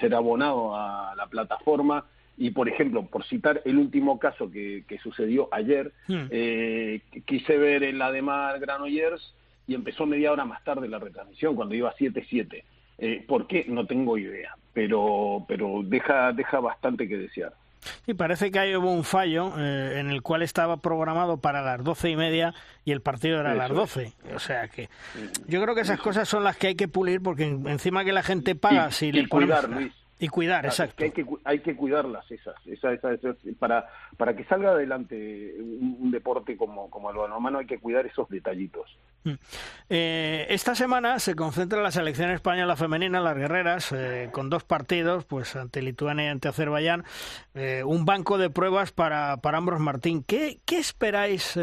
ser 0.00 0.14
abonado 0.14 0.74
a 0.74 1.14
la 1.16 1.26
plataforma. 1.26 2.06
Y, 2.40 2.50
por 2.52 2.68
ejemplo, 2.68 3.04
por 3.04 3.24
citar 3.24 3.60
el 3.64 3.78
último 3.78 4.18
caso 4.20 4.48
que, 4.50 4.84
sucedió 5.02 5.48
ayer, 5.50 5.92
hmm. 6.06 6.26
eh, 6.30 7.00
quise 7.26 7.58
ver 7.58 7.82
el 7.82 8.00
Ademar 8.00 8.60
Granollers 8.60 9.34
y 9.66 9.74
empezó 9.74 10.06
media 10.06 10.32
hora 10.32 10.44
más 10.44 10.62
tarde 10.62 10.88
la 10.88 11.00
retransmisión, 11.00 11.56
cuando 11.56 11.74
iba 11.74 11.94
7-7. 11.96 12.62
Eh, 12.98 13.24
¿Por 13.26 13.48
qué? 13.48 13.66
No 13.68 13.86
tengo 13.86 14.16
idea, 14.16 14.56
pero, 14.72 15.44
pero 15.48 15.82
deja, 15.84 16.32
deja 16.32 16.60
bastante 16.60 17.08
que 17.08 17.18
desear. 17.18 17.54
Y 18.06 18.14
parece 18.14 18.50
que 18.50 18.58
hay 18.58 18.74
un 18.74 19.04
fallo 19.04 19.52
eh, 19.58 19.98
en 19.98 20.10
el 20.10 20.22
cual 20.22 20.42
estaba 20.42 20.78
programado 20.78 21.38
para 21.38 21.62
las 21.62 21.82
doce 21.82 22.10
y 22.10 22.16
media 22.16 22.54
y 22.84 22.92
el 22.92 23.00
partido 23.00 23.40
era 23.40 23.52
a 23.52 23.54
las 23.54 23.70
doce. 23.70 24.14
O 24.34 24.38
sea 24.38 24.68
que 24.68 24.88
yo 25.46 25.62
creo 25.62 25.74
que 25.74 25.82
esas 25.82 26.00
cosas 26.00 26.28
son 26.28 26.44
las 26.44 26.56
que 26.56 26.68
hay 26.68 26.74
que 26.74 26.88
pulir 26.88 27.22
porque 27.22 27.44
encima 27.44 28.04
que 28.04 28.12
la 28.12 28.22
gente 28.22 28.54
paga 28.54 28.90
si 28.90 29.12
le 29.12 29.28
cuidar, 29.28 29.68
Luis. 29.68 29.92
Y 30.20 30.28
cuidar, 30.28 30.66
exacto. 30.66 31.04
hay, 31.04 31.12
que, 31.12 31.24
hay 31.44 31.60
que 31.60 31.76
cuidarlas 31.76 32.28
esas, 32.30 32.54
esas, 32.66 32.98
para, 33.58 33.88
para 34.16 34.34
que 34.34 34.44
salga 34.44 34.70
adelante 34.70 35.54
un, 35.60 36.10
deporte 36.10 36.56
como, 36.56 36.90
como 36.90 37.10
el 37.10 37.16
balonmano 37.16 37.58
hay 37.58 37.66
que 37.66 37.78
cuidar 37.78 38.04
esos 38.06 38.28
detallitos. 38.28 38.98
Mm. 39.22 39.34
Eh, 39.90 40.46
esta 40.50 40.74
semana 40.74 41.20
se 41.20 41.36
concentra 41.36 41.80
la 41.82 41.92
selección 41.92 42.30
española 42.30 42.74
femenina, 42.74 43.20
las 43.20 43.36
guerreras, 43.36 43.92
eh, 43.92 44.28
con 44.32 44.50
dos 44.50 44.64
partidos, 44.64 45.24
pues 45.24 45.54
ante 45.54 45.82
Lituania 45.82 46.24
y 46.24 46.28
ante 46.28 46.48
Azerbaiyán, 46.48 47.04
eh, 47.54 47.84
un 47.84 48.04
banco 48.04 48.38
de 48.38 48.50
pruebas 48.50 48.90
para, 48.90 49.36
para 49.36 49.58
Ambros 49.58 49.78
Martín. 49.78 50.24
¿Qué, 50.24 50.58
qué 50.64 50.78
esperáis 50.78 51.58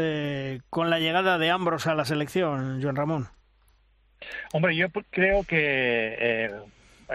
con 0.70 0.88
la 0.88 0.98
llegada 0.98 1.36
de 1.36 1.50
Ambros 1.50 1.86
a 1.86 1.94
la 1.94 2.06
selección, 2.06 2.80
Joan 2.82 2.96
Ramón? 2.96 3.28
Hombre, 4.54 4.74
yo 4.74 4.86
creo 5.10 5.44
que 5.44 6.50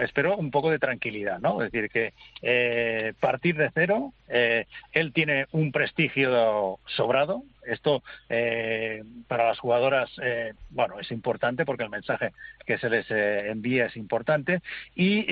espero 0.00 0.36
un 0.36 0.50
poco 0.50 0.70
de 0.70 0.78
tranquilidad, 0.78 1.38
¿no? 1.38 1.62
Es 1.62 1.70
decir, 1.70 1.90
que 1.90 2.12
eh, 2.40 3.12
partir 3.20 3.56
de 3.56 3.70
cero, 3.74 4.12
eh, 4.28 4.66
él 4.92 5.12
tiene 5.12 5.46
un 5.52 5.72
prestigio 5.72 6.78
sobrado. 6.86 7.42
Esto 7.66 8.02
eh, 8.28 9.04
para 9.28 9.46
las 9.46 9.58
jugadoras, 9.58 10.10
bueno, 10.70 10.98
es 10.98 11.12
importante 11.12 11.64
porque 11.64 11.84
el 11.84 11.90
mensaje 11.90 12.32
que 12.66 12.76
se 12.78 12.90
les 12.90 13.08
envía 13.08 13.86
es 13.86 13.96
importante. 13.96 14.62
Y, 14.96 15.24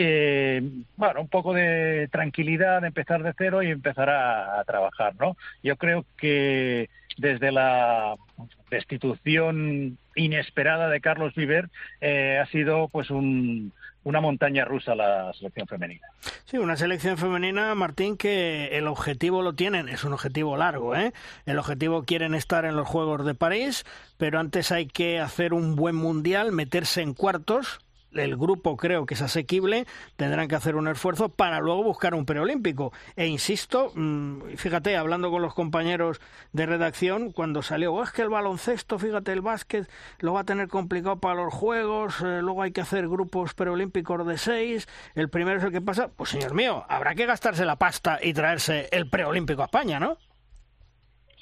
bueno, 0.97 1.23
un 1.23 1.29
poco 1.29 1.53
de 1.53 2.09
tranquilidad, 2.13 2.85
empezar 2.85 3.23
de 3.25 3.35
cero 3.37 3.63
y 3.63 3.71
empezar 3.71 4.11
a, 4.11 4.61
a 4.61 4.65
trabajar, 4.65 5.15
¿no? 5.19 5.37
Yo 5.65 5.77
creo 5.77 6.05
que 6.19 6.89
desde 7.17 7.51
la 7.51 8.15
destitución 8.71 9.99
inesperada 10.15 10.89
de 10.89 11.01
Carlos 11.01 11.35
Viver 11.35 11.69
ha 12.01 12.47
sido 12.47 12.89
pues 12.89 13.11
un 13.11 13.73
una 14.05 14.21
montaña 14.21 14.65
rusa 14.65 14.95
la 14.95 15.33
selección 15.33 15.67
femenina. 15.67 16.07
Sí, 16.45 16.59
una 16.59 16.77
selección 16.77 17.19
femenina, 17.19 17.75
Martín, 17.75 18.17
que 18.17 18.77
el 18.77 18.87
objetivo 18.87 19.43
lo 19.43 19.55
tienen, 19.55 19.89
es 19.89 20.05
un 20.05 20.13
objetivo 20.13 20.57
largo, 20.57 20.97
¿eh? 20.97 21.13
El 21.47 21.59
objetivo 21.59 22.03
quieren 22.05 22.35
estar 22.35 22.65
en 22.65 22.77
los 22.77 22.89
Juegos 22.89 23.25
de 23.25 23.35
París, 23.35 23.85
pero 24.17 24.41
antes 24.41 24.73
hay 24.73 24.87
que 24.87 25.21
hacer 25.21 25.53
un 25.53 25.77
buen 25.77 25.97
mundial, 25.97 26.53
meterse 26.53 27.03
en 27.03 27.15
cuartos, 27.15 27.81
el 28.13 28.37
grupo 28.37 28.77
creo 28.77 29.07
que 29.07 29.15
es 29.15 29.23
asequible, 29.23 29.87
tendrán 30.17 30.49
que 30.49 30.57
hacer 30.57 30.77
un 30.77 30.89
esfuerzo 30.89 31.29
para 31.29 31.61
luego 31.61 31.83
buscar 31.85 32.15
un 32.15 32.27
preolímpico. 32.27 32.93
E 33.17 33.27
insisto, 33.27 33.93
mm, 33.95 34.57
fíjate, 34.57 34.97
hablando 34.97 35.31
con 35.31 35.43
los 35.43 35.55
compañeros 35.55 36.21
de 36.53 36.67
redacción, 36.67 37.33
cuando 37.33 37.63
salió, 37.63 37.93
oh, 37.93 38.03
es 38.03 38.11
que 38.11 38.23
el 38.23 38.29
baloncesto, 38.29 38.99
fíjate, 38.99 39.33
el 39.33 39.41
básquet 39.41 39.89
lo 40.21 40.33
va 40.33 40.41
a 40.41 40.45
tener 40.45 40.69
complicado 40.69 41.21
para 41.21 41.43
los 41.43 41.55
Juegos, 41.55 42.21
eh, 42.21 42.41
luego 42.43 42.63
hay 42.63 42.73
que 42.73 42.81
hacer 42.81 43.09
grupos 43.09 43.55
preolímpicos 43.55 44.27
de 44.27 44.39
seis, 44.39 44.89
el 45.15 45.29
primero 45.29 45.59
es 45.59 45.65
el 45.65 45.73
que 45.73 45.81
pasa, 45.81 46.09
pues 46.09 46.31
señor 46.31 46.55
mío, 46.55 46.85
habrá 46.89 47.15
que 47.15 47.27
gastarse 47.27 47.65
la 47.65 47.77
pasta 47.77 48.19
y 48.23 48.33
traerse 48.33 48.89
el 48.93 49.09
preolímpico 49.09 49.63
a 49.63 49.67
España, 49.67 50.01
¿no? 50.01 50.17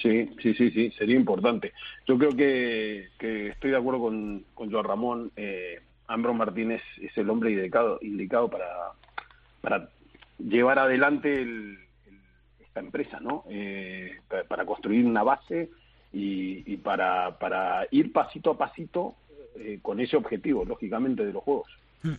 Sí, 0.01 0.29
sí, 0.41 0.53
sí, 0.53 0.71
sí, 0.71 0.91
sería 0.97 1.15
importante. 1.15 1.73
Yo 2.07 2.17
creo 2.17 2.35
que, 2.35 3.09
estoy 3.49 3.71
de 3.71 3.77
acuerdo 3.77 3.99
con, 3.99 4.45
con 4.53 4.71
Joan 4.71 4.85
Ramón. 4.85 5.31
Eh, 5.35 5.79
Ambro 6.09 6.33
Martínez 6.33 6.81
es 7.01 7.15
el 7.17 7.29
hombre 7.29 7.51
indicado, 7.51 8.49
para, 8.49 9.89
llevar 10.39 10.79
adelante 10.79 11.77
esta 12.59 12.79
empresa, 12.79 13.19
¿no? 13.19 13.45
Eh, 13.49 14.17
para, 14.47 14.65
construir 14.65 15.05
una 15.05 15.23
base 15.23 15.69
y, 16.11 16.77
para, 16.77 17.37
para, 17.37 17.87
ir 17.91 18.11
pasito 18.11 18.51
a 18.51 18.57
pasito 18.57 19.15
eh, 19.55 19.79
con 19.81 19.99
ese 19.99 20.17
objetivo, 20.17 20.65
lógicamente, 20.65 21.25
de 21.25 21.31
los 21.33 21.43
Juegos. 21.43 21.69
Mm. 22.01 22.13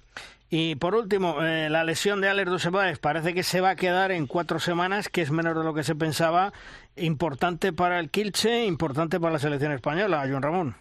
Y 0.52 0.74
por 0.76 0.94
último, 0.94 1.42
eh, 1.42 1.68
la 1.70 1.84
lesión 1.84 2.20
de 2.20 2.28
Alex 2.28 2.50
Dusebáez 2.50 2.98
parece 2.98 3.34
que 3.34 3.44
se 3.44 3.60
va 3.60 3.70
a 3.70 3.76
quedar 3.76 4.10
en 4.12 4.26
cuatro 4.26 4.58
semanas, 4.58 5.08
que 5.08 5.22
es 5.22 5.30
menos 5.30 5.56
de 5.56 5.62
lo 5.62 5.74
que 5.74 5.84
se 5.84 5.94
pensaba. 5.94 6.52
Importante 6.96 7.72
para 7.72 8.00
el 8.00 8.10
Kilche, 8.10 8.66
importante 8.66 9.20
para 9.20 9.34
la 9.34 9.38
selección 9.38 9.72
española, 9.72 10.26
Joan 10.28 10.42
Ramón. 10.42 10.76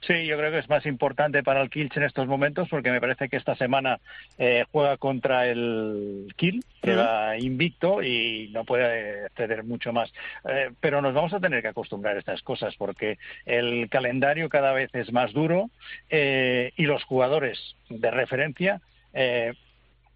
Sí, 0.00 0.26
yo 0.26 0.36
creo 0.36 0.50
que 0.50 0.58
es 0.58 0.68
más 0.68 0.86
importante 0.86 1.42
para 1.42 1.60
el 1.60 1.70
Kielce 1.70 1.98
en 1.98 2.06
estos 2.06 2.26
momentos 2.26 2.68
porque 2.68 2.90
me 2.90 3.00
parece 3.00 3.28
que 3.28 3.36
esta 3.36 3.54
semana 3.54 4.00
eh, 4.38 4.64
juega 4.72 4.96
contra 4.96 5.46
el 5.46 6.32
Kiel, 6.36 6.64
que 6.82 6.94
va 6.94 7.36
invicto 7.38 8.02
y 8.02 8.48
no 8.52 8.64
puede 8.64 9.28
ceder 9.36 9.64
mucho 9.64 9.92
más. 9.92 10.12
Eh, 10.48 10.70
pero 10.80 11.02
nos 11.02 11.14
vamos 11.14 11.32
a 11.34 11.40
tener 11.40 11.62
que 11.62 11.68
acostumbrar 11.68 12.16
a 12.16 12.18
estas 12.18 12.42
cosas 12.42 12.74
porque 12.76 13.18
el 13.46 13.88
calendario 13.88 14.48
cada 14.48 14.72
vez 14.72 14.94
es 14.94 15.12
más 15.12 15.32
duro 15.32 15.70
eh, 16.08 16.72
y 16.76 16.84
los 16.84 17.04
jugadores 17.04 17.76
de 17.88 18.10
referencia, 18.10 18.80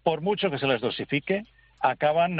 por 0.03 0.21
mucho 0.21 0.49
que 0.49 0.57
se 0.57 0.67
les 0.67 0.79
dosifique, 0.79 1.43
acaban 1.81 2.39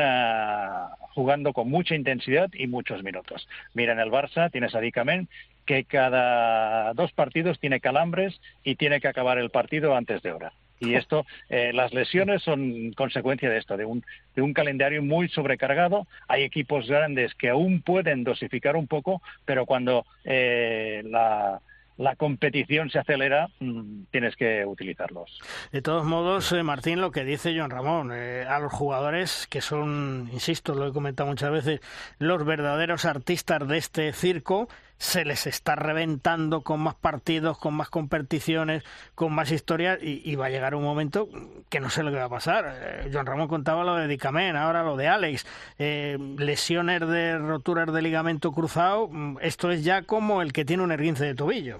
jugando 1.14 1.54
con 1.54 1.70
mucha 1.70 1.96
intensidad 1.96 2.50
y 2.54 2.68
muchos 2.68 3.04
minutos. 3.04 3.48
Mira, 3.74 3.94
en 3.94 4.00
el 4.00 4.12
Barça 4.12 4.52
tienes 4.52 4.76
a 4.76 4.80
Dicamen 4.80 5.28
que 5.66 5.84
cada 5.84 6.94
dos 6.94 7.12
partidos 7.12 7.60
tiene 7.60 7.80
calambres 7.80 8.40
y 8.64 8.76
tiene 8.76 9.00
que 9.02 9.08
acabar 9.08 9.38
el 9.38 9.50
partido 9.50 9.96
antes 9.96 10.22
de 10.22 10.32
hora. 10.32 10.54
Y 10.80 10.96
esto, 10.96 11.26
eh, 11.50 11.72
las 11.74 11.94
lesiones 11.94 12.44
son 12.44 12.92
consecuencia 12.94 13.50
de 13.50 13.58
esto, 13.58 13.78
de 13.78 13.86
un, 13.86 14.04
de 14.36 14.42
un 14.42 14.54
calendario 14.54 15.02
muy 15.02 15.30
sobrecargado. 15.30 16.06
Hay 16.28 16.44
equipos 16.44 16.88
grandes 16.88 17.34
que 17.36 17.50
aún 17.50 17.82
pueden 17.82 18.24
dosificar 18.24 18.76
un 18.76 18.88
poco, 18.88 19.22
pero 19.46 19.66
cuando 19.66 20.06
eh, 20.26 21.02
la, 21.06 21.62
la 21.98 22.16
competición 22.16 22.90
se 22.90 23.00
acelera, 23.00 23.48
mm, 23.60 24.04
tienes 24.12 24.36
que 24.36 24.66
utilizarlos. 24.66 25.40
De 25.72 25.82
todos 25.82 26.06
modos, 26.06 26.52
eh, 26.52 26.64
Martín, 26.64 27.00
lo 27.00 27.12
que 27.12 27.24
dice 27.24 27.56
John 27.58 27.70
Ramón, 27.70 28.12
eh, 28.14 28.46
a 28.48 28.60
los 28.60 28.74
jugadores 28.74 29.48
que 29.48 29.62
son, 29.62 30.30
insisto, 30.34 30.76
lo 30.76 30.88
he 30.88 30.94
comentado 30.94 31.30
muchas 31.30 31.52
veces, 31.52 31.80
los 32.20 32.44
verdaderos 32.46 33.06
artistas 33.06 33.66
de 33.68 33.78
este 33.78 34.14
circo, 34.14 34.68
se 34.98 35.26
les 35.26 35.48
está 35.48 35.76
reventando 35.76 36.62
con 36.62 36.80
más 36.80 36.96
partidos, 36.96 37.58
con 37.58 37.74
más 37.74 37.90
competiciones, 37.90 38.84
con 39.14 39.34
más 39.34 39.52
historias 39.52 40.00
y, 40.02 40.36
va 40.36 40.48
a 40.48 40.50
llegar 40.50 40.76
un 40.76 40.84
momento 40.84 41.30
que 41.70 41.80
no 41.80 41.90
sé 41.90 42.04
lo 42.04 42.12
que 42.12 42.18
va 42.18 42.26
a 42.26 42.30
pasar. 42.30 42.66
Eh, 42.68 43.10
John 43.12 43.26
Ramón 43.26 43.48
contaba 43.48 43.84
lo 43.84 43.96
de 43.96 44.08
Dicamen, 44.08 44.56
ahora 44.56 44.84
lo 44.84 44.98
de 44.98 45.08
Alex, 45.08 45.46
lesiones 45.78 47.02
de 47.02 47.38
roturas 47.38 47.92
de 47.94 48.02
ligamento 48.02 48.52
cruzado, 48.52 49.08
mm, 49.10 49.38
esto 49.42 49.72
es 49.72 49.84
ya 49.84 50.04
como 50.04 50.42
el 50.42 50.54
que 50.54 50.66
tiene 50.66 50.84
un 50.84 50.92
erguince 50.92 51.26
de 51.26 51.36
tobillo. 51.36 51.80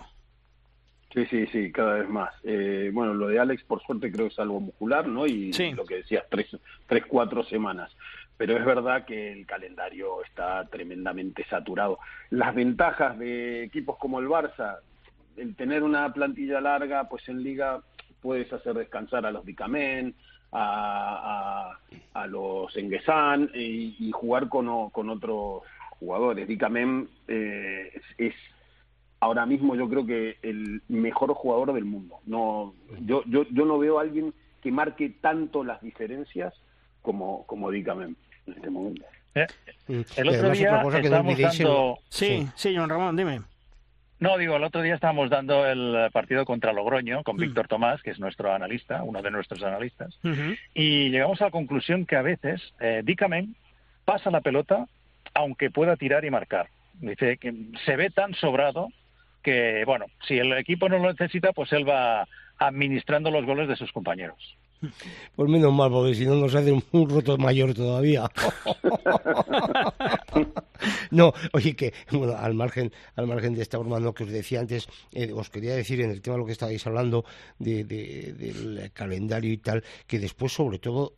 Sí, 1.16 1.26
sí, 1.28 1.48
sí, 1.48 1.72
cada 1.72 1.94
vez 1.94 2.10
más. 2.10 2.34
Eh, 2.44 2.92
bueno, 2.94 3.14
lo 3.14 3.28
de 3.28 3.40
Alex, 3.40 3.64
por 3.64 3.82
suerte, 3.82 4.12
creo 4.12 4.28
que 4.28 4.34
es 4.34 4.40
algo 4.40 4.60
muscular, 4.60 5.08
¿no? 5.08 5.26
Y 5.26 5.54
lo 5.74 5.86
que 5.86 5.96
decías, 5.98 6.26
tres, 6.30 6.58
tres, 6.88 7.06
cuatro 7.08 7.42
semanas. 7.46 7.96
Pero 8.38 8.58
es 8.58 8.66
verdad 8.66 9.06
que 9.06 9.32
el 9.32 9.46
calendario 9.46 10.24
está 10.24 10.66
tremendamente 10.66 11.46
saturado. 11.46 12.00
Las 12.30 12.54
ventajas 12.54 13.18
de 13.18 13.64
equipos 13.64 13.98
como 13.98 14.20
el 14.20 14.28
Barça, 14.28 14.80
el 15.38 15.56
tener 15.56 15.84
una 15.84 16.12
plantilla 16.12 16.60
larga, 16.60 17.08
pues 17.08 17.28
en 17.30 17.44
Liga 17.44 17.82
puedes 18.22 18.52
hacer 18.52 18.74
descansar 18.74 19.26
a 19.26 19.32
los 19.32 19.46
Dicamen, 19.46 20.16
a, 20.52 21.78
los 22.28 22.76
Enguesan 22.76 23.52
y, 23.54 24.12
jugar 24.12 24.50
con, 24.50 24.90
con 24.90 25.10
otros 25.10 25.64
jugadores. 26.00 26.48
Dicamen 26.48 27.08
eh, 27.28 28.02
es 28.18 28.34
ahora 29.20 29.46
mismo 29.46 29.76
yo 29.76 29.90
creo 29.90 30.06
que 30.06 30.38
el 30.42 30.82
mejor 30.88 31.34
jugador 31.34 31.74
del 31.74 31.86
mundo. 31.86 32.20
No, 32.26 32.74
yo, 33.02 33.24
yo, 33.26 33.44
yo 33.50 33.66
no 33.66 33.80
veo 33.80 33.98
a 33.98 34.02
alguien 34.02 34.34
que 34.62 34.72
marque 34.72 35.10
tanto 35.22 35.64
las 35.64 35.82
diferencias 35.82 36.54
como, 37.02 37.46
como 37.46 37.72
Dicamen 37.72 38.16
en 38.48 38.54
este 38.54 38.70
momento. 38.70 39.04
Eh, 39.36 39.48
el 40.16 40.30
otro 40.30 40.52
día 40.52 40.82
estábamos 40.94 41.40
dando... 41.40 42.00
Sí, 42.10 42.48
sí, 42.56 42.76
John 42.76 42.90
Ramón, 42.90 43.16
dime. 43.16 43.42
No, 44.20 44.38
digo, 44.38 44.56
el 44.56 44.64
otro 44.64 44.82
día 44.82 44.96
estábamos 44.96 45.30
dando 45.30 45.66
el 45.66 46.10
partido 46.12 46.46
contra 46.46 46.72
Logroño 46.72 47.24
con 47.24 47.36
mm. 47.36 47.40
Víctor 47.40 47.68
Tomás, 47.68 48.02
que 48.02 48.12
es 48.12 48.20
nuestro 48.20 48.54
analista, 48.54 49.04
uno 49.04 49.22
de 49.22 49.30
nuestros 49.30 49.62
analistas, 49.64 50.18
y 50.74 51.10
llegamos 51.10 51.42
a 51.42 51.46
la 51.46 51.52
conclusión 51.52 52.06
que 52.06 52.16
a 52.16 52.22
veces 52.22 52.62
eh, 52.80 53.02
Dicamen 53.04 53.56
pasa 54.06 54.32
la 54.32 54.42
pelota 54.42 54.88
aunque 55.34 55.70
pueda 55.70 55.98
tirar 55.98 56.24
y 56.24 56.32
marcar. 56.32 56.70
Dice 56.94 57.38
que 57.38 57.54
se 57.86 57.98
ve 57.98 58.10
tan 58.10 58.34
sobrado 58.36 58.88
que, 59.44 59.84
bueno, 59.86 60.06
si 60.28 60.40
el 60.40 60.54
equipo 60.54 60.88
no 60.88 60.98
lo 60.98 61.12
necesita, 61.12 61.52
pues 61.52 61.74
él 61.74 61.88
va 61.88 62.26
administrando 62.58 63.32
los 63.32 63.46
goles 63.46 63.68
de 63.68 63.76
sus 63.76 63.92
compañeros. 63.92 64.58
Pues 65.36 65.50
menos 65.50 65.74
mal, 65.74 65.92
porque 65.92 66.16
si 66.16 66.26
no 66.26 66.36
nos 66.36 66.56
hace 66.56 66.72
un 66.72 67.10
roto 67.10 67.38
mayor 67.38 67.74
todavía. 67.74 68.30
no, 71.12 71.34
oye, 71.54 71.76
que 71.76 71.94
bueno, 72.12 72.36
al 72.38 72.54
margen, 72.54 72.92
al 73.16 73.28
margen 73.28 73.56
de 73.56 73.62
esta 73.62 73.78
broma 73.78 74.14
que 74.14 74.24
os 74.24 74.32
decía 74.32 74.60
antes, 74.60 74.88
eh, 75.12 75.32
os 75.34 75.50
quería 75.50 75.76
decir 75.76 76.02
en 76.02 76.12
el 76.12 76.22
tema 76.22 76.36
de 76.36 76.42
lo 76.42 76.46
que 76.46 76.52
estabais 76.52 76.86
hablando 76.86 77.26
de, 77.60 77.84
del 77.84 78.92
calendario 78.94 79.52
y 79.52 79.58
tal, 79.58 79.84
que 80.08 80.20
después, 80.20 80.54
sobre 80.54 80.80
todo, 80.80 81.14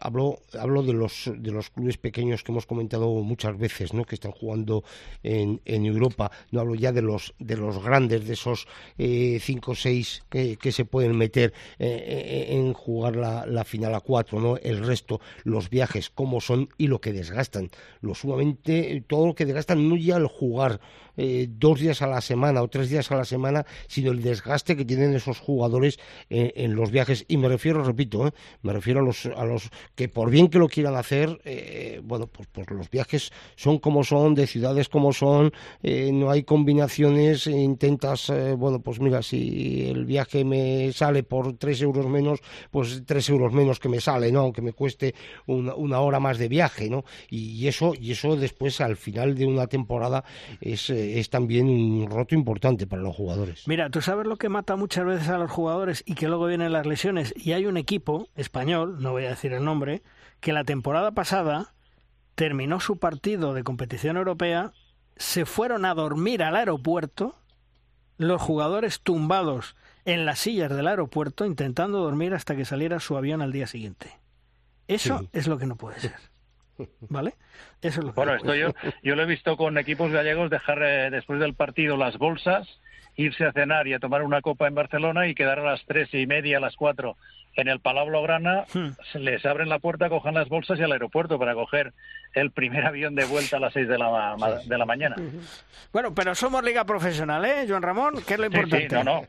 hablo, 0.00 0.40
hablo 0.58 0.82
de 0.82 0.92
los 0.92 1.30
de 1.34 1.50
los 1.50 1.70
clubes 1.70 1.96
pequeños 1.96 2.42
que 2.42 2.52
hemos 2.52 2.66
comentado 2.66 3.08
muchas 3.22 3.56
veces, 3.58 3.94
¿no? 3.94 4.04
que 4.04 4.14
están 4.14 4.32
jugando 4.32 4.84
en, 5.22 5.60
en 5.64 5.86
Europa. 5.86 6.30
No 6.50 6.60
hablo 6.60 6.74
ya 6.74 6.92
de 6.92 7.02
los 7.02 7.34
de 7.38 7.56
los 7.56 7.82
grandes, 7.82 8.26
de 8.26 8.34
esos 8.34 8.66
eh, 8.98 9.38
cinco 9.40 9.72
o 9.72 9.74
seis 9.74 10.24
que, 10.28 10.56
que, 10.56 10.72
se 10.72 10.84
pueden 10.84 11.16
meter 11.16 11.52
eh, 11.78 12.46
en 12.50 12.72
jugar 12.72 13.16
la, 13.16 13.46
la, 13.46 13.64
final 13.64 13.94
a 13.94 14.00
cuatro, 14.00 14.40
¿no? 14.40 14.56
El 14.58 14.84
resto, 14.84 15.20
los 15.44 15.70
viajes, 15.70 16.10
cómo 16.10 16.40
son 16.40 16.68
y 16.78 16.88
lo 16.88 17.00
que 17.00 17.12
desgastan. 17.12 17.70
Lo 18.00 18.14
sumamente, 18.14 19.04
todo 19.06 19.26
lo 19.26 19.34
que 19.34 19.46
desgastan 19.46 19.88
no 19.88 19.96
ya 19.96 20.16
el 20.16 20.26
jugar 20.26 20.80
eh, 21.16 21.46
dos 21.48 21.80
días 21.80 22.02
a 22.02 22.06
la 22.06 22.20
semana 22.20 22.62
o 22.62 22.68
tres 22.68 22.90
días 22.90 23.10
a 23.10 23.16
la 23.16 23.24
semana, 23.24 23.64
sino 23.86 24.12
el 24.12 24.22
desgaste 24.22 24.76
que 24.76 24.84
tienen 24.84 25.14
esos 25.14 25.38
jugadores 25.38 25.98
eh, 26.30 26.52
en 26.56 26.74
los 26.74 26.90
viajes. 26.90 27.24
Y 27.28 27.36
me 27.36 27.48
refiero, 27.48 27.82
repito, 27.82 28.26
eh, 28.26 28.32
me 28.62 28.72
refiero 28.72 29.00
a 29.00 29.02
los, 29.02 29.26
a 29.26 29.44
los 29.44 29.70
que 29.94 30.08
por 30.08 30.30
bien 30.30 30.48
que 30.48 30.58
lo 30.58 30.68
quieran 30.68 30.96
hacer, 30.96 31.40
bueno, 32.02 32.26
pues, 32.26 32.48
pues 32.52 32.70
los 32.70 32.90
viajes 32.90 33.32
son 33.56 33.78
como 33.78 34.04
son, 34.04 34.34
de 34.34 34.46
ciudades 34.46 34.88
como 34.88 35.12
son, 35.12 35.52
no 35.82 36.30
hay 36.30 36.42
combinaciones, 36.42 37.46
intentas, 37.46 38.32
bueno, 38.56 38.80
pues 38.80 39.00
mira, 39.00 39.22
si 39.22 39.88
el 39.88 40.04
viaje 40.04 40.44
me 40.44 40.92
sale 40.92 41.22
por 41.22 41.56
tres 41.56 41.80
euros 41.82 42.06
menos, 42.06 42.40
pues 42.70 43.02
tres 43.06 43.28
euros 43.28 43.52
menos 43.52 43.80
que 43.80 43.88
me 43.88 44.00
sale, 44.00 44.32
¿no? 44.32 44.40
Aunque 44.40 44.62
me 44.62 44.72
cueste 44.72 45.14
una, 45.46 45.74
una 45.74 46.00
hora 46.00 46.20
más 46.20 46.38
de 46.38 46.48
viaje, 46.48 46.90
¿no? 46.90 47.04
Y, 47.30 47.66
eso, 47.66 47.92
y 47.98 48.12
eso 48.12 48.36
después 48.36 48.80
al 48.80 48.96
final 48.96 49.34
de 49.34 49.46
una 49.46 49.66
temporada 49.66 50.24
es 50.60 50.90
es 51.14 51.30
también 51.30 51.68
un 51.68 52.10
roto 52.10 52.34
importante 52.34 52.86
para 52.86 53.02
los 53.02 53.14
jugadores. 53.14 53.66
Mira, 53.66 53.90
tú 53.90 54.00
sabes 54.02 54.26
lo 54.26 54.36
que 54.36 54.48
mata 54.48 54.76
muchas 54.76 55.04
veces 55.04 55.28
a 55.28 55.38
los 55.38 55.50
jugadores 55.50 56.02
y 56.06 56.14
que 56.14 56.28
luego 56.28 56.46
vienen 56.46 56.72
las 56.72 56.86
lesiones. 56.86 57.32
Y 57.36 57.52
hay 57.52 57.66
un 57.66 57.76
equipo 57.76 58.28
español, 58.34 58.96
no 59.00 59.12
voy 59.12 59.24
a 59.24 59.30
decir 59.30 59.52
el 59.52 59.64
nombre, 59.64 60.02
que 60.40 60.52
la 60.52 60.64
temporada 60.64 61.12
pasada 61.12 61.74
terminó 62.34 62.80
su 62.80 62.98
partido 62.98 63.54
de 63.54 63.64
competición 63.64 64.16
europea, 64.16 64.72
se 65.16 65.46
fueron 65.46 65.84
a 65.84 65.94
dormir 65.94 66.42
al 66.42 66.56
aeropuerto, 66.56 67.36
los 68.18 68.40
jugadores 68.40 69.00
tumbados 69.00 69.76
en 70.04 70.24
las 70.24 70.38
sillas 70.38 70.70
del 70.70 70.86
aeropuerto 70.86 71.44
intentando 71.44 71.98
dormir 71.98 72.34
hasta 72.34 72.54
que 72.54 72.64
saliera 72.64 73.00
su 73.00 73.16
avión 73.16 73.42
al 73.42 73.52
día 73.52 73.66
siguiente. 73.66 74.18
Eso 74.88 75.28
es 75.32 75.48
lo 75.48 75.58
que 75.58 75.66
no 75.66 75.76
puede 75.76 75.98
ser. 76.00 76.14
¿Vale? 77.08 77.34
Eso 77.82 78.00
es 78.00 78.06
lo 78.06 78.12
bueno, 78.12 78.34
esto 78.34 78.54
yo, 78.54 78.74
yo 79.02 79.16
lo 79.16 79.22
he 79.22 79.26
visto 79.26 79.56
con 79.56 79.78
equipos 79.78 80.10
gallegos 80.10 80.50
dejar 80.50 80.82
eh, 80.82 81.10
después 81.10 81.40
del 81.40 81.54
partido 81.54 81.96
las 81.96 82.18
bolsas, 82.18 82.66
irse 83.16 83.44
a 83.44 83.52
cenar 83.52 83.86
y 83.86 83.94
a 83.94 83.98
tomar 83.98 84.22
una 84.22 84.42
copa 84.42 84.66
en 84.66 84.74
Barcelona 84.74 85.26
y 85.26 85.34
quedar 85.34 85.58
a 85.58 85.70
las 85.70 85.84
tres 85.86 86.12
y 86.12 86.26
media, 86.26 86.58
a 86.58 86.60
las 86.60 86.76
cuatro 86.76 87.16
en 87.56 87.68
el 87.68 87.80
Palau 87.80 88.06
Blaugrana, 88.06 88.66
hmm. 88.72 89.18
les 89.18 89.44
abren 89.46 89.68
la 89.68 89.78
puerta, 89.78 90.10
cojan 90.10 90.34
las 90.34 90.48
bolsas 90.48 90.78
y 90.78 90.82
al 90.82 90.92
aeropuerto 90.92 91.38
para 91.38 91.54
coger 91.54 91.94
el 92.34 92.50
primer 92.50 92.84
avión 92.84 93.14
de 93.14 93.24
vuelta 93.24 93.56
a 93.56 93.60
las 93.60 93.72
seis 93.72 93.88
de 93.88 93.96
la, 93.96 94.36
de 94.64 94.78
la 94.78 94.84
mañana. 94.84 95.16
Bueno, 95.92 96.14
pero 96.14 96.34
somos 96.34 96.62
liga 96.62 96.84
profesional, 96.84 97.44
¿eh, 97.46 97.64
Joan 97.66 97.82
Ramón? 97.82 98.14
¿Qué 98.26 98.34
es 98.34 98.40
lo 98.40 98.46
importante? 98.46 98.88
Sí, 98.88 98.94
no, 98.94 99.04
no. 99.04 99.22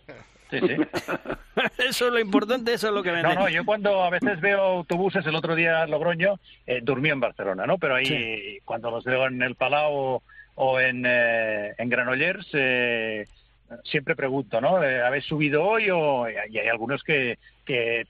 Sí, 0.50 0.60
sí. 0.60 0.76
eso 1.90 2.08
es 2.08 2.14
lo 2.14 2.20
importante, 2.20 2.74
eso 2.74 2.88
es 2.88 2.94
lo 2.94 3.04
que 3.04 3.12
No, 3.12 3.34
no, 3.34 3.50
yo 3.50 3.66
cuando 3.66 4.04
a 4.04 4.10
veces 4.10 4.40
veo 4.40 4.62
autobuses, 4.62 5.26
el 5.26 5.36
otro 5.36 5.56
día 5.56 5.86
Logroño, 5.88 6.40
eh, 6.66 6.80
dormí 6.82 7.10
en 7.10 7.20
Barcelona, 7.20 7.66
¿no? 7.66 7.78
Pero 7.78 7.96
ahí, 7.96 8.60
cuando 8.64 8.92
los 8.92 9.04
veo 9.04 9.28
en 9.28 9.42
el 9.42 9.56
Palau 9.56 10.22
o 10.56 10.80
en, 10.80 11.04
eh, 11.06 11.74
en 11.78 11.90
Granollers, 11.90 12.48
eh, 12.54 13.26
siempre 13.84 14.16
pregunto, 14.16 14.62
¿no? 14.62 14.84
Eh, 14.84 15.02
¿Habéis 15.02 15.26
subido 15.26 15.64
hoy? 15.64 15.90
O, 15.90 16.28
y 16.30 16.58
hay 16.58 16.68
algunos 16.68 17.04
que, 17.04 17.38
que 17.66 18.06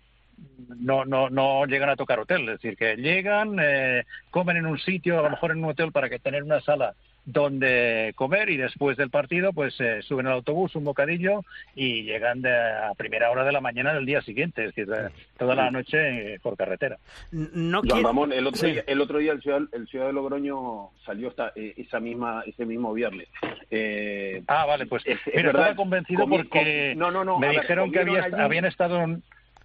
no, 0.80 1.06
no, 1.06 1.30
no 1.30 1.66
llegan 1.66 1.90
a 1.90 1.96
tocar 1.96 2.20
hotel, 2.20 2.42
es 2.42 2.62
decir, 2.62 2.78
que 2.78 2.96
llegan, 2.96 3.58
eh, 3.60 4.04
comen 4.30 4.58
en 4.58 4.66
un 4.66 4.80
sitio, 4.80 5.20
a 5.20 5.24
lo 5.24 5.30
mejor 5.30 5.52
en 5.52 5.64
un 5.64 5.72
hotel 5.72 5.92
para 5.92 6.10
que 6.10 6.20
tener 6.20 6.44
una 6.44 6.62
sala 6.62 6.94
donde 7.28 8.14
comer 8.16 8.50
y 8.50 8.56
después 8.56 8.96
del 8.96 9.10
partido 9.10 9.52
pues 9.52 9.76
eh, 9.82 10.02
suben 10.02 10.28
al 10.28 10.34
autobús 10.34 10.76
un 10.76 10.86
bocadillo 10.86 11.44
y 11.76 12.04
llegan 12.04 12.42
de, 12.42 12.50
a 12.50 12.94
primera 12.96 13.30
hora 13.30 13.44
de 13.44 13.52
la 13.52 13.60
mañana 13.60 13.94
del 13.94 14.06
día 14.06 14.22
siguiente, 14.22 14.64
es 14.64 14.74
decir, 14.74 14.92
eh, 14.94 15.10
toda 15.38 15.54
la 15.54 15.70
noche 15.70 16.36
eh, 16.36 16.40
por 16.42 16.56
carretera. 16.56 16.98
No 17.32 17.82
Juan 17.82 18.04
Ramón, 18.04 18.32
el 18.32 18.48
otro, 18.48 18.70
día, 18.70 18.84
el 18.88 19.02
otro 19.02 19.18
día 19.18 19.34
el 19.34 19.42
Ciudad, 19.42 19.60
el 19.74 19.88
Ciudad 19.90 20.08
de 20.08 20.14
Logroño 20.14 20.92
salió 21.06 21.28
esta, 21.28 21.52
esa 21.54 22.00
misma, 22.00 22.44
ese 22.48 22.66
mismo 22.66 22.94
viernes. 22.94 23.28
ah, 24.48 24.66
vale, 24.66 24.86
pues 24.86 25.04
es, 25.06 25.20
mira, 25.36 25.50
estaba 25.50 25.76
convencido 25.76 26.30
porque 26.30 26.96
no, 26.96 27.12
no, 27.12 27.26
no, 27.26 27.40
me 27.40 27.48
ver, 27.50 27.60
dijeron 27.60 27.92
que 27.92 28.00
había, 28.00 28.24
allí, 28.24 28.36
habían 28.40 28.64
estado 28.64 29.02
en, 29.02 29.22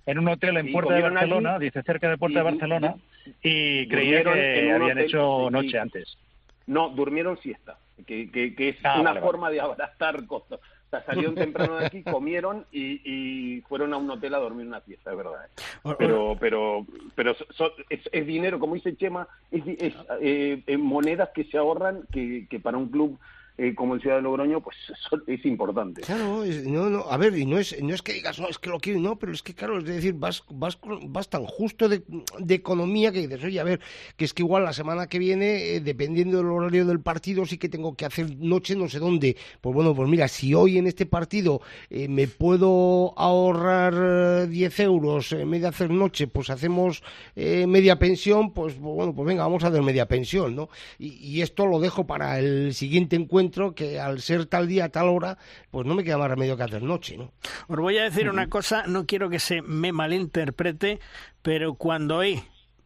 en 0.07 0.19
un 0.19 0.27
hotel 0.27 0.57
en 0.57 0.73
Puerta 0.73 0.95
de 0.95 1.03
Barcelona, 1.03 1.55
allí, 1.55 1.67
dice 1.67 1.83
cerca 1.85 2.11
de 2.11 2.19
Puerta 2.19 2.41
y, 2.41 2.43
de 2.43 2.51
Barcelona, 2.51 2.95
y, 3.41 3.87
creía 3.87 4.25
que 4.25 4.73
habían 4.73 4.83
hotel, 4.83 4.99
hecho 4.99 5.49
noche 5.49 5.79
antes. 5.79 6.19
No, 6.67 6.91
durmieron 6.91 7.39
siesta, 7.39 7.79
que, 8.07 8.31
que, 8.31 8.55
que 8.55 8.71
es 8.71 8.77
Ah, 8.85 9.01
una 9.01 9.11
vale, 9.11 9.21
forma 9.21 9.51
de 9.51 9.61
abrazar 9.61 10.27
costos. 10.27 10.61
O 10.61 10.91
sea, 10.91 11.05
salieron 11.05 11.35
temprano 11.35 11.77
de 11.77 11.87
aquí, 11.87 12.03
comieron 12.11 12.67
y, 12.71 13.01
y, 13.05 13.61
fueron 13.63 13.95
a 13.95 13.97
un 13.97 14.11
hotel 14.11 14.35
a 14.35 14.39
dormir 14.39 14.67
una 14.67 14.81
fiesta, 14.81 15.11
es 15.11 15.17
verdad. 15.17 15.47
¿eh? 15.47 15.95
Pero, 15.99 16.37
pero, 16.39 16.87
pero 17.15 17.35
so, 17.51 17.73
es, 17.89 18.01
es, 18.13 18.27
dinero, 18.27 18.59
como 18.59 18.75
dice 18.75 18.97
Chema, 18.97 19.27
es, 19.51 19.63
es 19.67 19.95
eh, 20.21 20.77
monedas 20.79 21.31
que 21.31 21.45
se 21.45 21.57
ahorran 21.57 22.03
que, 22.13 22.47
que 22.49 22.61
para 22.61 22.77
un 22.77 22.89
club 22.89 23.19
eh, 23.59 23.75
como 23.75 23.95
el 23.95 24.01
Ciudad 24.01 24.17
de 24.17 24.23
Logroño, 24.23 24.61
pues 24.61 24.77
eso 24.89 25.23
es 25.27 25.45
importante. 25.45 26.03
Claro, 26.03 26.45
es, 26.45 26.65
no, 26.67 26.89
no, 26.89 27.01
a 27.11 27.17
ver, 27.17 27.37
y 27.37 27.47
no 27.47 27.59
es, 27.59 27.81
no 27.83 27.95
es 27.95 28.03
que 28.03 28.15
digas, 28.15 28.41
no, 28.41 28.49
es 28.49 28.59
que 28.59 28.71
lo 28.71 28.81
quiero, 28.81 29.01
no, 29.01 29.19
pero 29.19 29.33
es 29.33 29.43
que, 29.43 29.55
claro, 29.55 29.79
es 29.79 29.85
decir, 29.85 30.15
vas, 30.15 30.43
vas, 30.51 30.79
vas 31.07 31.29
tan 31.29 31.45
justo 31.45 31.89
de, 31.89 32.03
de 32.39 32.55
economía 32.55 33.13
que 33.13 33.21
dices, 33.21 33.45
oye, 33.45 33.61
a 33.61 33.65
ver, 33.65 33.81
que 34.17 34.25
es 34.25 34.33
que 34.33 34.43
igual 34.43 34.65
la 34.65 34.73
semana 34.73 35.07
que 35.07 35.19
viene, 35.19 35.75
eh, 35.75 35.81
dependiendo 35.81 36.39
del 36.39 36.47
horario 36.47 36.87
del 36.87 37.01
partido, 37.01 37.45
sí 37.47 37.59
que 37.59 37.69
tengo 37.69 37.95
que 37.95 38.07
hacer 38.07 38.37
noche 38.39 38.75
no 38.75 38.89
sé 38.89 38.99
dónde. 38.99 39.37
Pues 39.61 39.75
bueno, 39.75 39.95
pues 39.95 40.09
mira, 40.09 40.29
si 40.29 40.55
hoy 40.55 40.79
en 40.79 40.87
este 40.87 41.07
partido 41.07 41.61
eh, 41.91 42.09
me 42.09 42.27
puedo 42.27 43.13
ahorrar 43.19 44.49
10 44.49 44.81
euros 44.81 45.33
en 45.33 45.51
vez 45.51 45.63
de 45.63 45.69
hacer 45.69 45.91
noche, 45.91 46.27
pues 46.27 46.51
hacemos 46.51 47.03
eh, 47.37 47.67
media 47.67 47.99
pensión, 47.99 48.53
pues 48.53 48.79
bueno, 48.79 49.15
pues 49.15 49.27
venga, 49.27 49.43
vamos 49.43 49.65
a 49.65 49.69
hacer 49.69 49.83
media 49.83 50.07
pensión, 50.07 50.57
¿no? 50.57 50.69
Y 50.99 51.41
esto 51.43 51.67
lo 51.67 51.81
dejo 51.81 52.07
para 52.07 52.39
el 52.39 52.75
siguiente 52.75 53.17
encuentro 53.17 53.42
que 53.51 54.01
al 54.01 54.21
ser 54.21 54.47
tal 54.47 54.69
día, 54.69 54.89
tal 54.91 55.09
hora, 55.09 55.39
pues 55.71 55.87
no 55.87 55.95
me 55.95 56.05
queda 56.05 56.19
más 56.19 56.31
remedio 56.31 56.57
que 56.57 56.63
hacer 56.63 56.83
noche, 56.83 57.17
¿no? 57.17 57.33
Os 57.69 57.79
voy 57.79 57.99
a 57.99 58.05
decir 58.05 58.29
una 58.29 58.49
cosa, 58.49 58.85
no 58.87 59.07
quiero 59.07 59.31
que 59.31 59.39
se 59.39 59.63
me 59.63 59.93
malinterprete, 59.93 61.01
pero 61.43 61.75
cuando 61.75 62.19
oí 62.19 62.43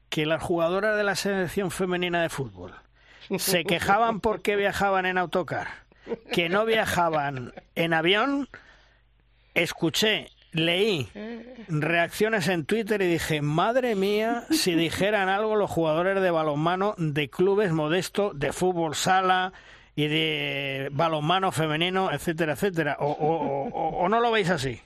que 0.08 0.26
las 0.26 0.42
jugadoras 0.42 0.96
de 0.96 1.04
la 1.04 1.16
selección 1.16 1.70
femenina 1.70 2.22
de 2.22 2.28
fútbol 2.28 2.72
se 3.38 3.64
quejaban 3.64 4.20
porque 4.20 4.56
viajaban 4.56 5.04
en 5.04 5.18
autocar, 5.18 5.68
que 6.32 6.48
no 6.48 6.64
viajaban 6.64 7.52
en 7.74 7.92
avión, 7.92 8.48
escuché 9.54 10.30
leí 10.56 11.08
reacciones 11.68 12.48
en 12.48 12.64
Twitter 12.64 13.02
y 13.02 13.06
dije, 13.06 13.42
madre 13.42 13.94
mía, 13.94 14.44
si 14.50 14.74
dijeran 14.74 15.28
algo 15.28 15.56
los 15.56 15.70
jugadores 15.70 16.20
de 16.20 16.30
balonmano 16.30 16.94
de 16.98 17.28
clubes 17.28 17.72
modestos, 17.72 18.38
de 18.38 18.52
fútbol 18.52 18.94
sala 18.94 19.52
y 19.96 20.06
de 20.08 20.88
balonmano 20.92 21.50
femenino, 21.50 22.12
etcétera, 22.12 22.52
etcétera. 22.52 22.96
¿O, 23.00 23.06
o, 23.10 23.68
o, 23.68 23.88
o 24.04 24.08
no 24.08 24.20
lo 24.20 24.30
veis 24.30 24.50
así? 24.50 24.78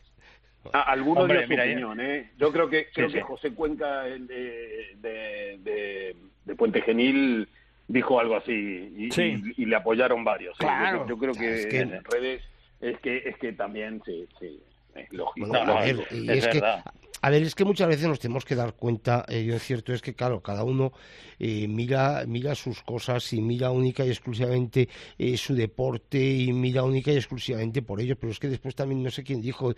Algunos 0.72 1.22
Hombre, 1.24 1.38
dio 1.38 1.46
su 1.46 1.50
mira, 1.50 1.64
opinión, 1.64 2.00
¿eh? 2.00 2.30
Yo 2.38 2.52
creo 2.52 2.68
que 2.70 2.88
creo 2.92 3.08
Sí, 3.08 3.14
que 3.14 3.20
sí. 3.20 3.26
José 3.26 3.54
Cuenca 3.54 4.06
el 4.06 4.26
de, 4.26 4.94
de, 5.00 5.58
de, 5.62 6.16
de 6.44 6.54
Puente 6.54 6.80
Genil 6.82 7.48
dijo 7.88 8.20
algo 8.20 8.36
así 8.36 8.52
y, 8.96 9.10
Sí. 9.10 9.42
y- 9.56 9.62
y 9.62 9.66
le 9.66 9.76
apoyaron 9.76 10.22
varios. 10.22 10.52
¿eh? 10.54 10.64
Claro. 10.64 11.00
Yo, 11.08 11.08
yo 11.08 11.18
creo 11.18 11.32
que, 11.34 11.54
Es 11.60 11.66
que- 11.66 11.80
en 11.80 12.04
redes 12.04 12.42
es 12.80 12.98
que 13.00 13.16
es 13.26 13.36
que 13.38 13.52
también 13.52 14.00
sí, 14.04 14.28
sí, 14.38 14.60
es 14.94 15.12
lógico. 15.12 15.46
No, 15.48 15.84
y 15.86 15.90
es 15.90 15.98
es, 16.38 16.46
que, 16.48 16.60
verdad. 16.60 16.84
A 17.22 17.30
ver, 17.30 17.42
es 17.42 17.54
que 17.54 17.64
muchas 17.64 17.88
veces 17.88 18.06
nos 18.08 18.18
tenemos 18.18 18.44
que 18.44 18.54
dar 18.54 18.74
cuenta, 18.74 19.24
eh, 19.28 19.44
yo 19.44 19.54
es 19.56 19.62
cierto, 19.62 19.92
es 19.92 20.00
que 20.00 20.14
claro, 20.14 20.40
cada 20.40 20.64
uno 20.64 20.92
eh, 21.38 21.68
mira, 21.68 22.24
mira 22.26 22.54
sus 22.54 22.82
cosas 22.82 23.32
y 23.32 23.40
mira 23.40 23.70
única 23.70 24.04
y 24.04 24.08
exclusivamente 24.08 24.88
eh, 25.18 25.36
su 25.36 25.54
deporte 25.54 26.18
y 26.18 26.52
mira 26.52 26.82
única 26.82 27.12
y 27.12 27.16
exclusivamente 27.16 27.82
por 27.82 28.00
ello, 28.00 28.16
pero 28.16 28.32
es 28.32 28.38
que 28.38 28.48
después 28.48 28.74
también 28.74 29.02
no 29.02 29.10
sé 29.10 29.22
quién 29.22 29.40
dijo, 29.40 29.74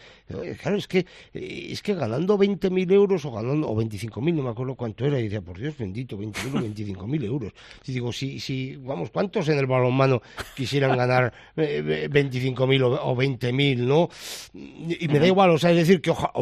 claro, 0.60 0.77
es 0.77 0.86
que 0.86 1.06
es 1.32 1.82
que 1.82 1.94
ganando 1.94 2.39
20.000 2.39 2.93
euros 2.93 3.24
o 3.24 3.32
ganando, 3.32 3.69
o 3.69 3.77
25.000, 3.77 4.35
no 4.35 4.43
me 4.44 4.51
acuerdo 4.51 4.74
cuánto 4.74 5.05
era, 5.05 5.19
y 5.19 5.24
decía, 5.24 5.40
por 5.40 5.59
Dios 5.59 5.77
bendito, 5.77 6.16
20.000 6.19 6.59
o 6.59 6.60
25.000 6.60 7.24
euros. 7.24 7.52
Y 7.86 7.93
digo, 7.93 8.12
si, 8.12 8.40
si, 8.40 8.77
vamos, 8.77 9.10
¿cuántos 9.10 9.48
en 9.48 9.59
el 9.59 9.66
balonmano 9.66 10.23
quisieran 10.56 10.97
ganar 10.97 11.32
eh, 11.56 12.09
25.000 12.10 12.82
o, 12.82 13.10
o 13.10 13.16
20.000, 13.16 13.78
no? 13.78 14.09
Y 14.55 15.09
me 15.09 15.19
da 15.19 15.27
igual, 15.27 15.51
o 15.51 15.59
sea, 15.59 15.70
es 15.70 15.77
decir, 15.77 16.01
que 16.01 16.10
ojalá, 16.10 16.32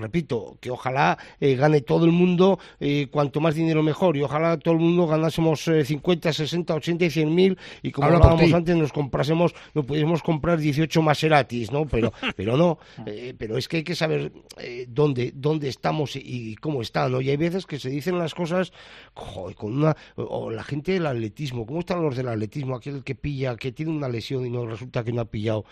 repito, 0.00 0.33
que 0.60 0.70
ojalá 0.70 1.18
eh, 1.40 1.54
gane 1.54 1.80
todo 1.80 2.04
el 2.04 2.12
mundo, 2.12 2.58
eh, 2.80 3.08
cuanto 3.10 3.40
más 3.40 3.54
dinero 3.54 3.82
mejor, 3.82 4.16
y 4.16 4.22
ojalá 4.22 4.58
todo 4.58 4.74
el 4.74 4.80
mundo 4.80 5.06
ganásemos 5.06 5.66
eh, 5.68 5.84
50, 5.84 6.32
60, 6.32 6.74
80 6.74 7.04
y 7.04 7.10
100 7.10 7.34
mil, 7.34 7.58
y 7.82 7.90
como 7.90 8.06
Habla 8.06 8.18
hablábamos 8.18 8.52
antes, 8.52 8.76
nos 8.76 8.92
comprásemos, 8.92 9.54
no 9.74 9.82
pudiésemos 9.82 10.22
comprar 10.22 10.58
18 10.58 11.02
Maseratis, 11.02 11.70
¿no? 11.70 11.86
Pero, 11.86 12.12
pero 12.36 12.56
no, 12.56 12.78
eh, 13.06 13.34
pero 13.36 13.56
es 13.58 13.68
que 13.68 13.78
hay 13.78 13.84
que 13.84 13.94
saber 13.94 14.32
dónde, 14.88 15.32
dónde 15.34 15.68
estamos 15.68 16.16
y, 16.16 16.22
y 16.24 16.56
cómo 16.56 16.82
está, 16.82 17.08
¿no? 17.08 17.20
Y 17.20 17.30
hay 17.30 17.36
veces 17.36 17.66
que 17.66 17.78
se 17.78 17.90
dicen 17.90 18.18
las 18.18 18.34
cosas 18.34 18.72
joder, 19.14 19.56
con 19.56 19.76
una, 19.76 19.96
o, 20.16 20.50
la 20.50 20.64
gente 20.64 20.92
del 20.92 21.06
atletismo, 21.06 21.66
¿cómo 21.66 21.80
están 21.80 22.02
los 22.02 22.16
del 22.16 22.28
atletismo? 22.28 22.76
Aquel 22.76 23.02
que 23.04 23.14
pilla, 23.14 23.56
que 23.56 23.72
tiene 23.72 23.92
una 23.92 24.08
lesión 24.08 24.46
y 24.46 24.50
no 24.50 24.66
resulta 24.66 25.04
que 25.04 25.12
no 25.12 25.22
ha 25.22 25.24
pillado 25.26 25.64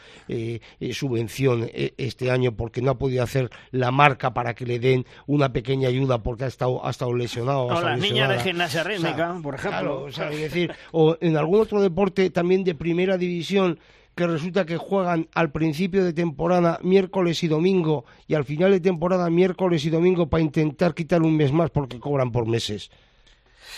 subvención 0.92 1.68
este 1.72 2.30
año 2.30 2.52
porque 2.52 2.82
no 2.82 2.92
ha 2.92 2.98
podido 2.98 3.22
hacer 3.22 3.50
la 3.70 3.90
marca 3.90 4.34
para 4.34 4.51
que 4.54 4.66
le 4.66 4.78
den 4.78 5.06
una 5.26 5.52
pequeña 5.52 5.88
ayuda 5.88 6.22
porque 6.22 6.44
ha 6.44 6.48
estado, 6.48 6.84
ha 6.84 6.90
estado 6.90 7.14
lesionado. 7.14 7.66
O 7.66 7.80
las 7.80 7.98
niñas 7.98 8.28
de 8.28 8.40
gimnasia 8.40 8.82
rítmica, 8.84 9.38
por 9.42 9.54
ejemplo. 9.54 9.80
Claro, 9.80 10.02
o 10.04 10.12
sea, 10.12 10.30
es 10.30 10.40
decir, 10.40 10.72
o 10.92 11.16
en 11.20 11.36
algún 11.36 11.60
otro 11.60 11.80
deporte 11.80 12.30
también 12.30 12.64
de 12.64 12.74
primera 12.74 13.16
división 13.16 13.78
que 14.14 14.26
resulta 14.26 14.66
que 14.66 14.76
juegan 14.76 15.28
al 15.34 15.52
principio 15.52 16.04
de 16.04 16.12
temporada 16.12 16.78
miércoles 16.82 17.42
y 17.42 17.48
domingo 17.48 18.04
y 18.26 18.34
al 18.34 18.44
final 18.44 18.70
de 18.70 18.80
temporada 18.80 19.30
miércoles 19.30 19.84
y 19.84 19.90
domingo 19.90 20.28
para 20.28 20.42
intentar 20.42 20.94
quitar 20.94 21.22
un 21.22 21.36
mes 21.36 21.52
más 21.52 21.70
porque 21.70 21.98
cobran 21.98 22.30
por 22.30 22.46
meses. 22.46 22.90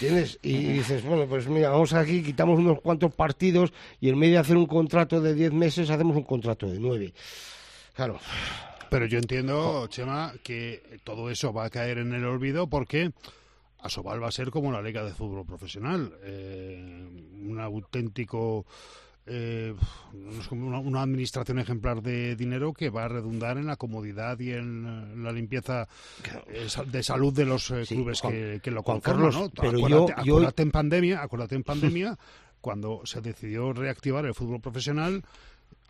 ¿Entiendes? 0.00 0.40
Y 0.42 0.56
dices, 0.56 1.04
bueno, 1.04 1.26
pues 1.26 1.46
mira, 1.46 1.70
vamos 1.70 1.92
aquí, 1.92 2.22
quitamos 2.22 2.58
unos 2.58 2.80
cuantos 2.80 3.14
partidos 3.14 3.72
y 4.00 4.08
en 4.08 4.18
vez 4.18 4.32
de 4.32 4.38
hacer 4.38 4.56
un 4.56 4.66
contrato 4.66 5.20
de 5.20 5.34
10 5.34 5.52
meses, 5.52 5.88
hacemos 5.88 6.16
un 6.16 6.24
contrato 6.24 6.66
de 6.66 6.80
9. 6.80 7.14
Claro. 7.94 8.18
Pero 8.90 9.06
yo 9.06 9.18
entiendo, 9.18 9.86
Chema, 9.88 10.32
que 10.42 10.98
todo 11.04 11.30
eso 11.30 11.52
va 11.52 11.64
a 11.66 11.70
caer 11.70 11.98
en 11.98 12.12
el 12.14 12.24
olvido 12.24 12.66
porque 12.68 13.10
Asobal 13.80 14.22
va 14.22 14.28
a 14.28 14.32
ser 14.32 14.50
como 14.50 14.72
la 14.72 14.80
Liga 14.82 15.04
de 15.04 15.12
Fútbol 15.12 15.44
Profesional. 15.46 16.12
eh, 16.22 17.06
un 17.46 17.60
auténtico. 17.60 18.64
eh, 19.26 19.74
una, 20.50 20.78
una 20.80 21.00
administración 21.02 21.58
ejemplar 21.58 22.02
de 22.02 22.36
dinero 22.36 22.74
que 22.74 22.90
va 22.90 23.04
a 23.04 23.08
redundar 23.08 23.56
en 23.56 23.64
la 23.66 23.76
comodidad 23.76 24.38
y 24.38 24.52
en 24.52 24.84
eh, 24.86 25.16
la 25.16 25.32
limpieza 25.32 25.88
eh, 26.48 26.66
de 26.90 27.02
salud 27.02 27.32
de 27.32 27.46
los 27.46 27.70
eh, 27.70 27.86
Sí, 27.86 27.94
clubes 27.94 28.20
Juan- 28.20 28.32
que, 28.34 28.60
que 28.62 28.70
lo 28.70 28.82
conforman. 28.82 29.30
Carlos, 29.30 29.34
¿no? 29.34 29.50
pero 29.50 29.78
acuérdate, 29.78 30.12
yo- 30.18 30.24
yo- 30.24 30.34
acuérdate 30.34 30.62
en 30.62 30.70
pandemia, 30.70 31.22
acuérdate 31.22 31.54
en 31.54 31.62
pandemia 31.62 32.18
cuando 32.60 33.00
se 33.04 33.22
decidió 33.22 33.72
reactivar 33.72 34.26
el 34.26 34.34
fútbol 34.34 34.60
profesional 34.60 35.22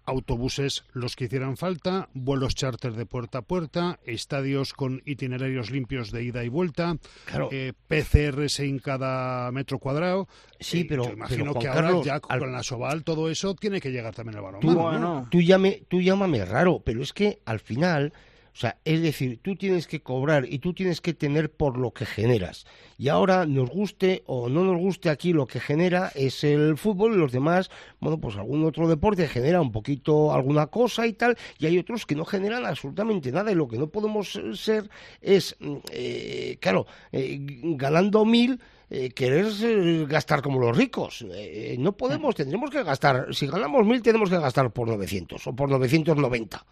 autobuses 0.06 0.84
los 0.92 1.16
que 1.16 1.24
hicieran 1.24 1.56
falta, 1.56 2.08
vuelos 2.14 2.54
charter 2.54 2.92
de 2.92 3.06
puerta 3.06 3.38
a 3.38 3.42
puerta, 3.42 3.98
estadios 4.04 4.72
con 4.72 5.02
itinerarios 5.04 5.70
limpios 5.70 6.10
de 6.10 6.24
ida 6.24 6.44
y 6.44 6.48
vuelta, 6.48 6.96
Claro. 7.24 7.48
eh, 7.52 7.72
PCRs 7.88 8.60
en 8.60 8.78
cada 8.78 9.50
metro 9.52 9.78
cuadrado. 9.78 10.28
Sí, 10.60 10.80
Eh, 10.80 10.86
pero- 10.88 11.04
yo 11.06 11.12
imagino 11.12 11.38
pero, 11.44 11.52
Juan 11.52 11.62
que 11.62 11.68
ahora 11.68 11.82
Carlos, 11.88 12.06
ya 12.06 12.14
al- 12.28 12.38
con 12.40 12.52
la 12.52 12.62
Soval 12.62 13.04
todo 13.04 13.30
eso 13.30 13.54
tiene 13.54 13.80
que 13.80 13.90
llegar 13.90 14.14
también 14.14 14.36
al 14.38 14.60
Tú, 14.60 14.68
balonmano. 14.74 14.98
¿no? 15.22 15.28
tú, 15.30 15.40
llame, 15.40 15.82
tú 15.88 16.00
llámame 16.00 16.44
raro, 16.44 16.82
pero 16.84 17.02
es 17.02 17.12
que 17.12 17.40
al 17.44 17.60
final, 17.60 18.12
o 18.54 18.56
sea, 18.56 18.78
es 18.84 19.02
decir, 19.02 19.40
tú 19.42 19.56
tienes 19.56 19.88
que 19.88 20.00
cobrar 20.00 20.46
y 20.48 20.60
tú 20.60 20.74
tienes 20.74 21.00
que 21.00 21.12
tener 21.12 21.50
por 21.50 21.76
lo 21.76 21.90
que 21.92 22.06
generas. 22.06 22.66
Y 22.96 23.08
ahora, 23.08 23.46
nos 23.46 23.68
guste 23.68 24.22
o 24.26 24.48
no 24.48 24.62
nos 24.62 24.78
guste 24.78 25.10
aquí, 25.10 25.32
lo 25.32 25.46
que 25.46 25.58
genera 25.58 26.12
es 26.14 26.44
el 26.44 26.76
fútbol 26.78 27.14
y 27.14 27.16
los 27.16 27.32
demás, 27.32 27.70
bueno, 27.98 28.18
pues 28.18 28.36
algún 28.36 28.64
otro 28.64 28.86
deporte 28.86 29.26
genera 29.26 29.60
un 29.60 29.72
poquito 29.72 30.32
alguna 30.32 30.68
cosa 30.68 31.06
y 31.06 31.14
tal, 31.14 31.36
y 31.58 31.66
hay 31.66 31.78
otros 31.78 32.06
que 32.06 32.14
no 32.14 32.24
generan 32.24 32.64
absolutamente 32.64 33.32
nada. 33.32 33.50
Y 33.50 33.56
lo 33.56 33.66
que 33.66 33.76
no 33.76 33.88
podemos 33.88 34.40
ser 34.54 34.88
es, 35.20 35.56
mm, 35.58 35.76
eh, 35.90 36.56
claro, 36.60 36.86
eh, 37.10 37.38
ganando 37.40 38.24
mil 38.24 38.60
eh, 38.90 39.10
querer 39.10 39.46
eh, 39.62 40.06
gastar 40.08 40.42
como 40.42 40.60
los 40.60 40.76
ricos. 40.76 41.24
Eh, 41.34 41.74
no 41.78 41.96
podemos, 41.96 42.36
tendremos 42.36 42.70
que 42.70 42.84
gastar, 42.84 43.34
si 43.34 43.48
ganamos 43.48 43.84
mil 43.84 44.00
tenemos 44.02 44.30
que 44.30 44.38
gastar 44.38 44.70
por 44.70 44.86
900 44.86 45.44
o 45.44 45.56
por 45.56 45.68
990. 45.68 46.64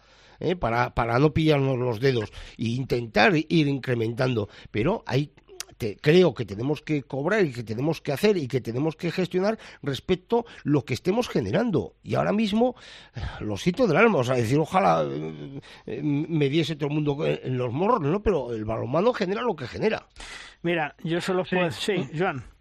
¿Eh? 0.43 0.55
Para, 0.55 0.93
para 0.93 1.17
no 1.19 1.33
pillarnos 1.33 1.77
los 1.77 1.99
dedos 1.99 2.31
e 2.57 2.69
intentar 2.69 3.35
ir 3.35 3.67
incrementando. 3.67 4.49
Pero 4.71 5.03
hay 5.05 5.31
creo 6.01 6.33
que 6.33 6.45
tenemos 6.45 6.81
que 6.81 7.03
cobrar 7.03 7.43
y 7.45 7.51
que 7.51 7.63
tenemos 7.63 8.01
que 8.01 8.11
hacer 8.11 8.37
y 8.37 8.47
que 8.47 8.61
tenemos 8.61 8.95
que 8.95 9.11
gestionar 9.11 9.57
respecto 9.81 10.45
lo 10.63 10.85
que 10.85 10.93
estemos 10.93 11.29
generando. 11.29 11.95
Y 12.03 12.15
ahora 12.15 12.31
mismo, 12.31 12.75
eh, 13.15 13.21
lo 13.41 13.57
siento 13.57 13.87
del 13.87 13.97
alma, 13.97 14.19
o 14.19 14.23
sea, 14.23 14.35
decir, 14.35 14.59
ojalá 14.59 15.05
eh, 15.85 16.01
me 16.03 16.49
diese 16.49 16.75
todo 16.75 16.89
el 16.89 16.95
mundo 16.95 17.25
en 17.25 17.57
los 17.57 17.71
morros, 17.71 18.01
¿no? 18.01 18.21
Pero 18.21 18.53
el 18.53 18.65
balonmano 18.65 19.13
genera 19.13 19.41
lo 19.41 19.55
que 19.55 19.67
genera. 19.67 20.07
Mira, 20.61 20.95
yo 21.03 21.19
solo 21.19 21.43
puedo... 21.43 21.69
Sí, 21.71 22.09
Joan. 22.17 22.52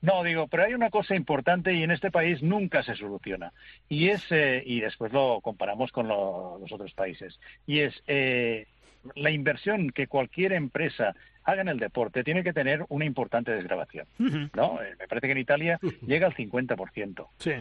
No, 0.00 0.22
digo, 0.22 0.46
pero 0.46 0.64
hay 0.64 0.74
una 0.74 0.90
cosa 0.90 1.14
importante 1.16 1.72
y 1.72 1.82
en 1.82 1.90
este 1.90 2.10
país 2.10 2.42
nunca 2.42 2.82
se 2.82 2.94
soluciona. 2.94 3.52
Y 3.88 4.08
es, 4.08 4.24
eh, 4.30 4.62
y 4.64 4.80
después 4.80 5.12
lo 5.12 5.40
comparamos 5.40 5.90
con 5.92 6.08
los 6.08 6.72
otros 6.72 6.92
países, 6.94 7.38
y 7.66 7.80
es 7.80 8.02
eh, 8.06 8.66
la 9.14 9.30
inversión 9.30 9.90
que 9.90 10.06
cualquier 10.06 10.52
empresa 10.52 11.14
haga 11.44 11.62
en 11.62 11.68
el 11.68 11.78
deporte 11.78 12.22
tiene 12.24 12.44
que 12.44 12.52
tener 12.52 12.84
una 12.90 13.06
importante 13.06 13.52
desgrabación. 13.52 14.06
¿no? 14.54 14.82
Eh, 14.82 14.94
me 14.98 15.08
parece 15.08 15.26
que 15.28 15.32
en 15.32 15.38
Italia 15.38 15.80
llega 16.06 16.26
al 16.26 16.34
50%. 16.34 17.26
Sí. 17.38 17.52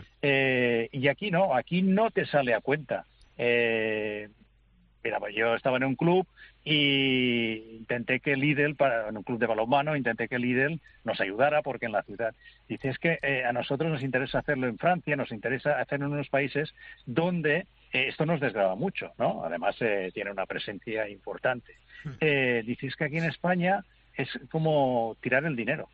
y 0.92 1.08
aquí 1.08 1.32
no, 1.32 1.56
aquí 1.56 1.82
no 1.82 2.12
te 2.12 2.26
sale 2.26 2.54
a 2.54 2.62
cuenta. 2.62 3.06
Mira, 3.38 5.20
pues 5.20 5.36
yo 5.36 5.56
estaba 5.56 5.78
en 5.78 5.86
un 5.86 5.96
club 5.96 6.28
y 6.70 7.78
intenté 7.78 8.20
que 8.20 8.36
Lidl, 8.36 8.76
para, 8.76 9.08
en 9.08 9.16
un 9.16 9.24
club 9.24 9.40
de 9.40 9.46
balonmano, 9.46 9.96
intenté 9.96 10.28
que 10.28 10.38
Lidl 10.38 10.82
nos 11.06 11.22
ayudara 11.22 11.62
porque 11.62 11.86
en 11.86 11.94
la 11.94 12.04
ciudad. 12.04 12.36
Dice, 12.68 12.90
es 12.90 13.00
que 13.00 13.20
eh, 13.22 13.46
a 13.46 13.54
nosotros 13.54 13.90
nos 13.90 14.04
interesa 14.04 14.40
hacerlo 14.40 14.68
en 14.68 14.78
Francia, 14.78 15.16
nos 15.16 15.32
interesa 15.32 15.80
hacerlo 15.80 16.08
en 16.08 16.14
unos 16.14 16.28
países 16.28 16.74
donde 17.06 17.68
eh, 17.94 18.08
esto 18.10 18.26
nos 18.26 18.42
desgraba 18.42 18.76
mucho, 18.76 19.14
¿no? 19.18 19.46
Además, 19.46 19.78
eh, 19.80 20.12
tiene 20.14 20.30
una 20.30 20.46
presencia 20.46 21.08
importante. 21.08 21.76
Hmm. 22.04 22.12
Eh, 22.20 22.64
dices 22.66 22.98
que 22.98 23.06
aquí 23.06 23.18
en 23.18 23.30
España 23.30 23.86
es 24.14 24.28
como 24.52 25.16
tirar 25.22 25.46
el 25.46 25.56
dinero, 25.56 25.88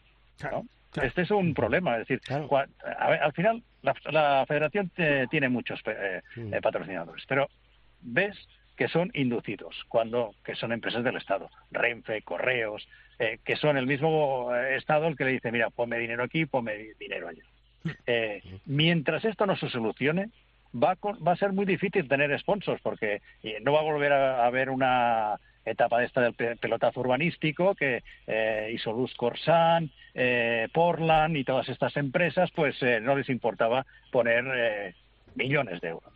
¿no? 0.52 0.66
Este 1.04 1.22
es 1.22 1.30
un 1.30 1.54
problema, 1.54 2.00
es 2.00 2.08
decir, 2.08 2.22
al 3.00 3.34
final 3.34 3.64
la, 3.84 4.46
federación 4.48 4.92
tiene 5.30 5.50
muchos 5.50 5.82
hmm. 6.36 6.52
patrocinadores, 6.62 7.26
pero 7.28 7.48
ves 8.02 8.38
que 8.76 8.88
son 8.88 9.12
inducidos, 9.14 9.76
cuando 9.88 10.34
que 10.44 10.56
son 10.56 10.72
empresas 10.72 11.04
del 11.04 11.18
Estado, 11.18 11.50
Renfe, 11.72 12.22
Correos, 12.22 12.88
eh, 13.20 13.40
que 13.44 13.56
son 13.56 13.78
el 13.78 13.86
mismo 13.86 14.54
eh, 14.56 14.76
Estado 14.78 15.08
el 15.08 15.16
que 15.16 15.26
le 15.26 15.32
dice, 15.32 15.52
mira, 15.52 15.70
ponme 15.70 16.00
dinero 16.00 16.24
aquí, 16.24 16.46
ponme 16.46 16.94
dinero 17.00 17.28
allá. 17.28 17.44
Eh, 18.08 18.42
mientras 18.66 19.26
esto 19.26 19.46
no 19.46 19.58
se 19.58 19.68
solucione, 19.68 20.30
va 20.74 20.92
a, 20.92 20.96
va 20.96 21.34
a 21.34 21.36
ser 21.36 21.52
muy 21.52 21.66
difícil 21.66 22.08
tener 22.08 22.38
sponsors, 22.40 22.82
porque 22.82 23.22
no 23.62 23.74
va 23.74 23.80
a 23.80 23.84
volver 23.84 24.14
a, 24.14 24.46
haber 24.46 24.70
una 24.70 25.36
etapa 25.66 26.00
de 26.00 26.06
esta 26.06 26.22
del 26.22 26.34
pelotazo 26.34 27.02
urbanístico 27.02 27.76
que 27.76 28.02
eh, 28.26 28.72
Isolus 28.74 29.14
Corsan, 29.16 29.92
Portland 30.72 31.36
y 31.36 31.44
todas 31.44 31.68
estas 31.68 31.98
empresas, 31.98 32.50
pues 32.52 32.78
no 33.02 33.18
les 33.18 33.28
importaba 33.28 33.86
poner 34.14 34.96
millones 35.36 35.82
de 35.82 35.90
euros. 35.90 36.14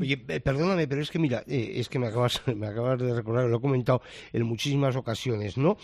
Oye, 0.00 0.24
eh, 0.28 0.40
perdóname, 0.40 0.86
pero 0.86 1.02
es 1.02 1.10
que 1.10 1.18
mira, 1.18 1.44
eh, 1.46 1.72
es 1.76 1.88
que 1.88 1.98
me 1.98 2.08
acabas, 2.08 2.42
me 2.56 2.66
acabas 2.66 2.98
de 3.00 3.14
recordar, 3.14 3.46
lo 3.46 3.58
he 3.58 3.60
comentado 3.60 4.02
en 4.32 4.42
muchísimas 4.44 4.96
ocasiones, 4.96 5.56
¿no? 5.56 5.76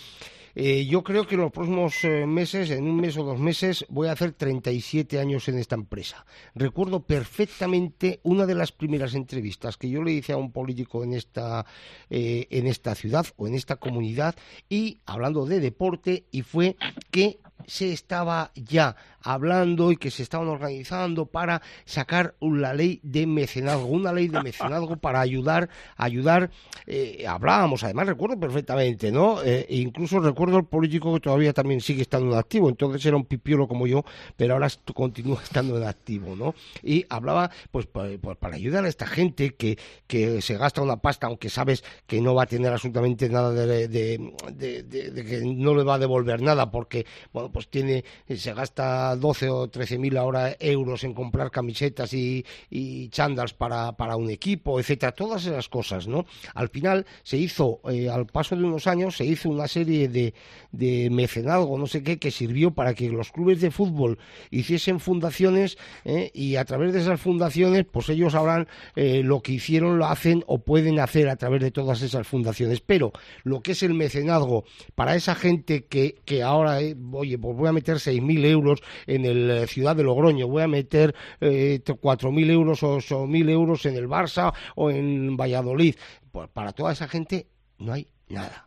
Eh, 0.56 0.86
yo 0.86 1.02
creo 1.02 1.26
que 1.26 1.34
en 1.34 1.40
los 1.40 1.50
próximos 1.50 2.04
meses, 2.28 2.70
en 2.70 2.84
un 2.84 3.00
mes 3.00 3.16
o 3.16 3.24
dos 3.24 3.40
meses, 3.40 3.84
voy 3.88 4.06
a 4.06 4.12
hacer 4.12 4.32
37 4.32 5.18
años 5.18 5.48
en 5.48 5.58
esta 5.58 5.74
empresa. 5.74 6.24
Recuerdo 6.54 7.00
perfectamente 7.04 8.20
una 8.22 8.46
de 8.46 8.54
las 8.54 8.70
primeras 8.70 9.16
entrevistas 9.16 9.76
que 9.76 9.90
yo 9.90 10.04
le 10.04 10.12
hice 10.12 10.32
a 10.32 10.36
un 10.36 10.52
político 10.52 11.02
en 11.02 11.14
esta, 11.14 11.66
en 12.08 12.68
esta 12.68 12.94
ciudad 12.94 13.26
o 13.34 13.48
en 13.48 13.54
esta 13.54 13.76
comunidad 13.76 14.36
y 14.68 15.00
hablando 15.06 15.44
de 15.44 15.58
deporte 15.58 16.26
y 16.30 16.42
fue 16.42 16.76
que 17.10 17.40
se 17.66 17.92
estaba 17.92 18.52
ya 18.54 18.96
hablando 19.20 19.90
y 19.90 19.96
que 19.96 20.10
se 20.10 20.22
estaban 20.22 20.48
organizando 20.48 21.26
para 21.26 21.62
sacar 21.84 22.36
la 22.40 22.74
ley 22.74 23.00
de 23.02 23.26
mecenazgo, 23.54 23.86
una 23.86 24.12
ley 24.12 24.28
de 24.28 24.42
mecenazgo 24.42 24.96
para 24.96 25.20
ayudar, 25.20 25.68
ayudar, 25.96 26.50
eh, 26.86 27.24
hablábamos, 27.26 27.84
además 27.84 28.08
recuerdo 28.08 28.38
perfectamente, 28.38 29.12
¿no? 29.12 29.42
Eh, 29.42 29.66
incluso 29.68 30.20
recuerdo 30.20 30.58
el 30.58 30.64
político 30.64 31.14
que 31.14 31.20
todavía 31.20 31.52
también 31.52 31.80
sigue 31.80 32.02
estando 32.02 32.32
en 32.32 32.38
activo, 32.38 32.68
entonces 32.68 33.04
era 33.06 33.16
un 33.16 33.24
pipiolo 33.24 33.68
como 33.68 33.86
yo, 33.86 34.04
pero 34.36 34.54
ahora 34.54 34.68
continúa 34.92 35.38
estando 35.42 35.76
en 35.76 35.84
activo, 35.84 36.34
¿no? 36.34 36.54
Y 36.82 37.04
hablaba, 37.08 37.50
pues, 37.70 37.86
pues, 37.86 38.18
para 38.38 38.56
ayudar 38.56 38.84
a 38.84 38.88
esta 38.88 39.06
gente 39.06 39.54
que, 39.54 39.78
que 40.06 40.42
se 40.42 40.56
gasta 40.56 40.82
una 40.82 40.96
pasta, 40.96 41.26
aunque 41.26 41.48
sabes 41.48 41.84
que 42.06 42.20
no 42.20 42.34
va 42.34 42.44
a 42.44 42.46
tener 42.46 42.72
absolutamente 42.72 43.28
nada 43.28 43.52
de, 43.52 44.32
que 44.58 45.42
no 45.44 45.74
le 45.74 45.84
va 45.84 45.94
a 45.94 45.98
devolver 45.98 46.42
nada, 46.42 46.70
porque, 46.70 47.06
bueno, 47.32 47.52
pues 47.52 47.68
tiene, 47.68 48.04
se 48.28 48.52
gasta 48.52 49.14
12 49.16 49.50
o 49.50 49.68
13 49.68 49.98
mil 49.98 50.16
ahora 50.16 50.56
euros 50.58 51.04
en 51.04 51.14
comprar 51.14 51.50
camisetas 51.50 52.12
y, 52.14 52.44
y 52.70 53.08
para, 53.52 53.92
para, 53.92 54.16
un 54.16 54.30
equipo, 54.30 54.80
etcétera, 54.80 55.12
todas 55.12 55.44
esas 55.44 55.68
cosas, 55.68 56.08
¿no? 56.08 56.24
Al 56.54 56.68
final 56.68 57.06
se 57.22 57.36
hizo, 57.36 57.80
eh, 57.90 58.08
al 58.08 58.26
paso 58.26 58.56
de 58.56 58.64
unos 58.64 58.86
años, 58.86 59.16
se 59.16 59.24
hizo 59.24 59.50
una 59.50 59.68
serie 59.68 60.08
de, 60.08 60.34
de 60.72 61.10
mecenazgo, 61.10 61.78
no 61.78 61.86
sé 61.86 62.02
qué, 62.02 62.18
que 62.18 62.30
sirvió 62.30 62.72
para 62.72 62.94
que 62.94 63.08
los 63.10 63.32
clubes 63.32 63.60
de 63.60 63.70
fútbol 63.70 64.18
hiciesen 64.50 65.00
fundaciones 65.00 65.76
¿eh? 66.04 66.30
y 66.34 66.56
a 66.56 66.64
través 66.64 66.92
de 66.92 67.00
esas 67.00 67.20
fundaciones, 67.20 67.84
pues 67.90 68.08
ellos 68.08 68.32
sabrán 68.32 68.68
eh, 68.96 69.22
lo 69.22 69.40
que 69.40 69.52
hicieron, 69.52 69.98
lo 69.98 70.06
hacen 70.06 70.44
o 70.46 70.58
pueden 70.58 71.00
hacer 71.00 71.28
a 71.28 71.36
través 71.36 71.60
de 71.60 71.70
todas 71.70 72.02
esas 72.02 72.26
fundaciones. 72.26 72.80
Pero 72.80 73.12
lo 73.42 73.60
que 73.60 73.72
es 73.72 73.82
el 73.82 73.94
mecenazgo 73.94 74.64
para 74.94 75.14
esa 75.16 75.34
gente 75.34 75.84
que, 75.84 76.16
que 76.24 76.42
ahora, 76.42 76.78
oye, 77.12 77.38
pues 77.38 77.56
voy 77.56 77.68
a 77.68 77.72
meter 77.72 77.96
6.000 77.96 78.44
euros 78.46 78.82
en 79.06 79.24
el 79.24 79.50
eh, 79.50 79.66
Ciudad 79.66 79.96
de 79.96 80.04
Logroño, 80.04 80.48
voy 80.48 80.62
a 80.62 80.68
meter 80.68 81.14
eh, 81.40 81.80
4.000 81.84 82.50
euros 82.50 82.82
o 82.82 83.00
8.000 83.34 83.50
euros 83.50 83.86
en 83.86 83.96
el 83.96 84.08
Barça 84.08 84.52
o 84.74 84.90
en 84.90 85.36
Valladolid. 85.36 85.96
Pues 86.30 86.48
para 86.48 86.72
toda 86.72 86.92
esa 86.92 87.08
gente 87.08 87.46
no 87.78 87.92
hay 87.92 88.08
nada. 88.28 88.66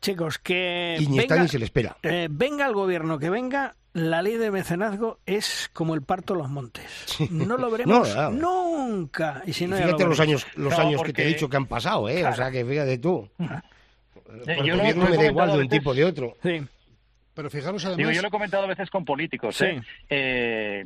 Chicos, 0.00 0.38
que 0.38 0.96
y 1.00 1.06
ni 1.06 1.18
venga, 1.18 1.42
ni 1.42 1.48
se 1.48 1.58
le 1.58 1.64
espera. 1.64 1.96
Eh, 2.02 2.28
venga 2.30 2.66
el 2.66 2.74
gobierno, 2.74 3.18
que 3.18 3.30
venga, 3.30 3.74
la 3.92 4.22
ley 4.22 4.36
de 4.36 4.50
mecenazgo 4.50 5.18
es 5.26 5.70
como 5.72 5.94
el 5.94 6.02
parto 6.02 6.34
de 6.34 6.40
los 6.40 6.50
montes. 6.50 7.18
No 7.30 7.56
lo 7.56 7.70
veremos 7.72 8.16
nunca. 8.32 9.42
Y 9.46 9.52
si 9.52 9.66
no, 9.66 9.76
fíjate 9.76 10.04
los 10.04 10.20
años, 10.20 10.46
los 10.54 10.78
años 10.78 11.02
que 11.02 11.12
te 11.12 11.24
he 11.24 11.26
dicho 11.26 11.48
que 11.48 11.56
han 11.56 11.66
pasado, 11.66 12.08
¿eh? 12.08 12.24
O 12.24 12.34
sea, 12.34 12.50
que 12.50 12.64
fíjate 12.64 12.98
tú. 12.98 13.28
el 14.46 14.72
gobierno 14.72 15.08
me 15.08 15.16
da 15.16 15.26
igual 15.26 15.52
de 15.52 15.58
un 15.58 15.68
tipo 15.68 15.94
de 15.94 16.04
otro. 16.04 16.36
Sí. 16.42 16.62
Pero 17.34 17.50
fijaros 17.50 17.84
además... 17.84 18.16
yo 18.16 18.22
lo 18.22 18.28
he 18.28 18.30
comentado 18.32 18.64
a 18.64 18.66
veces 18.66 18.90
con 18.90 19.04
políticos, 19.04 19.60
¿eh? 19.62 19.80
eh 20.08 20.84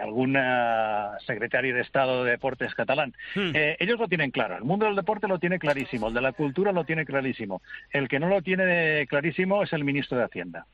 alguna 0.00 1.16
secretaria 1.26 1.74
de 1.74 1.80
Estado 1.80 2.24
de 2.24 2.32
Deportes 2.32 2.74
catalán. 2.74 3.14
Hmm. 3.34 3.52
Eh, 3.54 3.76
ellos 3.80 3.98
lo 3.98 4.08
tienen 4.08 4.30
claro. 4.30 4.56
El 4.56 4.64
mundo 4.64 4.86
del 4.86 4.96
deporte 4.96 5.28
lo 5.28 5.38
tiene 5.38 5.58
clarísimo. 5.58 6.08
El 6.08 6.14
de 6.14 6.20
la 6.20 6.32
cultura 6.32 6.72
lo 6.72 6.84
tiene 6.84 7.04
clarísimo. 7.04 7.62
El 7.90 8.08
que 8.08 8.18
no 8.18 8.28
lo 8.28 8.42
tiene 8.42 9.06
clarísimo 9.08 9.62
es 9.62 9.72
el 9.72 9.84
ministro 9.84 10.18
de 10.18 10.24
Hacienda. 10.24 10.66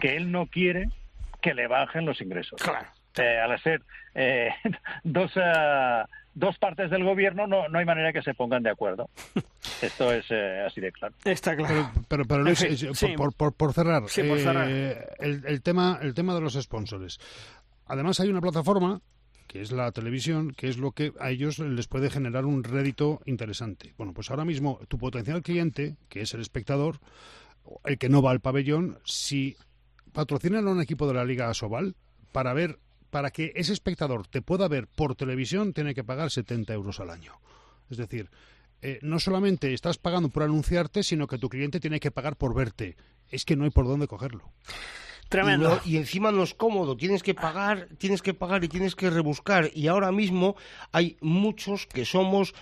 Que 0.00 0.16
él 0.16 0.30
no 0.30 0.46
quiere 0.46 0.88
que 1.40 1.54
le 1.54 1.66
bajen 1.66 2.04
los 2.04 2.20
ingresos. 2.20 2.60
Claro. 2.60 2.88
Eh, 3.16 3.38
al 3.38 3.58
ser 3.60 3.82
dos 5.02 5.32
dos 6.38 6.56
partes 6.58 6.90
del 6.90 7.04
gobierno 7.04 7.46
no, 7.46 7.68
no 7.68 7.78
hay 7.78 7.84
manera 7.84 8.12
que 8.12 8.22
se 8.22 8.34
pongan 8.34 8.62
de 8.62 8.70
acuerdo. 8.70 9.10
Esto 9.82 10.12
es 10.12 10.26
eh, 10.30 10.64
así 10.66 10.80
de 10.80 10.92
claro. 10.92 11.14
Está 11.24 11.56
claro. 11.56 11.90
Pero, 12.08 12.24
pero, 12.24 12.42
Luis, 12.42 12.64
por, 13.16 13.32
por, 13.32 13.52
por, 13.52 13.72
cerrar, 13.72 14.04
eh, 14.16 15.06
el, 15.18 15.42
el, 15.46 15.62
tema, 15.62 15.98
el 16.00 16.14
tema 16.14 16.34
de 16.34 16.40
los 16.40 16.54
sponsors. 16.54 17.18
Además 17.88 18.20
hay 18.20 18.28
una 18.28 18.40
plataforma 18.40 19.02
que 19.48 19.62
es 19.62 19.72
la 19.72 19.90
televisión, 19.92 20.52
que 20.52 20.68
es 20.68 20.76
lo 20.76 20.92
que 20.92 21.12
a 21.18 21.30
ellos 21.30 21.58
les 21.58 21.88
puede 21.88 22.10
generar 22.10 22.44
un 22.44 22.62
rédito 22.62 23.20
interesante. 23.24 23.94
Bueno, 23.96 24.12
pues 24.12 24.30
ahora 24.30 24.44
mismo 24.44 24.78
tu 24.88 24.98
potencial 24.98 25.42
cliente, 25.42 25.96
que 26.10 26.20
es 26.20 26.34
el 26.34 26.42
espectador, 26.42 27.00
el 27.84 27.96
que 27.96 28.10
no 28.10 28.20
va 28.20 28.30
al 28.30 28.40
pabellón, 28.40 28.98
si 29.04 29.56
patrocinan 30.12 30.68
a 30.68 30.70
un 30.70 30.82
equipo 30.82 31.08
de 31.08 31.14
la 31.14 31.24
Liga 31.24 31.48
Asobal 31.48 31.96
para 32.30 32.52
ver 32.52 32.78
para 33.10 33.30
que 33.30 33.52
ese 33.56 33.72
espectador 33.72 34.26
te 34.26 34.42
pueda 34.42 34.68
ver 34.68 34.86
por 34.86 35.14
televisión, 35.14 35.72
tiene 35.72 35.94
que 35.94 36.04
pagar 36.04 36.30
70 36.30 36.74
euros 36.74 37.00
al 37.00 37.08
año. 37.08 37.40
Es 37.88 37.96
decir, 37.96 38.28
eh, 38.82 38.98
no 39.00 39.18
solamente 39.18 39.72
estás 39.72 39.96
pagando 39.96 40.28
por 40.28 40.42
anunciarte, 40.42 41.02
sino 41.02 41.26
que 41.26 41.38
tu 41.38 41.48
cliente 41.48 41.80
tiene 41.80 42.00
que 42.00 42.10
pagar 42.10 42.36
por 42.36 42.54
verte. 42.54 42.96
Es 43.30 43.46
que 43.46 43.56
no 43.56 43.64
hay 43.64 43.70
por 43.70 43.86
dónde 43.86 44.06
cogerlo. 44.06 44.52
Tremendo. 45.28 45.80
Y, 45.84 45.98
encima 45.98 46.32
no 46.32 46.42
es 46.42 46.54
cómodo, 46.54 46.96
tienes 46.96 47.22
que 47.22 47.34
pagar, 47.34 47.88
tienes 47.98 48.22
que 48.22 48.32
pagar 48.32 48.64
y 48.64 48.68
tienes 48.68 48.94
que 48.94 49.10
rebuscar. 49.10 49.70
Y 49.74 49.88
ahora 49.88 50.10
mismo 50.10 50.56
hay 50.90 51.16
muchos 51.20 51.86
que 51.86 52.06
somos 52.06 52.54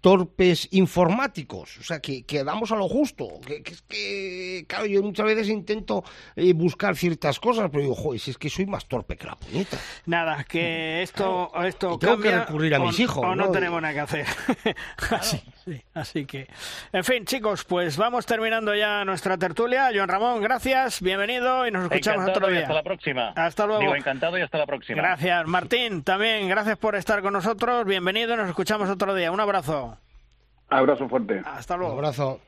torpes 0.00 0.68
informáticos, 0.72 1.76
o 1.78 1.82
sea, 1.82 2.00
que, 2.00 2.24
que 2.24 2.42
damos 2.44 2.72
a 2.72 2.76
lo 2.76 2.88
justo, 2.88 3.28
que, 3.46 3.62
que 3.62 3.72
es 3.72 3.82
que, 3.82 4.64
claro, 4.68 4.86
yo 4.86 5.02
muchas 5.02 5.26
veces 5.26 5.48
intento 5.48 6.02
eh, 6.36 6.52
buscar 6.52 6.96
ciertas 6.96 7.38
cosas, 7.38 7.68
pero 7.70 7.82
digo, 7.82 7.94
joder, 7.94 8.20
si 8.20 8.30
es 8.30 8.38
que 8.38 8.48
soy 8.50 8.66
más 8.66 8.86
torpe 8.86 9.16
que 9.16 9.26
la 9.26 9.36
puñeta. 9.36 9.78
Nada, 10.06 10.44
que 10.44 11.02
esto, 11.02 11.50
esto 11.64 11.94
Y 11.94 11.98
tengo 11.98 12.16
que 12.18 12.22
cambia 12.30 12.44
recurrir 12.44 12.74
a 12.74 12.80
o- 12.80 12.86
mis 12.86 12.98
hijos, 13.00 13.24
O 13.24 13.34
no, 13.34 13.46
¿no? 13.46 13.50
tenemos 13.52 13.80
nada 13.82 13.94
que 13.94 14.00
hacer. 14.00 14.26
así, 15.10 15.42
sí, 15.64 15.82
así 15.94 16.24
que, 16.24 16.48
en 16.92 17.04
fin, 17.04 17.24
chicos, 17.26 17.64
pues 17.64 17.96
vamos 17.96 18.24
terminando 18.26 18.74
ya 18.74 19.04
nuestra 19.04 19.36
tertulia. 19.36 19.90
Joan 19.94 20.08
Ramón, 20.08 20.40
gracias, 20.42 21.00
bienvenido 21.02 21.66
y 21.66 21.70
nos 21.70 21.84
escuchamos 21.84 22.22
Encantado 22.22 22.38
otro 22.46 22.48
y 22.50 22.52
día. 22.54 22.62
hasta 22.62 22.74
la 22.74 22.82
próxima. 22.82 23.28
Hasta 23.36 23.66
luego. 23.66 23.80
Digo, 23.82 23.96
encantado 23.96 24.38
y 24.38 24.40
hasta 24.42 24.58
la 24.58 24.66
próxima. 24.66 24.96
Gracias, 25.02 25.46
Martín, 25.46 26.02
también 26.02 26.48
gracias 26.48 26.78
por 26.78 26.96
estar 26.96 27.20
con 27.22 27.34
nosotros. 27.34 27.84
Bienvenido 27.84 28.32
y 28.32 28.36
nos 28.38 28.48
escuchamos 28.48 28.61
otro 28.70 29.14
día. 29.14 29.30
Un 29.32 29.40
abrazo. 29.40 29.96
Abrazo 30.68 31.08
fuerte. 31.08 31.42
Hasta 31.44 31.76
luego. 31.76 31.92
Un 31.92 31.98
abrazo. 31.98 32.40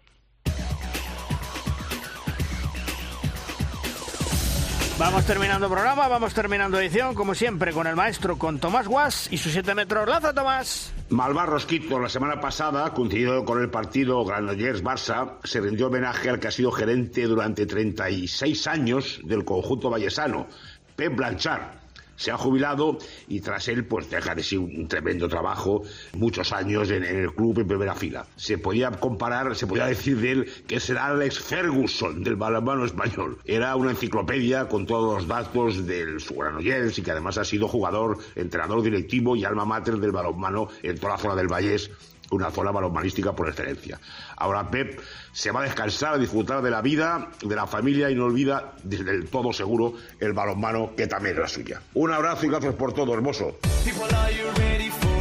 Vamos 4.96 5.26
terminando 5.26 5.68
programa, 5.68 6.06
vamos 6.06 6.34
terminando 6.34 6.78
edición, 6.78 7.16
como 7.16 7.34
siempre, 7.34 7.72
con 7.72 7.88
el 7.88 7.96
maestro, 7.96 8.38
con 8.38 8.60
Tomás 8.60 8.86
Guas 8.86 9.28
y 9.32 9.38
sus 9.38 9.50
7 9.50 9.74
metros. 9.74 10.08
¡Lanza, 10.08 10.32
Tomás! 10.32 10.94
Malvar 11.08 11.48
Rosquito, 11.48 11.98
la 11.98 12.08
semana 12.08 12.40
pasada, 12.40 12.94
coincidido 12.94 13.44
con 13.44 13.60
el 13.60 13.70
partido 13.70 14.24
Granollers-Barça, 14.24 15.38
se 15.42 15.60
rindió 15.60 15.88
homenaje 15.88 16.30
al 16.30 16.38
que 16.38 16.46
ha 16.46 16.52
sido 16.52 16.70
gerente 16.70 17.24
durante 17.24 17.66
36 17.66 18.66
años 18.68 19.20
del 19.24 19.44
conjunto 19.44 19.90
vallesano, 19.90 20.46
Pep 20.94 21.16
Blanchard. 21.16 21.83
Se 22.16 22.30
ha 22.30 22.36
jubilado 22.36 22.98
y 23.28 23.40
tras 23.40 23.68
él 23.68 23.86
pues 23.86 24.10
deja 24.10 24.34
de 24.34 24.42
sí 24.42 24.56
un 24.56 24.88
tremendo 24.88 25.28
trabajo, 25.28 25.82
muchos 26.12 26.52
años 26.52 26.90
en, 26.90 27.04
el 27.04 27.32
club 27.34 27.58
en 27.60 27.66
primera 27.66 27.94
fila. 27.94 28.26
Se 28.36 28.58
podía 28.58 28.90
comparar, 28.90 29.54
se 29.56 29.66
podía 29.66 29.86
decir 29.86 30.18
de 30.18 30.30
él 30.32 30.52
que 30.66 30.80
será 30.80 31.06
Alex 31.06 31.38
Ferguson 31.40 32.22
del 32.22 32.36
balonmano 32.36 32.84
español. 32.84 33.38
Era 33.44 33.74
una 33.76 33.90
enciclopedia 33.90 34.68
con 34.68 34.86
todos 34.86 35.14
los 35.14 35.28
datos 35.28 35.86
del 35.86 36.20
su 36.20 36.34
Granollers 36.34 36.98
y 36.98 37.02
que 37.02 37.10
además 37.10 37.38
ha 37.38 37.44
sido 37.44 37.68
jugador, 37.68 38.18
entrenador 38.34 38.82
directivo 38.82 39.36
y 39.36 39.44
alma 39.44 39.64
mater 39.64 39.96
del 39.96 40.12
balonmano 40.12 40.68
en 40.82 40.98
toda 40.98 41.14
la 41.14 41.18
zona 41.18 41.36
del 41.36 41.48
Vallés 41.48 41.90
una 42.30 42.50
zona 42.50 42.70
balonmanística 42.70 43.32
por 43.32 43.48
excelencia. 43.48 44.00
Ahora 44.36 44.70
Pep 44.70 45.00
se 45.32 45.50
va 45.50 45.60
a 45.60 45.64
descansar, 45.64 46.14
a 46.14 46.18
disfrutar 46.18 46.62
de 46.62 46.70
la 46.70 46.82
vida, 46.82 47.28
de 47.42 47.54
la 47.54 47.66
familia 47.66 48.10
y 48.10 48.14
no 48.14 48.24
olvida 48.24 48.74
del 48.82 49.26
todo 49.28 49.52
seguro 49.52 49.94
el 50.20 50.32
balonmano 50.32 50.94
que 50.96 51.06
también 51.06 51.36
es 51.36 51.40
la 51.40 51.48
suya. 51.48 51.80
Un 51.94 52.12
abrazo 52.12 52.46
y 52.46 52.48
gracias 52.48 52.74
por 52.74 52.92
todo, 52.92 53.14
hermoso. 53.14 53.58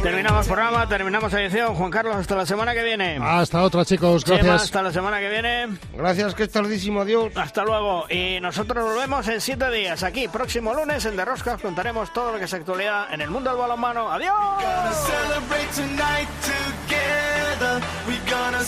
Terminamos 0.04 0.46
programa, 0.46 0.86
terminamos 0.86 1.32
edición. 1.32 1.74
Juan 1.74 1.90
Carlos, 1.90 2.14
hasta 2.16 2.36
la 2.36 2.44
semana 2.44 2.74
que 2.74 2.82
viene. 2.82 3.18
Hasta 3.22 3.62
otra, 3.62 3.86
chicos. 3.86 4.22
Gracias. 4.22 4.64
Hasta 4.64 4.82
la 4.82 4.92
semana 4.92 5.18
que 5.18 5.30
viene. 5.30 5.78
Gracias, 5.94 6.34
que 6.34 6.42
es 6.42 6.50
tardísimo. 6.50 7.00
Adiós. 7.00 7.32
Hasta 7.34 7.64
luego. 7.64 8.04
Y 8.10 8.38
nosotros 8.38 8.84
nos 8.84 8.98
vemos 8.98 9.26
en 9.28 9.40
siete 9.40 9.70
días. 9.70 10.02
Aquí, 10.02 10.28
próximo 10.28 10.74
lunes, 10.74 11.06
en 11.06 11.16
De 11.16 11.24
Rosca, 11.24 11.54
os 11.54 11.62
contaremos 11.62 12.12
todo 12.12 12.32
lo 12.32 12.38
que 12.38 12.44
es 12.44 12.52
actualidad 12.52 13.14
en 13.14 13.22
el 13.22 13.30
mundo 13.30 13.48
del 13.48 13.58
balonmano. 13.58 14.12
¡Adiós! 14.12 14.34
We're 18.06 18.20
gonna 18.30 18.62